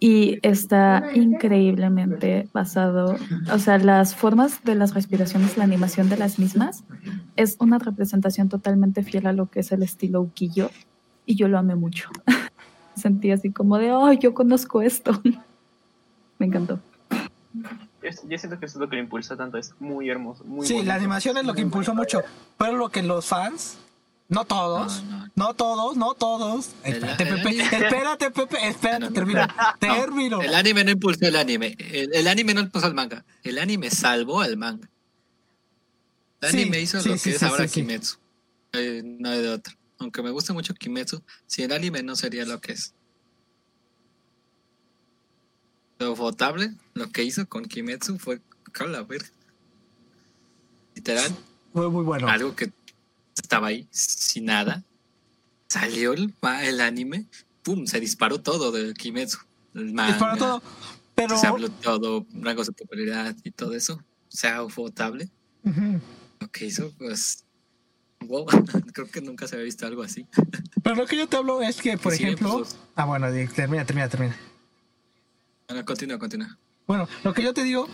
Y 0.00 0.40
está 0.42 1.04
increíblemente 1.14 2.48
basado, 2.52 3.16
o 3.52 3.58
sea, 3.60 3.78
las 3.78 4.16
formas 4.16 4.64
de 4.64 4.74
las 4.74 4.94
respiraciones, 4.94 5.56
la 5.56 5.64
animación 5.64 6.08
de 6.08 6.16
las 6.16 6.40
mismas, 6.40 6.82
es 7.36 7.56
una 7.60 7.78
representación 7.78 8.48
totalmente 8.48 9.04
fiel 9.04 9.28
a 9.28 9.32
lo 9.32 9.46
que 9.46 9.60
es 9.60 9.70
el 9.70 9.84
estilo 9.84 10.20
ukiyo. 10.20 10.70
Y 11.24 11.36
yo 11.36 11.46
lo 11.46 11.56
amé 11.58 11.76
mucho 11.76 12.10
sentí 12.96 13.30
así 13.30 13.52
como 13.52 13.78
de, 13.78 13.92
oh, 13.92 14.12
yo 14.12 14.34
conozco 14.34 14.82
esto. 14.82 15.20
Me 16.38 16.46
encantó. 16.46 16.80
Yo, 18.02 18.10
yo 18.28 18.38
siento 18.38 18.58
que 18.58 18.66
eso 18.66 18.78
es 18.78 18.80
lo 18.80 18.88
que 18.88 18.96
lo 18.96 19.02
impulsa 19.02 19.36
tanto, 19.36 19.58
es 19.58 19.72
muy 19.80 20.08
hermoso. 20.10 20.44
Muy 20.44 20.66
Sí, 20.66 20.74
bonito. 20.74 20.88
la 20.88 20.94
animación 20.96 21.36
es 21.38 21.44
lo 21.44 21.52
que 21.54 21.60
Muy 21.62 21.66
impulsó 21.68 21.92
bonito. 21.94 22.18
mucho. 22.18 22.28
Pero 22.58 22.76
lo 22.76 22.88
que 22.90 23.02
los 23.02 23.26
fans, 23.26 23.78
no 24.28 24.44
todos, 24.44 25.02
No, 25.04 25.18
no. 25.18 25.30
no 25.34 25.54
todos, 25.54 25.96
no 25.96 26.14
todos. 26.14 26.70
Espérate, 26.84 27.22
el 27.24 27.42
Pepe, 27.42 27.60
espérate, 27.62 28.30
Pepe, 28.30 28.68
espérate, 28.68 29.00
No, 29.00 29.06
no. 29.08 29.12
termino. 29.14 29.40
No, 29.46 29.78
Termino. 29.78 30.40
el 30.42 30.54
anime 30.54 30.84
no 30.84 30.90
impulsó 30.92 31.26
el 31.26 31.36
anime. 31.36 31.74
El, 31.78 32.14
el 32.14 32.28
anime 32.28 32.54
no 32.54 32.60
impulsó 32.60 32.86
el 32.88 32.94
manga. 32.94 33.24
El 33.42 33.58
anime 33.58 33.90
salvó 33.90 34.40
al 34.40 34.56
manga. 34.56 34.88
El 36.42 36.50
Sí, 36.50 36.60
anime 36.62 36.80
hizo 36.80 37.00
sí, 37.00 37.08
lo 37.08 37.16
sí, 37.16 37.24
que 37.30 37.30
es 37.36 37.38
sí, 37.40 37.44
ahora 37.46 37.62
sí, 37.64 37.68
sí. 37.68 37.80
Kimetsu. 37.80 38.16
Eh, 38.72 39.02
no 39.04 39.30
hay 39.30 39.40
de 39.42 39.48
otra. 39.48 39.74
Aunque 39.98 40.22
me 40.22 40.30
gusta 40.30 40.52
mucho 40.52 40.74
Kimetsu, 40.74 41.22
si 41.46 41.62
el 41.62 41.72
anime 41.72 42.02
no 42.02 42.16
sería 42.16 42.44
lo 42.44 42.60
que 42.60 42.72
es. 42.72 42.92
Lo 45.98 46.14
votable, 46.14 46.74
lo 46.94 47.10
que 47.10 47.24
hizo 47.24 47.48
con 47.48 47.64
Kimetsu 47.64 48.18
fue 48.18 48.40
cala, 48.72 49.02
ver. 49.02 49.22
Literal, 50.94 51.34
Fue 51.72 51.88
muy 51.90 52.04
bueno. 52.04 52.28
algo 52.28 52.54
que 52.54 52.70
estaba 53.36 53.68
ahí 53.68 53.86
sin 53.90 54.46
nada. 54.46 54.82
Salió 55.68 56.12
el, 56.12 56.34
el 56.62 56.80
anime, 56.80 57.26
pum, 57.62 57.86
se 57.86 58.00
disparó 58.00 58.40
todo 58.40 58.72
del 58.72 58.94
Kimetsu. 58.94 59.38
El 59.74 59.92
manga, 59.94 60.12
Disparó 60.12 60.36
todo. 60.36 60.62
Pero. 61.14 61.38
se 61.38 61.46
habló 61.46 61.70
todo, 61.70 62.26
rangos 62.34 62.66
de 62.66 62.72
popularidad 62.74 63.34
y 63.42 63.50
todo 63.50 63.72
eso. 63.74 63.94
O 63.94 64.36
sea, 64.36 64.60
votable. 64.60 65.30
Lo 66.40 66.48
que 66.50 66.66
hizo, 66.66 66.92
pues. 66.98 67.42
Wow, 68.26 68.46
creo 68.92 69.08
que 69.10 69.20
nunca 69.20 69.46
se 69.46 69.54
había 69.56 69.64
visto 69.64 69.86
algo 69.86 70.02
así. 70.02 70.26
Pero 70.82 70.96
lo 70.96 71.06
que 71.06 71.16
yo 71.16 71.28
te 71.28 71.36
hablo 71.36 71.62
es 71.62 71.80
que, 71.80 71.96
por 71.98 72.12
Sí, 72.14 72.24
ejemplo. 72.24 72.58
pues, 72.58 72.76
Ah, 72.94 73.04
bueno, 73.04 73.26
termina, 73.54 73.84
termina, 73.84 74.08
termina. 74.08 74.36
Bueno, 75.68 75.84
continúa, 75.84 76.18
continúa. 76.18 76.56
Bueno, 76.86 77.08
lo 77.24 77.34
que 77.34 77.42
yo 77.42 77.52
te 77.52 77.64
digo 77.64 77.88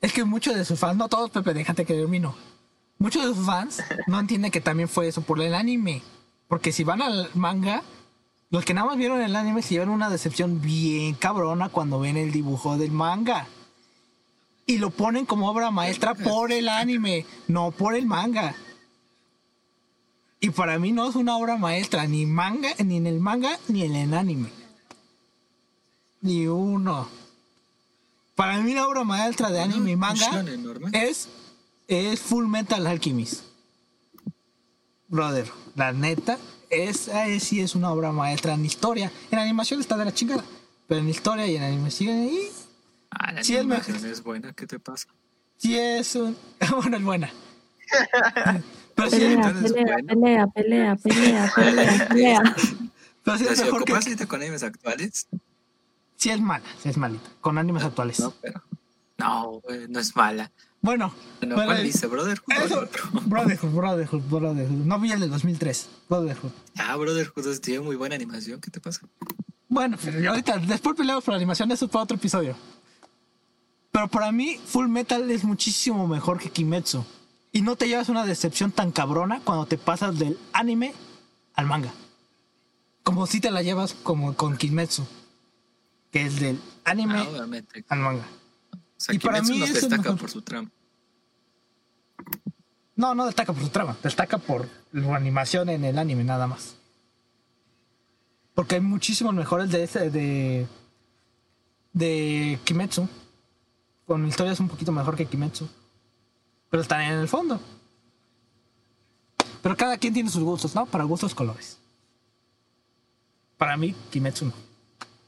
es 0.00 0.12
que 0.12 0.24
muchos 0.24 0.54
de 0.54 0.64
sus 0.64 0.78
fans, 0.78 0.96
no 0.96 1.08
todos, 1.08 1.30
Pepe, 1.30 1.52
déjate 1.54 1.84
que 1.84 1.94
termino. 1.94 2.36
Muchos 2.98 3.26
de 3.26 3.34
sus 3.34 3.44
fans 3.44 3.82
no 4.06 4.20
entienden 4.20 4.50
que 4.50 4.60
también 4.60 4.88
fue 4.88 5.08
eso 5.08 5.22
por 5.22 5.40
el 5.40 5.54
anime. 5.54 6.02
Porque 6.48 6.72
si 6.72 6.84
van 6.84 7.02
al 7.02 7.30
manga, 7.34 7.82
los 8.50 8.64
que 8.64 8.74
nada 8.74 8.86
más 8.88 8.96
vieron 8.98 9.20
el 9.22 9.34
anime 9.36 9.62
se 9.62 9.70
llevan 9.74 9.88
una 9.88 10.10
decepción 10.10 10.60
bien 10.60 11.14
cabrona 11.14 11.68
cuando 11.68 11.98
ven 12.00 12.16
el 12.16 12.30
dibujo 12.32 12.76
del 12.76 12.90
manga. 12.92 13.46
Y 14.66 14.78
lo 14.78 14.90
ponen 14.90 15.26
como 15.26 15.50
obra 15.50 15.70
maestra 15.70 16.14
por 16.14 16.52
el 16.52 16.68
anime, 16.68 17.26
no 17.48 17.72
por 17.72 17.94
el 17.94 18.06
manga. 18.06 18.54
Y 20.40 20.50
para 20.50 20.78
mí 20.78 20.92
no 20.92 21.08
es 21.08 21.16
una 21.16 21.36
obra 21.36 21.56
maestra, 21.58 22.06
ni 22.06 22.24
manga, 22.26 22.70
ni 22.84 22.96
en 22.96 23.06
el 23.06 23.20
manga, 23.20 23.58
ni 23.68 23.82
en 23.84 23.94
el 23.94 24.14
anime. 24.14 24.48
Ni 26.22 26.46
uno. 26.46 27.08
Para 28.34 28.58
mí 28.60 28.72
la 28.72 28.88
obra 28.88 29.04
maestra 29.04 29.50
de 29.50 29.60
anime 29.60 29.90
y 29.92 29.96
manga 29.96 30.44
es, 30.92 31.28
es 31.88 32.20
Full 32.20 32.46
Metal 32.46 32.86
Alchemist. 32.86 33.42
Brother, 35.08 35.50
la 35.74 35.92
neta, 35.92 36.38
esa 36.70 37.26
es, 37.26 37.42
sí 37.44 37.60
es 37.60 37.74
una 37.74 37.90
obra 37.92 38.12
maestra 38.12 38.54
en 38.54 38.64
historia. 38.64 39.12
En 39.30 39.38
animación 39.38 39.80
está 39.80 39.96
de 39.98 40.04
la 40.06 40.14
chingada. 40.14 40.44
Pero 40.86 41.00
en 41.00 41.08
historia 41.08 41.46
y 41.46 41.56
en 41.56 41.62
animación 41.64 42.16
ahí 42.18 42.48
Ah, 43.10 43.32
la 43.32 43.44
sí, 43.44 43.54
es 43.54 43.60
animación 43.60 43.96
mejor. 43.96 44.10
es 44.10 44.22
buena, 44.22 44.52
¿qué 44.52 44.66
te 44.66 44.78
pasa? 44.78 45.06
sí 45.58 45.76
es 45.76 46.14
un... 46.14 46.36
Bueno, 46.80 46.96
es 46.96 47.02
buena. 47.04 47.30
Pelea, 49.08 49.52
pelea, 49.62 50.46
pelea, 50.46 50.46
pelea, 50.54 50.96
pelea, 50.96 51.52
pelea, 51.54 52.08
pelea. 52.08 52.56
pero 53.24 53.38
sea, 53.38 53.52
es 53.52 53.58
si 53.58 53.64
mejor 53.64 53.84
que... 53.84 54.26
con 54.26 54.40
animes 54.42 54.62
actuales, 54.62 55.26
Sí 56.16 56.28
es 56.28 56.40
mala, 56.40 56.64
sí 56.82 56.88
es 56.90 56.96
malita. 56.98 57.30
Con 57.40 57.56
animes 57.56 57.82
actuales. 57.82 58.20
no, 58.20 58.32
pero. 58.42 58.62
No, 59.16 59.60
güey, 59.62 59.88
no 59.88 60.00
es 60.00 60.14
mala. 60.16 60.50
Bueno, 60.82 61.12
Bueno, 61.40 61.54
pero- 61.56 61.66
¿cuál 61.66 61.82
dice, 61.82 62.06
Brotherhood? 62.06 62.52
Eso? 62.64 62.88
Brotherhood, 63.26 63.70
Brotherhood, 63.70 64.22
Brotherhood. 64.28 64.84
No 64.86 64.98
vi 64.98 65.12
el 65.12 65.20
de 65.20 65.28
2003. 65.28 65.88
Brotherhood. 66.08 66.50
Ah, 66.76 66.96
Brotherhood 66.96 67.58
tiene 67.60 67.80
muy 67.80 67.96
buena 67.96 68.14
animación, 68.16 68.60
¿qué 68.60 68.70
te 68.70 68.80
pasa? 68.80 69.02
Bueno, 69.68 69.96
pero 70.02 70.18
yo 70.20 70.30
ahorita, 70.30 70.58
después 70.58 70.96
peleamos 70.96 71.22
por 71.24 71.32
la 71.32 71.36
animación, 71.36 71.70
eso 71.70 71.84
es 71.84 71.90
para 71.90 72.02
otro 72.04 72.16
episodio. 72.16 72.56
Pero 73.92 74.08
para 74.08 74.30
mí, 74.32 74.58
Full 74.66 74.88
Metal 74.88 75.30
es 75.30 75.44
muchísimo 75.44 76.06
mejor 76.06 76.38
que 76.38 76.50
Kimetsu. 76.50 77.04
Y 77.52 77.62
no 77.62 77.76
te 77.76 77.88
llevas 77.88 78.08
una 78.08 78.24
decepción 78.24 78.70
tan 78.72 78.92
cabrona 78.92 79.40
cuando 79.44 79.66
te 79.66 79.76
pasas 79.78 80.18
del 80.18 80.38
anime 80.52 80.94
al 81.54 81.66
manga. 81.66 81.92
Como 83.02 83.26
si 83.26 83.40
te 83.40 83.50
la 83.50 83.62
llevas 83.62 83.94
como 83.94 84.34
con 84.36 84.56
Kimetsu. 84.56 85.04
Que 86.12 86.26
es 86.26 86.38
del 86.40 86.60
anime 86.84 87.18
Ah, 87.20 87.28
obviamente. 87.28 87.84
al 87.88 87.98
manga. 88.00 88.24
O 88.72 88.78
sea, 88.96 89.14
y 89.14 89.18
para 89.18 89.42
mí 89.42 89.58
no 89.58 89.64
es 89.64 89.74
destaca 89.74 89.96
mejor. 90.02 90.18
por 90.18 90.30
su 90.30 90.42
trama. 90.42 90.70
No, 92.96 93.14
no 93.14 93.24
destaca 93.26 93.52
por 93.52 93.62
su 93.62 93.70
trama, 93.70 93.96
destaca 94.02 94.36
por 94.38 94.68
la 94.92 95.16
animación 95.16 95.70
en 95.70 95.84
el 95.84 95.98
anime 95.98 96.22
nada 96.24 96.46
más. 96.46 96.76
Porque 98.54 98.74
hay 98.74 98.80
muchísimos 98.82 99.32
mejores 99.34 99.70
de 99.70 99.82
ese 99.84 100.10
de 100.10 100.66
de 101.92 102.58
Kimetsu. 102.64 103.08
Con 104.06 104.26
historias 104.26 104.60
un 104.60 104.68
poquito 104.68 104.92
mejor 104.92 105.16
que 105.16 105.26
Kimetsu. 105.26 105.68
Pero 106.70 106.82
están 106.82 107.00
en 107.02 107.18
el 107.18 107.28
fondo. 107.28 107.60
Pero 109.62 109.76
cada 109.76 109.98
quien 109.98 110.14
tiene 110.14 110.30
sus 110.30 110.42
gustos, 110.42 110.74
¿no? 110.74 110.86
Para 110.86 111.04
gustos 111.04 111.34
colores. 111.34 111.78
Para 113.58 113.76
mí, 113.76 113.94
Kimetsu 114.10 114.46
no. 114.46 114.54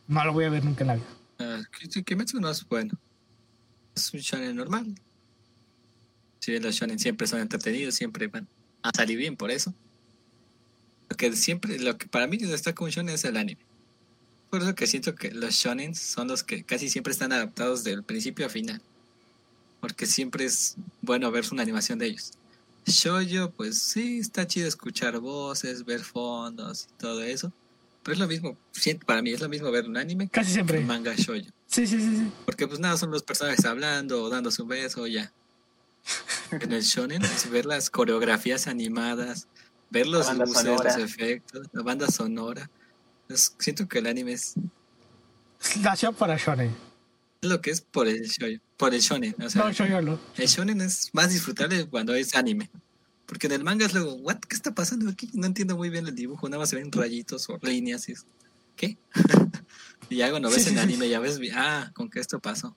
No 0.09 0.25
lo 0.25 0.33
voy 0.33 0.45
a 0.45 0.51
ver 0.51 0.65
nunca 0.65 0.83
en 0.85 0.89
la 0.89 0.95
vida. 0.95 1.07
Ah, 1.39 1.61
Ki- 1.91 2.03
Kimetsu 2.03 2.41
no 2.41 2.49
es 2.49 2.67
bueno. 2.67 2.93
Es 3.95 4.13
un 4.15 4.21
shonen 4.21 4.57
normal. 4.57 4.95
Si 6.39 6.59
los 6.59 6.75
shonen 6.75 6.99
siempre 6.99 7.27
son 7.27 7.41
entretenidos, 7.41 7.95
siempre 7.95 8.27
van 8.29 8.49
a 8.83 8.91
salir 8.95 9.19
bien 9.19 9.37
por 9.37 9.51
eso. 9.51 9.75
Lo 11.11 11.17
que 11.17 11.33
siempre, 11.37 11.79
lo 11.79 11.99
que 11.99 12.07
para 12.07 12.27
mí 12.27 12.39
destaca 12.39 12.83
un 12.83 12.91
shonen 12.91 13.15
es 13.15 13.25
el 13.25 13.37
anime. 13.37 13.61
Por 14.51 14.63
eso 14.63 14.75
que 14.75 14.87
siento 14.87 15.15
que 15.15 15.31
los 15.31 15.55
shonen 15.55 15.95
son 15.95 16.29
los 16.29 16.43
que 16.43 16.65
casi 16.65 16.89
siempre 16.89 17.13
están 17.13 17.33
adaptados 17.33 17.85
del 17.85 18.03
principio 18.03 18.47
a 18.47 18.49
final. 18.49 18.81
Porque 19.83 20.07
siempre 20.07 20.45
es 20.45 20.77
bueno 21.01 21.29
ver 21.33 21.45
una 21.51 21.63
animación 21.63 21.99
de 21.99 22.07
ellos. 22.07 22.31
Shoujo, 22.87 23.51
pues 23.51 23.79
sí, 23.79 24.21
está 24.21 24.47
chido 24.47 24.69
escuchar 24.69 25.19
voces, 25.19 25.85
ver 25.85 26.01
fondos 26.05 26.87
y 26.89 26.99
todo 27.01 27.21
eso. 27.25 27.53
Pero 28.05 28.13
es 28.15 28.19
lo 28.21 28.29
mismo, 28.29 28.57
para 29.05 29.23
mí 29.23 29.33
es 29.33 29.41
lo 29.41 29.49
mismo 29.49 29.71
ver 29.73 29.87
un 29.89 29.97
anime 29.97 30.29
Casi 30.29 30.49
que 30.51 30.55
siempre. 30.55 30.79
un 30.79 30.87
manga 30.87 31.13
shoujo. 31.17 31.49
Sí, 31.67 31.87
sí, 31.89 32.01
sí, 32.01 32.17
sí. 32.17 32.31
Porque 32.45 32.69
pues 32.69 32.79
nada, 32.79 32.97
son 32.97 33.11
los 33.11 33.25
personajes 33.25 33.65
hablando 33.65 34.23
o 34.23 34.31
dándose 34.31 34.63
un 34.63 34.69
beso 34.69 35.05
ya. 35.09 35.33
En 36.53 36.71
el 36.73 36.83
shonen 36.83 37.23
es 37.25 37.51
ver 37.51 37.67
las 37.67 37.91
coreografías 37.91 38.69
animadas, 38.69 39.49
ver 39.91 40.07
los 40.07 40.27
La 40.29 40.35
luces, 40.45 40.65
los 40.65 40.77
sonora. 40.77 41.01
efectos, 41.01 41.67
la 41.73 41.83
banda 41.83 42.09
sonora. 42.09 42.71
Es- 43.29 43.55
siento 43.59 43.89
que 43.89 43.99
el 43.99 44.07
anime 44.07 44.35
es, 44.35 44.55
Nació 45.81 46.13
para 46.13 46.37
Shonen. 46.37 46.73
Lo 47.43 47.61
que 47.61 47.71
es 47.71 47.81
por 47.81 48.07
el 48.09 48.23
shoujo, 48.23 48.63
por 48.77 48.95
el 48.95 49.01
shonen. 49.01 49.35
O 49.43 49.51
sea, 49.51 49.65
No, 49.65 49.71
yo, 49.71 49.85
yo, 49.87 50.01
no. 50.01 50.19
el 50.37 50.47
shonen 50.47 50.81
es 50.81 51.11
más 51.13 51.31
disfrutable 51.31 51.87
cuando 51.87 52.15
es 52.15 52.35
anime. 52.35 52.71
Porque 53.27 53.47
en 53.49 53.53
el 53.55 53.65
manga 53.65 53.85
es 53.87 53.95
luego, 53.95 54.15
¿what? 54.15 54.37
¿Qué 54.37 54.55
está 54.55 54.75
pasando 54.75 55.11
aquí? 55.11 55.29
No 55.33 55.47
entiendo 55.47 55.77
muy 55.77 55.91
bien 55.91 56.07
el 56.07 56.15
dibujo, 56.15 56.49
nada 56.49 56.61
más 56.61 56.71
se 56.71 56.77
ven 56.77 56.91
rayitos 56.93 57.49
o 57.49 57.59
líneas 57.63 58.09
y 58.09 58.13
es, 58.13 58.27
¿qué? 58.77 58.97
y 60.09 60.17
ya 60.17 60.31
cuando 60.31 60.51
ves 60.51 60.63
sí, 60.63 60.71
en 60.71 60.77
sí. 60.77 60.81
anime 60.81 61.09
ya 61.09 61.19
ves, 61.19 61.41
ah, 61.55 61.91
con 61.95 62.09
que 62.11 62.21
esto 62.21 62.39
pasó. 62.39 62.77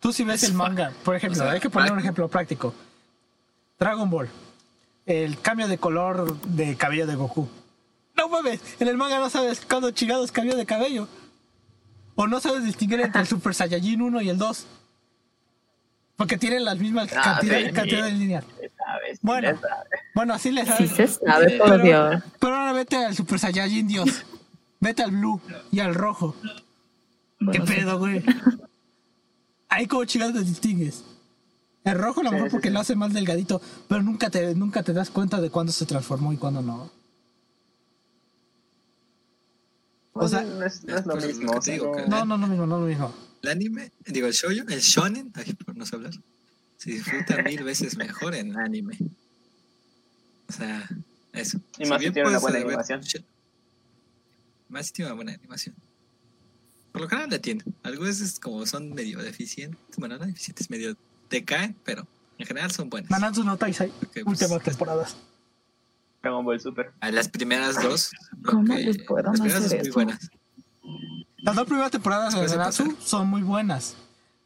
Tú 0.00 0.12
si 0.12 0.24
ves 0.24 0.42
Es 0.42 0.50
el 0.50 0.56
manga, 0.56 0.92
por 1.04 1.14
ejemplo, 1.14 1.40
o 1.40 1.44
sea, 1.44 1.52
hay 1.52 1.60
que 1.60 1.70
poner 1.70 1.92
un 1.92 1.98
ejemplo 2.00 2.28
práctico. 2.28 2.74
Dragon 3.78 4.10
Ball. 4.10 4.28
el 5.06 5.40
cambio 5.40 5.68
de 5.68 5.78
color 5.78 6.38
de 6.42 6.76
cabello 6.76 7.06
de 7.06 7.14
Goku. 7.14 7.48
No 8.16 8.28
mames, 8.28 8.60
en 8.78 8.88
el 8.88 8.96
manga 8.98 9.18
no 9.18 9.30
sabes 9.30 9.60
cuándo 9.66 9.90
chingados 9.92 10.32
cambió 10.32 10.56
de 10.56 10.66
cabello. 10.66 11.08
O 12.22 12.26
no 12.26 12.38
sabes 12.38 12.64
distinguir 12.64 13.00
entre 13.00 13.22
el 13.22 13.26
Super 13.34 13.54
Saiyajin 13.54 14.02
1 14.02 14.20
y 14.20 14.28
el 14.28 14.36
2. 14.36 14.66
Porque 16.16 16.36
tienen 16.36 16.66
las 16.66 16.78
mismas 16.78 17.08
Ah, 17.16 17.22
cantidad, 17.38 17.58
sí. 17.64 17.72
cantidad 17.72 18.04
de 18.04 18.12
líneas. 18.12 18.44
¿Sabes? 18.76 19.18
Bueno. 19.22 19.58
Bueno, 20.14 20.34
así 20.34 20.50
le 20.50 20.62
Sí 20.66 20.68
sabes. 20.86 20.90
se 20.92 21.06
sabe, 21.08 21.56
por 21.56 21.70
Pero- 21.70 21.82
Dios. 21.82 22.22
Pero 22.38 22.56
ahora 22.56 22.72
vete 22.74 22.96
al 22.96 23.16
Super 23.16 23.38
Saiyajin 23.38 23.88
Dios. 23.88 24.26
Vete 24.80 25.02
al 25.02 25.12
blue 25.12 25.40
y 25.72 25.80
al 25.80 25.94
rojo. 25.94 26.34
¿Qué 26.42 26.48
Bueno, 27.46 27.66
sí. 27.66 27.72
pedo, 27.72 27.98
güey? 27.98 28.22
Ahí 29.70 29.86
como 29.86 30.04
chingados 30.04 30.34
te 30.34 30.40
distingues. 30.44 31.04
El 31.84 31.98
rojo 31.98 32.20
a 32.20 32.24
lo 32.24 32.28
Sí, 32.30 32.34
mejor 32.34 32.50
sí, 32.50 32.52
porque 32.52 32.68
sí. 32.68 32.74
lo 32.74 32.80
hace 32.80 32.96
más 32.96 33.14
delgadito, 33.14 33.62
pero 33.88 34.02
nunca 34.02 34.28
te, 34.28 34.54
nunca 34.54 34.82
te 34.82 34.92
das 34.92 35.08
cuenta 35.08 35.40
de 35.40 35.48
cuándo 35.48 35.72
se 35.72 35.86
transformó 35.86 36.34
y 36.34 36.36
cuándo 36.36 36.60
no. 36.60 36.90
O 40.24 40.28
sea- 40.28 40.42
no 40.42 40.64
es, 40.64 40.84
no 40.84 40.96
es 40.96 41.06
lo 41.06 41.12
Pues, 41.12 41.24
lo 41.24 41.28
mismo. 41.28 41.60
digo, 41.60 41.86
no- 41.86 41.92
que- 42.04 42.08
No, 42.08 42.24
no, 42.24 42.38
no 42.38 42.46
mismo, 42.46 42.66
no 42.66 42.80
lo 42.80 42.86
mismo. 42.86 43.14
El 43.42 43.50
anime, 43.50 43.90
digo, 44.06 44.26
el 44.26 44.32
shoujo, 44.32 44.68
el 44.68 44.80
shonen, 44.80 45.32
ay, 45.34 45.52
por 45.54 45.76
no 45.76 45.86
sé 45.86 45.96
hablar, 45.96 46.12
se 46.76 46.90
disfruta 46.90 47.36
mil 47.42 47.62
veces 47.64 47.96
mejor 47.96 48.34
en 48.34 48.56
anime. 48.58 48.98
O 50.48 50.52
sea, 50.52 50.88
eso. 51.32 51.58
Y 51.78 51.86
más 51.86 52.02
si 52.02 52.10
tiene 52.10 52.28
una 52.28 52.38
buena 52.38 52.58
animación. 52.58 53.00
Más 54.68 54.86
si 54.86 54.92
tiene 54.92 55.10
una 55.10 55.16
buena 55.16 55.32
animación. 55.32 55.74
Por 56.92 57.02
lo 57.02 57.08
general 57.08 57.30
la 57.30 57.38
tiene. 57.38 57.62
Algunas 57.84 58.20
es 58.20 58.38
como 58.40 58.66
son 58.66 58.92
medio 58.94 59.18
deficientes, 59.20 59.78
bueno, 59.96 60.18
no 60.18 60.26
deficientes, 60.26 60.68
medio 60.70 60.96
decaen, 61.30 61.76
pero 61.84 62.06
en 62.38 62.46
general 62.46 62.70
son 62.72 62.90
buenas. 62.90 63.10
Nanatsu 63.10 63.44
no 63.44 63.56
Taisai, 63.56 63.92
Porque, 64.00 64.24
pues, 64.24 64.40
últimas 64.42 64.62
temporadas. 64.64 65.16
Dragon 66.22 66.44
Ball 66.44 66.60
Super. 66.60 66.92
las 67.00 67.28
primeras 67.28 67.82
dos. 67.82 68.10
¿Cómo 68.44 68.74
les 68.74 69.02
puedo 69.04 69.22
las 69.30 69.40
primeras 69.40 69.64
hacer 69.64 69.78
dos 69.78 69.86
muy 69.86 69.92
buenas. 69.92 70.30
Las 71.38 71.56
dos 71.56 71.64
primeras 71.66 71.90
temporadas 71.90 72.34
de 72.34 72.46
Nanatsu 72.46 72.84
pasar. 72.88 73.02
son 73.02 73.28
muy 73.28 73.42
buenas. 73.42 73.96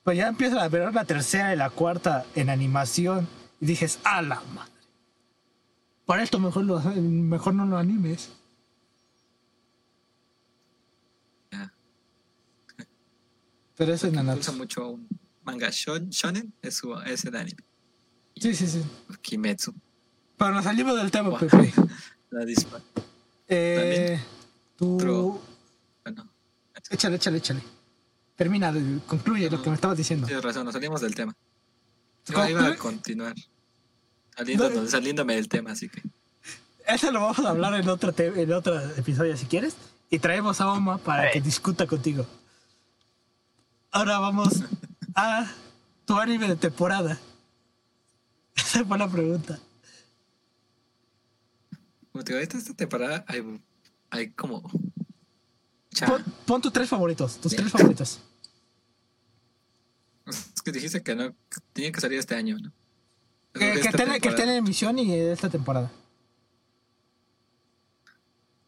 Pero 0.05 0.17
ya 0.17 0.29
empiezas 0.29 0.59
a 0.63 0.69
ver 0.69 0.93
la 0.95 1.05
tercera 1.05 1.53
y 1.53 1.57
la 1.57 1.71
cuarta 1.71 2.25
en 2.35 2.51
animación 2.51 3.27
y 3.61 3.67
dices, 3.67 3.99
¡a 4.05 4.23
la 4.23 4.41
madre! 4.55 4.71
Para 6.07 6.23
esto 6.23 6.39
mejor, 6.39 6.65
lo, 6.65 6.79
mejor 6.81 7.55
no 7.55 7.65
lo 7.65 7.77
animes. 7.79 8.31
Pero 13.77 13.93
eso 13.93 14.07
es 14.07 14.13
Usa 14.13 14.23
Nanatsu. 14.23 14.53
mucho 14.53 14.89
un 14.91 15.09
manga 15.43 15.69
shon- 15.71 16.09
shonen, 16.11 16.53
es, 16.63 16.77
su, 16.77 16.95
es 17.01 17.25
el 17.25 17.35
anime. 17.35 17.65
Sí, 18.37 18.55
sí, 18.55 18.67
sí. 18.69 18.83
Kimetsu. 19.21 19.75
Pero 20.37 20.53
nos 20.53 20.65
salimos 20.65 20.97
del 20.97 21.11
tema, 21.11 21.31
Wow. 21.31 21.39
Pepe. 21.41 21.73
La 22.31 22.45
dispa. 22.45 22.81
Eh, 23.49 24.21
tú... 24.77 25.41
Bueno, 26.05 26.27
Échale, 26.91 27.17
échale, 27.17 27.39
échale. 27.39 27.63
Termina, 28.37 28.75
concluye 29.07 29.49
lo 29.49 29.63
que 29.63 29.71
me 29.71 29.77
estabas 29.77 29.97
diciendo. 29.97 30.27
tienes 30.27 30.45
razón, 30.45 30.65
nos 30.65 30.75
salimos 30.75 31.01
del 31.01 31.15
tema. 31.15 31.35
Yo 32.27 32.35
¿Cómo? 32.35 32.49
iba 32.49 32.67
a 32.67 32.77
continuar. 32.77 33.35
No. 34.57 34.89
saliéndome 34.89 35.37
del 35.37 35.49
tema, 35.49 35.71
así 35.73 35.89
que. 35.89 36.03
Eso 36.87 37.11
lo 37.13 37.21
vamos 37.21 37.39
a 37.39 37.51
hablar 37.51 37.75
en 37.75 37.89
otro, 37.89 38.13
te- 38.13 38.43
en 38.43 38.53
otro 38.53 38.79
episodio 38.97 39.37
si 39.37 39.47
quieres. 39.47 39.77
Y 40.11 40.19
traemos 40.19 40.61
a 40.61 40.71
Oma 40.73 40.99
para 40.99 41.31
que 41.31 41.41
discuta 41.41 41.87
contigo. 41.87 42.27
Ahora 43.93 44.19
vamos 44.19 44.49
a 45.15 45.47
tu 46.05 46.19
anime 46.19 46.49
de 46.49 46.57
temporada. 46.57 47.19
Esa 48.57 48.85
fue 48.85 48.99
la 48.99 49.09
pregunta. 49.09 49.59
Como 52.15 52.23
te 52.23 52.33
digo, 52.33 52.41
esta, 52.45 52.59
esta 52.59 52.75
temporada 52.75 53.25
hay, 53.27 53.43
hay 54.09 54.31
como. 54.31 54.63
Pon, 56.07 56.25
pon 56.47 56.63
tus 56.63 56.73
tres 56.73 56.89
favoritos, 56.89 57.41
tus 57.41 57.57
tres 57.57 57.73
favoritos. 57.73 58.21
Es 60.27 60.63
que 60.63 60.71
dijiste 60.71 61.03
que 61.03 61.17
no. 61.17 61.35
Tenía 61.73 61.91
que 61.91 62.01
salir 62.01 62.21
este 62.21 62.37
año, 62.37 62.57
¿no? 62.57 62.73
Que, 63.53 63.59
que 63.59 63.73
esta 63.73 63.89
estén, 63.91 64.07
que 64.07 64.13
estén 64.15 64.21
temporada, 64.21 64.53
en 64.53 64.59
emisión 64.59 64.99
y 65.01 65.13
esta 65.13 65.51
temporada. 65.51 65.91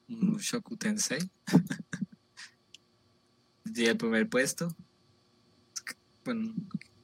mm, 0.08 0.38
Shoku 0.38 0.76
Tensei. 0.76 1.20
Di 3.64 3.86
el 3.86 3.96
primer 3.96 4.28
puesto. 4.28 4.74
Bueno, 6.24 6.52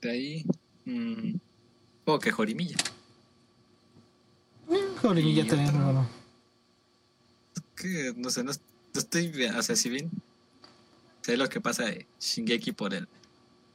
de 0.00 0.10
ahí. 0.10 0.44
mm, 0.86 1.34
Supongo 2.00 2.18
que 2.18 2.32
Jorimilla. 2.32 2.76
Jorimilla 5.00 5.44
Y 5.44 5.46
también, 5.46 5.84
bueno. 5.84 6.21
Que 7.82 8.14
no 8.16 8.30
sé, 8.30 8.44
no, 8.44 8.52
estoy 8.94 9.28
bien, 9.28 9.54
o 9.56 9.62
sea, 9.62 9.76
si 9.76 9.90
bien 9.90 10.10
sé 11.22 11.36
lo 11.36 11.48
que 11.48 11.60
pasa 11.60 11.84
de 11.84 12.06
Shingeki 12.20 12.72
por 12.72 12.94
el 12.94 13.08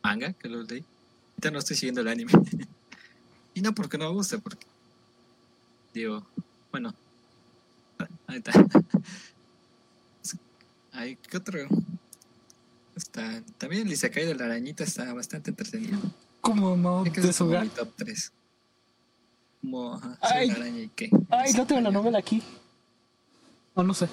manga, 0.04 0.34
que 0.34 0.48
lo 0.50 0.64
leí, 0.64 0.84
ahorita 1.32 1.52
no 1.52 1.60
estoy 1.60 1.76
siguiendo 1.76 2.02
el 2.02 2.08
anime. 2.08 2.32
y 3.54 3.62
no 3.62 3.74
porque 3.74 3.98
no 3.98 4.06
me 4.06 4.14
guste, 4.14 4.38
porque 4.38 4.66
digo, 5.94 6.26
bueno, 6.72 6.94
ahí 8.28 8.38
está. 8.38 8.52
Hay 10.94 11.16
¿qué 11.16 11.38
otro? 11.38 11.60
Está, 12.96 13.44
también 13.60 13.86
el 13.86 13.94
Isekai 13.94 14.26
de 14.26 14.34
la 14.34 14.46
arañita 14.46 14.84
está 14.84 15.14
bastante 15.14 15.52
entretenido. 15.52 16.00
Creo 16.42 17.04
que 17.14 17.22
De 17.22 17.34
su 17.34 17.46
como 17.46 17.70
top 17.70 17.94
3. 17.98 18.32
Como, 19.62 19.94
ajá, 19.94 20.18
Ay. 20.22 20.48
sí, 20.48 20.54
la 20.54 20.60
araña 20.60 20.80
y 20.80 20.90
qué. 20.90 21.10
Ay, 21.30 21.54
no 21.54 21.68
tengo 21.68 21.82
la 21.82 21.92
novela 21.92 22.18
aquí. 22.18 22.42
O 23.78 23.84
no 23.84 23.94
sé. 23.94 24.10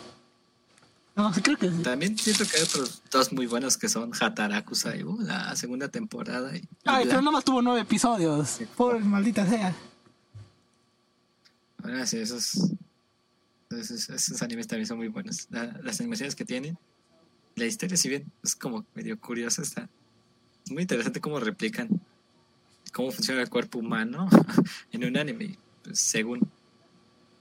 No, 1.17 1.33
sí 1.33 1.41
creo 1.43 1.57
que 1.57 1.71
sí. 1.71 1.83
También 1.83 2.19
siento 2.19 2.45
que 2.45 2.57
hay 2.59 2.63
otros 2.65 3.03
dos 3.11 3.33
muy 3.33 3.47
buenos 3.47 3.77
que 3.79 3.89
son 3.89 4.11
Hataraku 4.19 4.75
Saibu, 4.75 5.21
la 5.21 5.57
segunda 5.57 5.89
temporada. 5.89 6.55
Y, 6.55 6.59
y 6.61 6.69
Ay, 6.85 7.05
pero 7.05 7.15
Black. 7.17 7.23
nomás 7.25 7.45
tuvo 7.45 7.63
nueve 7.63 7.81
episodios. 7.81 8.59
Pobre 8.77 9.01
maldita 9.01 9.47
sea. 9.47 9.75
Ahora 11.83 12.07
sí, 12.07 12.19
esos, 12.19 12.71
esos, 13.71 14.09
esos 14.09 14.43
animes 14.43 14.67
también 14.67 14.87
son 14.87 14.99
muy 14.99 15.09
buenos. 15.09 15.47
La- 15.51 15.79
las 15.83 16.01
animaciones 16.01 16.35
que 16.35 16.45
tienen, 16.45 16.79
la 17.57 17.67
historia, 17.67 17.97
si 17.97 18.09
bien 18.09 18.31
es 18.43 18.55
como 18.57 18.85
medio 18.95 19.19
curiosa, 19.19 19.63
está 19.63 19.89
es 20.65 20.73
muy 20.73 20.83
interesante 20.83 21.21
cómo 21.21 21.39
replican 21.41 21.89
cómo 22.93 23.11
funciona 23.13 23.43
el 23.43 23.51
cuerpo 23.51 23.79
humano 23.81 24.29
en 24.93 25.05
un 25.05 25.17
anime. 25.17 25.59
Pues, 25.83 25.99
según 26.01 26.41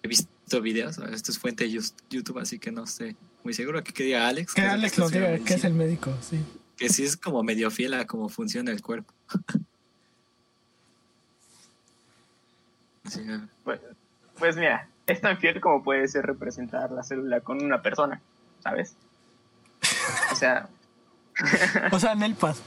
he 0.01 0.07
visto 0.07 0.29
videos, 0.61 0.97
esto 0.97 1.31
es 1.31 1.39
fuente 1.39 1.63
de 1.63 1.79
YouTube, 2.09 2.39
así 2.39 2.59
que 2.59 2.71
no 2.71 2.83
estoy 2.83 3.15
muy 3.43 3.53
seguro 3.53 3.83
que, 3.83 3.91
que 3.91 4.03
diga 4.03 4.27
Alex. 4.27 4.53
Que 4.53 4.61
es 4.61 4.67
el 4.67 4.73
Alex 4.73 4.99
estudiando 4.99 5.31
diga, 5.31 5.45
que 5.45 5.53
es 5.55 5.63
el 5.63 5.73
médico, 5.73 6.15
sí. 6.21 6.43
que 6.77 6.89
sí 6.89 7.03
es 7.03 7.17
como 7.17 7.41
medio 7.43 7.71
fiel 7.71 7.93
a 7.95 8.05
cómo 8.05 8.29
funciona 8.29 8.71
el 8.71 8.81
cuerpo. 8.81 9.13
Así, 13.05 13.25
ah, 13.29 13.47
Pues, 13.63 13.79
pues 14.37 14.55
mira, 14.55 14.87
es 15.07 15.19
tan 15.21 15.37
fiel 15.37 15.59
como 15.59 15.83
puede 15.83 16.07
ser 16.07 16.25
representar 16.25 16.91
la 16.91 17.03
célula 17.03 17.41
con 17.41 17.61
una 17.63 17.81
persona, 17.81 18.21
¿sabes? 18.61 18.95
O 20.31 20.35
sea, 20.35 20.69
O 21.91 21.99
sea, 21.99 22.15
Nelpas. 22.15 22.61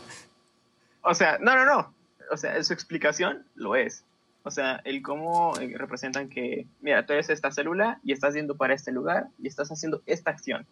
o 1.02 1.14
sea, 1.14 1.38
no, 1.38 1.54
no, 1.54 1.64
no. 1.64 1.94
O 2.30 2.36
sea, 2.36 2.62
su 2.62 2.72
explicación 2.72 3.44
lo 3.54 3.76
es. 3.76 4.02
O 4.46 4.50
sea, 4.52 4.80
el 4.84 5.02
cómo 5.02 5.58
eh, 5.58 5.74
representan 5.76 6.28
que, 6.28 6.68
mira, 6.80 7.04
tú 7.04 7.12
eres 7.14 7.28
esta 7.30 7.50
célula 7.50 7.98
y 8.04 8.12
estás 8.12 8.32
yendo 8.32 8.56
para 8.56 8.74
este 8.74 8.92
lugar 8.92 9.26
y 9.42 9.48
estás 9.48 9.72
haciendo 9.72 10.02
esta 10.06 10.30
acción. 10.30 10.64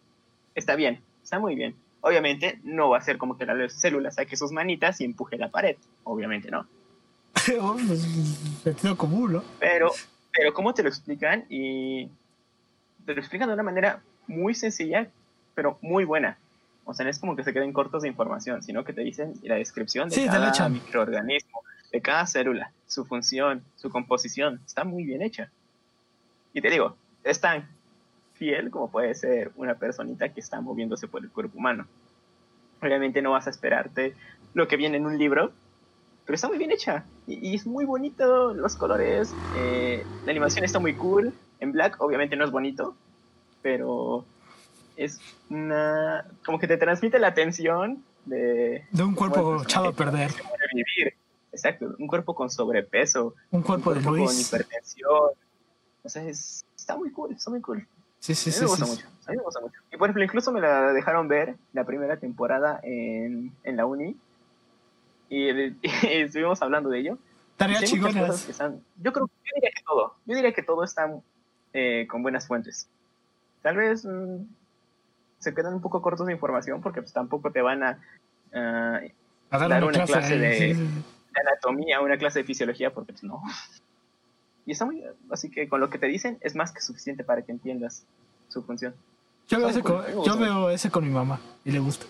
Está 0.55 0.77
bien, 0.77 1.01
está 1.21 1.39
muy 1.39 1.55
bien. 1.55 1.75
Obviamente 1.99 2.57
no 2.63 2.87
va 2.87 2.99
a 2.99 3.01
ser 3.01 3.17
como 3.17 3.37
que 3.37 3.45
la 3.45 3.67
célula 3.67 4.11
saque 4.11 4.37
sus 4.37 4.53
manitas 4.53 5.01
y 5.01 5.03
empuje 5.03 5.37
la 5.37 5.49
pared. 5.49 5.75
Obviamente 6.05 6.49
no. 6.49 6.65
Oh, 7.59 7.77
pues, 7.85 7.99
Sentido 8.63 8.95
común, 8.95 9.33
¿no? 9.33 9.43
Pero, 9.59 9.91
pero 10.31 10.53
¿cómo 10.53 10.73
te 10.73 10.81
lo 10.81 10.87
explican? 10.87 11.43
Y 11.49 12.05
te 13.05 13.13
lo 13.13 13.19
explican 13.19 13.49
de 13.49 13.55
una 13.55 13.63
manera 13.63 14.01
muy 14.25 14.55
sencilla, 14.55 15.09
pero 15.53 15.77
muy 15.81 16.05
buena. 16.05 16.37
O 16.85 16.93
sea, 16.93 17.03
no 17.03 17.09
es 17.09 17.19
como 17.19 17.35
que 17.35 17.43
se 17.43 17.51
queden 17.51 17.73
cortos 17.73 18.03
de 18.03 18.07
información, 18.07 18.63
sino 18.63 18.85
que 18.85 18.93
te 18.93 19.01
dicen 19.01 19.33
la 19.43 19.55
descripción 19.55 20.07
de 20.07 20.15
Sí, 20.15 20.25
cada 20.27 20.69
microorganismo, 20.69 21.61
de 21.95 22.01
cada 22.01 22.27
célula, 22.27 22.73
su 22.87 23.05
función, 23.05 23.63
su 23.77 23.89
composición. 23.89 24.59
Está 24.65 24.83
muy 24.83 25.05
bien 25.05 25.21
hecha. 25.21 25.49
Y 26.51 26.59
te 26.59 26.69
digo, 26.69 26.97
es 27.23 27.39
tan 27.39 27.69
fiel 28.33 28.69
como 28.69 28.91
puede 28.91 29.15
ser 29.15 29.53
una 29.55 29.75
personita 29.75 30.27
que 30.27 30.41
está 30.41 30.59
moviéndose 30.59 31.07
por 31.07 31.23
el 31.23 31.31
cuerpo 31.31 31.57
humano. 31.57 31.87
Obviamente 32.81 33.21
no 33.21 33.31
vas 33.31 33.47
a 33.47 33.49
esperarte 33.49 34.13
lo 34.53 34.67
que 34.67 34.75
viene 34.75 34.97
en 34.97 35.05
un 35.05 35.17
libro, 35.17 35.53
pero 36.25 36.35
está 36.35 36.49
muy 36.49 36.57
bien 36.57 36.71
hecha 36.71 37.05
y, 37.27 37.51
y 37.51 37.55
es 37.55 37.65
muy 37.65 37.85
bonito 37.85 38.53
los 38.53 38.75
colores 38.75 39.33
eh, 39.57 40.03
la 40.25 40.31
animación 40.31 40.65
está 40.65 40.79
muy 40.79 40.95
cool 40.95 41.33
en 41.59 41.71
Black 41.71 42.01
obviamente 42.01 42.35
no 42.35 42.45
es 42.45 42.49
bonito 42.49 42.95
pero 43.61 44.25
es 44.97 45.19
una 45.51 46.25
como 46.43 46.57
que 46.57 46.67
te 46.67 46.77
transmite 46.77 47.19
la 47.19 47.35
tensión 47.35 48.03
de 48.25 48.85
De 48.89 49.03
un 49.03 49.13
cuerpo 49.13 49.61
echado 49.61 49.89
a 49.89 49.93
perder. 49.93 50.31
vivir 50.73 51.13
exacto 51.55 51.95
un 51.97 52.07
cuerpo 52.07 52.35
con 52.35 52.49
sobrepeso 52.49 53.33
Un 53.51 53.61
cuerpo 53.61 53.91
de 53.93 53.99
un 53.99 54.03
cuerpo 54.05 54.25
con 54.25 54.35
Luis. 54.35 54.47
hipertensión 54.47 55.11
O 56.03 56.09
sea, 56.09 56.23
es, 56.23 56.63
está 56.75 56.95
muy 56.97 57.11
cool, 57.11 57.33
está 57.33 57.49
muy 57.49 57.61
cool. 57.61 57.87
Sí, 58.19 58.33
sí, 58.35 58.49
a 58.49 58.53
mí 58.53 58.57
sí. 58.57 58.61
me 58.61 58.67
gusta 58.67 58.85
sí, 58.85 58.91
mucho, 58.91 59.07
a 59.27 59.31
mí 59.31 59.37
me 59.37 59.43
gusta 59.43 59.61
mucho. 59.61 59.79
Y 59.91 59.97
por 59.97 60.07
ejemplo, 60.07 60.23
incluso 60.23 60.51
me 60.51 60.61
la 60.61 60.93
dejaron 60.93 61.27
ver 61.27 61.55
la 61.73 61.83
primera 61.83 62.17
temporada 62.17 62.79
en, 62.83 63.51
en 63.63 63.77
la 63.77 63.85
uni. 63.85 64.15
Y, 65.29 65.49
y 65.71 65.79
estuvimos 66.01 66.61
hablando 66.61 66.89
de 66.89 66.99
ello. 66.99 67.17
Tarea 67.57 67.79
cosas 67.79 68.43
que 68.45 68.51
están- 68.51 68.81
yo 69.01 69.13
creo 69.13 69.27
yo 69.27 69.51
diría 69.55 69.71
que 69.75 69.83
todo. 69.83 70.15
Yo 70.25 70.35
diría 70.35 70.53
que 70.53 70.63
todo 70.63 70.83
está 70.83 71.09
eh, 71.73 72.05
con 72.09 72.21
buenas 72.21 72.47
fuentes. 72.47 72.87
Tal 73.61 73.77
vez 73.77 74.05
mm, 74.05 74.43
se 75.39 75.53
quedan 75.53 75.73
un 75.73 75.81
poco 75.81 76.01
cortos 76.01 76.27
de 76.27 76.33
información 76.33 76.81
porque 76.81 77.01
pues 77.01 77.13
tampoco 77.13 77.51
te 77.51 77.61
van 77.61 77.83
a 77.83 77.99
ah, 78.53 78.99
A 79.49 79.57
dar 79.57 79.69
dar 79.69 79.83
una 79.83 80.05
clase, 80.05 80.37
de-. 80.37 80.87
De 81.35 81.49
anatomía, 81.49 82.01
una 82.01 82.17
clase 82.17 82.39
de 82.39 82.45
fisiología 82.45 82.93
porque 82.93 83.13
pues 83.13 83.23
no. 83.23 83.41
Y 84.65 84.71
está 84.71 84.85
muy 84.85 85.03
así 85.29 85.51
que 85.51 85.69
con 85.69 85.79
lo 85.79 85.89
que 85.89 85.99
te 85.99 86.07
dicen 86.07 86.37
es 86.41 86.55
más 86.55 86.71
que 86.71 86.81
suficiente 86.81 87.23
para 87.23 87.43
que 87.43 87.51
entiendas 87.51 88.05
su 88.49 88.63
función. 88.63 88.95
Yo 89.47 89.59
veo, 89.59 89.69
ese 89.69 89.81
con, 89.83 89.97
cool, 89.97 90.05
me 90.05 90.11
yo 90.11 90.17
gusta 90.17 90.35
veo 90.35 90.69
ese 90.71 90.89
con 90.89 91.03
mi 91.05 91.11
mamá 91.11 91.39
y 91.63 91.71
le 91.71 91.79
gusta. 91.79 92.07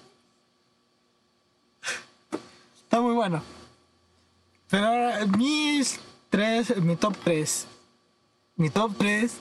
Está 2.84 3.02
muy 3.02 3.14
bueno. 3.14 3.44
Pero 4.70 4.86
ahora, 4.86 5.26
mis 5.26 6.00
tres, 6.30 6.78
mi 6.82 6.96
top 6.96 7.16
3. 7.24 7.68
Mi 8.56 8.70
top 8.70 8.94
3, 8.98 9.38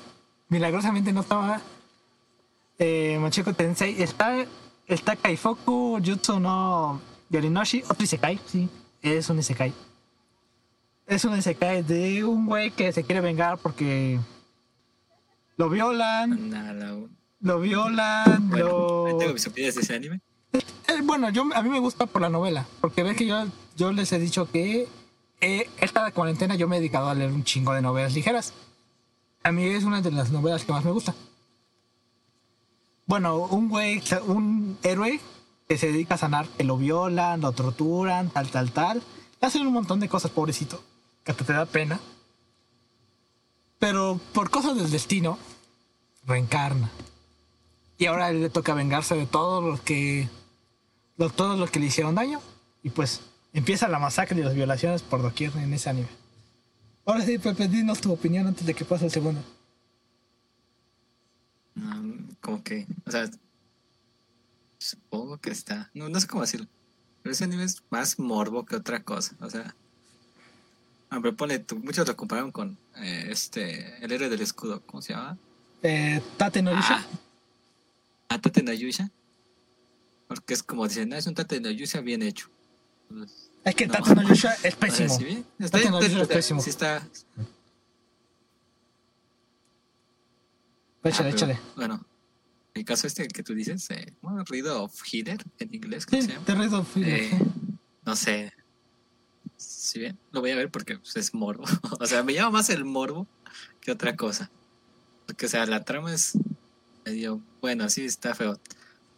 milagrosamente 0.49 1.13
no 1.13 1.21
estaba 1.21 1.61
eh, 2.79 3.17
Machiko 3.21 3.55
Tensei. 3.55 4.03
Está, 4.03 4.45
está 4.89 5.15
Kaifoku 5.15 6.01
Jutsu 6.05 6.41
no 6.41 7.01
Yorinoshi, 7.31 7.83
otro 7.89 8.05
Isekai, 8.05 8.41
sí, 8.47 8.69
es 9.13 9.29
un 9.29 9.39
Isekai. 9.39 9.73
Es 11.07 11.25
un 11.25 11.37
Isekai 11.37 11.83
de 11.83 12.25
un 12.25 12.47
güey 12.47 12.71
que 12.71 12.93
se 12.93 13.05
quiere 13.05 13.21
vengar 13.21 13.59
porque 13.59 14.19
lo 15.57 15.69
violan, 15.69 17.09
lo 17.41 17.61
violan, 17.61 18.49
bueno, 18.49 18.67
lo... 18.67 19.17
tengo 19.19 19.35
mis 19.35 19.47
opiniones 19.47 19.75
de 19.75 19.81
ese 19.83 19.95
anime. 19.95 20.21
Eh, 20.53 21.01
bueno, 21.03 21.29
yo, 21.31 21.45
a 21.55 21.63
mí 21.63 21.69
me 21.69 21.81
gusta 21.81 22.07
por 22.07 22.23
la 22.23 22.29
novela, 22.29 22.67
porque 22.81 23.03
ves 23.03 23.17
que 23.17 23.27
yo, 23.27 23.47
yo 23.77 23.93
les 23.93 24.11
he 24.13 24.19
dicho 24.19 24.51
que 24.51 24.89
eh, 25.41 25.69
esta 25.81 26.11
cuarentena 26.13 26.57
yo 26.57 26.69
me 26.69 26.77
he 26.77 26.79
dedicado 26.79 27.09
a 27.09 27.15
leer 27.15 27.31
un 27.31 27.45
chingo 27.45 27.75
de 27.75 27.83
novelas 27.83 28.15
ligeras. 28.15 28.55
A 29.43 29.53
mí 29.53 29.65
es 29.65 29.85
una 29.85 30.01
de 30.01 30.11
las 30.11 30.31
novelas 30.31 30.65
que 30.65 30.73
más 30.73 30.85
me 30.85 30.91
gusta. 30.91 31.15
Bueno, 33.07 33.45
un 33.45 33.69
güey, 33.69 34.03
un 34.27 34.79
héroe 34.83 35.21
que 35.69 35.79
se 35.79 35.89
dedica 35.89 36.15
a 36.15 36.19
sanar, 36.19 36.47
que 36.49 36.65
lo 36.65 36.77
violan, 36.77 37.41
lo 37.41 37.53
torturan, 37.53 38.31
tal, 38.31 38.49
tal, 38.51 38.73
tal. 38.73 39.03
Hacen 39.41 39.67
un 39.67 39.73
montón 39.73 40.01
de 40.01 40.09
cosas, 40.09 40.31
pobrecito, 40.31 40.83
que 41.23 41.33
hasta 41.33 41.45
te 41.45 41.53
da 41.53 41.67
pena. 41.67 42.01
Pero 43.79 44.21
por 44.33 44.51
cosas 44.51 44.77
del 44.77 44.91
destino, 44.91 45.39
reencarna. 46.27 46.91
Y 47.99 48.07
ahora 48.07 48.33
le 48.33 48.51
toca 48.51 48.75
vengarse 48.75 49.15
de 49.15 49.27
todos 49.27 49.63
los 49.63 49.81
que. 49.81 50.29
de 51.17 51.31
todos 51.31 51.59
los 51.59 51.71
que 51.71 51.81
le 51.81 51.87
hicieron 51.87 52.15
daño. 52.15 52.41
Y 52.83 52.91
pues 52.91 53.21
empieza 53.53 53.89
la 53.89 53.99
masacre 53.99 54.41
y 54.41 54.45
las 54.45 54.55
violaciones 54.55 55.03
por 55.03 55.23
doquier 55.23 55.57
en 55.57 55.73
ese 55.73 55.91
anime. 55.91 56.09
Ahora 57.07 57.25
sí, 57.25 57.39
Pepe, 57.39 57.69
dinos 57.69 58.01
tu 58.01 58.13
opinión 58.13 58.47
antes 58.47 58.67
de 58.67 58.75
que 58.75 58.85
pase 58.85 59.05
el 59.05 59.11
segundo. 59.11 59.43
Mm, 61.75 62.35
como 62.41 62.63
que, 62.63 62.87
o 63.07 63.11
sea, 63.11 63.29
supongo 64.85 65.39
que 65.39 65.51
está, 65.51 65.91
no, 65.95 66.09
no 66.09 66.21
sé 66.21 66.27
cómo 66.27 66.43
decirlo, 66.43 66.67
pero 67.23 67.33
ese 67.33 67.45
anime 67.45 67.65
es 67.65 67.83
más 67.91 68.19
morbo 68.19 68.65
que 68.67 68.77
otra 68.77 69.03
cosa, 69.03 69.35
o 69.41 69.49
sea, 69.49 69.75
hombre, 71.11 71.33
pone, 71.33 71.59
tú, 71.59 71.77
muchos 71.79 72.07
lo 72.07 72.17
compararon 72.17 72.53
con 72.53 72.77
eh, 72.97 73.29
este, 73.31 74.05
el 74.05 74.13
héroe 74.13 74.29
del 74.29 74.43
escudo, 74.43 74.83
¿cómo 74.87 75.01
se 75.03 75.15
llama? 75.15 75.39
Eh, 75.83 76.21
Tate 76.37 76.63
no 76.63 76.75
Yusha. 76.75 77.07
Ah, 78.29 78.35
¿A 78.35 78.41
Tate 78.41 78.63
no 78.63 78.73
Yusha? 78.73 79.11
Porque 80.29 80.55
es 80.55 80.63
como 80.63 80.89
dicen, 80.89 81.09
no, 81.11 81.17
es 81.17 81.27
un 81.27 81.35
Tate 81.35 81.61
no 81.61 81.71
Yusha 81.71 82.01
bien 82.01 82.23
hecho. 82.23 82.49
Es 83.65 83.75
que 83.75 83.87
no. 83.87 83.93
Tate 83.95 84.15
no 84.15 84.23
Yusha 84.23 84.55
es 84.55 84.59
o 84.65 84.71
sea, 84.71 84.79
pésimo. 84.79 85.19
sí, 85.19 85.45
está, 85.59 85.79
Tate 85.79 85.91
no 85.91 86.01
Yusha 86.03 86.23
es 86.23 86.29
pésimo. 86.29 86.61
sí 86.63 86.71
está, 86.71 87.07
Échale, 91.05 91.29
Ah, 91.29 91.33
échale. 91.33 91.61
Bueno, 91.77 92.05
el 92.75 92.85
caso 92.85 93.07
este 93.07 93.27
que 93.29 93.43
tú 93.43 93.55
dices, 93.55 93.89
eh, 93.91 94.13
bueno, 94.21 94.43
of 94.83 95.03
Healer 95.13 95.43
en 95.59 95.75
inglés, 95.75 96.07
¿cómo 96.07 96.21
Sí, 96.21 96.29
se 96.29 96.35
llama? 96.35 96.45
The 96.47 96.77
of. 96.77 96.97
Eh, 96.97 97.31
no 98.05 98.17
sé. 98.17 98.53
Si 99.57 100.01
bien, 100.01 100.19
lo 100.33 100.41
voy 100.41 100.51
a 100.51 100.57
ver 100.57 100.71
porque 100.71 100.99
pues, 100.99 101.17
es 101.17 101.33
morbo. 101.35 101.65
o 102.01 102.07
sea, 102.07 102.23
me 102.23 102.35
llama 102.35 102.51
más 102.59 102.71
el 102.71 102.85
morbo 102.85 103.29
que 103.81 103.93
otra 103.93 104.17
cosa. 104.17 104.51
Porque, 105.27 105.47
o 105.47 105.49
sea, 105.49 105.65
la 105.67 105.85
trama 105.85 106.13
es 106.13 106.37
medio, 107.05 107.41
bueno, 107.61 107.89
sí 107.89 108.05
está 108.05 108.35
feo. 108.35 108.59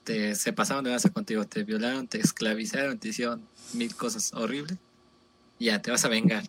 Te, 0.04 0.34
se 0.34 0.52
pasaron 0.52 0.84
de 0.84 0.90
lanza 0.90 1.08
contigo, 1.10 1.44
te 1.46 1.64
violaron, 1.64 2.06
te 2.06 2.20
esclavizaron, 2.20 2.98
te 2.98 3.08
hicieron 3.08 3.42
mil 3.72 3.94
cosas 3.96 4.32
horribles. 4.34 4.78
Ya, 5.58 5.80
te 5.80 5.90
vas 5.90 6.04
a 6.04 6.08
vengar. 6.08 6.44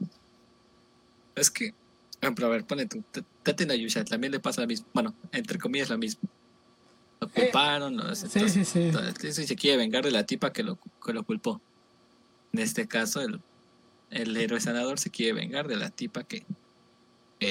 Es 1.36 1.50
que, 1.50 1.72
por 1.72 2.24
ejemplo, 2.24 2.46
a 2.48 2.50
ver, 2.50 2.66
pone 2.66 2.86
tú, 2.86 3.02
T- 3.12 3.24
Tate 3.44 3.66
no 3.66 3.74
Yusha, 3.74 4.04
también 4.04 4.32
le 4.32 4.40
pasa 4.40 4.62
lo 4.62 4.68
mismo. 4.68 4.88
Bueno, 4.94 5.16
entre 5.32 5.58
comillas 5.58 5.90
lo 5.90 5.98
mismo. 5.98 6.22
Lo 7.20 7.30
culparon, 7.30 7.98
lo- 7.98 8.12
Eh, 8.12 8.16
Sí, 8.16 8.50
sí, 8.50 8.64
sí. 8.66 8.80
entonces 8.90 9.48
se 9.48 9.56
quiere 9.56 9.78
vengar 9.78 10.04
de 10.04 10.12
la 10.12 10.24
tipa 10.26 10.52
que 10.54 10.64
lo, 10.64 10.78
que 11.06 11.14
lo 11.14 11.24
culpó. 11.24 11.60
En 12.54 12.60
este 12.60 12.88
caso, 12.88 13.22
el, 13.22 13.42
el 14.12 14.36
héroe 14.38 14.60
sanador 14.62 15.00
se 15.00 15.10
quiere 15.10 15.34
vengar 15.34 15.68
de 15.68 15.76
la 15.78 15.90
tipa 15.90 16.24
que, 16.24 16.46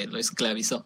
lo 0.09 0.18
esclavizó. 0.18 0.84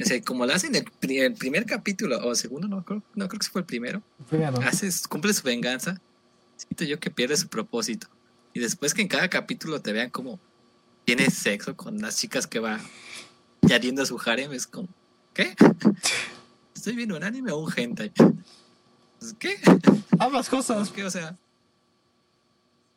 O 0.00 0.04
sea, 0.04 0.20
como 0.22 0.46
lo 0.46 0.52
hacen 0.54 0.74
en 0.76 0.84
el, 0.84 0.90
pri- 1.00 1.18
el 1.18 1.34
primer 1.34 1.66
capítulo, 1.66 2.18
o 2.24 2.34
segundo, 2.36 2.68
no 2.68 2.84
creo, 2.84 3.02
no 3.16 3.26
creo 3.28 3.40
que 3.40 3.48
fue 3.48 3.62
el 3.62 3.66
primero, 3.66 4.00
Primero. 4.28 4.58
haces, 4.60 5.08
cumple 5.08 5.32
su 5.34 5.42
venganza, 5.42 6.00
siento 6.56 6.84
yo 6.84 7.00
que 7.00 7.10
pierde 7.10 7.36
su 7.36 7.48
propósito. 7.48 8.06
Y 8.54 8.60
después 8.60 8.94
que 8.94 9.02
en 9.02 9.08
cada 9.08 9.28
capítulo 9.28 9.80
te 9.80 9.92
vean 9.92 10.10
como 10.10 10.38
tiene 11.04 11.30
sexo 11.30 11.74
con 11.76 11.98
las 11.98 12.16
chicas 12.16 12.46
que 12.46 12.60
va 12.60 12.78
añadiendo 13.62 14.02
a 14.02 14.06
su 14.06 14.20
harem, 14.24 14.52
es 14.52 14.66
como, 14.68 14.88
¿qué? 15.34 15.56
¿Estoy 16.78 16.94
viendo 16.94 17.16
un 17.16 17.24
anime 17.24 17.50
o 17.50 17.58
un 17.58 17.72
hentai? 17.76 18.10
Pues, 18.10 19.34
¿Qué? 19.36 19.56
Ambas 20.20 20.48
cosas. 20.48 20.90
¿Qué? 20.90 21.04
O 21.04 21.10
sea, 21.10 21.34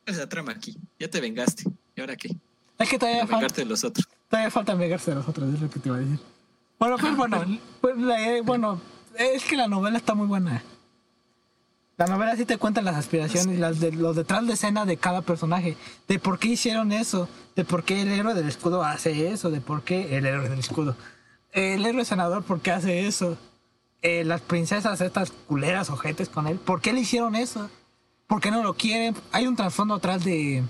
¿cuál 0.04 0.14
es 0.14 0.18
la 0.18 0.28
trama 0.28 0.52
aquí? 0.52 0.76
Ya 1.00 1.10
te 1.10 1.20
vengaste. 1.20 1.64
¿Y 1.96 2.00
ahora 2.00 2.14
qué? 2.14 2.30
Es 2.78 2.88
que 2.88 2.96
todavía, 2.96 3.22
falta, 3.22 3.36
vengarte 3.36 3.60
de 3.62 3.66
los 3.66 3.82
otros. 3.82 4.06
todavía 4.30 4.50
falta 4.52 4.74
vengarse 4.76 5.10
de 5.10 5.16
los 5.16 5.28
otros, 5.28 5.52
es 5.52 5.60
lo 5.60 5.68
que 5.68 5.80
te 5.80 5.88
iba 5.88 5.96
a 5.96 6.00
decir. 6.00 6.20
Bueno, 6.78 6.96
pues 6.96 7.16
bueno, 7.16 7.44
pues, 7.80 7.96
la- 7.98 8.28
eh, 8.36 8.40
bueno, 8.42 8.80
es 9.18 9.42
que 9.44 9.56
la 9.56 9.66
novela 9.66 9.98
está 9.98 10.14
muy 10.14 10.28
buena. 10.28 10.62
La 11.96 12.06
novela 12.06 12.36
sí 12.36 12.44
te 12.44 12.56
cuenta 12.58 12.82
las 12.82 12.94
aspiraciones, 12.94 13.58
las 13.58 13.80
de, 13.80 13.90
los 13.90 14.14
detrás 14.14 14.46
de 14.46 14.52
escena 14.52 14.84
de 14.86 14.96
cada 14.96 15.22
personaje, 15.22 15.76
de 16.06 16.18
por 16.20 16.38
qué 16.38 16.48
hicieron 16.48 16.92
eso, 16.92 17.28
de 17.56 17.64
por 17.64 17.82
qué 17.82 18.02
el 18.02 18.08
héroe 18.12 18.34
del 18.34 18.46
escudo 18.48 18.84
hace 18.84 19.28
eso, 19.32 19.50
de 19.50 19.60
por 19.60 19.82
qué 19.82 20.16
el 20.16 20.24
héroe 20.24 20.48
del 20.48 20.60
escudo, 20.60 20.96
el 21.50 21.84
héroe 21.84 22.04
senador 22.04 22.44
por 22.44 22.60
qué 22.60 22.70
hace 22.70 23.08
eso, 23.08 23.36
Eh, 24.02 24.24
las 24.24 24.40
princesas 24.40 25.00
estas 25.00 25.30
culeras 25.30 25.88
ojetes 25.88 26.28
con 26.28 26.48
él, 26.48 26.58
por 26.58 26.80
qué 26.80 26.92
le 26.92 27.00
hicieron 27.00 27.36
eso, 27.36 27.70
por 28.26 28.40
qué 28.40 28.50
no 28.50 28.62
lo 28.62 28.74
quieren, 28.74 29.14
hay 29.30 29.46
un 29.46 29.54
trasfondo 29.54 29.94
atrás 29.94 30.24
de 30.24 30.64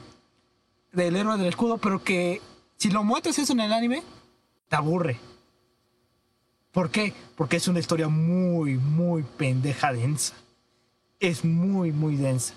del 0.93 1.17
héroe 1.17 1.39
del 1.39 1.47
escudo, 1.47 1.79
pero 1.79 2.05
que 2.05 2.43
si 2.77 2.91
lo 2.91 3.03
muestras 3.05 3.39
eso 3.39 3.55
en 3.55 3.61
el 3.61 3.73
anime, 3.73 4.03
te 4.69 4.77
aburre. 4.77 5.19
¿Por 6.73 6.91
qué? 6.91 7.15
Porque 7.37 7.57
es 7.57 7.69
una 7.69 7.79
historia 7.79 8.09
muy, 8.09 8.77
muy 8.77 9.23
pendeja 9.23 9.93
densa. 9.93 10.35
Es 11.19 11.45
muy, 11.45 11.93
muy 11.93 12.17
densa. 12.17 12.55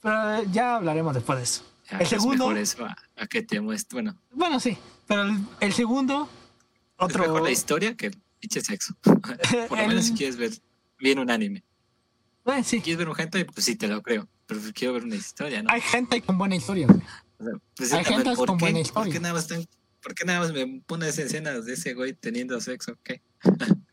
Pero 0.00 0.36
eh, 0.36 0.46
ya 0.50 0.76
hablaremos 0.76 1.14
después 1.14 1.38
de 1.38 1.44
eso. 1.44 1.62
Ya, 1.90 1.96
el 1.98 2.02
es 2.02 2.08
segundo, 2.08 2.46
mejor 2.46 2.58
eso 2.58 2.84
a, 2.84 2.96
a 3.16 3.26
que 3.26 3.42
te 3.42 3.60
muestre. 3.60 3.96
Bueno, 4.02 4.16
bueno, 4.32 4.58
sí, 4.58 4.76
pero 5.06 5.22
el, 5.22 5.38
el 5.60 5.72
segundo, 5.72 6.28
es 6.98 7.04
otro... 7.04 7.22
mejor 7.22 7.42
la 7.42 7.50
historia 7.50 7.96
que 7.96 8.10
pinche 8.42 8.60
sexo. 8.60 8.94
Por 9.68 9.78
lo 9.78 9.86
menos 9.86 10.06
si 10.06 10.14
quieres 10.14 10.36
ver 10.36 10.50
bien 10.98 11.18
un 11.20 11.30
anime. 11.30 11.62
Bueno, 12.44 12.64
sí, 12.64 12.76
Si 12.78 12.82
quieres 12.82 12.98
ver 12.98 13.08
un 13.08 13.18
hentai, 13.18 13.44
pues 13.44 13.64
sí 13.64 13.76
te 13.76 13.86
lo 13.86 14.02
creo. 14.02 14.28
Pero 14.46 14.60
quiero 14.74 14.94
ver 14.94 15.04
una 15.04 15.14
historia, 15.14 15.62
¿no? 15.62 15.70
hay 15.70 15.80
gente 15.80 16.20
con 16.22 16.36
buena 16.36 16.56
historia. 16.56 16.86
güey. 16.88 16.98
O 16.98 17.44
sea, 17.44 17.52
pues, 17.76 17.92
hay 17.92 18.04
¿por 18.34 18.46
con 18.46 18.58
qué? 18.58 18.64
buena 18.64 18.78
¿Por 18.78 18.86
historia. 18.86 19.12
qué 19.12 19.20
nada 19.20 19.34
más, 19.34 19.46
ten- 19.46 19.68
¿Por 20.02 20.14
qué 20.16 20.24
nada 20.24 20.40
más 20.40 20.52
me 20.52 20.82
pones 20.84 21.16
escenas 21.18 21.64
de 21.64 21.74
ese 21.74 21.94
güey 21.94 22.12
teniendo 22.12 22.60
sexo? 22.60 22.98
¿Qué? 23.04 23.22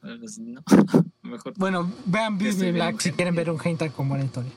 Pues, 0.00 0.36
no, 0.38 0.60
mejor. 1.22 1.54
Bueno, 1.56 1.92
vean 2.06 2.36
Beauty 2.36 2.72
Black 2.72 3.00
si 3.00 3.12
quieren 3.12 3.36
ver 3.36 3.48
un 3.50 3.60
hentai 3.64 3.90
con 3.90 4.08
buena 4.08 4.24
historia. 4.24 4.50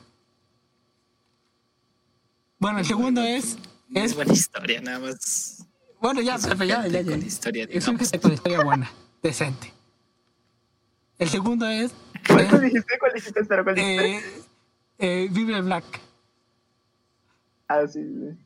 Bueno, 2.58 2.80
el 2.80 2.84
segundo 2.84 3.22
es 3.22 3.56
es 3.94 4.14
buena 4.16 4.32
historia, 4.32 4.80
nada 4.80 4.98
más. 4.98 5.65
Bueno, 6.06 6.20
ya, 6.22 6.36
es 6.36 6.46
Pepe, 6.46 6.66
ya, 6.66 6.86
ya, 6.86 7.00
ya. 7.00 7.12
con 7.12 7.22
historia, 7.22 7.66
Es 7.70 7.88
un 7.88 7.98
hentai 7.98 8.20
con 8.20 8.32
historia 8.32 8.62
buena, 8.62 8.90
decente. 9.22 9.72
El 11.18 11.28
segundo 11.28 11.66
es... 11.66 11.94
¿Cuál, 12.28 12.48
cuál 12.48 12.62
dijiste? 12.62 12.98
¿Cuál 12.98 13.12
dijiste? 13.14 13.40
Espera, 13.40 13.64
¿cuál 13.64 13.74
dijiste? 13.76 14.16
eh, 14.16 14.22
eh, 14.98 15.28
Bible 15.30 15.62
Black. 15.62 15.84
Ah, 17.68 17.86
sí, 17.86 18.02
sí. 18.02 18.36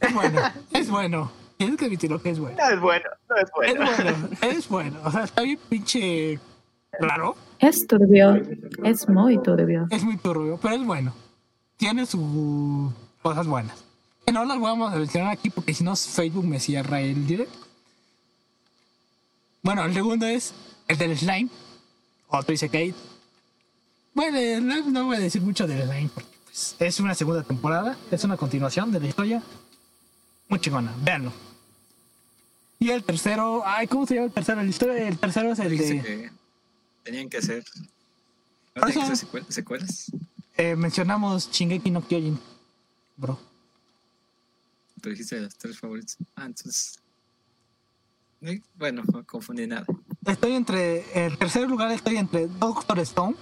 Es 0.00 0.14
bueno, 0.14 0.40
es 0.72 0.90
bueno. 0.90 1.32
Tienes 1.56 1.76
que 1.76 1.86
admitirlo 1.86 2.20
que 2.20 2.30
es 2.30 2.38
bueno. 2.38 2.56
No 2.56 2.68
es 2.68 2.80
bueno, 2.80 3.08
no 3.30 3.36
es 3.36 3.50
bueno, 3.54 4.28
es 4.42 4.68
bueno. 4.68 5.00
O 5.04 5.10
sea, 5.10 5.24
está 5.24 5.42
bien 5.42 5.58
pinche 5.68 6.38
raro. 7.00 7.34
Es 7.58 7.86
turbio. 7.86 8.34
Es 8.84 9.08
muy 9.08 9.42
turbio. 9.42 9.86
Es 9.90 10.04
muy 10.04 10.18
turbio, 10.18 10.58
pero 10.60 10.74
es 10.74 10.84
bueno. 10.84 11.14
Tiene 11.78 12.04
sus 12.04 12.92
cosas 13.22 13.46
buenas. 13.46 13.85
Que 14.26 14.32
no 14.32 14.44
las 14.44 14.58
vamos 14.60 14.92
a 14.92 14.96
mencionar 14.96 15.30
aquí 15.32 15.50
porque 15.50 15.72
si 15.72 15.84
no 15.84 15.94
Facebook 15.94 16.44
me 16.44 16.58
cierra 16.58 17.00
el 17.00 17.26
direct. 17.26 17.52
Bueno, 19.62 19.84
el 19.84 19.94
segundo 19.94 20.26
es 20.26 20.52
el 20.88 20.98
del 20.98 21.16
slime. 21.16 21.48
Otro 22.28 22.50
dice 22.52 22.68
que 22.68 22.92
Bueno, 24.14 24.36
el 24.38 24.92
no 24.92 25.04
voy 25.04 25.16
a 25.16 25.20
decir 25.20 25.42
mucho 25.42 25.66
del 25.66 25.82
slime 25.84 26.10
porque 26.12 26.36
pues, 26.44 26.74
es 26.80 27.00
una 27.00 27.14
segunda 27.14 27.42
temporada. 27.44 27.96
Es 28.10 28.24
una 28.24 28.36
continuación 28.36 28.90
de 28.90 29.00
la 29.00 29.06
historia. 29.06 29.42
Muy 30.48 30.60
chingona, 30.60 30.92
véanlo. 31.02 31.32
Y 32.78 32.90
el 32.90 33.04
tercero, 33.04 33.62
ay, 33.64 33.86
¿cómo 33.86 34.06
se 34.06 34.16
llama 34.16 34.26
el 34.26 34.32
tercero? 34.32 34.62
La 34.62 34.68
historia 34.68 34.94
del 34.94 35.18
tercero 35.18 35.52
es 35.52 35.58
el 35.60 35.78
de. 35.78 36.02
que 36.02 36.30
tenían 37.04 37.28
que 37.28 37.38
hacer. 37.38 37.64
¿No 38.74 38.82
tenían 38.86 39.06
que 39.06 39.12
hacer 39.12 39.28
secuel- 39.28 39.46
secuelas? 39.48 40.10
eh, 40.56 40.74
mencionamos 40.76 41.50
Shingeki 41.50 41.90
no 41.90 42.06
Kyojin, 42.06 42.38
bro. 43.16 43.38
Pero 45.00 45.10
dijiste 45.12 45.40
los 45.40 45.56
tres 45.56 45.78
favoritos. 45.78 46.16
Ah, 46.34 46.46
entonces. 46.46 46.98
eh, 48.42 48.60
Bueno, 48.74 49.02
no 49.12 49.24
confundí 49.24 49.66
nada. 49.66 49.86
Estoy 50.24 50.52
entre. 50.52 51.26
En 51.26 51.36
tercer 51.36 51.68
lugar 51.68 51.90
estoy 51.92 52.16
entre 52.16 52.48
Doctor 52.48 52.98
Stone 53.00 53.36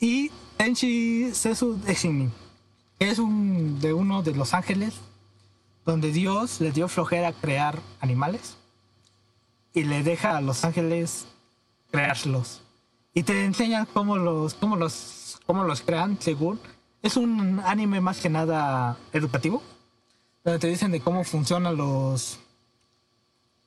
y 0.00 0.30
Tenchi 0.56 1.32
Sesu 1.32 1.80
que 1.84 2.30
Es 2.98 3.18
un 3.18 3.80
de 3.80 3.92
uno 3.92 4.22
de 4.22 4.34
los 4.34 4.54
ángeles 4.54 4.94
donde 5.84 6.12
Dios 6.12 6.60
le 6.60 6.72
dio 6.72 6.88
flojera 6.88 7.32
crear 7.32 7.80
animales 8.00 8.56
y 9.74 9.84
le 9.84 10.02
deja 10.02 10.36
a 10.36 10.40
los 10.40 10.64
ángeles 10.64 11.26
creárselos. 11.90 12.62
Y 13.12 13.22
te 13.22 13.44
enseñan 13.44 13.86
cómo 13.86 14.16
los, 14.16 14.54
cómo 14.54 14.76
los, 14.76 15.40
cómo 15.46 15.64
los 15.64 15.82
crean 15.82 16.18
según. 16.20 16.58
Es 17.04 17.18
un 17.18 17.60
anime 17.66 18.00
más 18.00 18.18
que 18.18 18.30
nada 18.30 18.96
educativo. 19.12 19.62
Donde 20.42 20.58
te 20.58 20.68
dicen 20.68 20.90
de 20.90 21.00
cómo 21.00 21.22
funcionan 21.22 21.76
los, 21.76 22.38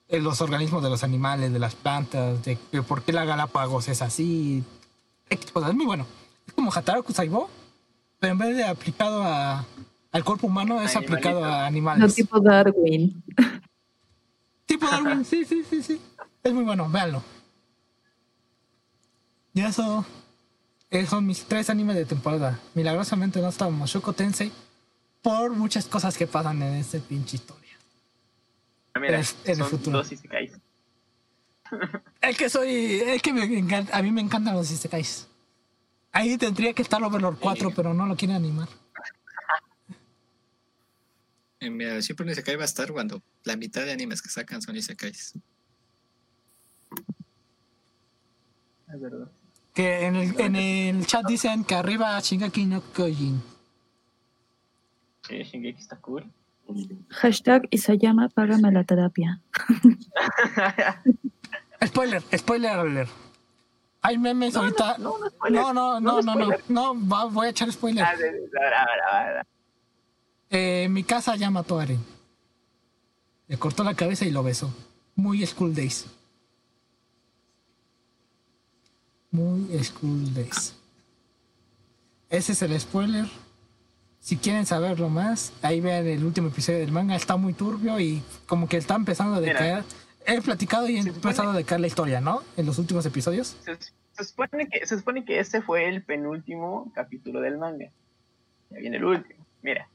eh, 0.07 0.19
los 0.19 0.41
organismos 0.41 0.81
de 0.81 0.89
los 0.89 1.03
animales, 1.03 1.53
de 1.53 1.59
las 1.59 1.75
plantas, 1.75 2.43
de, 2.43 2.57
de 2.71 2.81
por 2.81 3.03
qué 3.03 3.13
la 3.13 3.25
Galápagos 3.25 3.89
es 3.89 4.01
así. 4.01 4.63
Es 5.29 5.39
muy 5.75 5.85
bueno. 5.85 6.07
Es 6.47 6.53
como 6.55 6.73
Hataro 6.73 7.03
Kusaibo, 7.03 7.47
pero 8.19 8.31
en 8.33 8.39
vez 8.39 8.55
de 8.55 8.63
aplicado 8.63 9.21
a, 9.23 9.63
al 10.11 10.23
cuerpo 10.23 10.47
humano, 10.47 10.81
es 10.81 10.95
Animalito. 10.95 11.13
aplicado 11.13 11.45
a 11.45 11.49
No 11.59 11.65
animales. 11.65 12.15
tipo 12.15 12.39
Darwin. 12.39 13.23
Tipo 14.65 14.87
Darwin, 14.89 15.23
sí, 15.23 15.45
sí, 15.45 15.63
sí, 15.69 15.83
sí. 15.83 16.01
Es 16.43 16.53
muy 16.53 16.63
bueno, 16.63 16.89
véanlo. 16.89 17.21
Y 19.53 19.61
eso 19.61 20.03
eh, 20.91 21.05
son 21.05 21.25
mis 21.25 21.43
tres 21.45 21.69
animes 21.69 21.95
de 21.95 22.05
temporada. 22.05 22.59
Milagrosamente 22.73 23.41
no 23.41 23.49
está 23.49 23.69
Mashoko 23.69 24.13
Tensei 24.13 24.51
por 25.21 25.51
muchas 25.51 25.85
cosas 25.85 26.17
que 26.17 26.27
pasan 26.27 26.61
en 26.61 26.73
esta 26.75 26.99
pinche 26.99 27.35
historia. 27.37 27.63
Ah, 28.93 28.99
Mira, 28.99 29.19
Es- 29.19 29.35
en 29.43 29.51
el 29.51 29.57
son 29.57 29.69
futuro. 29.69 29.97
dos 29.99 30.11
isekais. 30.11 30.51
Es 32.21 32.37
que 32.37 32.49
soy. 32.49 33.01
Es 33.05 33.21
que 33.21 33.33
me 33.33 33.43
encanta- 33.43 33.95
a 33.97 34.01
mí 34.01 34.11
me 34.11 34.21
encantan 34.21 34.55
los 34.55 34.71
isekais. 34.71 35.27
Ahí 36.13 36.37
tendría 36.37 36.73
que 36.73 36.81
estar 36.81 37.03
Overlord 37.03 37.37
4, 37.39 37.71
pero 37.75 37.93
no 37.93 38.05
lo 38.05 38.15
quieren 38.15 38.35
animar. 38.37 38.67
En 41.59 41.75
mi 41.75 41.85
siempre 42.03 42.23
un 42.23 42.29
Isekai 42.31 42.55
va 42.55 42.61
a 42.61 42.65
estar 42.65 42.91
cuando 42.93 43.21
la 43.43 43.55
mitad 43.57 43.83
de 43.83 43.91
animes 43.91 44.21
que 44.21 44.29
sacan 44.29 44.61
son 44.61 44.75
Isekais. 44.75 45.33
Es 48.93 49.01
verdad. 49.01 49.29
Que 49.77 50.07
en 50.07 50.15
el, 50.15 50.41
en 50.41 50.55
el 50.55 51.05
chat 51.05 51.23
dicen 51.27 51.63
que 51.63 51.75
arriba 51.75 52.19
Shingeki 52.19 52.65
no 52.65 52.81
Kyojin. 52.81 53.43
Sí, 55.27 55.43
Shingeki 55.43 55.79
está 55.79 55.97
cool. 55.97 56.25
Hashtag 57.09 57.67
Isayama, 57.69 58.27
págame 58.29 58.71
la 58.71 58.83
terapia. 58.83 59.39
Spoiler, 61.85 62.23
spoiler 62.35 62.71
alert. 62.71 63.11
Hay 64.01 64.17
memes 64.17 64.55
ahorita. 64.55 64.97
no, 64.97 65.19
no 65.19 65.29
spoiler. 65.29 65.61
No, 65.61 65.73
no, 65.73 65.99
no, 65.99 66.21
No 66.23 66.35
no, 66.69 66.95
no. 66.95 67.29
voy 67.29 67.45
a 67.45 67.49
echar 67.51 67.71
spoiler. 67.71 68.03
Ah. 68.03 69.43
Eh, 70.49 70.87
mi 70.89 71.03
casa 71.03 71.35
ya 71.35 71.51
mató 71.51 71.79
a 71.79 71.83
Aren. 71.83 72.03
Le 73.47 73.57
cortó 73.59 73.83
la 73.83 73.93
cabeza 73.93 74.25
y 74.25 74.31
lo 74.31 74.41
besó. 74.41 74.73
Muy 75.15 75.45
School 75.45 75.75
Days. 75.75 76.07
Muy 79.31 79.67
School 79.83 80.33
Days. 80.33 80.75
Ese 82.29 82.53
es 82.53 82.61
el 82.61 82.79
spoiler. 82.79 83.25
Si 84.19 84.35
quieren 84.37 84.65
saberlo 84.65 85.09
más, 85.09 85.53
ahí 85.61 85.79
vean 85.79 86.05
el 86.07 86.23
último 86.23 86.49
episodio 86.49 86.79
del 86.79 86.91
manga. 86.91 87.15
Está 87.15 87.37
muy 87.37 87.53
turbio 87.53 87.99
y 87.99 88.21
como 88.45 88.67
que 88.67 88.77
está 88.77 88.95
empezando 88.95 89.35
a 89.35 89.39
decaer. 89.41 89.83
He 90.25 90.41
platicado 90.41 90.89
y 90.89 90.97
he 90.97 90.99
empezado 90.99 91.51
a 91.51 91.55
decaer 91.55 91.79
la 91.79 91.87
historia, 91.87 92.19
¿no? 92.19 92.43
En 92.57 92.65
los 92.65 92.77
últimos 92.79 93.05
episodios. 93.05 93.55
Se, 93.63 93.77
se 94.11 94.23
supone 94.23 94.67
que, 94.67 94.85
se 94.85 94.97
supone 94.97 95.23
que 95.23 95.39
este 95.39 95.61
fue 95.61 95.87
el 95.87 96.03
penúltimo 96.03 96.91
capítulo 96.93 97.39
del 97.39 97.57
manga. 97.57 97.89
Ya 98.69 98.79
viene 98.79 98.97
el 98.97 99.05
último. 99.05 99.45
Mira. 99.61 99.87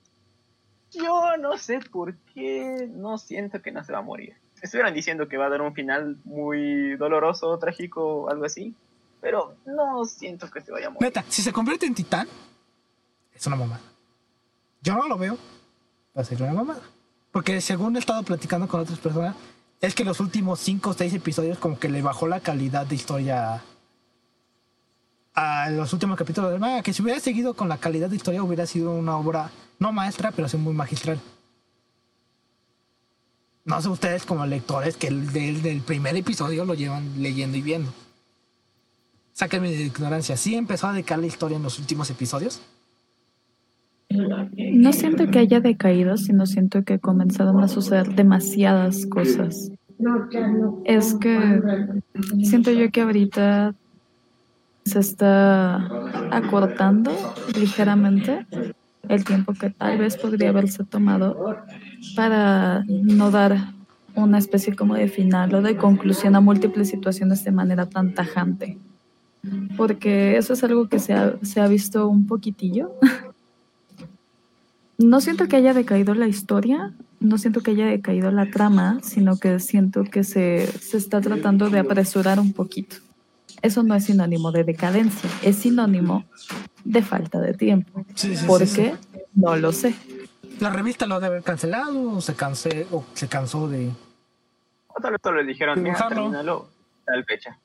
Yo 0.92 1.36
no 1.38 1.58
sé 1.58 1.80
por 1.90 2.14
qué 2.34 2.88
no 2.90 3.18
siento 3.18 3.60
que 3.62 3.72
no 3.72 3.82
se 3.82 3.92
va 3.92 3.98
a 3.98 4.02
morir. 4.02 4.36
Estuvieron 4.60 4.94
diciendo 4.94 5.26
que 5.26 5.38
va 5.38 5.46
a 5.46 5.50
dar 5.50 5.62
un 5.62 5.74
final 5.74 6.18
muy 6.24 6.96
doloroso, 6.96 7.58
trágico, 7.58 8.30
algo 8.30 8.44
así. 8.44 8.74
Pero 9.22 9.54
no 9.64 10.04
siento 10.04 10.50
que 10.50 10.60
se 10.60 10.72
vaya 10.72 10.88
a 10.88 10.90
morir. 10.90 11.06
Neta, 11.06 11.24
si 11.28 11.42
se 11.42 11.52
convierte 11.52 11.86
en 11.86 11.94
titán, 11.94 12.26
es 13.32 13.46
una 13.46 13.54
mamada. 13.54 13.80
Yo 14.82 14.94
no 14.96 15.06
lo 15.06 15.16
veo. 15.16 15.38
Va 16.14 16.22
a 16.22 16.24
ser 16.24 16.42
una 16.42 16.52
mamada. 16.52 16.82
Porque 17.30 17.60
según 17.60 17.94
he 17.94 18.00
estado 18.00 18.24
platicando 18.24 18.66
con 18.66 18.80
otras 18.80 18.98
personas, 18.98 19.36
es 19.80 19.94
que 19.94 20.04
los 20.04 20.18
últimos 20.18 20.58
5 20.58 20.90
o 20.90 20.92
6 20.92 21.14
episodios 21.14 21.58
como 21.58 21.78
que 21.78 21.88
le 21.88 22.02
bajó 22.02 22.26
la 22.26 22.40
calidad 22.40 22.84
de 22.84 22.96
historia 22.96 23.62
a 25.34 25.70
los 25.70 25.92
últimos 25.92 26.18
capítulos 26.18 26.50
del 26.50 26.58
manga. 26.58 26.82
Que 26.82 26.92
si 26.92 27.00
hubiera 27.00 27.20
seguido 27.20 27.54
con 27.54 27.68
la 27.68 27.78
calidad 27.78 28.10
de 28.10 28.16
historia 28.16 28.42
hubiera 28.42 28.66
sido 28.66 28.90
una 28.90 29.16
obra 29.16 29.52
no 29.78 29.92
maestra, 29.92 30.32
pero 30.32 30.48
sí 30.48 30.56
muy 30.56 30.74
magistral. 30.74 31.20
No 33.64 33.80
sé 33.80 33.88
ustedes 33.88 34.26
como 34.26 34.44
lectores 34.46 34.96
que 34.96 35.06
el 35.06 35.32
del, 35.32 35.62
del 35.62 35.80
primer 35.80 36.16
episodio 36.16 36.64
lo 36.64 36.74
llevan 36.74 37.22
leyendo 37.22 37.56
y 37.56 37.62
viendo. 37.62 37.92
Sáquenme 39.32 39.70
de 39.70 39.84
ignorancia. 39.84 40.36
¿Sí 40.36 40.54
empezó 40.54 40.88
a 40.88 40.92
decaer 40.92 41.20
la 41.20 41.26
historia 41.26 41.56
en 41.56 41.62
los 41.62 41.78
últimos 41.78 42.10
episodios? 42.10 42.62
No 44.10 44.92
siento 44.92 45.30
que 45.30 45.38
haya 45.38 45.60
decaído, 45.60 46.16
sino 46.16 46.46
siento 46.46 46.84
que 46.84 46.98
comenzaron 46.98 47.62
a 47.62 47.68
suceder 47.68 48.14
demasiadas 48.14 49.06
cosas. 49.06 49.72
Es 50.84 51.14
que 51.14 51.60
siento 52.42 52.70
yo 52.72 52.90
que 52.90 53.00
ahorita 53.00 53.74
se 54.84 54.98
está 54.98 55.76
acortando 56.30 57.12
ligeramente 57.54 58.46
el 59.08 59.24
tiempo 59.24 59.54
que 59.54 59.70
tal 59.70 59.98
vez 59.98 60.16
podría 60.16 60.50
haberse 60.50 60.84
tomado 60.84 61.56
para 62.16 62.84
no 62.88 63.30
dar 63.30 63.72
una 64.14 64.38
especie 64.38 64.74
como 64.74 64.94
de 64.94 65.08
final 65.08 65.54
o 65.54 65.62
de 65.62 65.76
conclusión 65.76 66.36
a 66.36 66.40
múltiples 66.40 66.88
situaciones 66.88 67.44
de 67.44 67.52
manera 67.52 67.86
tan 67.86 68.12
tajante. 68.12 68.78
Porque 69.76 70.36
eso 70.36 70.52
es 70.52 70.62
algo 70.62 70.88
que 70.88 70.98
se 70.98 71.14
ha, 71.14 71.34
se 71.42 71.60
ha 71.60 71.66
visto 71.66 72.08
un 72.08 72.26
poquitillo. 72.26 72.92
No 74.98 75.20
siento 75.20 75.48
que 75.48 75.56
haya 75.56 75.74
decaído 75.74 76.14
la 76.14 76.28
historia, 76.28 76.92
no 77.18 77.36
siento 77.36 77.62
que 77.62 77.72
haya 77.72 77.86
decaído 77.86 78.30
la 78.30 78.50
trama, 78.50 79.00
sino 79.02 79.36
que 79.36 79.58
siento 79.58 80.04
que 80.04 80.22
se, 80.22 80.66
se 80.66 80.96
está 80.96 81.20
tratando 81.20 81.70
de 81.70 81.80
apresurar 81.80 82.38
un 82.38 82.52
poquito. 82.52 82.96
Eso 83.62 83.82
no 83.82 83.94
es 83.94 84.04
sinónimo 84.04 84.52
de 84.52 84.64
decadencia, 84.64 85.28
es 85.42 85.56
sinónimo 85.56 86.24
de 86.84 87.02
falta 87.02 87.40
de 87.40 87.54
tiempo. 87.54 88.04
Sí, 88.14 88.36
sí, 88.36 88.46
¿Por 88.46 88.60
sí, 88.60 88.66
sí. 88.66 88.76
qué? 88.76 88.94
No 89.34 89.56
lo 89.56 89.72
sé. 89.72 89.94
¿La 90.60 90.70
revista 90.70 91.06
lo 91.06 91.16
debe 91.16 91.26
haber 91.26 91.42
cancelado 91.42 92.12
o 92.12 92.20
se, 92.20 92.34
cansé, 92.34 92.86
o 92.90 93.04
se 93.14 93.28
cansó 93.28 93.68
de...? 93.68 93.90
O 94.88 95.00
tal 95.00 95.12
vez 95.12 95.34
les 95.36 95.46
dijeron, 95.46 95.82
mira, 95.82 96.08
termínalo, 96.08 96.68
tal 97.04 97.24
fecha. 97.24 97.58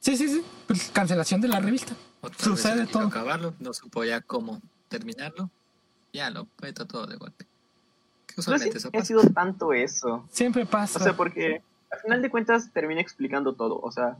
Sí, 0.00 0.16
sí, 0.16 0.28
sí. 0.28 0.42
Pues 0.66 0.90
cancelación 0.90 1.40
de 1.40 1.48
la 1.48 1.60
revista. 1.60 1.94
Sucede 2.38 2.86
todo. 2.86 3.06
acabarlo, 3.06 3.54
no 3.60 3.72
supo 3.72 4.04
ya 4.04 4.20
cómo 4.20 4.60
terminarlo. 4.88 5.50
Ya 6.12 6.30
lo 6.30 6.48
meto 6.60 6.86
todo 6.86 7.06
de 7.06 7.16
golpe. 7.16 7.46
No 8.36 8.42
sé 8.58 8.68
eso 8.68 8.90
si 8.90 8.96
ha 8.96 9.04
sido 9.04 9.22
tanto 9.34 9.72
eso. 9.72 10.26
Siempre 10.30 10.66
pasa. 10.66 10.98
O 10.98 11.02
sea, 11.02 11.16
porque 11.16 11.62
al 11.90 12.00
final 12.00 12.22
de 12.22 12.30
cuentas 12.30 12.72
termina 12.72 13.00
explicando 13.00 13.54
todo. 13.54 13.78
O 13.80 13.90
sea, 13.92 14.16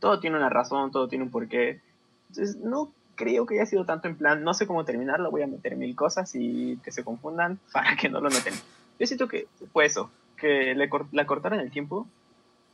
todo 0.00 0.20
tiene 0.20 0.36
una 0.36 0.48
razón, 0.50 0.90
todo 0.90 1.08
tiene 1.08 1.24
un 1.24 1.30
porqué. 1.30 1.80
Entonces, 2.28 2.56
no 2.56 2.92
creo 3.14 3.46
que 3.46 3.54
haya 3.54 3.66
sido 3.66 3.84
tanto 3.84 4.08
en 4.08 4.16
plan, 4.16 4.42
no 4.42 4.54
sé 4.54 4.66
cómo 4.66 4.84
terminarlo, 4.84 5.30
voy 5.30 5.42
a 5.42 5.46
meter 5.46 5.76
mil 5.76 5.94
cosas 5.94 6.30
y 6.34 6.76
que 6.78 6.90
se 6.92 7.04
confundan 7.04 7.58
para 7.72 7.96
que 7.96 8.08
no 8.08 8.20
lo 8.20 8.30
noten. 8.30 8.54
Yo 8.98 9.06
siento 9.06 9.28
que 9.28 9.48
fue 9.72 9.84
eso, 9.86 10.10
que 10.36 10.74
le 10.74 10.88
cor- 10.88 11.08
la 11.12 11.26
cortaron 11.26 11.60
el 11.60 11.70
tiempo 11.70 12.06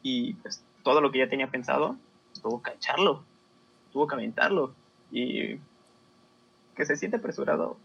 y 0.03 0.35
pues 0.35 0.63
todo 0.85 1.01
lo 1.01 1.11
que 1.11 1.19
ya 1.19 1.29
tenía 1.29 1.51
pensado, 1.51 1.97
tuvo 2.49 2.63
que 2.63 2.71
echarlo, 2.73 3.25
tuvo 3.93 4.07
que 4.07 4.15
aventarlo 4.15 4.75
y 5.11 5.57
que 6.75 6.87
se 6.87 6.97
siente 6.97 7.19
apresurado. 7.19 7.79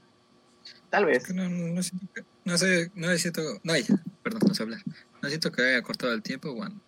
Tal 0.90 1.06
vez. 1.06 1.26
Que 1.28 1.34
No, 1.34 1.50
no, 1.50 1.68
no 1.74 1.84
siento 1.84 2.08
que- 2.14 2.24
no 2.46 2.58
sé, 2.58 2.92
no 2.96 3.12
es 3.12 3.22
cierto, 3.22 3.42
no 3.64 3.74
hay, 3.74 3.84
perdón, 4.24 4.42
no 4.48 4.54
sé 4.54 4.64
hablar. 4.64 4.82
No 5.22 5.28
siento 5.30 5.52
que 5.52 5.62
haya 5.64 5.82
cortado 5.82 6.14
el 6.14 6.22
tiempo, 6.22 6.54
bueno, 6.54 6.80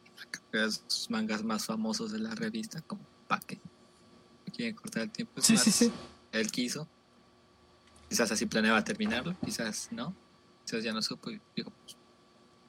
que 0.52 0.72
sus 0.72 1.10
mangas 1.10 1.44
más 1.44 1.66
famosos 1.66 2.12
de 2.12 2.20
la 2.20 2.34
revista, 2.36 2.82
como 2.82 3.02
Paque. 3.28 3.60
Quieren 4.54 4.76
cortar 4.76 5.04
el 5.04 5.12
tiempo. 5.12 5.42
Sí, 5.42 5.54
más, 5.54 5.64
sí, 5.64 5.72
sí. 5.72 5.92
Él 6.32 6.50
quiso. 6.50 6.88
Quizás 8.08 8.32
así 8.32 8.46
planeaba 8.46 8.82
terminarlo, 8.84 9.36
quizás 9.44 9.90
no. 9.92 10.16
Quizás 10.64 10.84
ya 10.84 10.94
no 10.94 11.02
supo 11.02 11.30
y 11.32 11.42
dijo, 11.56 11.72
pues, 11.72 11.98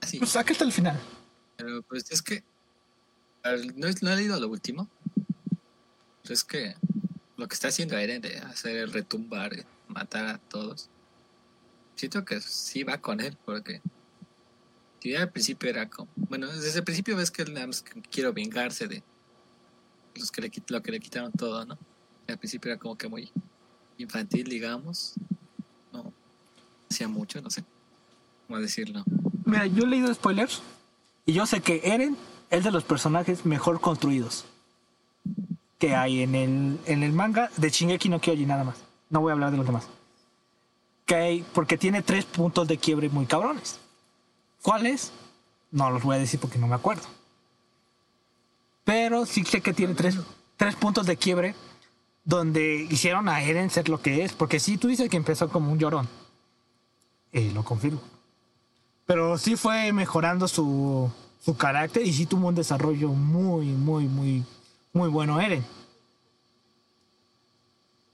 así. 0.01 0.19
Pues 0.19 0.35
hasta 0.35 0.65
el 0.65 0.73
final. 0.73 0.99
Pero 1.57 1.83
pues 1.83 2.11
es 2.11 2.23
que 2.23 2.37
al- 2.37 2.45
no, 3.74 3.89
he 3.89 4.16
leído 4.16 4.39
lo 4.40 4.48
último. 4.48 4.89
Es 6.24 6.44
que 6.44 6.74
lo 7.36 7.47
que 7.47 7.55
está 7.55 7.68
haciendo 7.68 7.97
Eren 7.97 8.20
de 8.20 8.39
hacer 8.39 8.90
retumbar, 8.90 9.55
eh, 9.55 9.64
matar 9.89 10.27
a 10.27 10.39
todos. 10.39 10.89
Siento 11.94 12.24
que 12.24 12.40
sí 12.40 12.82
va 12.82 12.98
con 12.98 13.20
él, 13.20 13.36
porque 13.44 13.81
si 15.01 15.10
ya 15.10 15.23
al 15.23 15.31
principio 15.31 15.70
era 15.70 15.89
como. 15.89 16.10
Bueno, 16.16 16.48
desde 16.48 16.78
el 16.78 16.85
principio 16.85 17.16
ves 17.16 17.31
que 17.31 17.43
él 17.43 17.55
nada 17.55 17.68
más 17.68 17.85
quiero 18.10 18.32
vengarse 18.32 18.89
de 18.89 19.02
los 20.16 20.31
que 20.31 20.43
le, 20.43 20.51
lo 20.68 20.82
que 20.82 20.93
le 20.93 21.01
quitaron 21.01 21.32
todo, 21.32 21.64
¿no? 21.64 21.78
Al 22.27 22.39
principio 22.39 22.73
era 22.73 22.81
como 22.81 22.97
que 22.97 23.09
muy 23.09 23.31
infantil, 23.98 24.48
digamos. 24.48 25.14
No 25.93 26.12
hacía 26.90 27.09
mucho, 27.09 27.40
no 27.40 27.51
sé 27.51 27.64
cómo 28.47 28.59
decirlo. 28.59 29.05
Mira, 29.44 29.66
yo 29.66 29.85
he 29.85 29.86
leído 29.86 30.12
spoilers 30.12 30.60
y 31.24 31.32
yo 31.32 31.47
sé 31.47 31.60
que 31.60 31.81
Eren 31.85 32.16
es 32.51 32.64
de 32.64 32.70
los 32.70 32.85
personajes 32.85 33.44
mejor 33.44 33.81
construidos 33.81 34.44
que 35.78 35.94
hay 35.94 36.23
en 36.23 36.35
el, 36.35 36.81
en 36.86 37.02
el 37.02 37.12
manga 37.12 37.51
de 37.56 37.70
Shingeki 37.70 38.09
no 38.09 38.20
Kyojin 38.20 38.48
nada 38.48 38.64
más. 38.64 38.77
No 39.10 39.20
voy 39.20 39.31
a 39.31 39.35
hablar 39.35 39.51
de 39.51 39.59
los 39.59 39.66
demás. 39.66 39.89
Que 41.05 41.44
porque 41.52 41.77
tiene 41.77 42.02
tres 42.02 42.24
puntos 42.24 42.66
de 42.66 42.78
quiebre 42.78 43.09
muy 43.09 43.27
cabrones. 43.27 43.78
¿Cuáles? 44.62 45.12
No 45.70 45.90
los 45.90 46.02
voy 46.02 46.16
a 46.16 46.18
decir 46.18 46.40
porque 46.40 46.59
no 46.59 46.66
me 46.66 46.74
acuerdo. 46.74 47.06
Pero 48.85 49.27
sí 49.27 49.44
sé 49.44 49.60
que 49.60 49.73
tiene 49.73 49.94
tres, 49.94 50.18
tres 50.56 50.74
puntos 50.77 51.06
de 51.06 51.16
quiebre 51.16 51.55
donde 52.24 52.86
hicieron 52.90 53.28
a 53.28 53.43
Eren 53.43 53.70
ser 53.70 53.89
lo 53.89 54.01
que 54.01 54.24
es. 54.24 54.32
Porque 54.32 54.59
sí, 54.59 54.78
tú 54.78 54.89
dices 54.89 55.09
que 55.10 55.16
empezó 55.16 55.48
como 55.48 55.70
un 55.70 55.78
llorón. 55.78 56.09
Y 57.32 57.51
lo 57.51 57.64
confirmo. 57.64 58.01
Pero 59.05 59.39
sí 59.39 59.56
fue 59.56 59.93
mejorando 59.93 60.48
su, 60.48 61.12
su 61.40 61.56
carácter 61.56 62.04
y 62.04 62.12
sí 62.12 62.26
tuvo 62.26 62.48
un 62.48 62.54
desarrollo 62.54 63.08
muy, 63.10 63.66
muy, 63.66 64.06
muy, 64.06 64.44
muy 64.92 65.08
bueno 65.08 65.40
Eren. 65.40 65.64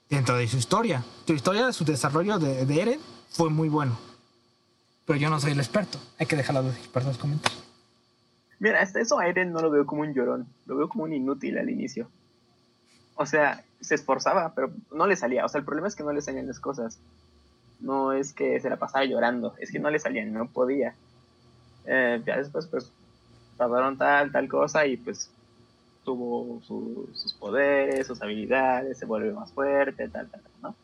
Dentro 0.09 0.37
de 0.37 0.47
su 0.47 0.59
historia. 0.59 1.03
Su 1.27 1.33
historia 1.33 1.73
su 1.73 1.85
desarrollo 1.85 2.39
de, 2.39 2.81
Eren 2.81 3.01
fue 3.31 3.49
muy 3.49 3.69
bueno. 3.69 3.99
Pero 5.07 5.19
yo 5.19 5.31
no 5.31 5.41
soy 5.41 5.53
el 5.53 5.59
experto. 5.59 5.99
Hay 6.19 6.27
que 6.27 6.37
dejar 6.37 6.57
a 6.57 6.63
los 6.63 6.77
expertos 6.77 7.17
comentar. 7.19 7.53
Mira, 8.59 8.83
eso 8.83 9.19
a 9.19 9.27
Eren 9.27 9.53
no 9.53 9.61
lo 9.61 9.71
veo 9.71 9.87
como 9.87 10.03
un 10.03 10.15
llorón, 10.15 10.47
lo 10.67 10.77
veo 10.77 10.89
como 10.89 11.05
un 11.05 11.13
inútil 11.13 11.59
al 11.59 11.69
inicio. 11.69 12.09
O 13.17 13.27
sea, 13.27 13.65
se 13.81 13.95
esforzaba, 13.95 14.55
pero 14.55 14.71
no 14.93 15.07
le 15.07 15.17
salía. 15.17 15.45
O 15.45 15.49
sea, 15.49 15.59
el 15.59 15.65
problema 15.65 15.89
es 15.89 15.97
que 15.97 16.05
no 16.05 16.13
le 16.13 16.23
salían 16.23 16.47
las 16.47 16.61
cosas. 16.61 16.99
No 17.81 18.13
es 18.13 18.33
que 18.33 18.61
se 18.61 18.71
la 18.71 18.77
pasara 18.77 19.05
llorando, 19.05 19.55
es 19.59 19.73
que 19.73 19.81
no 19.81 19.91
le 19.91 19.99
salían, 19.99 20.33
no 20.33 20.47
podía. 20.47 20.95
Eh, 21.85 22.23
ya 22.25 22.37
después, 22.37 22.67
pues, 22.67 22.93
pasaron 23.69 23.97
tal, 23.99 24.31
tal 24.33 24.49
cosa 24.49 24.87
y 24.87 24.97
pues 24.97 25.31
tuvo 26.05 26.61
su- 26.63 27.09
sus 27.15 27.33
poderes, 27.35 28.07
sus 28.07 28.21
habilidades, 28.23 28.99
se 28.99 29.07
volvió 29.07 29.35
más 29.35 29.53
fuerte, 29.53 30.09
tal, 30.09 30.29
tal, 30.29 30.41
tal, 30.43 30.53
¿no? 30.63 30.75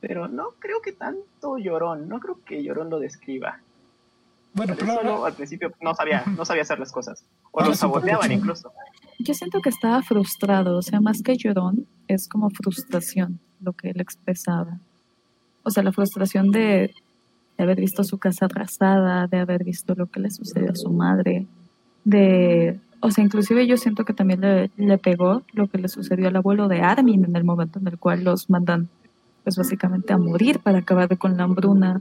Pero 0.00 0.28
no 0.28 0.50
creo 0.58 0.80
que 0.82 0.92
tanto 0.92 1.58
llorón, 1.58 2.08
no 2.08 2.18
creo 2.20 2.38
que 2.44 2.62
llorón 2.62 2.90
lo 2.90 2.98
describa. 2.98 3.60
Bueno, 4.54 4.74
pero 4.78 5.24
al 5.24 5.32
principio 5.32 5.72
no 5.80 5.94
sabía, 5.94 6.24
no 6.36 6.44
sabía 6.44 6.62
hacer 6.62 6.78
las 6.78 6.92
cosas. 6.92 7.24
O 7.52 7.60
Ahora 7.60 7.70
lo 7.70 7.74
saboteaban 7.74 8.32
incluso. 8.32 8.72
Yo 9.18 9.32
siento 9.34 9.60
que 9.62 9.68
estaba 9.70 10.02
frustrado, 10.02 10.76
o 10.76 10.82
sea, 10.82 11.00
más 11.00 11.22
que 11.22 11.36
llorón, 11.36 11.86
es 12.08 12.28
como 12.28 12.50
frustración 12.50 13.40
lo 13.60 13.72
que 13.72 13.90
él 13.90 14.00
expresaba. 14.00 14.78
O 15.62 15.70
sea, 15.70 15.82
la 15.82 15.92
frustración 15.92 16.50
de, 16.50 16.92
de 17.56 17.62
haber 17.64 17.78
visto 17.80 18.02
su 18.04 18.18
casa 18.18 18.46
arrasada, 18.46 19.26
de 19.28 19.38
haber 19.38 19.64
visto 19.64 19.94
lo 19.94 20.06
que 20.10 20.20
le 20.20 20.30
sucedió 20.30 20.72
a 20.72 20.74
su 20.74 20.90
madre, 20.90 21.46
de... 22.04 22.80
O 23.00 23.10
sea, 23.10 23.24
inclusive 23.24 23.66
yo 23.66 23.76
siento 23.76 24.04
que 24.04 24.12
también 24.12 24.40
le, 24.40 24.70
le 24.76 24.98
pegó 24.98 25.42
lo 25.52 25.66
que 25.66 25.78
le 25.78 25.88
sucedió 25.88 26.28
al 26.28 26.36
abuelo 26.36 26.68
de 26.68 26.82
Armin 26.82 27.24
en 27.24 27.34
el 27.34 27.42
momento 27.42 27.80
en 27.80 27.88
el 27.88 27.98
cual 27.98 28.22
los 28.22 28.48
mandan, 28.48 28.88
pues 29.42 29.56
básicamente 29.56 30.12
a 30.12 30.18
morir 30.18 30.60
para 30.60 30.78
acabar 30.78 31.18
con 31.18 31.36
la 31.36 31.42
hambruna. 31.44 32.00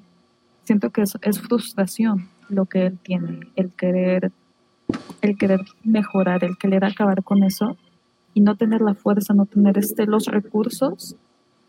Siento 0.63 0.91
que 0.91 1.01
es, 1.01 1.17
es 1.23 1.41
frustración 1.41 2.29
lo 2.49 2.65
que 2.65 2.85
él 2.85 2.99
tiene, 3.01 3.39
el 3.55 3.71
querer 3.71 4.31
el 5.21 5.37
querer 5.37 5.61
mejorar, 5.83 6.43
el 6.43 6.57
querer 6.57 6.83
acabar 6.83 7.23
con 7.23 7.43
eso 7.43 7.77
y 8.33 8.41
no 8.41 8.55
tener 8.55 8.81
la 8.81 8.93
fuerza, 8.93 9.33
no 9.33 9.45
tener 9.45 9.77
este, 9.77 10.05
los 10.05 10.25
recursos 10.25 11.15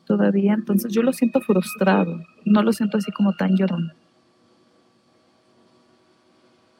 todavía. 0.06 0.54
Entonces 0.54 0.92
yo 0.92 1.02
lo 1.02 1.12
siento 1.12 1.40
frustrado, 1.40 2.20
no 2.44 2.62
lo 2.62 2.72
siento 2.72 2.98
así 2.98 3.10
como 3.12 3.34
tan 3.34 3.56
llorón. 3.56 3.92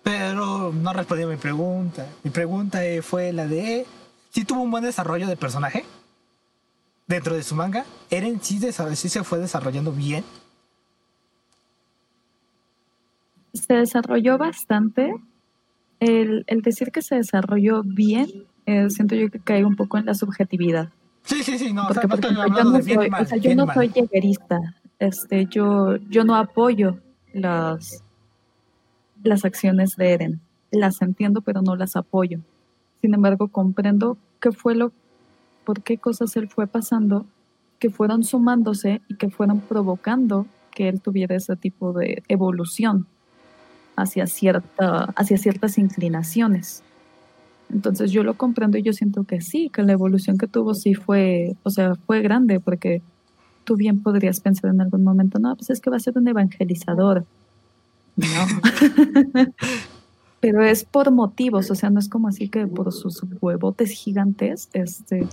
Pero 0.03 0.73
no 0.73 0.93
respondió 0.93 1.29
a 1.29 1.31
mi 1.31 1.37
pregunta. 1.37 2.07
Mi 2.25 2.31
pregunta 2.31 2.85
eh, 2.85 3.03
fue 3.03 3.33
la 3.33 3.47
de 3.47 3.87
si 4.31 4.45
tuvo 4.45 4.63
un 4.63 4.71
buen 4.71 4.83
desarrollo 4.83 5.27
de 5.27 5.37
personaje 5.37 5.85
dentro 7.07 7.35
de 7.35 7.43
su 7.43 7.55
manga. 7.55 7.85
Eren 8.11 8.41
sí, 8.43 8.59
sí 8.95 9.09
se 9.09 9.23
fue 9.23 9.39
desarrollando 9.39 9.93
bien. 9.93 10.25
Se 13.53 13.75
desarrolló 13.75 14.39
bastante. 14.39 15.15
El, 16.01 16.45
el 16.49 16.63
decir 16.63 16.91
que 16.91 17.03
se 17.03 17.15
desarrolló 17.15 17.83
bien, 17.85 18.29
eh, 18.67 18.91
siento 18.91 19.15
yo 19.15 19.31
que 19.31 19.39
cae 19.39 19.65
un 19.65 19.77
poco 19.77 19.99
en 19.99 20.07
la 20.07 20.15
subjetividad. 20.15 20.89
Sí, 21.25 21.45
sí, 21.45 21.59
sí, 21.59 21.73
no, 21.73 21.87
o 21.87 21.93
sea, 21.93 22.03
Porque, 22.03 22.09
no 22.09 22.17
por 22.17 22.25
estoy 22.25 22.31
ejemplo, 22.33 22.57
yo 22.57 22.65
no 22.65 22.71
de 22.73 22.83
bien 22.83 22.99
y 22.99 23.03
soy, 23.03 23.11
mal, 23.11 23.23
o 23.23 23.27
sea, 23.27 23.39
yo 23.39 23.55
no 23.55 23.73
soy 23.73 23.89
lleguerista. 23.89 24.59
Este, 24.99 25.47
yo, 25.47 25.97
yo 26.09 26.25
no 26.25 26.35
apoyo 26.35 26.99
las, 27.33 28.03
las 29.23 29.45
acciones 29.45 29.97
de 29.97 30.13
Eren. 30.13 30.41
Las 30.71 31.03
entiendo, 31.03 31.43
pero 31.43 31.63
no 31.63 31.77
las 31.77 31.97
apoyo. 31.97 32.41
Sin 33.01 33.15
embargo, 33.15 33.49
comprendo 33.49 34.17
qué 34.41 34.53
fue 34.53 34.75
lo, 34.75 34.93
por 35.65 35.83
qué 35.83 35.99
cosas 35.99 36.37
él 36.37 36.49
fue 36.49 36.67
pasando, 36.67 37.27
que 37.79 37.91
fueron 37.91 38.23
sumándose 38.23 39.01
y 39.09 39.17
que 39.17 39.29
fueron 39.29 39.61
provocando 39.61 40.47
que 40.71 40.89
él 40.89 41.01
tuviera 41.01 41.35
ese 41.35 41.57
tipo 41.57 41.93
de 41.93 42.23
evolución 42.29 43.07
hacia, 43.97 44.27
cierta, 44.27 45.13
hacia 45.17 45.37
ciertas 45.37 45.79
inclinaciones. 45.79 46.83
Entonces 47.73 48.11
yo 48.11 48.23
lo 48.23 48.35
comprendo 48.35 48.79
y 48.79 48.83
yo 48.83 48.93
siento 48.93 49.25
que 49.25 49.41
sí, 49.41 49.71
que 49.71 49.83
la 49.83 49.93
evolución 49.93 50.39
que 50.39 50.47
tuvo 50.47 50.75
sí 50.75 50.95
fue, 50.95 51.57
o 51.63 51.71
sea, 51.71 51.95
fue 52.07 52.21
grande 52.21 52.61
porque 52.61 53.03
tú 53.65 53.77
bien 53.77 54.03
podrías 54.03 54.41
pensar 54.41 54.71
en 54.71 54.81
algún 54.81 55.05
momento, 55.05 55.39
no, 55.39 55.55
pues 55.57 55.71
es 55.71 55.81
que 55.81 55.91
va 55.91 55.97
a 55.97 56.01
ser 56.01 56.19
un 56.19 56.29
evangelizador. 56.29 57.25
No. 58.17 58.27
Pero 60.41 60.63
es 60.65 60.85
por 60.85 61.13
motivos, 61.13 61.71
o 61.71 61.75
sea, 61.77 61.91
no 61.91 62.01
es 62.01 62.09
como 62.09 62.27
así 62.29 62.49
que 62.49 62.67
por 62.67 62.93
sus 62.93 63.23
huevotes 63.41 63.91
gigantes 63.93 64.69
este, 64.73 65.27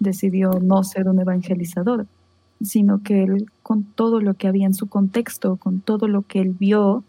decidió 0.00 0.52
no 0.62 0.82
ser 0.84 1.06
un 1.08 1.20
evangelizador, 1.20 2.06
sino 2.62 3.02
que 3.02 3.24
él 3.24 3.46
con 3.62 3.84
todo 3.84 4.20
lo 4.20 4.34
que 4.34 4.48
había 4.48 4.64
en 4.66 4.72
su 4.72 4.86
contexto, 4.86 5.56
con 5.56 5.80
todo 5.80 6.08
lo 6.08 6.22
que 6.22 6.40
él 6.40 6.56
vio, 6.58 7.04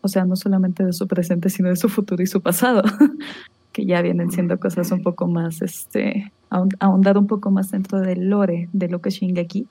o 0.00 0.08
sea, 0.08 0.24
no 0.24 0.36
solamente 0.36 0.84
de 0.86 0.94
su 0.94 1.06
presente, 1.06 1.50
sino 1.50 1.68
de 1.68 1.76
su 1.76 1.90
futuro 1.90 2.22
y 2.22 2.26
su 2.26 2.40
pasado, 2.40 2.82
que 3.72 3.84
ya 3.84 4.00
vienen 4.00 4.30
siendo 4.30 4.58
cosas 4.58 4.90
un 4.90 5.02
poco 5.02 5.26
más, 5.26 5.60
este, 5.60 6.32
ahond- 6.48 6.76
ahondar 6.80 7.18
un 7.18 7.26
poco 7.26 7.50
más 7.50 7.70
dentro 7.72 8.00
del 8.00 8.30
lore 8.30 8.70
de 8.72 8.88
lo 8.88 9.02
que 9.02 9.10
es 9.10 9.16
Shingeki. 9.16 9.66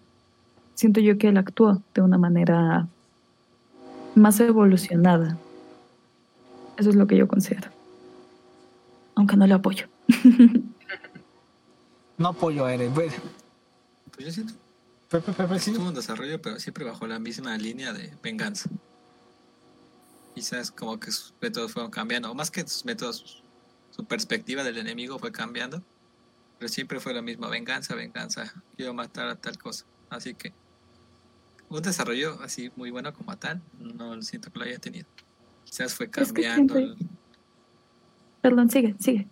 Siento 0.75 0.99
yo 1.01 1.17
que 1.17 1.29
él 1.29 1.37
actuó 1.37 1.81
de 1.95 2.01
una 2.03 2.19
manera 2.19 2.87
más 4.15 4.39
evolucionada. 4.39 5.37
Eso 6.77 6.89
es 6.89 6.95
lo 6.95 7.07
que 7.07 7.17
yo 7.17 7.27
considero. 7.27 7.69
Aunque 9.15 9.37
no 9.37 9.47
lo 9.47 9.55
apoyo. 9.55 9.87
No 12.17 12.29
apoyo 12.29 12.65
a 12.65 12.73
Eren. 12.73 12.93
Bueno, 12.93 13.11
Pues 14.11 14.25
yo 14.27 14.31
siento 14.31 14.53
sí. 15.59 15.73
tuvo 15.73 15.89
un 15.89 15.93
desarrollo, 15.93 16.41
pero 16.41 16.59
siempre 16.59 16.85
bajo 16.85 17.05
la 17.07 17.19
misma 17.19 17.57
línea 17.57 17.91
de 17.91 18.13
venganza. 18.23 18.69
Quizás 20.33 20.71
como 20.71 20.99
que 20.99 21.11
sus 21.11 21.33
métodos 21.41 21.73
fueron 21.73 21.91
cambiando, 21.91 22.31
o 22.31 22.33
más 22.33 22.51
que 22.51 22.65
sus 22.67 22.85
métodos, 22.85 23.17
su, 23.17 23.43
su 23.91 24.05
perspectiva 24.05 24.63
del 24.63 24.77
enemigo 24.77 25.19
fue 25.19 25.31
cambiando, 25.31 25.83
pero 26.57 26.69
siempre 26.69 26.99
fue 26.99 27.13
lo 27.13 27.21
mismo, 27.21 27.49
venganza, 27.49 27.95
venganza, 27.95 28.53
quiero 28.75 28.93
matar 28.93 29.27
a 29.27 29.35
tal 29.35 29.57
cosa. 29.57 29.85
Así 30.09 30.33
que 30.35 30.53
un 31.69 31.81
desarrollo 31.81 32.39
así 32.41 32.71
muy 32.75 32.91
bueno 32.91 33.13
como 33.13 33.35
tal, 33.37 33.61
no 33.79 34.21
siento 34.21 34.51
que 34.51 34.59
lo 34.59 34.65
haya 34.65 34.79
tenido. 34.79 35.07
Quizás 35.65 35.93
fue 35.93 36.09
que 36.09 36.21
cambiando. 36.23 36.75
siempre- 36.75 37.07
Perdón, 38.41 38.69
sigue, 38.69 38.95
sigue. 38.99 39.27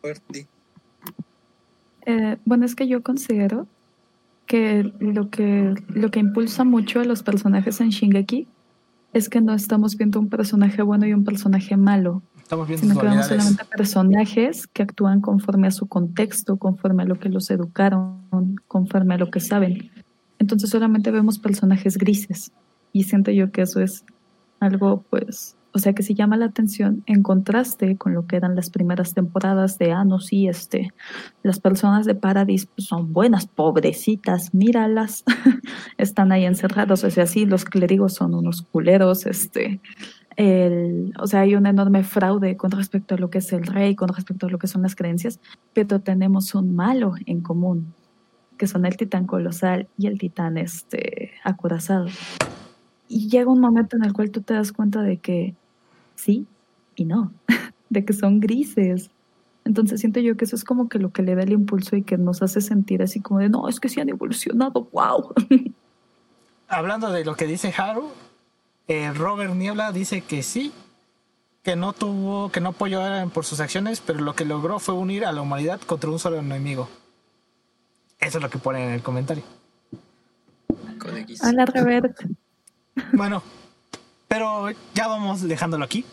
Fuerte. 0.00 0.46
Eh, 2.06 2.36
bueno, 2.44 2.64
es 2.64 2.74
que 2.74 2.86
yo 2.88 3.02
considero 3.02 3.66
que 4.46 4.92
lo 4.98 5.30
que 5.30 5.74
lo 5.88 6.10
que 6.10 6.18
impulsa 6.18 6.64
mucho 6.64 7.00
a 7.00 7.04
los 7.04 7.22
personajes 7.22 7.80
en 7.80 7.90
Shingeki 7.90 8.48
es 9.12 9.28
que 9.28 9.40
no 9.40 9.54
estamos 9.54 9.96
viendo 9.96 10.18
un 10.20 10.28
personaje 10.28 10.82
bueno 10.82 11.06
y 11.06 11.12
un 11.12 11.24
personaje 11.24 11.76
malo, 11.76 12.22
Estamos 12.42 12.66
viendo 12.68 12.86
sino 12.88 13.00
que 13.00 13.06
vemos 13.06 13.26
solamente 13.26 13.64
personajes 13.76 14.66
que 14.66 14.82
actúan 14.82 15.20
conforme 15.20 15.68
a 15.68 15.70
su 15.70 15.86
contexto, 15.86 16.56
conforme 16.56 17.04
a 17.04 17.06
lo 17.06 17.18
que 17.18 17.28
los 17.28 17.50
educaron, 17.50 18.56
conforme 18.66 19.14
a 19.14 19.18
lo 19.18 19.30
que 19.30 19.40
saben. 19.40 19.90
Entonces 20.40 20.70
solamente 20.70 21.12
vemos 21.12 21.38
personajes 21.38 21.96
grises. 21.96 22.52
Y 22.92 23.04
siento 23.04 23.30
yo 23.30 23.52
que 23.52 23.62
eso 23.62 23.80
es 23.80 24.04
algo, 24.58 25.04
pues, 25.10 25.56
o 25.72 25.78
sea, 25.78 25.92
que 25.92 26.02
sí 26.02 26.14
llama 26.14 26.36
la 26.36 26.46
atención 26.46 27.04
en 27.06 27.22
contraste 27.22 27.96
con 27.96 28.14
lo 28.14 28.26
que 28.26 28.36
eran 28.36 28.56
las 28.56 28.70
primeras 28.70 29.14
temporadas 29.14 29.78
de, 29.78 29.92
ah, 29.92 30.04
no, 30.04 30.18
sí, 30.18 30.48
este, 30.48 30.92
las 31.42 31.60
personas 31.60 32.06
de 32.06 32.14
Paradis 32.14 32.66
pues, 32.66 32.88
son 32.88 33.12
buenas, 33.12 33.46
pobrecitas, 33.46 34.52
míralas, 34.52 35.22
están 35.98 36.32
ahí 36.32 36.46
encerrados, 36.46 37.04
o 37.04 37.10
sea, 37.10 37.26
sí, 37.26 37.46
los 37.46 37.64
clérigos 37.64 38.14
son 38.14 38.34
unos 38.34 38.62
culeros, 38.62 39.26
este, 39.26 39.80
el, 40.36 41.12
o 41.20 41.26
sea, 41.26 41.40
hay 41.40 41.54
un 41.54 41.66
enorme 41.66 42.02
fraude 42.02 42.56
con 42.56 42.70
respecto 42.70 43.14
a 43.14 43.18
lo 43.18 43.30
que 43.30 43.38
es 43.38 43.52
el 43.52 43.66
rey, 43.66 43.94
con 43.94 44.08
respecto 44.08 44.46
a 44.46 44.50
lo 44.50 44.58
que 44.58 44.66
son 44.66 44.82
las 44.82 44.96
creencias, 44.96 45.38
pero 45.72 46.00
tenemos 46.00 46.54
un 46.54 46.74
malo 46.74 47.14
en 47.26 47.42
común, 47.42 47.94
que 48.60 48.66
son 48.66 48.84
el 48.84 48.98
titán 48.98 49.26
colosal 49.26 49.88
y 49.96 50.06
el 50.06 50.18
titán 50.18 50.58
este, 50.58 51.32
acorazado. 51.44 52.08
Y 53.08 53.30
llega 53.30 53.50
un 53.50 53.58
momento 53.58 53.96
en 53.96 54.04
el 54.04 54.12
cual 54.12 54.30
tú 54.30 54.42
te 54.42 54.52
das 54.52 54.70
cuenta 54.70 55.00
de 55.00 55.16
que 55.16 55.54
sí 56.14 56.46
y 56.94 57.06
no, 57.06 57.32
de 57.88 58.04
que 58.04 58.12
son 58.12 58.38
grises. 58.38 59.10
Entonces 59.64 60.00
siento 60.00 60.20
yo 60.20 60.36
que 60.36 60.44
eso 60.44 60.56
es 60.56 60.64
como 60.64 60.90
que 60.90 60.98
lo 60.98 61.10
que 61.10 61.22
le 61.22 61.36
da 61.36 61.42
el 61.42 61.52
impulso 61.52 61.96
y 61.96 62.02
que 62.02 62.18
nos 62.18 62.42
hace 62.42 62.60
sentir 62.60 63.02
así 63.02 63.20
como 63.20 63.40
de, 63.40 63.48
no, 63.48 63.66
es 63.66 63.80
que 63.80 63.88
sí 63.88 63.98
han 63.98 64.10
evolucionado, 64.10 64.90
wow. 64.92 65.32
Hablando 66.68 67.10
de 67.10 67.24
lo 67.24 67.36
que 67.36 67.46
dice 67.46 67.72
Haru, 67.74 68.10
eh, 68.88 69.10
Robert 69.14 69.54
Niebla 69.54 69.90
dice 69.90 70.20
que 70.20 70.42
sí, 70.42 70.70
que 71.62 71.76
no 71.76 71.94
tuvo, 71.94 72.52
que 72.52 72.60
no 72.60 72.68
apoyó 72.70 73.00
por 73.32 73.46
sus 73.46 73.60
acciones, 73.60 74.02
pero 74.02 74.20
lo 74.20 74.34
que 74.34 74.44
logró 74.44 74.78
fue 74.80 74.94
unir 74.94 75.24
a 75.24 75.32
la 75.32 75.40
humanidad 75.40 75.80
contra 75.80 76.10
un 76.10 76.18
solo 76.18 76.36
enemigo. 76.36 76.90
Eso 78.20 78.38
es 78.38 78.42
lo 78.42 78.50
que 78.50 78.58
pone 78.58 78.84
en 78.84 78.90
el 78.92 79.02
comentario. 79.02 79.42
La 81.52 81.64
revés. 81.64 82.12
Bueno, 83.12 83.42
pero 84.28 84.70
ya 84.94 85.08
vamos 85.08 85.42
dejándolo 85.42 85.84
aquí. 85.84 86.04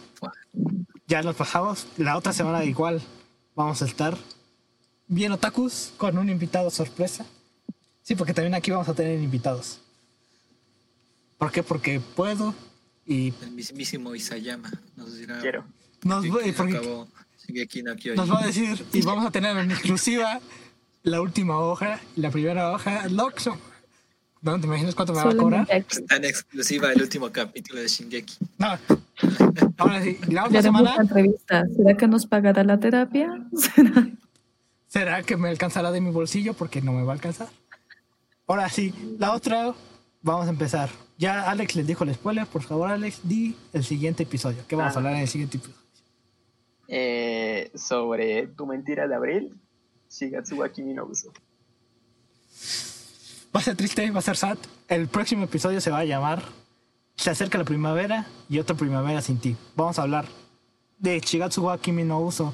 Ya 1.07 1.21
nos 1.21 1.35
pasamos. 1.35 1.88
La 1.97 2.17
otra 2.17 2.34
semana 2.34 2.63
igual 2.63 3.01
vamos 3.55 3.81
a 3.81 3.85
estar 3.85 4.17
bien 5.07 5.31
otakus 5.31 5.93
con 5.97 6.17
un 6.17 6.29
invitado 6.29 6.69
sorpresa. 6.69 7.25
Sí, 8.01 8.15
porque 8.15 8.34
también 8.34 8.55
aquí 8.55 8.71
vamos 8.71 8.88
a 8.88 8.93
tener 8.93 9.19
invitados. 9.19 9.81
¿Por 11.38 11.51
qué? 11.51 11.61
Porque 11.61 11.99
puedo 11.99 12.53
y 13.05 13.34
El 13.41 13.51
mismísimo 13.51 14.15
Isayama 14.15 14.71
nos 14.95 15.15
dirá. 15.17 15.39
Quiero. 15.39 15.65
nos, 16.03 16.25
porque 16.25 16.77
acabó 16.77 17.07
no 17.49 18.15
nos 18.15 18.31
va 18.31 18.41
a 18.41 18.47
decir 18.47 18.85
y 18.93 19.01
vamos 19.01 19.25
a 19.25 19.31
tener 19.31 19.55
en 19.57 19.71
exclusiva 19.71 20.39
la 21.07 21.21
última 21.21 21.57
hoja, 21.57 21.99
la 22.15 22.29
primera 22.29 22.71
hoja, 22.71 23.07
Loxo. 23.09 23.57
¿No 24.41 24.59
te 24.59 24.67
imaginas 24.67 24.93
cuánto 24.93 25.13
me 25.13 25.23
va 25.23 25.31
a 25.31 25.35
cobrar? 25.35 25.67
Tan 26.07 26.23
exclusiva 26.25 26.91
el 26.91 27.01
último 27.01 27.31
capítulo 27.31 27.81
de 27.81 27.88
Shingeki. 27.88 28.35
No. 28.59 28.67
Ahora 29.77 30.01
sí, 30.03 30.17
la 30.27 30.45
otra 30.45 30.61
semana 30.61 30.95
la 30.95 31.01
entrevista. 31.01 31.63
¿Será 31.75 31.97
que 31.97 32.07
nos 32.07 32.25
pagará 32.27 32.63
la 32.63 32.79
terapia? 32.79 33.29
¿Será? 33.55 34.09
será 34.88 35.23
que 35.23 35.38
me 35.38 35.49
alcanzará 35.49 35.91
de 35.91 36.01
mi 36.01 36.11
bolsillo 36.11 36.53
porque 36.53 36.81
no 36.81 36.93
me 36.93 37.03
va 37.03 37.13
a 37.13 37.15
alcanzar. 37.15 37.47
Ahora 38.45 38.69
sí, 38.69 38.93
la 39.17 39.34
otra, 39.34 39.73
vamos 40.21 40.47
a 40.47 40.49
empezar. 40.49 40.89
Ya 41.17 41.49
Alex 41.49 41.75
les 41.75 41.88
dijo 41.88 42.03
el 42.03 42.13
spoiler, 42.13 42.45
por 42.45 42.61
favor 42.63 42.89
Alex, 42.91 43.21
di 43.23 43.55
el 43.73 43.84
siguiente 43.84 44.23
episodio. 44.23 44.63
¿Qué 44.67 44.75
vamos 44.75 44.91
a 44.93 44.95
Ah. 44.95 44.99
hablar 44.99 45.13
en 45.15 45.21
el 45.21 45.27
siguiente 45.27 45.57
episodio? 45.57 45.77
Eh, 46.89 47.71
sobre 47.75 48.47
tu 48.47 48.65
mentira 48.65 49.07
de 49.07 49.15
abril, 49.15 49.59
Shigatsu 50.09 50.55
wa 50.57 50.69
Kimi 50.69 50.93
no 50.93 51.05
Uso. 51.05 51.31
Va 53.55 53.59
a 53.59 53.63
ser 53.63 53.75
triste, 53.75 54.09
va 54.11 54.19
a 54.19 54.21
ser 54.21 54.38
sad. 54.38 54.57
El 54.88 55.07
próximo 55.07 55.45
episodio 55.45 55.81
se 55.81 55.91
va 55.91 55.99
a 55.99 56.05
llamar 56.05 56.43
Se 57.15 57.31
acerca 57.31 57.57
la 57.57 57.63
primavera 57.63 58.27
y 58.47 58.59
otra 58.59 58.75
primavera 58.75 59.21
sin 59.21 59.39
ti. 59.39 59.55
Vamos 59.75 59.97
a 59.97 60.03
hablar 60.03 60.25
de 60.99 61.19
Shigatsu 61.19 61.63
wa 61.63 61.77
Kimi 61.79 62.03
no 62.03 62.19
Uso 62.19 62.53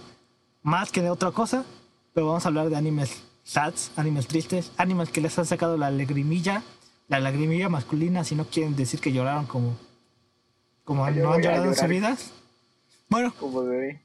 más 0.62 0.92
que 0.92 1.02
de 1.02 1.10
otra 1.10 1.32
cosa, 1.32 1.66
pero 2.14 2.28
vamos 2.28 2.46
a 2.46 2.48
hablar 2.48 2.70
de 2.70 2.78
animes 2.78 3.24
sads, 3.44 3.92
animes 3.98 4.28
tristes, 4.28 4.72
animes 4.78 5.10
que 5.10 5.20
les 5.20 5.38
han 5.38 5.46
sacado 5.46 5.76
la 5.76 5.92
lagrimilla, 5.92 6.64
la 7.10 7.20
lagrimilla 7.20 7.68
masculina, 7.68 8.24
si 8.24 8.36
no 8.36 8.46
quieren 8.46 8.76
decir 8.76 9.02
que 9.02 9.12
lloraron 9.12 9.46
como, 9.46 9.78
como 10.86 11.10
Yo 11.10 11.24
no 11.24 11.34
han 11.34 11.42
llorado 11.42 11.66
en 11.66 11.76
sus 11.76 11.88
vidas. 11.88 12.32
Bueno, 13.10 13.34
Como 13.38 13.64
bebé. 13.64 14.02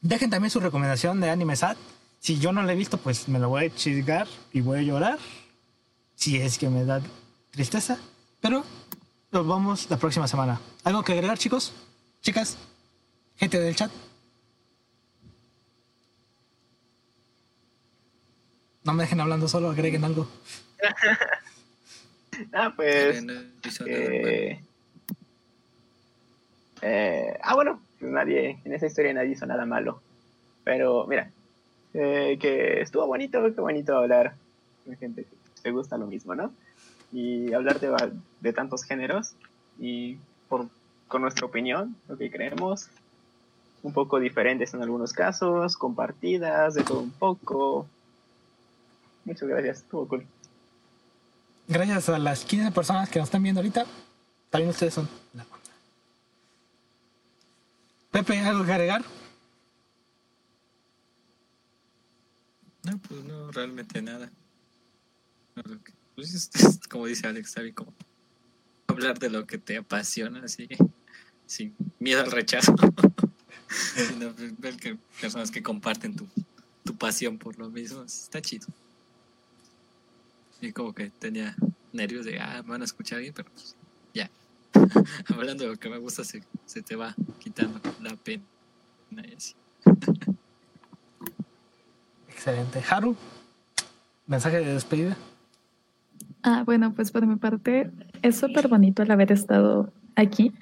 Dejen 0.00 0.30
también 0.30 0.50
su 0.50 0.60
recomendación 0.60 1.20
de 1.20 1.30
anime 1.30 1.56
sad. 1.56 1.76
Si 2.24 2.38
yo 2.38 2.52
no 2.52 2.62
la 2.62 2.72
he 2.72 2.74
visto, 2.74 2.96
pues 2.96 3.28
me 3.28 3.38
lo 3.38 3.50
voy 3.50 3.66
a 3.66 3.74
chingar 3.74 4.26
y 4.50 4.62
voy 4.62 4.78
a 4.78 4.82
llorar. 4.82 5.18
Si 6.14 6.40
es 6.40 6.56
que 6.56 6.70
me 6.70 6.82
da 6.86 7.02
tristeza. 7.50 7.98
Pero 8.40 8.64
nos 9.30 9.46
vamos 9.46 9.90
la 9.90 9.98
próxima 9.98 10.26
semana. 10.26 10.58
¿Algo 10.84 11.02
que 11.02 11.12
agregar, 11.12 11.36
chicos? 11.36 11.74
Chicas, 12.22 12.56
gente 13.36 13.60
del 13.60 13.76
chat. 13.76 13.90
No 18.84 18.94
me 18.94 19.02
dejen 19.02 19.20
hablando 19.20 19.46
solo, 19.46 19.68
agreguen 19.68 20.04
algo. 20.04 20.26
Ah, 22.54 22.72
pues. 22.74 23.22
Episodio 23.22 23.98
del 23.98 24.14
Eh, 24.14 24.64
eh, 26.80 27.38
ah, 27.42 27.54
bueno, 27.54 27.80
pues 28.00 28.10
nadie, 28.10 28.60
en 28.64 28.72
esa 28.72 28.86
historia 28.86 29.12
nadie 29.12 29.32
hizo 29.32 29.44
nada 29.46 29.66
malo. 29.66 30.02
Pero 30.64 31.06
mira, 31.06 31.30
eh, 31.94 32.38
que 32.40 32.80
estuvo 32.80 33.06
bonito, 33.06 33.42
qué 33.54 33.60
bonito 33.60 33.96
hablar 33.96 34.34
con 34.84 34.96
gente 34.96 35.24
que 35.24 35.62
te 35.62 35.70
gusta 35.70 35.96
lo 35.96 36.06
mismo, 36.06 36.34
¿no? 36.34 36.52
Y 37.12 37.52
hablar 37.52 37.80
de, 37.80 37.96
de 38.40 38.52
tantos 38.52 38.82
géneros 38.84 39.34
y 39.78 40.18
por, 40.48 40.66
con 41.08 41.22
nuestra 41.22 41.46
opinión, 41.46 41.96
lo 42.08 42.18
que 42.18 42.30
creemos, 42.30 42.88
un 43.82 43.92
poco 43.92 44.18
diferentes 44.18 44.74
en 44.74 44.82
algunos 44.82 45.12
casos, 45.12 45.76
compartidas, 45.76 46.74
de 46.74 46.82
todo 46.82 47.00
un 47.00 47.12
poco. 47.12 47.86
Muchas 49.24 49.48
gracias, 49.48 49.78
estuvo 49.78 50.08
cool. 50.08 50.26
Gracias 51.68 52.08
a 52.08 52.18
las 52.18 52.44
15 52.44 52.72
personas 52.72 53.08
que 53.08 53.18
nos 53.18 53.28
están 53.28 53.42
viendo 53.42 53.60
ahorita. 53.60 53.86
También 54.50 54.70
ustedes 54.70 54.94
son 54.94 55.08
la. 55.32 55.44
Pepe, 58.10 58.38
¿algo 58.40 58.64
que 58.64 58.72
agregar? 58.72 59.02
No, 62.84 62.98
pues 62.98 63.24
no, 63.24 63.50
realmente 63.50 64.02
nada. 64.02 64.30
No, 65.56 65.62
pues 66.14 66.34
es- 66.34 66.50
es 66.54 66.88
como 66.88 67.06
dice 67.06 67.26
Alex, 67.26 67.52
¿sabe? 67.52 67.72
Como 67.72 67.92
hablar 68.88 69.18
de 69.18 69.30
lo 69.30 69.46
que 69.46 69.58
te 69.58 69.76
apasiona, 69.76 70.42
así, 70.44 70.68
sin 71.46 71.74
miedo 71.98 72.20
al 72.22 72.30
rechazo. 72.30 72.74
Sino 74.08 74.32
pues, 74.32 74.58
ver 74.60 74.76
que 74.76 74.96
personas 75.20 75.50
que 75.50 75.62
comparten 75.62 76.14
tu, 76.14 76.26
tu 76.84 76.94
pasión 76.96 77.38
por 77.38 77.58
lo 77.58 77.70
mismo, 77.70 78.02
está 78.02 78.40
chido. 78.40 78.66
Y 80.60 80.72
como 80.72 80.94
que 80.94 81.10
tenía 81.10 81.56
nervios 81.92 82.24
de, 82.24 82.38
ah, 82.40 82.62
me 82.62 82.70
van 82.70 82.82
a 82.82 82.84
escuchar 82.84 83.20
bien, 83.20 83.32
pero 83.34 83.50
pues, 83.50 83.74
ya. 84.12 84.30
Hablando 85.34 85.64
de 85.64 85.70
lo 85.70 85.76
que 85.76 85.88
me 85.88 85.98
gusta, 85.98 86.24
se, 86.24 86.42
se 86.66 86.82
te 86.82 86.94
va 86.96 87.14
quitando 87.38 87.80
la 88.00 88.16
pena. 88.16 88.44
y 89.10 89.34
así. 89.34 89.54
Excelente. 92.34 92.82
Haru, 92.90 93.16
mensaje 94.26 94.58
de 94.58 94.74
despedida. 94.74 95.16
Ah, 96.42 96.62
bueno, 96.66 96.92
pues 96.94 97.10
por 97.10 97.26
mi 97.26 97.36
parte 97.36 97.90
es 98.22 98.36
súper 98.36 98.68
bonito 98.68 99.02
el 99.02 99.10
haber 99.10 99.32
estado 99.32 99.90
aquí, 100.14 100.52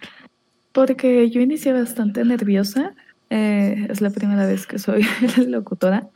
porque 0.73 1.29
yo 1.31 1.41
inicié 1.41 1.73
bastante 1.73 2.25
nerviosa. 2.25 2.95
eh, 3.31 3.87
es 3.91 4.01
la 4.01 4.11
primera 4.11 4.47
vez 4.47 4.67
que 4.67 4.79
soy 4.79 5.05
locutora. 5.49 6.09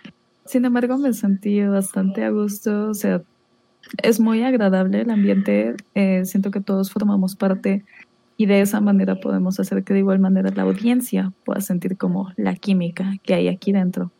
Sin 0.45 0.65
embargo, 0.65 0.99
me 0.99 1.13
sentí 1.13 1.61
bastante 1.63 2.23
a 2.25 2.31
gusto. 2.31 2.89
O 2.91 2.95
sea, 2.95 3.23
es 4.03 4.21
muy 4.21 4.43
agradable 4.43 5.01
el 5.01 5.11
ambiente. 5.11 5.75
eh, 5.95 6.25
siento 6.27 6.51
que 6.51 6.61
todos 6.61 6.93
formamos 6.93 7.35
parte 7.35 7.85
y 8.37 8.47
de 8.47 8.61
esa 8.61 8.81
manera 8.81 9.17
podemos 9.17 9.59
hacer 9.59 9.83
que 9.83 9.95
de 9.95 10.01
igual 10.01 10.19
manera 10.19 10.51
la 10.55 10.63
audiencia 10.63 11.33
pueda 11.45 11.61
sentir 11.63 11.97
como 11.97 12.31
la 12.37 12.55
química 12.55 13.15
que 13.25 13.35
hay 13.35 13.49
aquí 13.49 13.73
dentro. 13.73 14.13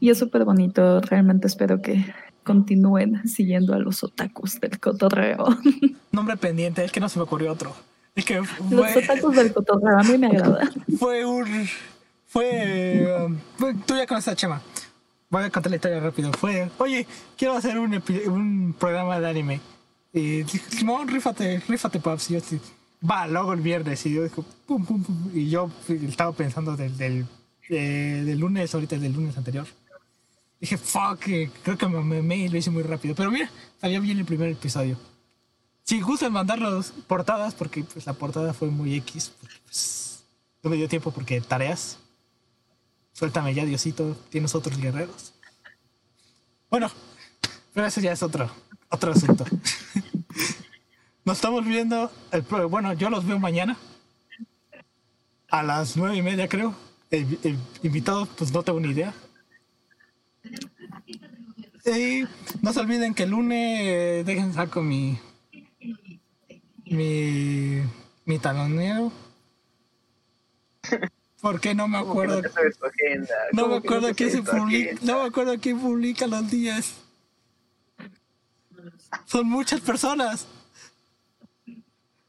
Y 0.00 0.10
es 0.10 0.18
súper 0.18 0.44
bonito. 0.44 1.00
Realmente 1.00 1.46
espero 1.46 1.80
que 1.82 2.04
continúen 2.42 3.26
siguiendo 3.28 3.74
a 3.74 3.78
los 3.78 4.04
otakus 4.04 4.60
del 4.60 4.78
cotorreo. 4.78 5.46
Nombre 6.12 6.36
pendiente, 6.36 6.84
es 6.84 6.92
que 6.92 7.00
no 7.00 7.08
se 7.08 7.18
me 7.18 7.24
ocurrió 7.24 7.52
otro. 7.52 7.74
Es 8.14 8.24
que 8.24 8.36
Los 8.36 8.48
fue, 8.48 9.02
otakus 9.02 9.34
del 9.36 9.52
cotorreo, 9.52 9.98
a 9.98 10.02
mí 10.02 10.18
me 10.18 10.28
agrada. 10.28 10.70
fue 10.98 11.24
un. 11.24 11.66
Fue, 12.26 13.28
fue- 13.56 13.74
Tú 13.86 13.96
ya 13.96 14.06
conoces 14.06 14.32
a 14.32 14.36
Chema. 14.36 14.60
Voy 15.30 15.42
a 15.44 15.50
contar 15.50 15.70
la 15.70 15.76
historia 15.76 16.00
rápido. 16.00 16.32
Fue. 16.32 16.68
Oye, 16.78 17.06
quiero 17.36 17.54
hacer 17.56 17.78
un, 17.78 18.00
un 18.26 18.74
programa 18.78 19.18
de 19.20 19.28
anime. 19.28 19.60
Y 20.12 20.42
dije, 20.42 20.60
Simón, 20.68 21.08
rífate, 21.08 21.60
rífate, 21.68 21.98
paps. 21.98 22.30
Y 22.30 22.34
yo 22.34 22.40
va, 23.08 23.26
luego 23.26 23.52
el 23.52 23.60
viernes. 23.60 24.04
Y 24.06 24.14
yo 24.14 24.22
dijo, 24.22 24.44
pum, 24.66 24.84
pum, 24.84 25.02
pum. 25.02 25.30
Y 25.34 25.48
yo 25.50 25.70
estaba 25.88 26.32
pensando 26.32 26.76
del, 26.76 26.96
del, 26.96 27.26
del 27.68 28.38
lunes, 28.38 28.74
ahorita 28.74 28.98
del 28.98 29.12
lunes 29.12 29.36
anterior. 29.36 29.66
Dije, 30.60 30.78
fuck, 30.78 31.28
eh, 31.28 31.50
creo 31.62 31.76
que 31.76 31.88
me 31.88 32.02
memé 32.02 32.36
y 32.36 32.48
lo 32.48 32.56
hice 32.56 32.70
muy 32.70 32.82
rápido. 32.82 33.14
Pero 33.14 33.30
mira, 33.30 33.50
salió 33.80 34.00
bien 34.00 34.18
el 34.18 34.24
primer 34.24 34.50
episodio. 34.50 34.98
Si 35.82 36.00
gustan 36.00 36.32
mandarlos 36.32 36.92
portadas, 37.06 37.54
porque 37.54 37.84
pues 37.84 38.06
la 38.06 38.14
portada 38.14 38.54
fue 38.54 38.68
muy 38.68 38.94
X, 38.96 39.32
porque, 39.38 39.56
pues, 39.64 40.24
no 40.62 40.70
me 40.70 40.76
dio 40.76 40.88
tiempo 40.88 41.10
porque 41.10 41.40
tareas. 41.40 41.98
Suéltame 43.12 43.54
ya, 43.54 43.64
Diosito, 43.64 44.16
tienes 44.30 44.54
otros 44.54 44.78
guerreros. 44.78 45.34
Bueno, 46.70 46.90
pero 47.74 47.86
eso 47.86 48.00
ya 48.00 48.12
es 48.12 48.22
otro, 48.22 48.50
otro 48.88 49.12
asunto. 49.12 49.44
Nos 51.24 51.36
estamos 51.38 51.64
viendo, 51.64 52.10
el, 52.32 52.42
bueno, 52.42 52.92
yo 52.94 53.10
los 53.10 53.26
veo 53.26 53.38
mañana 53.38 53.78
a 55.48 55.62
las 55.62 55.96
nueve 55.96 56.16
y 56.16 56.22
media 56.22 56.48
creo. 56.48 56.74
El, 57.10 57.38
el 57.44 57.58
invitado, 57.82 58.26
pues 58.26 58.52
no 58.52 58.62
tengo 58.62 58.80
ni 58.80 58.88
idea. 58.90 59.14
Y 61.86 62.24
no 62.62 62.72
se 62.72 62.80
olviden 62.80 63.14
que 63.14 63.24
el 63.24 63.30
lunes 63.30 64.24
dejen 64.26 64.52
saco 64.54 64.82
mi 64.82 65.18
mi 66.86 67.82
mi 68.24 68.38
talonero. 68.38 69.12
Porque 71.40 71.74
no 71.74 71.88
me 71.88 71.98
¿Cómo 71.98 72.04
que 72.06 72.10
acuerdo. 72.10 72.42
no 73.52 73.68
me 73.68 73.80
que 73.80 73.86
acuerdo 73.86 74.14
quién 74.14 74.30
se 74.30 74.42
publica. 74.42 74.92
agenda? 74.92 75.00
No 75.12 75.20
me 75.22 75.28
acuerdo 75.28 75.54
quién 75.60 75.78
publica 75.78 76.26
los 76.26 76.50
días. 76.50 76.94
Son 79.26 79.46
muchas 79.48 79.80
personas. 79.80 80.46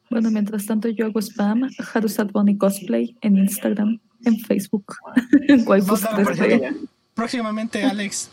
Bueno, 0.10 0.32
mientras 0.32 0.66
tanto 0.66 0.88
yo 0.90 1.06
hago 1.06 1.20
spam, 1.22 1.70
Harusat 1.94 2.32
Bonnie 2.32 2.58
Cosplay 2.58 3.18
en 3.22 3.38
Instagram, 3.38 4.00
en 4.24 4.40
Facebook, 4.40 4.96
en 5.48 5.68
Waifus 5.68 6.02
Mándalo 6.04 6.24
por 6.26 6.36
3D. 6.36 6.62
Ya. 6.62 6.74
Próximamente 7.14 7.84
Alex, 7.84 8.30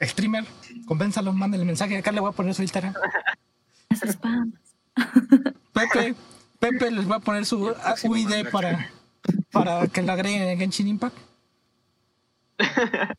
streamer, 0.00 0.44
convénzalo, 0.86 1.32
manden 1.32 1.60
el 1.60 1.66
mensaje. 1.66 1.96
Acá 1.96 2.12
le 2.12 2.20
voy 2.20 2.30
a 2.30 2.32
poner 2.32 2.54
su 2.54 2.62
Instagram. 2.62 2.94
Pepe, 5.72 6.14
Pepe 6.58 6.90
les 6.90 7.10
va 7.10 7.16
a 7.16 7.20
poner 7.20 7.44
su 7.44 7.74
UID 8.04 8.48
para, 8.52 8.90
para 9.50 9.86
que 9.88 10.02
lo 10.02 10.12
agreguen 10.12 10.42
en 10.42 10.58
Genshin 10.58 10.88
Impact. 10.88 11.16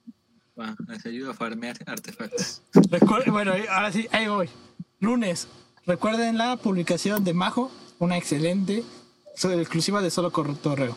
Les 0.87 1.05
ayuda 1.05 1.31
a 1.31 1.33
farmear 1.33 1.75
artefactos. 1.87 2.61
Recuer- 2.73 3.31
bueno, 3.31 3.53
ahora 3.69 3.91
sí, 3.91 4.07
ahí 4.11 4.27
voy. 4.27 4.47
Lunes, 4.99 5.47
recuerden 5.87 6.37
la 6.37 6.57
publicación 6.57 7.23
de 7.23 7.33
Majo, 7.33 7.71
una 7.97 8.17
excelente, 8.17 8.83
exclusiva 9.59 10.01
de 10.03 10.11
solo 10.11 10.29
Torreo. 10.29 10.95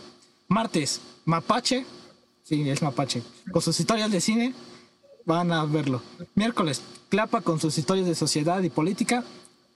Martes, 0.49 1.01
Mapache, 1.25 1.85
sí, 2.43 2.69
es 2.69 2.83
Mapache, 2.83 3.23
con 3.51 3.63
sus 3.63 3.79
historias 3.81 4.11
de 4.11 4.21
cine, 4.21 4.55
van 5.25 5.53
a 5.53 5.65
verlo. 5.65 6.03
Miércoles, 6.35 6.83
Clapa 7.09 7.41
con 7.41 7.61
sus 7.61 7.79
historias 7.79 8.07
de 8.07 8.15
sociedad 8.15 8.63
y 8.63 8.71
política, 8.71 9.25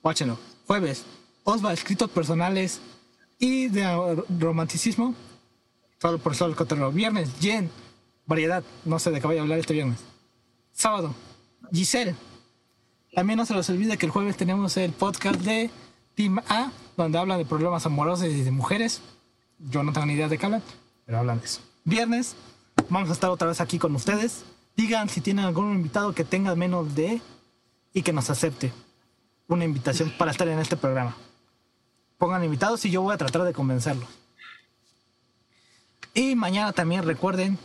watchenlo. 0.03 0.37
Jueves, 0.67 1.05
Osva, 1.43 1.73
escritos 1.73 2.09
personales 2.09 2.79
y 3.39 3.69
de 3.69 4.23
romanticismo, 4.39 5.15
solo 5.99 6.19
por 6.19 6.35
solo 6.35 6.55
cotorreo. 6.55 6.91
Viernes, 6.91 7.29
Jen, 7.39 7.71
variedad, 8.25 8.63
no 8.85 8.99
sé 8.99 9.09
de 9.11 9.19
qué 9.19 9.27
voy 9.27 9.37
a 9.37 9.41
hablar 9.41 9.57
este 9.59 9.73
viernes. 9.73 9.99
Sábado, 10.71 11.15
Giselle. 11.73 12.15
También 13.13 13.37
no 13.37 13.45
se 13.45 13.55
les 13.55 13.69
olvide 13.69 13.97
que 13.97 14.05
el 14.05 14.11
jueves 14.11 14.37
tenemos 14.37 14.77
el 14.77 14.91
podcast 14.91 15.41
de 15.41 15.71
Team 16.15 16.39
A, 16.47 16.71
donde 16.95 17.17
hablan 17.17 17.39
de 17.39 17.45
problemas 17.45 17.85
amorosos 17.85 18.27
y 18.27 18.43
de 18.43 18.51
mujeres. 18.51 19.01
Yo 19.59 19.83
no 19.83 19.91
tengo 19.93 20.07
ni 20.07 20.13
idea 20.13 20.27
de 20.27 20.37
qué 20.37 20.45
hablan, 20.45 20.63
pero 21.05 21.19
hablan 21.19 21.39
de 21.39 21.45
eso. 21.45 21.61
Viernes, 21.83 22.35
vamos 22.89 23.09
a 23.09 23.13
estar 23.13 23.29
otra 23.29 23.47
vez 23.47 23.61
aquí 23.61 23.77
con 23.77 23.93
ustedes. 23.95 24.45
Digan 24.75 25.09
si 25.09 25.21
tienen 25.21 25.45
algún 25.45 25.73
invitado 25.73 26.13
que 26.13 26.23
tenga 26.23 26.55
menos 26.55 26.95
de 26.95 27.21
y 27.93 28.01
que 28.01 28.13
nos 28.13 28.29
acepte 28.29 28.71
una 29.47 29.65
invitación 29.65 30.13
para 30.17 30.31
estar 30.31 30.47
en 30.47 30.59
este 30.59 30.77
programa. 30.77 31.15
Pongan 32.17 32.43
invitados 32.43 32.85
y 32.85 32.91
yo 32.91 33.01
voy 33.01 33.13
a 33.13 33.17
tratar 33.17 33.43
de 33.43 33.53
convencerlos. 33.53 34.09
Y 36.13 36.35
mañana 36.35 36.71
también 36.71 37.03
recuerden 37.03 37.57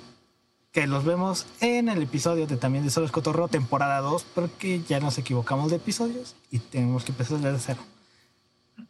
que 0.72 0.86
los 0.88 1.04
vemos 1.04 1.46
en 1.60 1.88
el 1.88 2.02
episodio 2.02 2.46
de 2.46 2.56
también 2.56 2.84
de 2.84 2.90
Solo 2.90 3.06
es 3.06 3.12
Cotorreo, 3.12 3.48
temporada 3.48 4.00
2, 4.00 4.26
porque 4.34 4.82
ya 4.88 4.98
nos 4.98 5.18
equivocamos 5.18 5.70
de 5.70 5.76
episodios 5.76 6.34
y 6.50 6.58
tenemos 6.58 7.04
que 7.04 7.12
empezar 7.12 7.38
desde 7.38 7.58
cero. 7.60 7.80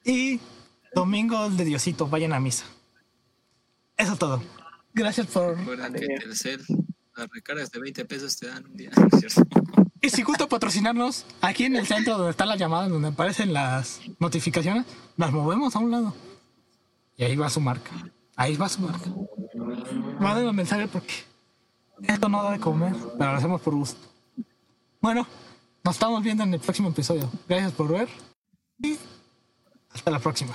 Y 0.03 0.41
domingos 0.95 1.57
de 1.57 1.65
Diosito, 1.65 2.09
vayan 2.09 2.33
a 2.33 2.41
misa. 2.41 2.65
Eso 3.97 4.13
es 4.13 4.19
todo. 4.19 4.43
Gracias 4.93 5.27
por... 5.29 5.57
Recuerden 5.59 5.93
que. 5.93 6.07
Telcel, 6.07 6.65
las 7.17 7.29
recargas 7.31 7.71
de 7.71 7.81
20 7.81 8.05
pesos 8.05 8.37
te 8.37 8.47
dan 8.47 8.65
un 8.67 8.77
día. 8.77 8.91
¿no 8.97 9.07
es 9.07 9.35
cierto? 9.35 9.65
Y 10.01 10.11
si 10.11 10.23
gusta 10.23 10.47
patrocinarnos, 10.47 11.25
aquí 11.41 11.65
en 11.65 11.77
el 11.77 11.87
centro 11.87 12.19
donde 12.19 12.31
está 12.31 12.45
la 12.45 12.57
llamada, 12.57 12.89
donde 12.89 13.09
aparecen 13.09 13.53
las 13.55 14.01
notificaciones, 14.19 14.85
las 15.17 15.33
movemos 15.33 15.75
a 15.75 15.79
un 15.79 15.91
lado. 15.91 16.15
Y 17.17 17.25
ahí 17.25 17.37
va 17.37 17.49
su 17.49 17.61
marca. 17.61 17.91
Ahí 18.37 18.57
va 18.57 18.69
su 18.69 18.83
marca. 18.83 19.11
Manden 20.21 20.49
un 20.49 20.57
mensaje 20.57 20.89
porque 20.89 21.15
esto 22.03 22.29
no 22.29 22.43
da 22.43 22.53
de 22.53 22.61
comer, 22.61 22.95
pero 23.19 23.33
lo 23.33 23.39
hacemos 23.39 23.61
por 23.63 23.75
gusto. 23.75 24.01
Bueno, 25.01 25.27
nos 25.83 25.95
estamos 25.95 26.23
viendo 26.23 26.43
en 26.43 26.53
el 26.53 26.61
próximo 26.61 26.91
episodio. 26.91 27.31
Gracias 27.49 27.73
por 27.73 27.89
ver 27.89 28.09
y 28.83 28.99
hasta 29.91 30.11
la 30.11 30.19
próxima. 30.19 30.55